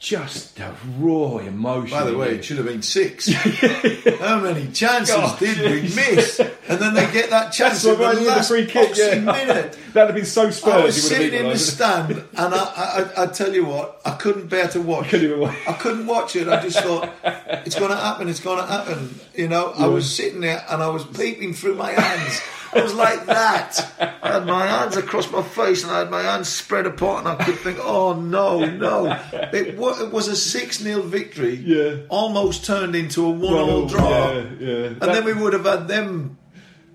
Just 0.01 0.55
the 0.55 0.73
raw 0.97 1.37
emotion. 1.37 1.95
By 1.95 2.05
the 2.05 2.17
way, 2.17 2.33
it 2.33 2.43
should 2.43 2.57
have 2.57 2.65
been 2.65 2.81
six. 2.81 3.31
How 4.19 4.39
many 4.39 4.67
chances 4.71 5.15
God, 5.15 5.37
did 5.37 5.59
we 5.59 5.81
miss? 5.83 6.39
And 6.39 6.79
then 6.79 6.95
they 6.95 7.09
get 7.11 7.29
that 7.29 7.51
chance 7.51 7.85
what 7.85 7.99
the 7.99 8.13
knew 8.13 8.19
the 8.21 8.25
last 8.25 8.47
free 8.47 8.65
kick. 8.65 8.97
Yeah, 8.97 9.19
minute. 9.19 9.77
that'd 9.93 10.09
have 10.09 10.15
been 10.15 10.25
so 10.25 10.49
Spurs. 10.49 10.73
I 10.73 10.83
was 10.85 10.97
it 10.97 11.01
sitting 11.01 11.39
in 11.39 11.49
the 11.49 11.57
stand, 11.57 12.11
and 12.11 12.25
I, 12.35 13.11
I, 13.15 13.23
I, 13.23 13.27
tell 13.27 13.53
you 13.53 13.65
what, 13.65 14.01
I 14.03 14.15
couldn't 14.15 14.47
bear 14.47 14.67
to 14.69 14.81
watch. 14.81 15.09
Couldn't 15.09 15.27
even 15.27 15.39
watch. 15.39 15.55
I 15.67 15.73
couldn't 15.73 16.07
watch 16.07 16.35
it. 16.35 16.47
I 16.47 16.59
just 16.63 16.79
thought 16.79 17.07
it's 17.23 17.75
going 17.75 17.91
to 17.91 17.97
happen. 17.97 18.27
It's 18.27 18.39
going 18.39 18.57
to 18.57 18.65
happen. 18.65 19.19
You 19.35 19.49
know, 19.49 19.71
I 19.77 19.85
was 19.85 20.11
sitting 20.11 20.41
there 20.41 20.65
and 20.67 20.81
I 20.81 20.89
was 20.89 21.05
peeping 21.05 21.53
through 21.53 21.75
my 21.75 21.91
hands. 21.91 22.41
I 22.73 22.81
was 22.81 22.93
like 22.93 23.25
that. 23.25 23.91
I 24.23 24.33
had 24.33 24.45
my 24.45 24.65
hands 24.65 24.95
across 24.97 25.29
my 25.31 25.41
face 25.43 25.83
and 25.83 25.91
I 25.91 25.99
had 25.99 26.11
my 26.11 26.21
hands 26.21 26.47
spread 26.49 26.85
apart, 26.85 27.25
and 27.25 27.27
I 27.27 27.43
could 27.43 27.57
think, 27.59 27.77
"Oh 27.81 28.13
no, 28.13 28.63
no!" 28.65 29.07
It, 29.33 29.77
wa- 29.77 29.99
it 30.01 30.11
was 30.11 30.27
a 30.27 30.35
six 30.35 30.79
0 30.79 31.01
victory. 31.01 31.55
Yeah. 31.55 31.95
almost 32.09 32.65
turned 32.65 32.95
into 32.95 33.25
a 33.25 33.29
one 33.29 33.53
Well, 33.53 33.85
draw. 33.87 34.09
Yeah, 34.31 34.43
yeah. 34.59 34.85
And 34.87 35.01
then 35.01 35.25
we 35.25 35.33
would 35.33 35.53
have 35.53 35.65
had 35.65 35.87
them, 35.87 36.37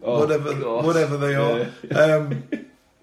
Oh, 0.02 0.20
whatever, 0.20 0.54
God. 0.54 0.84
whatever 0.84 1.16
they 1.16 1.34
are, 1.34 1.66
um, 1.94 2.44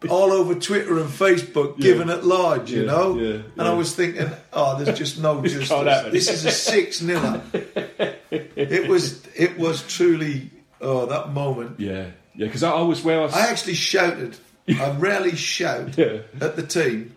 all 0.10 0.32
over 0.32 0.56
Twitter 0.56 0.98
and 1.00 1.10
Facebook, 1.10 1.76
Yeah. 1.78 1.84
giving 1.84 2.10
at 2.10 2.26
large, 2.26 2.72
you 2.72 2.82
Yeah, 2.82 2.88
know. 2.92 3.18
yeah, 3.20 3.42
and. 3.58 3.68
I 3.68 3.74
was 3.74 3.94
thinking, 3.96 4.30
oh, 4.52 4.78
there's 4.82 4.98
just 4.98 5.22
no 5.22 5.42
justice. 5.46 6.12
This 6.12 6.30
is 6.30 6.46
a 6.46 6.52
six 6.52 7.02
nil. 7.02 7.42
it 8.32 8.88
was, 8.88 9.22
it 9.36 9.58
was 9.58 9.84
truly, 9.84 10.50
oh, 10.82 11.06
that 11.06 11.32
moment. 11.34 11.80
Yeah, 11.80 12.08
yeah. 12.36 12.46
Because 12.48 12.64
I, 12.64 12.72
I 12.72 12.82
was 12.82 13.04
where 13.04 13.20
I 13.20 13.24
was. 13.24 13.34
I 13.34 13.48
actually 13.50 13.76
shouted. 13.76 14.38
I 14.70 14.92
rarely 14.98 15.36
shout 15.36 15.98
Yeah. 15.98 16.20
at 16.40 16.56
the 16.56 16.64
team 16.66 17.16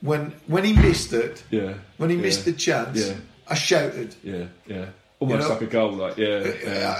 when 0.00 0.32
when 0.46 0.64
he 0.64 0.72
missed 0.72 1.12
it, 1.12 1.42
yeah, 1.50 1.74
when 1.98 2.10
he 2.10 2.16
yeah, 2.16 2.22
missed 2.22 2.44
the 2.44 2.52
chance. 2.52 3.06
Yeah. 3.08 3.14
I 3.48 3.54
shouted. 3.54 4.14
Yeah, 4.22 4.44
yeah. 4.66 4.86
Almost 5.18 5.42
You 5.42 5.48
know? 5.48 5.54
like 5.54 5.62
a 5.62 5.66
goal, 5.66 5.92
like 5.92 6.16
yeah. 6.16 6.26
I, 6.44 6.64
yeah. 6.64 6.94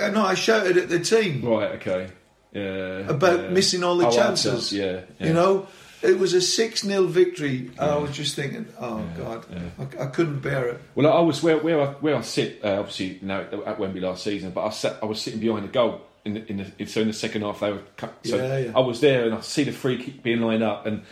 I, 0.00 0.06
I, 0.06 0.10
no, 0.10 0.24
I 0.24 0.34
shouted 0.34 0.76
at 0.78 0.88
the 0.88 1.00
team. 1.00 1.44
Right, 1.44 1.72
okay. 1.72 2.08
Yeah. 2.52 3.10
about 3.10 3.50
missing 3.52 3.84
all 3.84 3.96
the 3.98 4.06
Oh, 4.06 4.10
chances. 4.10 4.72
Yeah, 4.72 5.00
yeah. 5.20 5.26
You 5.26 5.32
know, 5.34 5.66
it 6.00 6.18
was 6.18 6.32
a 6.32 6.40
6 6.40 6.80
0 6.80 7.02
victory. 7.06 7.70
I 7.78 7.96
was 7.96 8.12
just 8.16 8.34
thinking, 8.34 8.66
oh, 8.80 9.02
God, 9.18 9.44
I, 9.78 10.04
I 10.04 10.06
couldn't 10.06 10.40
bear 10.40 10.68
it. 10.68 10.80
Well, 10.94 11.12
I 11.12 11.20
was 11.20 11.42
where 11.42 11.58
where 11.58 11.80
I, 11.82 11.86
where 11.94 12.16
I 12.16 12.22
sit. 12.22 12.60
Uh, 12.64 12.78
obviously, 12.78 13.18
now 13.20 13.40
at 13.40 13.78
Wembley 13.78 14.00
last 14.00 14.24
season, 14.24 14.52
but 14.52 14.64
I 14.64 14.70
sat. 14.70 14.96
I 15.02 15.06
was 15.06 15.20
sitting 15.20 15.40
behind 15.40 15.64
the 15.64 15.68
goal 15.72 16.00
in 16.26 16.34
the, 16.34 16.46
in 16.50 16.74
the 16.78 16.86
so 16.86 17.00
in 17.00 17.06
the 17.08 17.12
second 17.14 17.42
half 17.42 17.60
they 17.60 17.72
were. 17.72 17.82
Cut, 17.96 18.14
so 18.24 18.36
Yeah, 18.36 18.58
yeah. 18.58 18.72
I 18.76 18.80
was 18.80 19.00
there 19.00 19.24
and 19.26 19.34
I 19.34 19.40
see 19.40 19.64
the 19.64 19.72
free 19.72 19.96
kick 20.02 20.22
being 20.22 20.40
lined 20.40 20.62
up 20.62 20.86
and. 20.86 21.02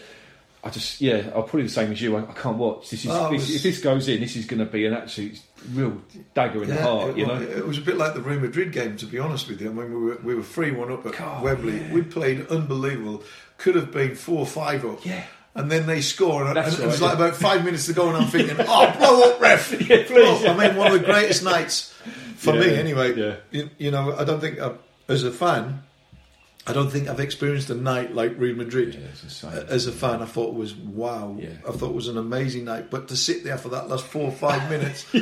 I 0.66 0.70
just, 0.70 0.98
yeah, 1.02 1.16
I'm 1.26 1.42
probably 1.42 1.64
the 1.64 1.68
same 1.68 1.92
as 1.92 2.00
you. 2.00 2.16
I, 2.16 2.20
I 2.22 2.32
can't 2.32 2.56
watch. 2.56 2.88
This 2.88 3.04
is 3.04 3.10
Oh, 3.10 3.30
this, 3.30 3.42
was- 3.42 3.56
if 3.56 3.62
this 3.64 3.80
goes 3.82 4.08
in, 4.08 4.20
this 4.20 4.34
is 4.34 4.46
going 4.46 4.60
to 4.60 4.64
be 4.64 4.86
an 4.86 4.94
absolute 4.94 5.38
real 5.74 6.00
dagger 6.32 6.62
in 6.62 6.70
the 6.70 6.80
heart. 6.80 7.10
it, 7.10 7.18
you 7.18 7.26
know, 7.26 7.38
it 7.38 7.66
was 7.66 7.76
a 7.76 7.82
bit 7.82 7.98
like 7.98 8.14
the 8.14 8.22
Real 8.22 8.40
Madrid 8.40 8.72
game, 8.72 8.96
to 8.96 9.04
be 9.04 9.18
honest 9.18 9.46
with 9.46 9.60
you. 9.60 9.68
I 9.68 9.72
mean, 9.74 9.90
we 9.92 10.00
were, 10.06 10.18
we 10.24 10.34
were 10.34 10.42
3 10.42 10.70
1 10.70 10.90
up 10.90 11.04
at 11.04 11.18
God, 11.18 11.42
Wembley. 11.42 11.76
yeah. 11.82 11.92
We 11.92 12.00
played 12.00 12.46
unbelievable. 12.48 13.22
Could 13.58 13.74
have 13.74 13.92
been 13.92 14.14
4 14.14 14.38
or 14.38 14.46
5 14.46 14.84
up. 14.86 15.04
Yeah. 15.04 15.24
And 15.54 15.70
then 15.70 15.84
they 15.84 16.00
score, 16.00 16.46
and, 16.46 16.56
That's 16.56 16.78
it 16.78 16.86
was 16.86 16.98
right, 16.98 17.08
like 17.10 17.18
yeah. 17.18 17.26
about 17.26 17.36
five 17.38 17.62
minutes 17.62 17.84
to 17.84 17.92
go, 17.92 18.08
and 18.08 18.16
I'm 18.16 18.28
thinking, 18.28 18.56
"Oh, 18.66 18.94
blow 18.98 19.32
up, 19.34 19.40
ref!" 19.42 19.70
Yeah, 19.86 20.02
please. 20.06 20.44
up. 20.46 20.58
I 20.58 20.66
mean, 20.68 20.76
one 20.78 20.92
of 20.92 20.98
the 20.98 21.04
greatest 21.06 21.44
nights 21.54 21.92
for 22.36 22.54
me, 22.54 22.74
anyway. 22.74 23.14
yeah. 23.14 23.36
You, 23.50 23.70
you 23.76 23.90
know, 23.90 24.16
I 24.16 24.24
don't 24.24 24.40
think, 24.40 24.58
i 24.60 24.72
as 25.08 25.24
a 25.24 25.30
fan, 25.30 25.82
I 26.66 26.72
don't 26.72 26.88
think 26.90 27.08
I've 27.08 27.20
experienced 27.20 27.68
a 27.68 27.74
night 27.74 28.14
like 28.14 28.38
Real 28.38 28.56
Madrid. 28.56 28.94
Yeah. 28.94 29.48
As 29.68 29.86
a 29.86 29.92
fan, 29.92 30.22
I 30.22 30.24
thought 30.24 30.48
it 30.48 30.54
was 30.54 30.74
wow. 30.74 31.36
Yeah. 31.38 31.50
I 31.68 31.72
thought 31.72 31.90
it 31.90 31.94
was 31.94 32.08
an 32.08 32.16
amazing 32.16 32.64
night. 32.64 32.90
But 32.90 33.08
to 33.08 33.16
sit 33.16 33.44
there 33.44 33.58
for 33.58 33.68
that 33.70 33.90
last 33.90 34.06
four 34.06 34.22
or 34.22 34.32
five 34.32 34.70
minutes, 34.70 35.04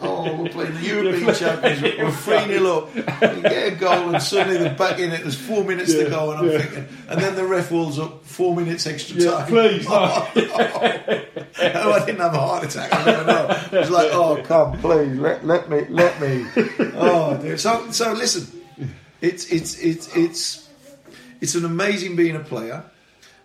oh, 0.00 0.42
we're 0.42 0.48
playing 0.48 0.74
the 0.74 0.80
European 0.82 1.34
champions. 1.34 1.82
We're 1.82 2.10
three 2.46 2.56
0 2.56 2.66
up. 2.66 2.94
You 2.96 3.42
get 3.42 3.72
a 3.74 3.76
goal, 3.76 4.14
and 4.14 4.22
suddenly 4.22 4.56
they're 4.56 4.74
back 4.74 4.98
in 4.98 5.12
it. 5.12 5.20
There's 5.20 5.38
four 5.38 5.62
minutes 5.62 5.92
to 5.92 6.08
go, 6.08 6.30
and 6.30 6.40
I'm 6.40 6.50
yeah. 6.50 6.58
thinking, 6.58 6.96
and 7.10 7.20
then 7.20 7.34
the 7.34 7.44
ref 7.44 7.70
walls 7.70 7.98
up 7.98 8.24
four 8.24 8.56
minutes 8.56 8.86
extra 8.86 9.16
Yeah, 9.16 9.30
time. 9.30 9.46
please, 9.48 9.86
no. 9.86 9.94
oh, 9.94 11.92
I 11.92 12.02
didn't 12.06 12.20
have 12.20 12.32
a 12.32 12.38
heart 12.40 12.64
attack. 12.64 12.94
I 12.94 13.04
never 13.04 13.24
know. 13.26 13.62
It 13.72 13.78
was 13.78 13.90
like, 13.90 14.08
oh, 14.12 14.42
come, 14.42 14.78
please, 14.78 15.18
let, 15.18 15.44
let 15.46 15.68
me, 15.68 15.84
let 15.90 16.18
me. 16.18 16.46
Oh, 16.94 17.36
dear. 17.36 17.58
So, 17.58 17.90
so 17.90 18.14
listen, 18.14 18.63
it's 19.24 19.50
it's 19.50 19.78
it's 19.78 20.14
it's 20.16 20.68
it's 21.40 21.54
an 21.54 21.64
amazing 21.64 22.16
being 22.16 22.36
a 22.36 22.40
player. 22.40 22.84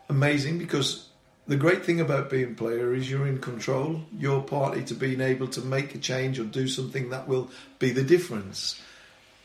Amazing 0.09 0.57
because 0.57 1.07
the 1.47 1.55
great 1.55 1.85
thing 1.85 1.99
about 2.01 2.29
being 2.29 2.51
a 2.51 2.55
player 2.55 2.93
is 2.93 3.09
you're 3.09 3.27
in 3.27 3.39
control. 3.39 4.01
You're 4.17 4.41
party 4.41 4.83
to 4.85 4.93
being 4.95 5.21
able 5.21 5.47
to 5.49 5.61
make 5.61 5.95
a 5.95 5.97
change 5.99 6.39
or 6.39 6.43
do 6.43 6.67
something 6.67 7.09
that 7.09 7.27
will 7.27 7.49
be 7.79 7.91
the 7.91 8.03
difference. 8.03 8.81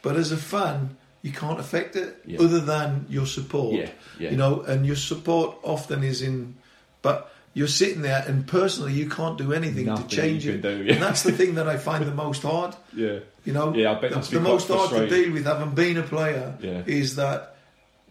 But 0.02 0.16
as 0.16 0.32
a 0.32 0.36
fan, 0.36 0.96
you 1.22 1.32
can't 1.32 1.58
affect 1.60 1.96
it 1.96 2.20
Yeah. 2.26 2.40
other 2.40 2.60
than 2.60 3.06
your 3.08 3.26
support. 3.26 3.74
Yeah, 3.74 3.90
yeah. 4.18 4.30
You 4.30 4.36
know, 4.36 4.60
and 4.62 4.84
your 4.86 4.96
support 4.96 5.56
often 5.62 6.02
is 6.02 6.20
in, 6.22 6.54
but 7.02 7.30
you're 7.54 7.68
sitting 7.68 8.02
there 8.02 8.24
and 8.26 8.46
personally 8.46 8.92
you 8.92 9.08
can't 9.08 9.38
do 9.38 9.52
anything 9.52 9.86
Nothing 9.86 10.08
to 10.08 10.16
change 10.16 10.46
it. 10.46 10.60
do. 10.62 10.86
And 10.88 11.00
that's 11.02 11.22
the 11.22 11.32
thing 11.32 11.54
that 11.54 11.68
I 11.68 11.76
find 11.78 12.04
the 12.06 12.14
most 12.26 12.42
hard. 12.42 12.74
Yeah. 12.94 13.20
You 13.44 13.52
know, 13.52 13.74
Yeah, 13.74 13.92
I 13.92 13.94
bet 14.00 14.12
the, 14.12 14.20
the 14.20 14.40
most 14.40 14.68
hard 14.68 14.90
to 14.90 15.06
deal 15.08 15.32
with 15.32 15.44
having 15.44 15.70
been 15.74 15.98
a 15.98 16.02
player 16.02 16.54
Yeah. 16.60 16.82
is 16.86 17.16
that 17.16 17.56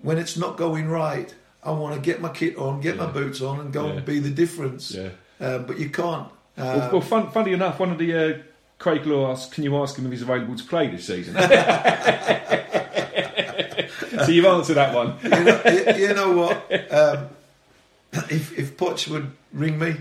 when 0.01 0.17
it's 0.17 0.37
not 0.37 0.57
going 0.57 0.87
right, 0.87 1.33
I 1.63 1.71
want 1.71 1.95
to 1.95 2.01
get 2.01 2.21
my 2.21 2.29
kit 2.29 2.57
on, 2.57 2.81
get 2.81 2.97
my 2.97 3.05
boots 3.07 3.41
on, 3.41 3.59
and 3.59 3.73
go 3.73 3.87
Yeah. 3.87 3.93
and 3.93 4.05
be 4.05 4.19
the 4.19 4.29
difference. 4.29 4.91
Yeah. 4.91 5.09
Um, 5.39 5.65
but 5.65 5.79
you 5.79 5.89
can't. 5.89 6.27
Uh, 6.57 6.63
Well, 6.63 6.89
well 6.91 7.01
fun, 7.01 7.31
funny 7.31 7.53
enough, 7.53 7.79
one 7.79 7.91
of 7.91 7.97
the 7.97 8.13
uh, 8.13 8.37
Craig 8.77 9.05
Law 9.07 9.31
asked, 9.31 9.53
"Can 9.53 9.63
you 9.63 9.75
ask 9.81 9.97
him 9.97 10.05
if 10.05 10.11
he's 10.11 10.21
available 10.21 10.55
to 10.55 10.63
play 10.65 10.87
this 10.87 11.05
season?" 11.07 11.33
so 14.25 14.27
you've 14.31 14.45
answered 14.45 14.75
that 14.75 14.93
one. 14.93 15.15
you, 15.23 15.29
know, 15.29 15.61
you, 15.65 16.07
you 16.07 16.13
know 16.13 16.31
what? 16.37 16.91
Um, 16.93 17.27
if 18.29 18.57
if 18.57 18.77
Poch 18.77 19.07
would 19.07 19.31
ring 19.51 19.79
me, 19.79 19.95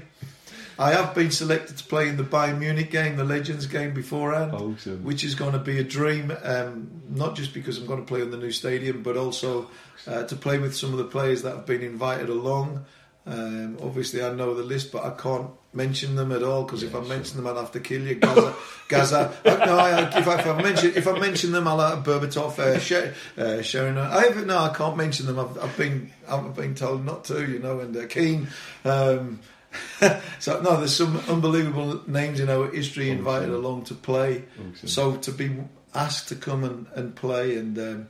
I 0.83 0.91
have 0.93 1.15
been 1.15 1.31
selected 1.31 1.79
to 1.79 1.85
play 1.85 2.09
in 2.09 2.17
the 2.17 2.25
Bayern 2.25 2.59
Munich 2.59 2.91
game, 2.91 3.17
the 3.17 3.23
Legends 3.25 3.67
game 3.67 3.95
beforehand, 3.95 4.53
Awesome. 4.53 5.05
which 5.05 5.23
is 5.23 5.37
going 5.37 5.53
to 5.53 5.61
be 5.61 5.79
a 5.79 5.85
dream. 5.85 6.33
Um, 6.43 7.03
not 7.09 7.37
just 7.37 7.55
because 7.55 7.79
I'm 7.79 7.87
going 7.87 8.01
to 8.01 8.07
play 8.07 8.21
in 8.21 8.33
the 8.33 8.37
new 8.37 8.51
stadium, 8.51 9.05
but 9.05 9.17
also 9.17 9.71
uh, 10.09 10.25
to 10.25 10.35
play 10.35 10.59
with 10.59 10.75
some 10.75 10.91
of 10.91 10.99
the 10.99 11.05
players 11.05 11.43
that 11.43 11.55
have 11.55 11.67
been 11.67 11.83
invited 11.83 12.29
along. 12.29 12.85
Um, 13.25 13.79
obviously, 13.81 14.25
I 14.25 14.33
know 14.33 14.55
the 14.55 14.65
list, 14.65 14.91
but 14.91 15.05
I 15.05 15.11
can't 15.11 15.51
mention 15.73 16.17
them 16.17 16.33
at 16.33 16.43
all 16.43 16.65
because 16.65 16.83
if 16.83 16.95
I 16.97 17.01
mention 17.01 17.37
them, 17.37 17.47
I'll 17.47 17.61
have 17.61 17.71
to 17.73 17.81
kill 17.81 18.03
you. 18.03 18.17
Gazza, 18.17 18.55
Gazza. 18.89 19.33
Uh, 19.45 19.55
no, 19.67 19.79
I, 19.79 20.19
if, 20.19 20.27
I, 20.27 20.41
if 20.41 20.47
I 20.47 20.61
mention 20.61 20.93
if 20.97 21.07
I 21.07 21.17
mention 21.17 21.53
them, 21.53 21.69
I'll 21.69 21.79
have 21.79 22.05
Berbatov, 22.05 22.59
uh, 22.59 22.81
Sher, 22.81 23.15
uh, 23.39 23.63
Sharon. 23.63 23.97
I 23.99 24.25
no, 24.45 24.59
I 24.59 24.75
can't 24.75 24.97
mention 24.97 25.27
them. 25.27 25.39
I've, 25.39 25.57
I've 25.63 25.77
been 25.77 26.11
I've 26.29 26.57
been 26.57 26.75
told 26.75 27.05
not 27.05 27.25
to, 27.27 27.49
you 27.49 27.61
know, 27.61 27.79
and 27.79 27.97
uh, 27.97 28.07
Keane. 28.09 28.49
Um, 28.85 29.39
so 30.39 30.61
no, 30.61 30.77
there's 30.77 30.94
some 30.94 31.16
unbelievable 31.28 32.03
names 32.07 32.40
in 32.40 32.49
our 32.49 32.70
history 32.70 33.11
invited 33.11 33.51
along 33.51 33.85
to 33.85 33.94
play. 33.94 34.44
So 34.89 35.16
to 35.16 35.32
be 35.32 35.57
asked 35.94 36.28
to 36.28 36.36
come 36.36 36.65
and, 36.65 36.86
and 36.94 37.15
play, 37.15 37.57
and 37.57 37.78
um, 37.78 38.09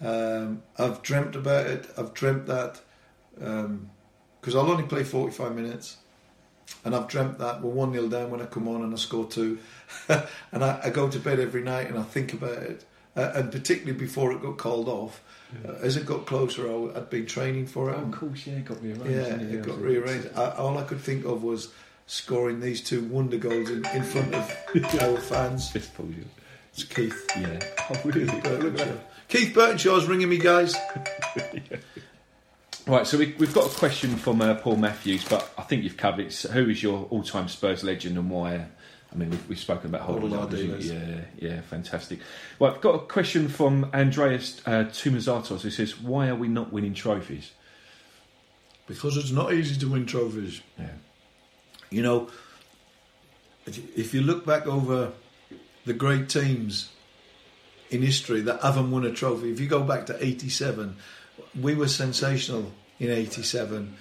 um, 0.00 0.62
I've 0.78 1.02
dreamt 1.02 1.36
about 1.36 1.66
it. 1.66 1.88
I've 1.96 2.14
dreamt 2.14 2.46
that 2.46 2.80
because 3.34 4.54
I'll 4.54 4.70
only 4.70 4.84
play 4.84 5.04
45 5.04 5.54
minutes, 5.54 5.96
and 6.84 6.94
I've 6.94 7.08
dreamt 7.08 7.38
that 7.38 7.62
we're 7.62 7.70
one 7.70 7.92
0 7.92 8.08
down 8.08 8.30
when 8.30 8.42
I 8.42 8.46
come 8.46 8.68
on 8.68 8.82
and 8.82 8.92
I 8.92 8.96
score 8.96 9.26
two, 9.26 9.58
and 10.08 10.64
I, 10.64 10.80
I 10.84 10.90
go 10.90 11.08
to 11.08 11.18
bed 11.18 11.40
every 11.40 11.62
night 11.62 11.88
and 11.88 11.98
I 11.98 12.02
think 12.02 12.32
about 12.32 12.58
it, 12.58 12.84
uh, 13.16 13.32
and 13.34 13.52
particularly 13.52 13.98
before 13.98 14.32
it 14.32 14.42
got 14.42 14.58
called 14.58 14.88
off. 14.88 15.22
Uh, 15.66 15.72
as 15.82 15.98
it 15.98 16.06
got 16.06 16.24
closer, 16.24 16.66
I, 16.70 16.96
I'd 16.96 17.10
been 17.10 17.26
training 17.26 17.66
for 17.66 17.90
it. 17.90 17.96
Oh, 17.96 18.02
of 18.02 18.10
course, 18.10 18.46
yeah, 18.46 18.54
it 18.54 18.64
got 18.64 18.82
rearranged. 18.82 19.10
Yeah, 19.10 19.58
it 19.58 19.62
got 19.62 19.78
rearranged. 19.78 20.28
I, 20.34 20.50
all 20.52 20.78
I 20.78 20.84
could 20.84 21.00
think 21.00 21.26
of 21.26 21.42
was 21.42 21.68
scoring 22.06 22.60
these 22.60 22.80
two 22.80 23.02
wonder 23.02 23.36
goals 23.36 23.68
in, 23.68 23.84
in 23.88 24.02
front 24.02 24.34
of 24.34 24.50
our 25.02 25.18
fans. 25.18 25.70
Pulls 25.94 26.14
you. 26.14 26.24
It's 26.72 26.84
Keith. 26.84 27.26
Yeah. 27.36 27.58
Oh, 27.90 28.00
really? 28.04 28.24
Look 28.24 28.34
at 28.36 28.44
Burkinshaw. 28.44 28.98
Keith 29.28 29.54
Burkinshaw's 29.54 30.06
ringing 30.06 30.28
me, 30.28 30.38
guys. 30.38 30.74
Right, 32.84 33.06
so 33.06 33.16
we, 33.16 33.32
we've 33.38 33.54
got 33.54 33.70
a 33.72 33.78
question 33.78 34.16
from 34.16 34.42
uh, 34.42 34.54
Paul 34.54 34.74
Matthews, 34.74 35.24
but 35.24 35.48
I 35.56 35.62
think 35.62 35.84
you've 35.84 35.96
covered 35.96 36.26
it. 36.26 36.32
So 36.32 36.48
who 36.48 36.68
is 36.68 36.82
your 36.82 37.06
all-time 37.10 37.46
Spurs 37.46 37.84
legend 37.84 38.18
and 38.18 38.28
why? 38.28 38.66
I 39.12 39.16
mean, 39.18 39.30
we've, 39.30 39.48
we've 39.50 39.58
spoken 39.58 39.88
about 39.94 40.08
All 40.08 40.18
Holden. 40.18 40.32
our 40.34 40.44
obviously. 40.44 40.66
dealers. 40.68 40.90
Yeah, 40.90 41.20
yeah, 41.50 41.60
fantastic. 41.60 42.20
Well, 42.58 42.74
I've 42.74 42.80
got 42.80 42.94
a 42.94 42.98
question 43.00 43.48
from 43.48 43.90
Andreas 43.92 44.60
uh, 44.64 44.84
Tumazatos 44.84 45.60
who 45.60 45.70
says, 45.70 46.00
"Why 46.00 46.28
are 46.28 46.34
we 46.34 46.48
not 46.48 46.72
winning 46.72 46.94
trophies?" 46.94 47.50
Because 48.86 49.16
it's 49.16 49.30
not 49.30 49.52
easy 49.52 49.78
to 49.80 49.88
win 49.88 50.06
trophies. 50.06 50.60
Yeah, 50.78 50.88
You 51.90 52.02
know, 52.02 52.30
if 53.66 53.78
if 53.96 54.14
you 54.14 54.22
look 54.22 54.44
back 54.46 54.66
over 54.66 55.12
the 55.84 55.92
great 55.92 56.28
teams 56.28 56.90
in 57.90 58.02
history 58.02 58.40
that 58.42 58.62
haven't 58.62 58.90
won 58.90 59.04
a 59.04 59.12
trophy, 59.12 59.50
if 59.52 59.60
you 59.60 59.66
go 59.66 59.82
back 59.82 60.06
to 60.06 60.24
87, 60.24 60.96
we 61.60 61.74
were 61.74 61.88
sensational 61.88 62.72
in 62.98 63.10
87. 63.10 63.94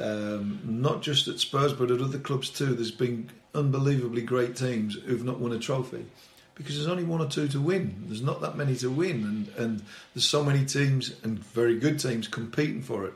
Um, 0.00 0.60
not 0.64 1.02
just 1.02 1.28
at 1.28 1.38
Spurs, 1.40 1.74
but 1.74 1.90
at 1.90 2.00
other 2.00 2.18
clubs 2.18 2.48
too. 2.48 2.74
There's 2.74 2.90
been 2.90 3.30
unbelievably 3.54 4.22
great 4.22 4.56
teams 4.56 4.94
who've 4.94 5.24
not 5.24 5.40
won 5.40 5.52
a 5.52 5.58
trophy 5.58 6.06
because 6.54 6.76
there's 6.76 6.88
only 6.88 7.04
one 7.04 7.20
or 7.20 7.28
two 7.28 7.48
to 7.48 7.60
win. 7.60 8.04
There's 8.06 8.22
not 8.22 8.40
that 8.42 8.56
many 8.56 8.76
to 8.76 8.90
win, 8.90 9.24
and, 9.24 9.48
and 9.56 9.82
there's 10.14 10.26
so 10.26 10.44
many 10.44 10.64
teams 10.64 11.12
and 11.22 11.38
very 11.38 11.78
good 11.78 11.98
teams 11.98 12.28
competing 12.28 12.82
for 12.82 13.06
it. 13.06 13.14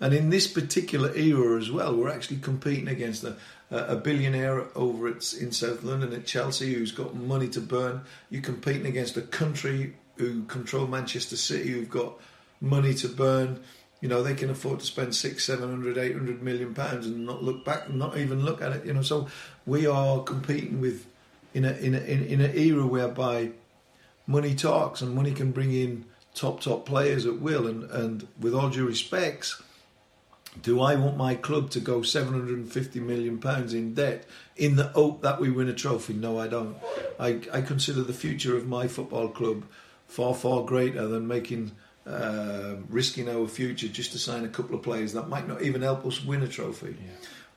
And 0.00 0.14
in 0.14 0.30
this 0.30 0.48
particular 0.48 1.14
era 1.14 1.58
as 1.58 1.70
well, 1.70 1.94
we're 1.94 2.08
actually 2.08 2.38
competing 2.38 2.88
against 2.88 3.24
a, 3.24 3.36
a 3.70 3.94
billionaire 3.94 4.66
over 4.74 5.08
at, 5.08 5.32
in 5.34 5.52
South 5.52 5.82
London 5.84 6.12
at 6.12 6.26
Chelsea 6.26 6.74
who's 6.74 6.92
got 6.92 7.14
money 7.14 7.48
to 7.48 7.60
burn. 7.60 8.02
You're 8.30 8.42
competing 8.42 8.86
against 8.86 9.16
a 9.16 9.22
country 9.22 9.94
who 10.16 10.44
control 10.44 10.86
Manchester 10.86 11.36
City 11.36 11.70
who've 11.70 11.90
got 11.90 12.14
money 12.60 12.94
to 12.94 13.08
burn. 13.08 13.60
You 14.00 14.08
know, 14.08 14.24
they 14.24 14.34
can 14.34 14.50
afford 14.50 14.80
to 14.80 14.86
spend 14.86 15.14
six, 15.14 15.44
seven 15.44 15.70
hundred, 15.70 15.96
eight 15.96 16.14
hundred 16.14 16.42
million 16.42 16.74
pounds 16.74 17.06
and 17.06 17.24
not 17.24 17.44
look 17.44 17.64
back, 17.64 17.88
and 17.88 18.00
not 18.00 18.16
even 18.18 18.44
look 18.44 18.60
at 18.60 18.72
it. 18.72 18.84
You 18.84 18.94
know, 18.94 19.02
so 19.02 19.28
we 19.66 19.86
are 19.86 20.22
competing 20.22 20.80
with 20.80 21.06
in 21.54 21.64
a 21.64 21.72
in 21.72 21.94
a 21.94 21.98
in, 21.98 22.40
an 22.40 22.56
era 22.56 22.86
whereby 22.86 23.50
money 24.26 24.54
talks 24.54 25.00
and 25.00 25.14
money 25.14 25.32
can 25.32 25.52
bring 25.52 25.72
in 25.72 26.04
top 26.34 26.60
top 26.60 26.86
players 26.86 27.26
at 27.26 27.40
will. 27.40 27.66
And 27.66 27.84
and 27.90 28.26
with 28.40 28.54
all 28.54 28.70
due 28.70 28.86
respects, 28.86 29.62
do 30.60 30.80
I 30.80 30.94
want 30.96 31.16
my 31.16 31.34
club 31.34 31.70
to 31.70 31.80
go 31.80 32.02
750 32.02 33.00
million 33.00 33.38
pounds 33.38 33.72
in 33.72 33.94
debt 33.94 34.26
in 34.56 34.76
the 34.76 34.88
hope 34.88 35.22
that 35.22 35.40
we 35.40 35.50
win 35.50 35.68
a 35.68 35.74
trophy? 35.74 36.14
No, 36.14 36.38
I 36.38 36.48
don't. 36.48 36.76
I, 37.18 37.40
I 37.52 37.60
consider 37.62 38.02
the 38.02 38.12
future 38.12 38.56
of 38.56 38.66
my 38.66 38.86
football 38.88 39.28
club 39.28 39.64
far 40.06 40.34
far 40.34 40.64
greater 40.64 41.06
than 41.06 41.26
making 41.26 41.72
uh, 42.06 42.74
risking 42.88 43.28
our 43.28 43.46
future 43.46 43.88
just 43.88 44.12
to 44.12 44.18
sign 44.18 44.44
a 44.44 44.48
couple 44.48 44.74
of 44.74 44.82
players 44.82 45.12
that 45.12 45.28
might 45.28 45.46
not 45.46 45.62
even 45.62 45.82
help 45.82 46.04
us 46.04 46.24
win 46.24 46.42
a 46.42 46.48
trophy. 46.48 46.96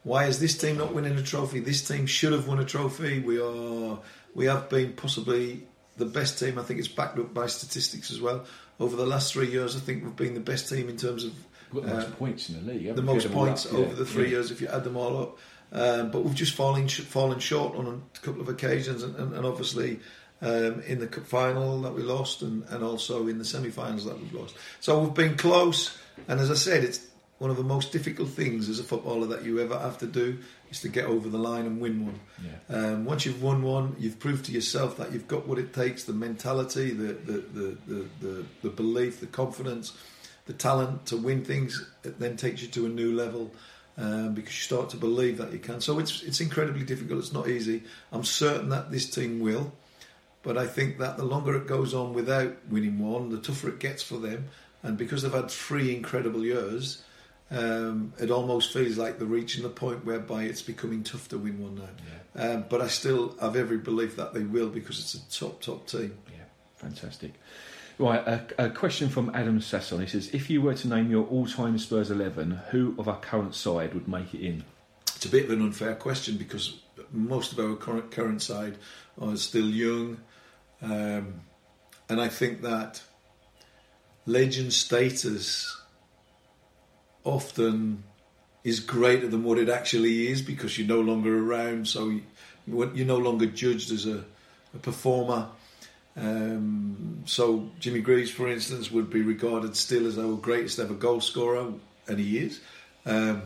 Why 0.06 0.26
is 0.26 0.40
this 0.40 0.56
team 0.58 0.78
not 0.78 0.94
winning 0.94 1.18
a 1.18 1.24
trophy? 1.24 1.60
This 1.60 1.86
team 1.86 2.06
should 2.06 2.32
have 2.32 2.48
won 2.48 2.60
a 2.60 2.64
trophy. 2.66 3.20
We 3.20 3.42
are 3.42 4.00
we 4.36 4.46
have 4.46 4.70
been 4.70 4.94
possibly 4.94 5.64
the 5.98 6.06
best 6.06 6.38
team. 6.40 6.60
I 6.60 6.64
think 6.64 6.80
it's 6.80 6.88
backed 6.88 7.18
up 7.20 7.34
by 7.34 7.48
statistics 7.48 8.12
as 8.12 8.22
well. 8.22 8.46
Over 8.80 8.96
the 8.96 9.06
last 9.06 9.34
three 9.34 9.50
years, 9.50 9.76
I 9.76 9.80
think 9.80 10.04
we've 10.04 10.16
been 10.16 10.36
the 10.36 10.40
best 10.52 10.70
team 10.70 10.90
in 10.90 10.98
terms 10.98 11.24
of 11.26 11.34
the 11.74 11.82
most 11.82 12.08
Uh, 12.08 12.12
points 12.12 12.50
in 12.50 12.56
the 12.66 12.72
league. 12.74 12.84
the 12.84 12.88
haven't 12.90 13.06
we? 13.08 13.14
most 13.14 13.26
Add 13.26 13.32
them 13.32 13.38
all 13.40 13.46
points 13.48 13.66
up, 13.66 13.74
over 13.74 13.88
yeah, 13.90 13.94
the 13.96 14.06
three 14.06 14.24
yeah. 14.26 14.30
years 14.30 14.52
if 14.52 14.62
you 14.62 14.68
add 14.68 14.84
them 14.84 14.96
all 14.98 15.18
up. 15.24 15.38
Um, 15.72 16.12
but 16.12 16.24
we've 16.24 16.36
just 16.36 16.54
fallen 16.54 16.88
sh- 16.88 17.02
fallen 17.02 17.40
short 17.40 17.76
on 17.76 17.88
a 17.88 18.20
couple 18.20 18.42
of 18.42 18.48
occasions, 18.50 19.02
and, 19.02 19.16
and, 19.16 19.34
and 19.34 19.46
obviously 19.46 20.00
um, 20.44 20.82
in 20.86 21.00
the 21.00 21.08
cup 21.08 21.26
final 21.26 21.82
that 21.82 21.96
we 21.96 22.04
lost, 22.04 22.44
and, 22.44 22.64
and 22.70 22.84
also 22.84 23.28
in 23.28 23.40
the 23.40 23.46
semi-finals 23.46 24.06
that 24.06 24.20
we've 24.22 24.34
lost. 24.34 24.54
So 24.82 25.00
we've 25.00 25.14
been 25.16 25.36
close, 25.36 25.98
and 26.28 26.40
as 26.40 26.52
I 26.52 26.56
said, 26.56 26.84
it's 26.84 27.00
one 27.38 27.52
of 27.52 27.58
the 27.58 27.64
most 27.64 27.92
difficult 27.92 28.30
things 28.30 28.70
as 28.70 28.80
a 28.80 28.84
footballer 28.84 29.28
that 29.28 29.44
you 29.44 29.60
ever 29.60 29.78
have 29.78 29.98
to 29.98 30.08
do 30.08 30.38
is 30.72 30.80
to 30.82 30.88
get 30.88 31.06
over 31.06 31.28
the 31.28 31.38
line 31.38 31.66
and 31.66 31.82
win 31.82 32.06
one. 32.06 32.20
Yeah. 32.42 32.76
Um, 32.76 33.06
once 33.06 33.26
you've 33.26 33.44
won 33.44 33.62
one, 33.62 33.96
you've 34.00 34.20
proved 34.20 34.46
to 34.46 34.52
yourself 34.54 34.98
that 34.98 35.12
you've 35.12 35.28
got 35.28 35.46
what 35.46 35.58
it 35.58 35.74
takes: 35.74 36.06
the 36.06 36.14
mentality, 36.14 36.92
the 36.92 37.14
the 37.14 37.34
the 37.54 37.78
the, 37.88 38.06
the, 38.22 38.46
the 38.64 38.70
belief, 38.70 39.20
the 39.20 39.28
confidence, 39.28 39.94
the 40.46 40.54
talent 40.54 41.08
to 41.08 41.18
win 41.18 41.44
things. 41.44 41.86
It 42.04 42.20
then 42.20 42.38
takes 42.38 42.62
you 42.62 42.70
to 42.70 42.86
a 42.86 42.90
new 42.90 43.14
level 43.14 43.52
um, 43.98 44.34
because 44.34 44.54
you 44.54 44.62
start 44.62 44.90
to 44.92 44.98
believe 44.98 45.38
that 45.38 45.52
you 45.52 45.60
can. 45.60 45.82
So 45.82 46.00
it's 46.00 46.24
it's 46.24 46.40
incredibly 46.40 46.86
difficult. 46.86 47.20
It's 47.20 47.34
not 47.34 47.50
easy. 47.50 47.84
I'm 48.14 48.24
certain 48.24 48.70
that 48.70 48.92
this 48.92 49.10
team 49.10 49.42
will, 49.42 49.74
but 50.42 50.58
I 50.58 50.68
think 50.68 51.00
that 51.00 51.18
the 51.18 51.26
longer 51.26 51.56
it 51.56 51.68
goes 51.68 51.94
on 51.94 52.14
without 52.14 52.56
winning 52.70 52.98
one, 53.00 53.30
the 53.30 53.40
tougher 53.40 53.70
it 53.70 53.80
gets 53.80 54.04
for 54.04 54.18
them. 54.18 54.46
And 54.84 54.98
because 54.98 55.24
they've 55.24 55.34
had 55.34 55.50
three 55.50 55.96
incredible 55.96 56.46
years, 56.46 57.02
um, 57.52 58.14
it 58.20 58.32
almost 58.32 58.74
feels 58.74 58.98
like 58.98 59.20
they're 59.20 59.28
reaching 59.28 59.64
the 59.64 59.70
point 59.70 60.06
whereby 60.06 60.44
it's 60.44 60.62
becoming 60.62 61.04
tough 61.04 61.30
to 61.30 61.38
win 61.38 61.62
one 61.62 61.76
now. 61.76 61.90
Um, 62.38 62.66
but 62.70 62.82
I 62.82 62.88
still 62.88 63.36
have 63.40 63.56
every 63.56 63.78
belief 63.78 64.18
that 64.18 64.34
they 64.34 64.44
will 64.44 64.70
because 64.70 65.00
it's 65.00 65.14
a 65.14 65.40
top, 65.40 65.62
top 65.62 65.88
team. 65.88 66.18
Yeah, 66.30 66.44
fantastic. 66.76 67.34
Right, 67.98 68.28
a, 68.28 68.66
a 68.66 68.70
question 68.70 69.08
from 69.08 69.32
Adam 69.34 69.60
Sasson. 69.62 70.02
He 70.02 70.08
says, 70.08 70.30
"If 70.34 70.50
you 70.50 70.62
were 70.62 70.74
to 70.74 70.88
name 70.88 71.10
your 71.10 71.26
all-time 71.28 71.78
Spurs 71.78 72.12
eleven, 72.12 72.60
who 72.72 72.94
of 72.98 73.08
our 73.08 73.20
current 73.20 73.56
side 73.56 73.94
would 73.94 74.08
make 74.08 74.34
it 74.34 74.42
in?" 74.42 74.66
It's 75.16 75.26
a 75.26 75.30
bit 75.30 75.46
of 75.46 75.52
an 75.52 75.62
unfair 75.62 75.96
question 75.96 76.36
because 76.36 76.82
most 77.12 77.54
of 77.54 77.60
our 77.60 77.76
current, 77.76 78.12
current 78.12 78.42
side 78.42 78.76
are 79.18 79.38
still 79.38 79.70
young. 79.70 80.18
Um, 80.82 81.42
and 82.10 82.20
I 82.20 82.28
think 82.28 82.64
that 82.64 83.02
legend 84.26 84.74
status 84.74 85.82
often 87.26 88.04
is 88.64 88.80
greater 88.80 89.28
than 89.28 89.44
what 89.44 89.58
it 89.58 89.70
actually 89.70 90.28
is 90.28 90.42
because 90.42 90.78
you're 90.78 90.88
no 90.88 91.02
longer 91.02 91.38
around, 91.38 91.88
so 91.88 92.10
you, 92.10 92.22
you're 92.68 93.06
no 93.06 93.18
longer 93.18 93.46
judged 93.46 93.92
as 93.92 94.06
a, 94.06 94.24
a 94.74 94.78
performer. 94.82 95.50
Um, 96.18 97.24
so 97.26 97.70
Jimmy 97.80 98.00
Greaves, 98.00 98.32
for 98.32 98.48
instance, 98.48 98.90
would 98.90 99.10
be 99.10 99.22
regarded 99.22 99.76
still 99.76 100.08
as 100.08 100.18
our 100.18 100.36
greatest 100.36 100.80
ever 100.80 100.94
goal 100.94 101.20
scorer, 101.20 101.74
and 102.08 102.20
he 102.20 102.38
is. 102.40 102.62
Um, 103.06 103.44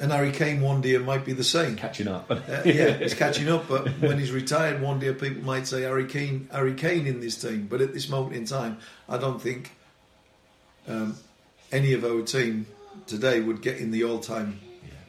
and 0.00 0.12
Harry 0.12 0.30
Kane 0.30 0.60
one 0.60 0.80
day 0.80 0.96
might 0.98 1.24
be 1.24 1.32
the 1.32 1.44
same. 1.44 1.74
Catching 1.76 2.08
up. 2.08 2.30
Uh, 2.30 2.38
yeah, 2.64 2.92
he's 2.98 3.14
catching 3.14 3.48
up. 3.48 3.68
But 3.68 3.88
when 4.00 4.18
he's 4.18 4.30
retired, 4.30 4.80
one 4.80 5.00
day 5.00 5.12
people 5.12 5.42
might 5.42 5.66
say 5.66 5.82
Harry 5.82 6.06
Kane, 6.06 6.48
Harry 6.52 6.74
Kane 6.74 7.06
in 7.06 7.20
this 7.20 7.40
team. 7.40 7.66
But 7.68 7.80
at 7.80 7.92
this 7.92 8.08
moment 8.08 8.36
in 8.36 8.44
time, 8.44 8.78
I 9.08 9.18
don't 9.18 9.42
think 9.42 9.72
um, 10.86 11.16
any 11.72 11.92
of 11.92 12.04
our 12.04 12.22
team 12.22 12.66
today 13.06 13.40
would 13.40 13.62
get 13.62 13.78
in 13.78 13.90
the 13.90 14.04
all-time 14.04 14.60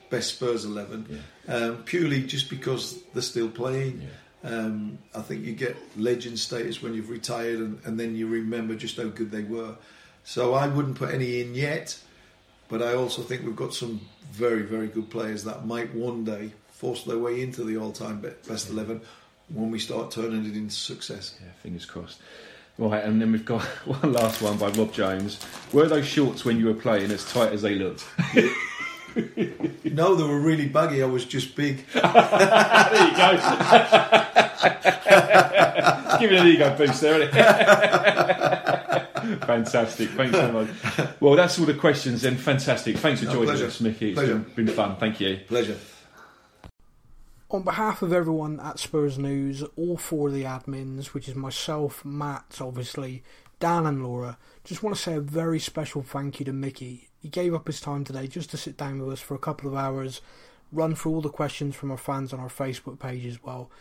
best 0.09 0.35
Spurs 0.35 0.65
eleven. 0.65 1.23
Um, 1.47 1.83
purely 1.83 2.23
just 2.23 2.49
because 2.49 3.01
they're 3.13 3.21
still 3.21 3.49
playing. 3.49 4.07
Um, 4.43 4.99
I 5.15 5.21
think 5.21 5.45
you 5.45 5.53
get 5.53 5.75
legend 5.97 6.39
status 6.39 6.81
when 6.81 6.93
you've 6.93 7.09
retired, 7.09 7.59
and, 7.59 7.79
and 7.85 7.99
then 7.99 8.15
you 8.15 8.27
remember 8.27 8.75
just 8.75 8.97
how 8.97 9.07
good 9.07 9.31
they 9.31 9.43
were. 9.43 9.75
So 10.23 10.53
I 10.53 10.67
wouldn't 10.67 10.95
put 10.95 11.13
any 11.13 11.41
in 11.41 11.55
yet. 11.55 11.99
But 12.69 12.83
I 12.83 12.93
also 12.93 13.23
think 13.23 13.43
we've 13.43 13.55
got 13.55 13.73
some 13.73 13.99
very, 14.31 14.61
very 14.61 14.87
good 14.87 15.09
players 15.09 15.43
that 15.45 15.65
might 15.65 15.93
one 15.95 16.23
day 16.23 16.51
force 16.67 17.03
their 17.03 17.17
way 17.17 17.41
into 17.41 17.63
the 17.63 17.77
all-time 17.77 18.21
be- 18.21 18.29
best 18.47 18.69
eleven 18.69 19.01
when 19.49 19.71
we 19.71 19.79
start 19.79 20.11
turning 20.11 20.45
it 20.45 20.55
into 20.55 20.75
success. 20.75 21.35
Yeah, 21.41 21.51
fingers 21.63 21.85
crossed. 21.85 22.21
Right, 22.79 23.03
and 23.03 23.21
then 23.21 23.31
we've 23.33 23.43
got 23.45 23.61
one 23.85 24.13
last 24.13 24.41
one 24.41 24.57
by 24.57 24.69
Rob 24.69 24.93
Jones. 24.93 25.37
Were 25.73 25.87
those 25.87 26.05
shorts 26.07 26.45
when 26.45 26.57
you 26.59 26.65
were 26.67 26.73
playing 26.73 27.11
as 27.11 27.29
tight 27.31 27.51
as 27.53 27.61
they 27.61 27.75
looked? 27.75 28.05
No, 29.83 30.13
they 30.15 30.23
were 30.23 30.39
really 30.39 30.67
baggy. 30.67 31.01
I 31.01 31.07
was 31.07 31.25
just 31.25 31.55
big. 31.55 31.83
there 31.93 32.03
you 32.03 33.17
go. 33.17 33.31
Give 36.19 36.31
it 36.31 36.39
an 36.39 36.47
ego 36.47 36.77
boost 36.77 37.01
there, 37.01 37.19
isn't 37.23 37.35
it? 37.35 37.45
Fantastic. 39.45 40.09
Thanks 40.11 40.35
so 40.37 40.51
much. 40.51 40.69
Well, 41.19 41.35
that's 41.35 41.59
all 41.59 41.65
the 41.65 41.73
questions 41.73 42.21
then. 42.21 42.37
Fantastic. 42.37 42.97
Thanks 42.97 43.19
for 43.21 43.25
No, 43.25 43.31
joining 43.33 43.47
pleasure. 43.49 43.65
us, 43.65 43.81
Mickey. 43.81 44.09
It's 44.11 44.19
Pleasure. 44.19 44.35
been, 44.37 44.65
been 44.67 44.75
fun. 44.75 44.95
Thank 44.97 45.19
you. 45.19 45.39
Pleasure. 45.47 45.75
On 47.51 47.63
behalf 47.63 48.03
of 48.03 48.13
everyone 48.13 48.59
at 48.59 48.77
Spurs 48.77 49.17
News, 49.17 49.63
all 49.75 49.97
four 49.97 50.27
of 50.27 50.35
the 50.35 50.43
admins, 50.43 51.07
which 51.07 51.27
is 51.27 51.33
myself, 51.33 52.05
Matt, 52.05 52.59
obviously, 52.61 53.23
Dan, 53.59 53.87
and 53.87 54.03
Laura, 54.03 54.37
just 54.63 54.83
want 54.83 54.95
to 54.95 55.01
say 55.01 55.15
a 55.15 55.19
very 55.19 55.59
special 55.59 56.03
thank 56.03 56.39
you 56.39 56.45
to 56.45 56.53
Mickey. 56.53 57.09
He 57.19 57.27
gave 57.27 57.55
up 57.55 57.65
his 57.65 57.81
time 57.81 58.03
today 58.03 58.27
just 58.27 58.51
to 58.51 58.57
sit 58.57 58.77
down 58.77 58.99
with 58.99 59.13
us 59.13 59.19
for 59.19 59.33
a 59.33 59.39
couple 59.39 59.67
of 59.67 59.75
hours, 59.75 60.21
run 60.71 60.93
through 60.93 61.15
all 61.15 61.21
the 61.21 61.29
questions 61.29 61.75
from 61.75 61.89
our 61.89 61.97
fans 61.97 62.33
on 62.33 62.39
our 62.39 62.49
Facebook 62.49 62.99
page 62.99 63.25
as 63.25 63.41
well. 63.41 63.71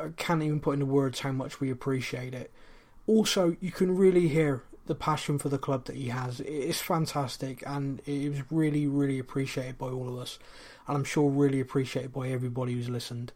I 0.00 0.10
can't 0.16 0.44
even 0.44 0.60
put 0.60 0.74
into 0.74 0.86
words 0.86 1.18
how 1.18 1.32
much 1.32 1.58
we 1.58 1.68
appreciate 1.68 2.32
it. 2.32 2.52
Also, 3.08 3.56
you 3.60 3.72
can 3.72 3.96
really 3.96 4.28
hear 4.28 4.62
the 4.86 4.94
passion 4.94 5.38
for 5.38 5.48
the 5.48 5.58
club 5.58 5.86
that 5.86 5.96
he 5.96 6.08
has. 6.08 6.40
It's 6.40 6.80
fantastic 6.80 7.62
and 7.66 8.00
it 8.06 8.30
was 8.30 8.42
really, 8.50 8.86
really 8.86 9.18
appreciated 9.18 9.78
by 9.78 9.88
all 9.88 10.08
of 10.08 10.18
us. 10.18 10.38
And 10.86 10.96
I'm 10.96 11.04
sure 11.04 11.30
really 11.30 11.60
appreciated 11.60 12.12
by 12.12 12.28
everybody 12.28 12.74
who's 12.74 12.88
listened. 12.88 13.32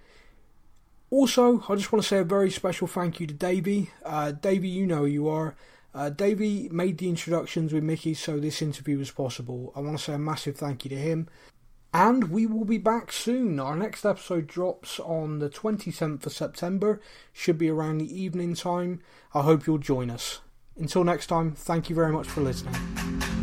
Also, 1.11 1.63
I 1.67 1.75
just 1.75 1.91
want 1.91 2.03
to 2.03 2.07
say 2.07 2.19
a 2.19 2.23
very 2.23 2.51
special 2.51 2.87
thank 2.87 3.19
you 3.19 3.27
to 3.27 3.33
Davey. 3.33 3.89
Uh, 4.05 4.31
Davey, 4.31 4.67
you 4.67 4.85
know 4.85 4.99
who 4.99 5.05
you 5.05 5.27
are. 5.27 5.55
Uh, 5.93 6.09
Davey 6.09 6.69
made 6.71 6.99
the 6.99 7.09
introductions 7.09 7.73
with 7.73 7.83
Mickey 7.83 8.13
so 8.13 8.39
this 8.39 8.61
interview 8.61 8.97
was 8.97 9.09
possible. 9.09 9.73
I 9.75 9.79
want 9.79 9.97
to 9.97 10.03
say 10.03 10.13
a 10.13 10.19
massive 10.19 10.55
thank 10.55 10.85
you 10.85 10.89
to 10.89 10.97
him. 10.97 11.27
And 11.91 12.29
we 12.29 12.45
will 12.45 12.65
be 12.65 12.77
back 12.77 13.11
soon. 13.11 13.59
Our 13.59 13.75
next 13.75 14.05
episode 14.05 14.45
drops 14.45 14.99
on 14.99 15.39
the 15.39 15.49
27th 15.49 16.25
of 16.27 16.33
September. 16.33 17.01
Should 17.33 17.57
be 17.57 17.69
around 17.69 17.97
the 17.97 18.21
evening 18.21 18.53
time. 18.53 19.01
I 19.33 19.41
hope 19.41 19.65
you'll 19.65 19.79
join 19.79 20.11
us. 20.11 20.41
Until 20.77 21.03
next 21.03 21.27
time, 21.27 21.53
thank 21.53 21.89
you 21.89 21.95
very 21.95 22.11
much 22.11 22.27
for 22.27 22.41
listening. 22.41 23.38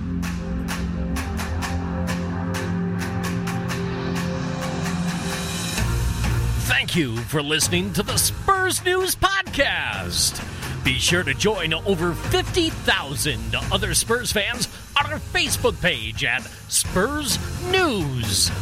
Thank 6.86 6.98
you 6.98 7.16
for 7.16 7.42
listening 7.42 7.92
to 7.94 8.04
the 8.04 8.16
Spurs 8.16 8.84
News 8.84 9.16
Podcast. 9.16 10.40
Be 10.84 10.92
sure 11.00 11.24
to 11.24 11.34
join 11.34 11.74
over 11.74 12.14
50,000 12.14 13.56
other 13.72 13.92
Spurs 13.92 14.30
fans 14.30 14.68
on 14.96 15.12
our 15.12 15.18
Facebook 15.18 15.82
page 15.82 16.22
at 16.22 16.42
Spurs 16.68 17.40
News. 17.72 18.52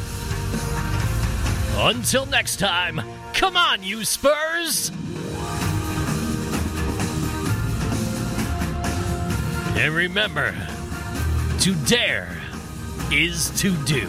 Until 1.76 2.24
next 2.24 2.56
time, 2.56 3.02
come 3.34 3.58
on, 3.58 3.82
you 3.82 4.06
Spurs! 4.06 4.90
And 9.76 9.94
remember, 9.94 10.54
to 11.60 11.74
dare 11.84 12.40
is 13.12 13.50
to 13.60 13.76
do. 13.84 14.08